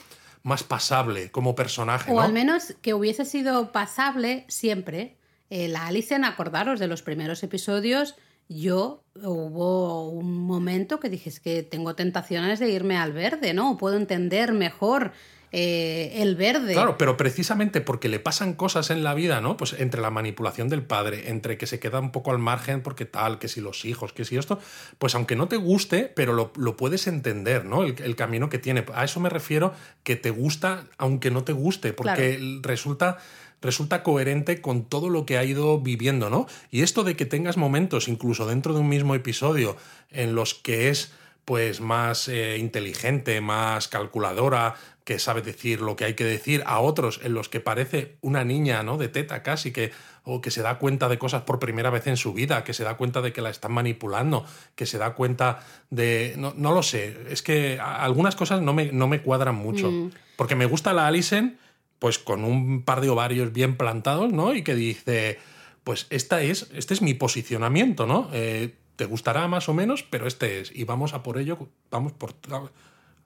más 0.42 0.62
pasable 0.62 1.30
como 1.30 1.54
personaje, 1.54 2.12
O 2.12 2.20
al 2.20 2.32
menos 2.32 2.74
que 2.82 2.94
hubiese 2.94 3.24
sido 3.24 3.72
pasable 3.72 4.44
siempre. 4.48 5.16
Eh, 5.50 5.66
la 5.66 5.86
Alicen, 5.86 6.24
acordaros 6.24 6.78
de 6.78 6.86
los 6.86 7.02
primeros 7.02 7.42
episodios, 7.42 8.14
yo 8.50 9.04
hubo 9.14 10.10
un 10.10 10.42
momento 10.42 10.98
que 10.98 11.08
dije, 11.08 11.30
es 11.30 11.38
que 11.38 11.62
tengo 11.62 11.94
tentaciones 11.94 12.58
de 12.58 12.68
irme 12.68 12.96
al 12.96 13.12
verde, 13.12 13.54
¿no? 13.54 13.78
Puedo 13.78 13.96
entender 13.96 14.52
mejor 14.52 15.12
eh, 15.52 16.14
el 16.16 16.34
verde. 16.34 16.72
Claro, 16.72 16.98
pero 16.98 17.16
precisamente 17.16 17.80
porque 17.80 18.08
le 18.08 18.18
pasan 18.18 18.54
cosas 18.54 18.90
en 18.90 19.04
la 19.04 19.14
vida, 19.14 19.40
¿no? 19.40 19.56
Pues 19.56 19.74
entre 19.74 20.00
la 20.00 20.10
manipulación 20.10 20.68
del 20.68 20.82
padre, 20.82 21.30
entre 21.30 21.58
que 21.58 21.68
se 21.68 21.78
queda 21.78 22.00
un 22.00 22.10
poco 22.10 22.32
al 22.32 22.38
margen 22.38 22.82
porque 22.82 23.04
tal, 23.04 23.38
que 23.38 23.46
si 23.46 23.60
los 23.60 23.84
hijos, 23.84 24.12
que 24.12 24.24
si 24.24 24.36
esto, 24.36 24.58
pues 24.98 25.14
aunque 25.14 25.36
no 25.36 25.46
te 25.46 25.56
guste, 25.56 26.12
pero 26.16 26.32
lo, 26.32 26.52
lo 26.56 26.76
puedes 26.76 27.06
entender, 27.06 27.64
¿no? 27.64 27.84
El, 27.84 27.94
el 28.02 28.16
camino 28.16 28.48
que 28.48 28.58
tiene. 28.58 28.84
A 28.94 29.04
eso 29.04 29.20
me 29.20 29.28
refiero 29.28 29.74
que 30.02 30.16
te 30.16 30.30
gusta 30.30 30.86
aunque 30.98 31.30
no 31.30 31.44
te 31.44 31.52
guste, 31.52 31.92
porque 31.92 32.58
resulta 32.62 33.18
resulta 33.62 34.02
coherente 34.02 34.60
con 34.60 34.84
todo 34.84 35.08
lo 35.08 35.26
que 35.26 35.38
ha 35.38 35.44
ido 35.44 35.80
viviendo, 35.80 36.30
¿no? 36.30 36.46
Y 36.70 36.82
esto 36.82 37.04
de 37.04 37.16
que 37.16 37.26
tengas 37.26 37.56
momentos, 37.56 38.08
incluso 38.08 38.46
dentro 38.46 38.74
de 38.74 38.80
un 38.80 38.88
mismo 38.88 39.14
episodio, 39.14 39.76
en 40.10 40.34
los 40.34 40.54
que 40.54 40.88
es 40.88 41.12
pues 41.44 41.80
más 41.80 42.28
eh, 42.28 42.58
inteligente, 42.58 43.40
más 43.40 43.88
calculadora, 43.88 44.76
que 45.04 45.18
sabe 45.18 45.42
decir 45.42 45.80
lo 45.80 45.96
que 45.96 46.04
hay 46.04 46.14
que 46.14 46.24
decir, 46.24 46.62
a 46.66 46.78
otros 46.78 47.20
en 47.24 47.34
los 47.34 47.48
que 47.48 47.58
parece 47.58 48.16
una 48.20 48.44
niña, 48.44 48.84
¿no? 48.84 48.96
De 48.96 49.08
teta 49.08 49.42
casi, 49.42 49.72
que, 49.72 49.90
o 50.22 50.40
que 50.40 50.52
se 50.52 50.62
da 50.62 50.78
cuenta 50.78 51.08
de 51.08 51.18
cosas 51.18 51.42
por 51.42 51.58
primera 51.58 51.90
vez 51.90 52.06
en 52.06 52.16
su 52.16 52.32
vida, 52.32 52.62
que 52.62 52.74
se 52.74 52.84
da 52.84 52.96
cuenta 52.96 53.20
de 53.20 53.32
que 53.32 53.40
la 53.40 53.50
están 53.50 53.72
manipulando, 53.72 54.44
que 54.76 54.86
se 54.86 54.98
da 54.98 55.14
cuenta 55.14 55.66
de... 55.90 56.34
No, 56.38 56.54
no 56.56 56.72
lo 56.72 56.84
sé, 56.84 57.16
es 57.28 57.42
que 57.42 57.80
algunas 57.80 58.36
cosas 58.36 58.62
no 58.62 58.72
me, 58.72 58.92
no 58.92 59.08
me 59.08 59.20
cuadran 59.20 59.56
mucho. 59.56 59.90
Porque 60.36 60.54
me 60.54 60.66
gusta 60.66 60.92
la 60.92 61.08
Alison, 61.08 61.58
pues 62.00 62.18
con 62.18 62.42
un 62.42 62.82
par 62.82 63.00
de 63.00 63.10
ovarios 63.10 63.52
bien 63.52 63.76
plantados, 63.76 64.32
¿no? 64.32 64.54
Y 64.54 64.64
que 64.64 64.74
dice, 64.74 65.38
pues 65.84 66.06
esta 66.10 66.42
es, 66.42 66.68
este 66.74 66.94
es 66.94 67.02
mi 67.02 67.14
posicionamiento, 67.14 68.06
¿no? 68.06 68.28
Eh, 68.32 68.74
te 68.96 69.04
gustará 69.04 69.46
más 69.46 69.68
o 69.68 69.74
menos, 69.74 70.02
pero 70.02 70.26
este 70.26 70.60
es. 70.60 70.74
Y 70.74 70.84
vamos 70.84 71.14
a 71.14 71.22
por 71.22 71.38
ello, 71.38 71.68
vamos 71.90 72.12
por, 72.12 72.34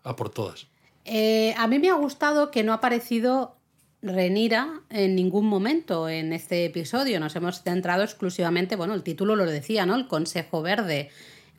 a 0.02 0.16
por 0.16 0.28
todas. 0.28 0.66
Eh, 1.04 1.54
a 1.56 1.66
mí 1.68 1.78
me 1.78 1.88
ha 1.88 1.94
gustado 1.94 2.50
que 2.50 2.64
no 2.64 2.72
ha 2.72 2.76
aparecido 2.76 3.56
Renira 4.02 4.82
en 4.90 5.14
ningún 5.14 5.46
momento 5.46 6.08
en 6.08 6.32
este 6.32 6.64
episodio. 6.64 7.20
Nos 7.20 7.36
hemos 7.36 7.62
centrado 7.62 8.02
exclusivamente, 8.02 8.76
bueno, 8.76 8.94
el 8.94 9.04
título 9.04 9.36
lo 9.36 9.46
decía, 9.46 9.86
¿no? 9.86 9.94
El 9.94 10.08
Consejo 10.08 10.62
Verde. 10.62 11.10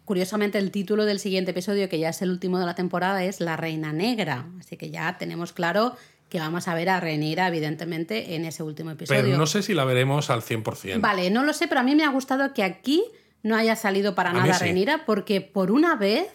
Curiosamente, 0.03 0.59
el 0.59 0.70
título 0.70 1.05
del 1.05 1.20
siguiente 1.20 1.51
episodio, 1.51 1.89
que 1.89 1.97
ya 1.97 2.09
es 2.09 2.22
el 2.22 2.30
último 2.30 2.59
de 2.59 2.66
la 2.66 2.76
temporada, 2.76 3.24
es 3.24 3.39
La 3.39 3.57
Reina 3.57 3.93
Negra. 3.93 4.47
Así 4.59 4.78
que 4.78 4.91
ya 4.91 5.18
tenemos 5.18 5.53
claro 5.53 5.95
que 6.36 6.42
vamos 6.42 6.68
a 6.68 6.76
ver 6.76 6.90
a 6.90 7.00
Renira, 7.00 7.48
evidentemente, 7.48 8.36
en 8.36 8.44
ese 8.44 8.62
último 8.62 8.92
episodio. 8.92 9.22
Pero 9.24 9.38
no 9.38 9.48
sé 9.48 9.64
si 9.64 9.74
la 9.74 9.86
veremos 9.86 10.30
al 10.30 10.42
100%. 10.42 11.00
Vale, 11.00 11.30
no 11.30 11.46
lo 11.46 11.54
sé, 11.54 11.70
pero 11.70 11.80
a 11.80 11.84
mí 11.84 11.96
me 11.96 12.04
ha 12.04 12.10
gustado 12.10 12.54
que 12.54 12.62
aquí 12.62 13.06
no 13.42 13.56
haya 13.56 13.78
salido 13.78 14.16
para 14.16 14.32
A 14.32 14.34
nada 14.34 14.54
sí. 14.56 14.66
Renira, 14.66 15.06
porque 15.06 15.40
por 15.40 15.72
una 15.72 15.96
vez 15.96 16.28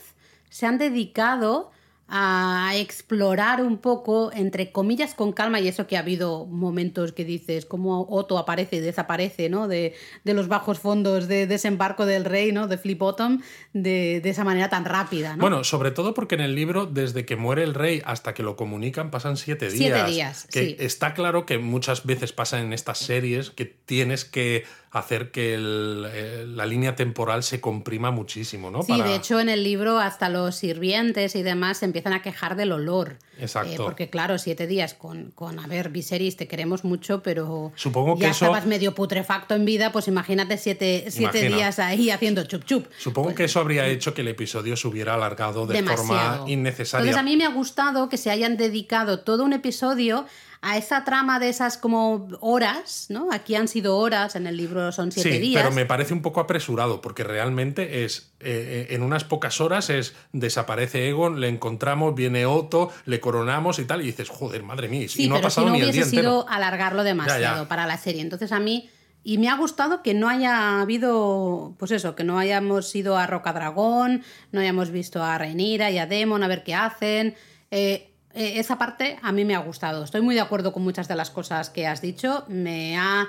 se 0.48 0.64
han 0.64 0.78
dedicado 0.78 1.70
a 2.12 2.72
explorar 2.74 3.62
un 3.62 3.78
poco, 3.78 4.30
entre 4.34 4.72
comillas, 4.72 5.14
con 5.14 5.32
calma, 5.32 5.61
y 5.61 5.68
eso 5.68 5.86
que 5.86 5.96
ha 5.96 6.00
habido 6.00 6.44
momentos 6.46 7.12
que 7.12 7.24
dices, 7.24 7.66
como 7.66 8.06
Otto 8.11 8.36
aparece 8.36 8.76
y 8.76 8.80
desaparece, 8.80 9.48
¿no? 9.48 9.68
De, 9.68 9.94
de 10.24 10.34
los 10.34 10.48
bajos 10.48 10.80
fondos 10.80 11.28
de 11.28 11.46
desembarco 11.46 12.06
del 12.06 12.24
rey, 12.24 12.50
¿no? 12.52 12.66
De 12.66 12.78
Flip 12.78 12.98
Bottom, 12.98 13.40
de, 13.72 14.20
de 14.20 14.30
esa 14.30 14.42
manera 14.44 14.68
tan 14.68 14.84
rápida, 14.84 15.36
¿no? 15.36 15.42
Bueno, 15.42 15.62
sobre 15.62 15.92
todo 15.92 16.12
porque 16.12 16.34
en 16.34 16.40
el 16.40 16.54
libro, 16.56 16.86
desde 16.86 17.24
que 17.24 17.36
muere 17.36 17.62
el 17.62 17.74
rey 17.74 18.02
hasta 18.04 18.34
que 18.34 18.42
lo 18.42 18.56
comunican, 18.56 19.11
pasan 19.12 19.36
siete 19.36 19.70
días. 19.70 19.76
Siete 19.94 20.04
días, 20.11 20.46
Que 20.50 20.66
sí. 20.66 20.76
está 20.80 21.14
claro 21.14 21.46
que 21.46 21.58
muchas 21.58 22.04
veces 22.04 22.32
pasa 22.32 22.61
en 22.61 22.72
estas 22.72 22.98
series 22.98 23.50
que 23.50 23.64
tienes 23.66 24.24
que 24.24 24.64
hacer 24.92 25.30
que 25.30 25.54
el- 25.54 26.04
eh, 26.12 26.44
la 26.48 26.66
línea 26.66 26.96
temporal 26.96 27.44
se 27.44 27.61
comprima 27.61 28.11
muchísimo, 28.11 28.72
¿no? 28.72 28.82
Sí, 28.82 28.90
Para- 28.90 29.04
de 29.04 29.14
hecho 29.14 29.38
en 29.38 29.48
el 29.48 29.62
libro 29.62 30.00
hasta 30.00 30.28
los 30.28 30.56
sirvientes 30.56 31.36
y 31.36 31.44
demás 31.44 31.78
se 31.78 31.84
empiezan 31.84 31.99
a 32.09 32.22
quejar 32.22 32.57
del 32.57 32.72
olor. 32.72 33.18
Exacto. 33.38 33.72
Eh, 33.72 33.76
porque 33.76 34.11
claro, 34.11 34.38
siete 34.38 34.66
días 34.66 34.94
con, 34.94 35.30
con, 35.32 35.59
a 35.59 35.66
ver, 35.66 35.88
Viserys, 35.90 36.36
te 36.36 36.46
queremos 36.48 36.84
mucho, 36.84 37.22
pero 37.22 37.72
Supongo 37.76 38.16
que 38.16 38.22
ya 38.22 38.30
eso- 38.30 38.44
estabas 38.46 38.66
medio 38.66 38.94
putrefacto 38.94 39.55
en 39.55 39.64
vida, 39.64 39.92
pues 39.92 40.09
imagínate 40.09 40.57
siete, 40.59 41.07
siete 41.11 41.48
días 41.48 41.78
ahí 41.78 42.11
haciendo 42.11 42.44
chup 42.44 42.64
chup. 42.64 42.86
Supongo 42.98 43.34
que 43.34 43.44
eso 43.44 43.61
habría 43.61 43.86
hecho 43.86 44.12
que 44.14 44.20
el 44.22 44.28
episodio 44.28 44.76
se 44.76 44.88
hubiera 44.88 45.14
alargado 45.14 45.66
de 45.66 45.74
Demasiado. 45.74 46.07
forma 46.38 46.51
innecesaria. 46.51 47.03
Entonces 47.05 47.20
a 47.20 47.22
mí 47.24 47.36
me 47.36 47.44
ha 47.44 47.51
gustado 47.51 48.09
que 48.09 48.16
se 48.16 48.30
hayan 48.30 48.57
dedicado 48.57 49.20
todo 49.20 49.44
un 49.44 49.53
episodio 49.53 50.26
a 50.62 50.76
esa 50.76 51.04
trama 51.04 51.38
de 51.40 51.48
esas 51.48 51.78
como 51.78 52.28
horas, 52.40 53.06
¿no? 53.08 53.32
Aquí 53.32 53.54
han 53.54 53.66
sido 53.66 53.96
horas, 53.96 54.36
en 54.36 54.46
el 54.46 54.58
libro 54.58 54.92
son 54.92 55.11
siete 55.11 55.32
sí, 55.32 55.38
días. 55.38 55.62
pero 55.62 55.74
me 55.74 55.86
parece 55.86 56.12
un 56.12 56.20
poco 56.20 56.40
apresurado, 56.40 57.00
porque 57.00 57.24
realmente 57.24 58.04
es, 58.04 58.32
eh, 58.40 58.86
eh, 58.90 58.94
en 58.94 59.02
unas 59.02 59.24
pocas 59.24 59.61
horas 59.62 59.88
es, 59.88 60.14
desaparece 60.32 61.08
Egon, 61.08 61.40
le 61.40 61.48
encontramos, 61.48 62.14
viene 62.14 62.44
Otto, 62.44 62.90
le 63.06 63.20
coronamos 63.20 63.78
y 63.78 63.86
tal, 63.86 64.02
y 64.02 64.06
dices, 64.06 64.28
joder, 64.28 64.62
madre 64.62 64.88
mía, 64.88 65.08
Sí, 65.08 65.24
y 65.24 65.28
no 65.28 65.36
ha 65.36 65.40
pasado 65.40 65.66
si 65.66 65.70
no 65.70 65.76
ni 65.76 65.80
el 65.80 65.84
hubiese 65.90 66.11
día 66.11 66.20
entero. 66.20 66.42
sido 66.42 66.48
alargarlo 66.50 67.04
demasiado 67.04 67.62
ya. 67.62 67.68
para 67.68 67.86
la 67.86 67.96
serie. 67.96 68.20
Entonces 68.20 68.52
a 68.52 68.61
mí, 68.61 68.90
y 69.24 69.38
me 69.38 69.48
ha 69.48 69.56
gustado 69.56 70.02
que 70.02 70.12
no 70.12 70.28
haya 70.28 70.82
habido, 70.82 71.74
pues 71.78 71.90
eso, 71.90 72.14
que 72.14 72.24
no 72.24 72.38
hayamos 72.38 72.94
ido 72.94 73.16
a 73.16 73.26
Rocadragón, 73.26 74.24
no 74.52 74.61
hayamos 74.61 74.90
visto 74.90 75.22
a 75.22 75.38
Rhaenyra 75.38 75.90
y 75.90 75.98
a 75.98 76.06
Demon 76.06 76.42
a 76.42 76.48
ver 76.48 76.64
qué 76.64 76.74
hacen. 76.74 77.34
Eh, 77.70 78.09
esa 78.34 78.78
parte 78.78 79.18
a 79.22 79.32
mí 79.32 79.44
me 79.44 79.54
ha 79.54 79.60
gustado. 79.60 80.04
Estoy 80.04 80.20
muy 80.20 80.34
de 80.34 80.40
acuerdo 80.40 80.72
con 80.72 80.82
muchas 80.82 81.08
de 81.08 81.16
las 81.16 81.30
cosas 81.30 81.70
que 81.70 81.86
has 81.86 82.00
dicho. 82.00 82.44
Me 82.48 82.98
ha 82.98 83.28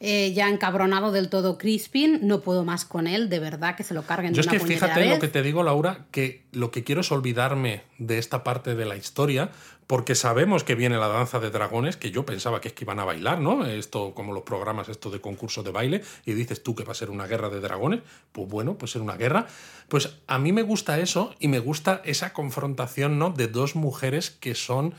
eh, 0.00 0.32
ya 0.32 0.48
encabronado 0.48 1.10
del 1.10 1.28
todo 1.28 1.58
Crispin, 1.58 2.20
no 2.22 2.40
puedo 2.40 2.64
más 2.64 2.84
con 2.84 3.06
él, 3.06 3.28
de 3.28 3.40
verdad 3.40 3.74
que 3.76 3.82
se 3.82 3.94
lo 3.94 4.02
carguen 4.02 4.32
Yo 4.32 4.36
de 4.36 4.40
es 4.42 4.46
una 4.46 4.58
que 4.58 4.64
fíjate 4.64 5.06
lo 5.06 5.18
que 5.18 5.28
te 5.28 5.42
digo, 5.42 5.64
Laura, 5.64 6.06
que 6.12 6.44
lo 6.52 6.70
que 6.70 6.84
quiero 6.84 7.00
es 7.00 7.10
olvidarme 7.10 7.82
de 7.98 8.18
esta 8.18 8.44
parte 8.44 8.76
de 8.76 8.84
la 8.84 8.96
historia, 8.96 9.50
porque 9.88 10.14
sabemos 10.14 10.64
que 10.64 10.74
viene 10.74 10.98
la 10.98 11.08
danza 11.08 11.40
de 11.40 11.50
dragones, 11.50 11.96
que 11.96 12.10
yo 12.10 12.26
pensaba 12.26 12.60
que 12.60 12.68
es 12.68 12.74
que 12.74 12.84
iban 12.84 13.00
a 13.00 13.04
bailar, 13.04 13.40
¿no? 13.40 13.64
Esto, 13.64 14.12
como 14.14 14.34
los 14.34 14.42
programas 14.42 14.88
esto 14.90 15.10
de 15.10 15.20
concurso 15.20 15.62
de 15.62 15.72
baile, 15.72 16.02
y 16.26 16.34
dices 16.34 16.62
tú 16.62 16.74
que 16.74 16.84
va 16.84 16.92
a 16.92 16.94
ser 16.94 17.08
una 17.08 17.26
guerra 17.26 17.48
de 17.48 17.58
dragones, 17.58 18.00
pues 18.30 18.48
bueno, 18.48 18.76
pues 18.76 18.92
ser 18.92 19.00
una 19.00 19.16
guerra. 19.16 19.46
Pues 19.88 20.16
a 20.26 20.38
mí 20.38 20.52
me 20.52 20.62
gusta 20.62 21.00
eso 21.00 21.34
y 21.40 21.48
me 21.48 21.58
gusta 21.58 22.02
esa 22.04 22.34
confrontación, 22.34 23.18
¿no? 23.18 23.30
De 23.30 23.48
dos 23.48 23.76
mujeres 23.76 24.30
que 24.30 24.54
son 24.54 24.94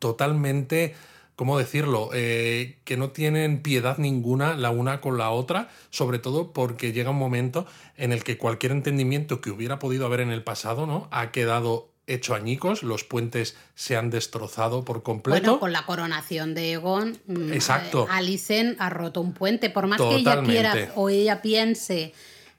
totalmente 0.00 0.96
¿cómo 1.36 1.58
decirlo? 1.58 2.10
Eh, 2.12 2.78
que 2.84 2.96
no 2.96 3.10
tienen 3.10 3.62
piedad 3.62 3.98
ninguna 3.98 4.56
la 4.56 4.70
una 4.70 5.00
con 5.00 5.18
la 5.18 5.30
otra, 5.30 5.68
sobre 5.90 6.18
todo 6.18 6.52
porque 6.52 6.92
llega 6.92 7.10
un 7.10 7.18
momento 7.18 7.66
en 7.96 8.12
el 8.12 8.24
que 8.24 8.38
cualquier 8.38 8.72
entendimiento 8.72 9.40
que 9.40 9.50
hubiera 9.50 9.78
podido 9.78 10.06
haber 10.06 10.20
en 10.20 10.30
el 10.30 10.42
pasado, 10.42 10.86
¿no? 10.86 11.08
Ha 11.10 11.30
quedado 11.30 11.92
hecho 12.06 12.34
añicos, 12.34 12.82
los 12.82 13.04
puentes 13.04 13.56
se 13.74 13.96
han 13.96 14.10
destrozado 14.10 14.84
por 14.84 15.02
completo. 15.02 15.40
Bueno, 15.40 15.60
con 15.60 15.72
la 15.72 15.86
coronación 15.86 16.54
de 16.54 16.72
Egon, 16.72 17.18
mm, 17.26 17.52
Exacto. 17.52 18.04
eh, 18.04 18.10
Alicent 18.10 18.80
ha 18.80 18.90
roto 18.90 19.20
un 19.20 19.32
puente. 19.32 19.70
Por 19.70 19.86
más 19.86 20.00
que 20.00 20.16
ella 20.16 20.42
quiera 20.42 20.92
o 20.96 21.08
ella 21.08 21.42
piense 21.42 22.12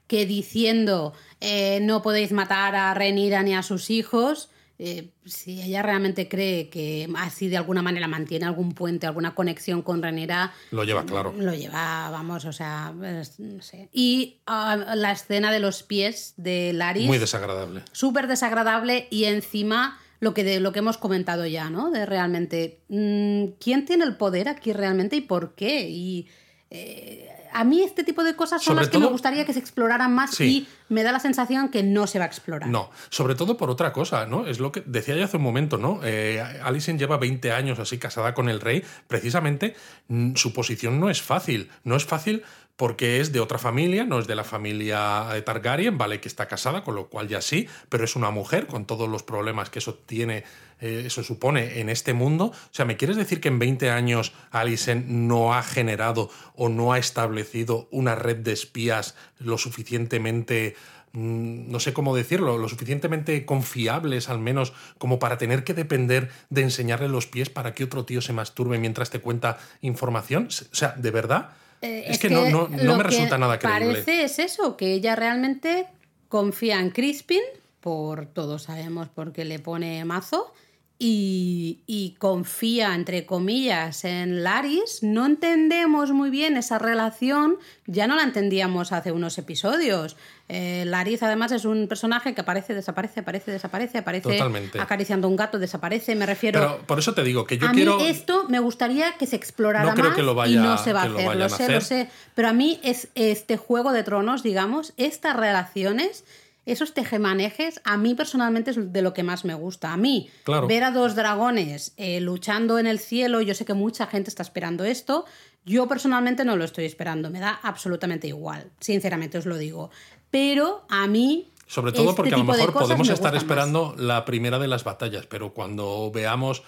que 0.06 0.26
diciendo 0.26 1.12
eh, 1.40 1.80
no 1.82 2.02
podéis 2.02 2.32
matar 2.32 2.74
a 2.74 2.94
Renira 2.94 3.42
ni 3.42 3.54
a 3.54 3.62
sus 3.62 3.90
hijos, 3.90 4.50
eh, 4.78 5.10
si 5.24 5.62
ella 5.62 5.82
realmente 5.82 6.28
cree 6.28 6.68
que 6.68 7.08
así 7.16 7.48
de 7.48 7.56
alguna 7.56 7.80
manera 7.82 8.08
mantiene 8.08 8.44
algún 8.46 8.72
puente, 8.74 9.06
alguna 9.06 9.34
conexión 9.34 9.82
con 9.82 10.02
Renira, 10.02 10.52
Lo 10.72 10.82
lleva 10.84 11.04
claro. 11.04 11.32
lo 11.36 11.54
lleva, 11.54 12.10
vamos, 12.10 12.44
o 12.44 12.52
sea, 12.52 12.92
es- 13.20 13.38
no 13.38 13.62
sé. 13.62 13.88
Y 13.92 14.38
ah, 14.46 14.94
la 14.96 15.12
escena 15.12 15.52
de 15.52 15.60
los 15.60 15.82
pies 15.84 16.34
de 16.36 16.72
Laris 16.72 17.06
Muy 17.06 17.18
desagradable. 17.18 17.82
súper 17.92 18.26
desagradable 18.26 19.06
y 19.10 19.24
encima 19.24 19.98
lo 20.20 20.32
que, 20.34 20.42
de, 20.42 20.58
lo 20.60 20.72
que 20.72 20.78
hemos 20.78 20.96
comentado 20.98 21.44
ya, 21.46 21.68
¿no? 21.70 21.90
De 21.90 22.06
realmente, 22.06 22.80
mm, 22.88 23.58
¿quién 23.60 23.84
tiene 23.84 24.04
el 24.04 24.16
poder 24.16 24.48
aquí 24.48 24.72
realmente 24.72 25.16
y 25.16 25.20
por 25.20 25.54
qué? 25.54 25.88
Y 25.90 26.26
eh, 26.70 27.28
a 27.54 27.64
mí 27.64 27.82
este 27.82 28.04
tipo 28.04 28.24
de 28.24 28.34
cosas 28.36 28.62
son 28.62 28.74
Sobre 28.74 28.84
las 28.84 28.90
que 28.90 28.98
me 28.98 29.06
gustaría 29.06 29.44
que 29.46 29.52
se 29.52 29.60
exploraran 29.60 30.14
más 30.14 30.32
Sí. 30.34 30.44
y 30.44 30.92
me 30.92 31.02
da 31.02 31.12
la 31.12 31.20
sensación 31.20 31.68
que 31.70 31.82
no 31.82 32.06
se 32.06 32.18
va 32.18 32.24
a 32.24 32.28
explorar. 32.28 32.68
No, 32.68 32.90
sobre 33.08 33.34
todo 33.34 33.56
por 33.56 33.70
otra 33.70 33.92
cosa, 33.92 34.26
¿no? 34.26 34.46
Es 34.46 34.58
lo 34.58 34.72
que 34.72 34.82
decía 34.84 35.16
yo 35.16 35.24
hace 35.24 35.36
un 35.36 35.44
momento, 35.44 35.78
¿no? 35.78 36.00
Eh, 36.02 36.42
Alicent 36.62 36.98
lleva 36.98 37.16
20 37.16 37.52
años 37.52 37.78
así 37.78 37.98
casada 37.98 38.34
con 38.34 38.48
el 38.48 38.60
rey. 38.60 38.84
Precisamente 39.06 39.74
mm, 40.08 40.34
su 40.34 40.52
posición 40.52 41.00
no 41.00 41.08
es 41.10 41.22
fácil. 41.22 41.70
No 41.84 41.96
es 41.96 42.04
fácil 42.04 42.42
porque 42.76 43.20
es 43.20 43.32
de 43.32 43.40
otra 43.40 43.58
familia, 43.58 44.04
no 44.04 44.18
es 44.18 44.26
de 44.26 44.34
la 44.34 44.42
familia 44.42 45.28
de 45.32 45.42
Targaryen, 45.42 45.96
vale 45.96 46.20
que 46.20 46.28
está 46.28 46.48
casada, 46.48 46.82
con 46.82 46.94
lo 46.94 47.08
cual 47.08 47.28
ya 47.28 47.40
sí, 47.40 47.68
pero 47.88 48.04
es 48.04 48.16
una 48.16 48.30
mujer 48.30 48.66
con 48.66 48.84
todos 48.84 49.08
los 49.08 49.22
problemas 49.22 49.70
que 49.70 49.78
eso 49.78 49.94
tiene, 49.94 50.44
eh, 50.80 51.04
eso 51.06 51.22
supone 51.22 51.80
en 51.80 51.88
este 51.88 52.14
mundo. 52.14 52.46
O 52.46 52.72
sea, 52.72 52.84
¿me 52.84 52.96
quieres 52.96 53.16
decir 53.16 53.40
que 53.40 53.48
en 53.48 53.60
20 53.60 53.90
años 53.90 54.32
Alicent 54.50 55.06
no 55.06 55.54
ha 55.54 55.62
generado 55.62 56.30
o 56.56 56.68
no 56.68 56.92
ha 56.92 56.98
establecido 56.98 57.88
una 57.92 58.16
red 58.16 58.38
de 58.38 58.52
espías 58.52 59.14
lo 59.38 59.56
suficientemente 59.56 60.74
mm, 61.12 61.70
no 61.70 61.78
sé 61.78 61.92
cómo 61.92 62.16
decirlo, 62.16 62.58
lo 62.58 62.68
suficientemente 62.68 63.46
confiables 63.46 64.28
al 64.28 64.40
menos 64.40 64.72
como 64.98 65.20
para 65.20 65.38
tener 65.38 65.62
que 65.62 65.74
depender 65.74 66.30
de 66.50 66.62
enseñarle 66.62 67.08
los 67.08 67.28
pies 67.28 67.50
para 67.50 67.72
que 67.72 67.84
otro 67.84 68.04
tío 68.04 68.20
se 68.20 68.32
masturbe 68.32 68.78
mientras 68.78 69.10
te 69.10 69.20
cuenta 69.20 69.58
información? 69.80 70.48
O 70.48 70.74
sea, 70.74 70.94
¿de 70.98 71.12
verdad? 71.12 71.50
Eh, 71.84 72.04
es, 72.08 72.18
que, 72.18 72.30
no, 72.30 72.48
no, 72.48 72.68
no 72.68 72.82
lo 72.82 72.96
me 72.96 73.02
que 73.02 73.08
resulta 73.10 73.38
nada 73.38 73.58
creíble. 73.58 73.86
Parece 73.86 74.24
es 74.24 74.38
eso, 74.38 74.76
que 74.76 74.92
ella 74.94 75.14
realmente 75.14 75.86
confía 76.28 76.80
en 76.80 76.90
Crispin, 76.90 77.42
por 77.80 78.26
todos 78.26 78.64
sabemos 78.64 79.08
por 79.08 79.32
qué 79.32 79.44
le 79.44 79.58
pone 79.58 80.04
mazo, 80.04 80.52
y, 80.98 81.82
y 81.86 82.14
confía, 82.18 82.94
entre 82.94 83.26
comillas, 83.26 84.04
en 84.04 84.42
Laris. 84.42 85.02
No 85.02 85.26
entendemos 85.26 86.12
muy 86.12 86.30
bien 86.30 86.56
esa 86.56 86.78
relación, 86.78 87.58
ya 87.86 88.06
no 88.06 88.16
la 88.16 88.22
entendíamos 88.22 88.92
hace 88.92 89.12
unos 89.12 89.36
episodios. 89.36 90.16
Eh, 90.48 90.84
Laris, 90.86 91.22
además, 91.22 91.52
es 91.52 91.64
un 91.64 91.88
personaje 91.88 92.34
que 92.34 92.42
aparece, 92.42 92.74
desaparece, 92.74 93.20
aparece, 93.20 93.50
desaparece, 93.50 93.96
aparece 93.98 94.28
Totalmente. 94.30 94.78
acariciando 94.78 95.26
un 95.26 95.36
gato, 95.36 95.58
desaparece. 95.58 96.14
Me 96.14 96.26
refiero. 96.26 96.60
Pero 96.60 96.86
por 96.86 96.98
eso 96.98 97.14
te 97.14 97.22
digo 97.22 97.46
que 97.46 97.56
yo 97.56 97.66
a 97.68 97.72
quiero... 97.72 97.96
mí 97.96 98.06
esto 98.06 98.46
me 98.50 98.58
gustaría 98.60 99.12
que 99.16 99.26
se 99.26 99.36
explorara 99.36 99.86
No 99.88 99.94
creo 99.94 100.08
más 100.08 100.16
que 100.16 100.22
lo 100.22 100.32
y 100.32 100.34
vaya- 100.34 100.60
no 100.62 100.76
se 100.76 100.92
va 100.92 101.02
a 101.02 101.08
lo 101.08 101.18
hacer, 101.18 101.36
lo, 101.36 101.48
sé, 101.48 101.54
hacer. 101.54 101.70
lo 101.74 101.80
sé. 101.80 102.08
Pero 102.34 102.48
a 102.48 102.52
mí 102.52 102.78
es 102.82 103.08
este 103.14 103.56
juego 103.56 103.92
de 103.92 104.02
tronos, 104.02 104.42
digamos, 104.42 104.92
estas 104.98 105.34
relaciones, 105.34 106.24
esos 106.66 106.92
tejemanejes, 106.94 107.80
a 107.84 107.96
mí 107.96 108.14
personalmente 108.14 108.70
es 108.72 108.92
de 108.92 109.02
lo 109.02 109.14
que 109.14 109.22
más 109.22 109.46
me 109.46 109.54
gusta. 109.54 109.92
A 109.94 109.96
mí, 109.96 110.30
Claro. 110.44 110.66
ver 110.66 110.84
a 110.84 110.90
dos 110.90 111.14
dragones 111.14 111.92
eh, 111.96 112.20
luchando 112.20 112.78
en 112.78 112.86
el 112.86 112.98
cielo, 112.98 113.40
yo 113.40 113.54
sé 113.54 113.64
que 113.64 113.74
mucha 113.74 114.06
gente 114.06 114.28
está 114.28 114.42
esperando 114.42 114.84
esto. 114.84 115.24
Yo 115.66 115.88
personalmente 115.88 116.44
no 116.44 116.56
lo 116.56 116.64
estoy 116.64 116.84
esperando, 116.84 117.30
me 117.30 117.40
da 117.40 117.58
absolutamente 117.62 118.26
igual, 118.28 118.70
sinceramente 118.80 119.38
os 119.38 119.46
lo 119.46 119.56
digo. 119.56 119.90
Pero 120.34 120.84
a 120.88 121.06
mí 121.06 121.52
Sobre 121.68 121.92
todo 121.92 122.06
este 122.10 122.16
porque 122.16 122.34
a 122.34 122.38
lo 122.38 122.42
mejor 122.42 122.72
podemos 122.72 123.06
me 123.06 123.14
estar 123.14 123.32
más. 123.34 123.40
esperando 123.40 123.94
la 123.96 124.24
primera 124.24 124.58
de 124.58 124.66
las 124.66 124.82
batallas, 124.82 125.26
pero 125.26 125.54
cuando 125.54 126.10
veamos 126.12 126.64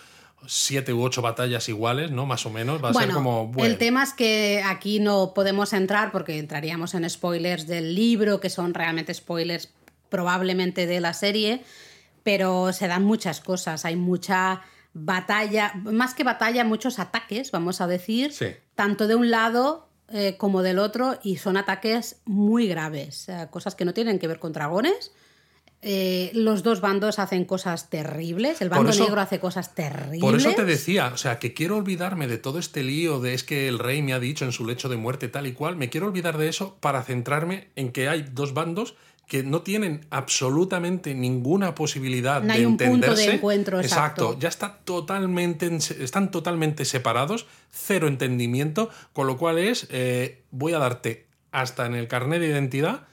siete 0.46 0.92
u 0.92 1.02
ocho 1.02 1.20
batallas 1.20 1.68
iguales, 1.68 2.12
¿no? 2.12 2.26
Más 2.26 2.46
o 2.46 2.50
menos, 2.50 2.80
va 2.84 2.90
a 2.90 2.94
ser 2.94 3.10
como... 3.10 3.48
Bueno, 3.48 3.72
el 3.72 3.76
tema 3.76 4.04
es 4.04 4.12
que 4.12 4.62
aquí 4.64 5.00
no 5.00 5.32
podemos 5.34 5.72
entrar 5.72 6.12
porque 6.12 6.38
entraríamos 6.38 6.94
en 6.94 7.10
spoilers 7.10 7.66
del 7.66 7.96
libro, 7.96 8.38
que 8.38 8.50
son 8.50 8.72
realmente 8.72 9.12
spoilers 9.12 9.72
probablemente 10.10 10.86
de 10.86 11.00
la 11.00 11.12
serie, 11.12 11.64
pero 12.22 12.72
se 12.72 12.86
dan 12.86 13.02
muchas 13.02 13.40
cosas, 13.40 13.84
hay 13.84 13.96
mucha 13.96 14.62
batalla, 14.94 15.72
más 15.82 16.14
que 16.14 16.22
batalla, 16.22 16.62
muchos 16.62 17.00
ataques, 17.00 17.50
vamos 17.50 17.80
a 17.80 17.88
decir, 17.88 18.32
Sí. 18.32 18.46
tanto 18.76 19.08
de 19.08 19.16
un 19.16 19.32
lado 19.32 19.85
eh, 20.12 20.36
como 20.38 20.62
del 20.62 20.78
otro, 20.78 21.18
y 21.22 21.36
son 21.36 21.56
ataques 21.56 22.16
muy 22.24 22.68
graves, 22.68 23.28
eh, 23.28 23.48
cosas 23.50 23.74
que 23.74 23.84
no 23.84 23.92
tienen 23.94 24.18
que 24.18 24.28
ver 24.28 24.38
con 24.38 24.52
dragones. 24.52 25.12
Eh, 25.82 26.30
los 26.32 26.62
dos 26.62 26.80
bandos 26.80 27.18
hacen 27.18 27.44
cosas 27.44 27.90
terribles, 27.90 28.60
el 28.60 28.70
bando 28.70 28.90
eso- 28.90 29.04
negro 29.04 29.20
hace 29.20 29.38
cosas 29.38 29.74
terribles. 29.74 30.20
Por 30.20 30.34
eso 30.34 30.52
te 30.54 30.64
decía, 30.64 31.08
o 31.12 31.16
sea, 31.16 31.38
que 31.38 31.52
quiero 31.54 31.76
olvidarme 31.76 32.26
de 32.26 32.38
todo 32.38 32.58
este 32.58 32.82
lío 32.82 33.20
de 33.20 33.34
es 33.34 33.44
que 33.44 33.68
el 33.68 33.78
rey 33.78 34.00
me 34.02 34.12
ha 34.14 34.18
dicho 34.18 34.44
en 34.44 34.52
su 34.52 34.66
lecho 34.66 34.88
de 34.88 34.96
muerte 34.96 35.28
tal 35.28 35.46
y 35.46 35.52
cual, 35.52 35.76
me 35.76 35.90
quiero 35.90 36.06
olvidar 36.06 36.38
de 36.38 36.48
eso 36.48 36.76
para 36.80 37.02
centrarme 37.02 37.68
en 37.76 37.92
que 37.92 38.08
hay 38.08 38.22
dos 38.22 38.54
bandos 38.54 38.96
que 39.26 39.42
no 39.42 39.62
tienen 39.62 40.06
absolutamente 40.10 41.14
ninguna 41.14 41.74
posibilidad 41.74 42.40
No 42.42 42.46
de 42.48 42.52
hay 42.60 42.64
un 42.64 42.76
punto 42.76 42.84
de 42.86 42.92
entenderse. 42.94 43.34
encuentro, 43.34 43.80
exacto. 43.80 44.38
ya 44.38 44.48
está 44.48 44.78
totalmente, 44.84 45.66
en- 45.66 45.76
están 45.76 46.30
totalmente 46.30 46.84
separados, 46.84 47.46
cero 47.70 48.06
entendimiento, 48.06 48.88
con 49.12 49.26
lo 49.26 49.36
cual 49.36 49.58
es, 49.58 49.88
eh, 49.90 50.44
voy 50.52 50.74
a 50.74 50.78
darte 50.78 51.26
hasta 51.50 51.86
en 51.86 51.94
el 51.94 52.06
carnet 52.06 52.40
de 52.40 52.46
identidad, 52.48 53.06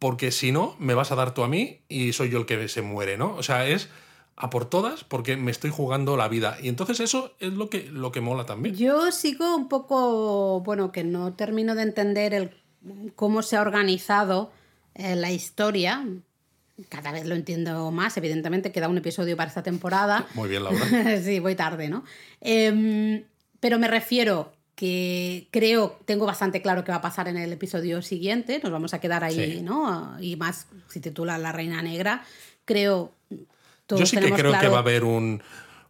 porque 0.00 0.32
si 0.32 0.50
no, 0.50 0.74
me 0.80 0.94
vas 0.94 1.12
a 1.12 1.14
dar 1.14 1.34
tú 1.34 1.44
a 1.44 1.48
mí 1.48 1.82
y 1.88 2.12
soy 2.12 2.30
yo 2.30 2.38
el 2.38 2.46
que 2.46 2.68
se 2.68 2.82
muere, 2.82 3.16
¿no? 3.16 3.34
O 3.36 3.42
sea, 3.44 3.66
es 3.68 3.88
a 4.36 4.50
por 4.50 4.64
todas 4.68 5.04
porque 5.04 5.36
me 5.36 5.52
estoy 5.52 5.70
jugando 5.70 6.16
la 6.16 6.26
vida. 6.26 6.56
Y 6.60 6.68
entonces 6.68 6.98
eso 6.98 7.32
es 7.38 7.52
lo 7.52 7.70
que, 7.70 7.88
lo 7.90 8.10
que 8.10 8.20
mola 8.20 8.44
también. 8.44 8.74
Yo 8.74 9.12
sigo 9.12 9.54
un 9.54 9.68
poco, 9.68 10.60
bueno, 10.62 10.90
que 10.90 11.04
no 11.04 11.34
termino 11.34 11.76
de 11.76 11.82
entender 11.82 12.34
el, 12.34 12.50
cómo 13.14 13.42
se 13.42 13.56
ha 13.56 13.60
organizado 13.60 14.50
eh, 14.94 15.16
la 15.16 15.30
historia. 15.30 16.04
Cada 16.88 17.12
vez 17.12 17.24
lo 17.26 17.34
entiendo 17.36 17.90
más, 17.92 18.16
evidentemente 18.16 18.72
queda 18.72 18.88
un 18.88 18.98
episodio 18.98 19.36
para 19.36 19.48
esta 19.48 19.62
temporada. 19.62 20.26
Muy 20.34 20.48
bien, 20.48 20.64
Laura. 20.64 20.84
sí, 21.22 21.38
voy 21.38 21.54
tarde, 21.54 21.88
¿no? 21.88 22.04
Em, 22.40 23.24
pero 23.60 23.78
me 23.78 23.86
refiero 23.88 24.52
que 24.74 25.46
creo, 25.52 26.00
tengo 26.04 26.26
bastante 26.26 26.60
claro 26.60 26.82
qué 26.82 26.90
va 26.90 26.98
a 26.98 27.02
pasar 27.02 27.28
en 27.28 27.36
el 27.36 27.52
episodio 27.52 28.02
siguiente, 28.02 28.60
nos 28.60 28.72
vamos 28.72 28.92
a 28.92 29.00
quedar 29.00 29.22
ahí, 29.22 29.58
Sí. 29.58 29.62
¿no? 29.62 30.16
Y 30.20 30.34
más 30.34 30.66
si 30.88 30.98
titula 30.98 31.38
La 31.38 31.52
Reina 31.52 31.80
Negra, 31.80 32.24
creo... 32.64 33.12
todos 33.86 34.00
Yo 34.00 34.06
sí 34.06 34.16
que 34.16 34.32
creo 34.32 34.58
que 34.58 34.66
va 34.66 34.78
a 34.78 34.80
haber 34.80 35.04
un, 35.04 35.42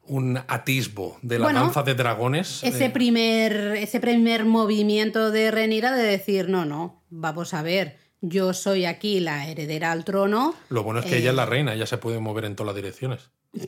un 0.07 0.39
atisbo 0.49 1.17
de 1.23 1.39
la 1.39 1.47
Bueno, 1.47 1.61
danza 1.63 1.83
de 1.83 1.95
dragones. 1.95 2.63
ese 2.63 2.85
eh, 2.87 2.91
primer, 2.91 3.55
ese 3.77 4.01
primer 4.01 4.45
movimiento 4.45 5.31
de 5.31 5.51
Renira 5.51 5.93
de 5.97 6.03
decir, 6.03 6.51
no, 6.51 6.67
no, 6.67 7.03
vamos 7.09 7.55
a 7.55 7.63
ver, 7.63 7.97
yo 8.29 8.55
soy 8.55 8.85
aquí 8.85 9.21
la 9.21 9.49
heredera 9.49 9.93
al 9.93 10.05
trono. 10.05 10.55
lo 10.69 10.83
bueno 10.83 11.01
es 11.01 11.07
que 11.07 11.17
eh, 11.17 11.19
ella 11.19 11.31
es 11.31 11.37
la 11.37 11.47
reina, 11.47 11.75
ella 11.75 11.87
se 11.87 11.99
puede 11.99 12.19
mover 12.21 12.45
en 12.45 12.57
todas 12.57 12.69
las 12.69 12.77
direcciones. 12.77 13.31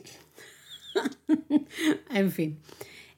En 2.09 2.31
fin. 2.31 2.59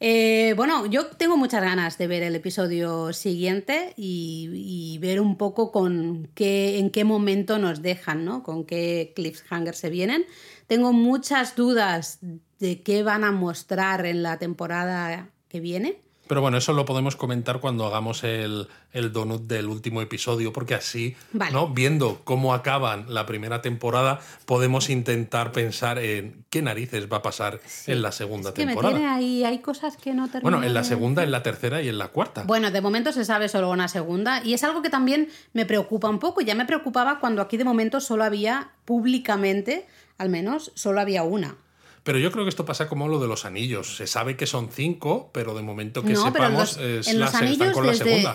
Eh, 0.01 0.53
bueno, 0.57 0.85
yo 0.85 1.07
tengo 1.07 1.37
muchas 1.37 1.61
ganas 1.61 1.97
de 1.97 2.07
ver 2.07 2.23
el 2.23 2.35
episodio 2.35 3.13
siguiente 3.13 3.93
y, 3.95 4.49
y 4.53 4.97
ver 4.97 5.21
un 5.21 5.37
poco 5.37 5.71
con 5.71 6.29
qué, 6.35 6.79
en 6.79 6.89
qué 6.89 7.05
momento 7.05 7.57
nos 7.57 7.81
dejan, 7.81 8.25
¿no? 8.25 8.43
Con 8.43 8.65
qué 8.65 9.13
cliffhanger 9.15 9.75
se 9.75 9.89
vienen. 9.89 10.25
Tengo 10.67 10.91
muchas 10.91 11.55
dudas 11.55 12.19
de 12.59 12.81
qué 12.81 13.03
van 13.03 13.23
a 13.23 13.31
mostrar 13.31 14.05
en 14.05 14.23
la 14.23 14.37
temporada 14.37 15.29
que 15.47 15.59
viene. 15.59 16.01
Pero 16.29 16.41
bueno, 16.41 16.57
eso 16.59 16.73
lo 16.73 16.85
podemos 16.85 17.15
comentar 17.15 17.59
cuando 17.59 17.87
hagamos 17.87 18.23
el, 18.23 18.67
el 18.93 19.11
donut 19.11 19.47
del 19.47 19.65
último 19.65 19.99
episodio, 19.99 20.53
porque 20.53 20.75
así, 20.75 21.15
Vale. 21.33 21.51
¿no? 21.51 21.69
viendo 21.69 22.21
cómo 22.23 22.53
acaban 22.53 23.11
la 23.11 23.25
primera 23.25 23.63
temporada, 23.63 24.19
podemos 24.45 24.91
intentar 24.91 25.51
pensar 25.51 25.97
en 25.97 26.45
qué 26.51 26.61
narices 26.61 27.11
va 27.11 27.17
a 27.17 27.21
pasar 27.23 27.59
en 27.87 28.03
la 28.03 28.11
segunda 28.11 28.49
Es 28.49 28.53
que 28.53 28.67
me 28.67 28.73
temporada. 28.73 28.95
tiene 28.95 29.11
ahí, 29.11 29.43
hay 29.43 29.57
cosas 29.57 29.97
que 29.97 30.13
no 30.13 30.27
termino. 30.27 30.51
Bueno, 30.51 30.63
en 30.63 30.75
la 30.75 30.83
segunda, 30.83 31.23
en 31.23 31.31
la 31.31 31.41
tercera 31.41 31.81
y 31.81 31.89
en 31.89 31.97
la 31.97 32.09
cuarta. 32.09 32.43
Bueno, 32.43 32.69
de 32.69 32.79
momento 32.79 33.11
se 33.11 33.25
sabe 33.25 33.49
solo 33.49 33.71
una 33.71 33.87
segunda 33.87 34.43
y 34.45 34.53
es 34.53 34.63
algo 34.63 34.83
que 34.83 34.91
también 34.91 35.29
me 35.53 35.65
preocupa 35.65 36.09
un 36.09 36.19
poco. 36.19 36.41
Ya 36.41 36.53
me 36.53 36.65
preocupaba 36.65 37.19
cuando 37.19 37.41
aquí 37.41 37.57
de 37.57 37.63
momento 37.63 37.99
solo 38.01 38.23
había, 38.23 38.69
públicamente, 38.85 39.87
al 40.19 40.29
menos, 40.29 40.71
solo 40.75 41.01
había 41.01 41.23
una. 41.23 41.55
Pero 42.03 42.17
yo 42.17 42.31
creo 42.31 42.45
que 42.45 42.49
esto 42.49 42.65
pasa 42.65 42.87
como 42.87 43.07
lo 43.07 43.19
de 43.19 43.27
los 43.27 43.45
anillos. 43.45 43.97
Se 43.97 44.07
sabe 44.07 44.35
que 44.37 44.45
son 44.45 44.69
cinco, 44.71 45.29
pero 45.33 45.53
de 45.55 45.61
momento 45.61 46.03
que 46.03 46.13
no, 46.13 46.31
pero 46.31 46.45
en 46.45 46.51
sepamos 46.51 46.77
los, 46.77 46.85
es 46.85 47.07
en 47.07 47.19
los 47.19 47.33
anillos 47.35 47.73
con 47.73 47.85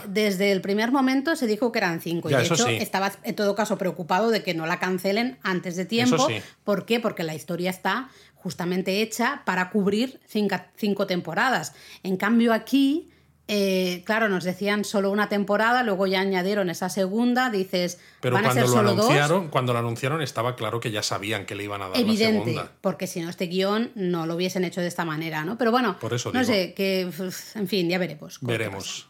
desde, 0.09 0.53
el 0.53 0.61
primer 0.61 0.93
momento 0.93 1.37
se 1.37 1.47
dijo 1.47 1.73
que 1.73 1.79
eran 1.79 2.01
cinco. 2.01 2.31
Ya, 2.31 2.39
y 2.39 2.49
de 2.49 2.55
hecho 2.55 2.67
sí. 2.67 2.77
estaba 2.81 3.13
en 3.23 3.35
todo 3.35 3.55
caso 3.55 3.79
preocupado 3.79 4.31
de 4.31 4.43
que 4.43 4.55
no 4.55 4.67
la 4.67 4.79
cancelen 4.79 5.39
antes 5.43 5.77
de 5.77 5.85
tiempo. 5.85 6.27
sí. 6.29 6.37
¿Por 6.65 6.87
qué? 6.87 7.01
Porque 7.01 7.23
la 7.23 7.35
historia 7.35 7.71
está 7.71 8.09
justamente 8.35 9.01
hecha 9.01 9.43
para 9.47 9.71
cubrir 9.71 10.21
cinco, 10.27 10.57
cinco 10.77 11.07
temporadas. 11.07 11.73
En 12.03 12.17
cambio 12.17 12.53
aquí, 12.53 13.11
eh, 13.47 14.03
claro, 14.07 14.29
nos 14.31 14.43
decían 14.45 14.85
solo 14.85 15.11
una 15.11 15.29
temporada, 15.29 15.83
luego 15.83 16.07
ya 16.07 16.21
añadieron 16.21 16.71
esa 16.71 16.89
segunda, 16.89 17.51
dices, 17.51 17.99
Pero 18.21 18.37
van 18.37 18.45
a 18.47 18.49
cuando 18.49 18.61
ser 18.63 18.71
lo 18.71 18.77
solo 18.77 18.95
dos. 18.95 19.05
anunciaron, 19.07 19.49
cuando 19.49 19.73
lo 19.75 19.79
anunciaron 19.81 20.23
estaba 20.23 20.57
claro 20.57 20.81
que 20.81 20.91
ya 20.91 21.03
sabían 21.03 21.45
que 21.45 21.55
le 21.55 21.65
iban 21.65 21.83
a 21.83 21.89
dar 21.89 21.97
la 21.97 22.01
Evidente, 22.01 22.39
segunda. 22.53 22.73
porque 22.81 23.07
si 23.07 23.21
no 23.21 23.29
este 23.29 23.47
guion 23.47 23.91
no 23.95 24.25
lo 24.27 24.35
hubiesen 24.37 24.65
hecho 24.65 24.81
de 24.81 24.87
esta 24.87 25.05
manera, 25.05 25.45
¿no? 25.45 25.59
Pero 25.59 25.71
bueno, 25.71 25.99
Por 26.01 26.15
eso 26.15 26.33
no 26.33 26.41
digo. 26.41 26.53
sé, 26.53 26.73
que 26.75 27.11
en 27.55 27.69
fin, 27.69 27.89
ya 27.91 27.99
veremos. 27.99 28.39
Veremos. 28.41 29.09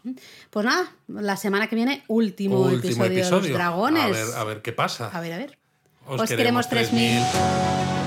Pues 0.49 0.65
nada, 0.65 0.91
la 1.07 1.37
semana 1.37 1.67
que 1.67 1.75
viene 1.77 2.03
último, 2.07 2.59
Último 2.61 3.05
episodio, 3.05 3.23
de 3.41 3.49
los 3.49 3.49
dragones. 3.57 4.03
A 4.03 4.09
ver, 4.09 4.25
a 4.37 4.43
ver 4.43 4.61
qué 4.61 4.73
pasa. 4.73 5.09
A 5.13 5.21
ver, 5.21 5.31
a 5.33 5.37
ver. 5.37 5.57
Os, 6.07 6.21
Os 6.21 6.29
queremos 6.29 6.67
3000. 6.69 8.04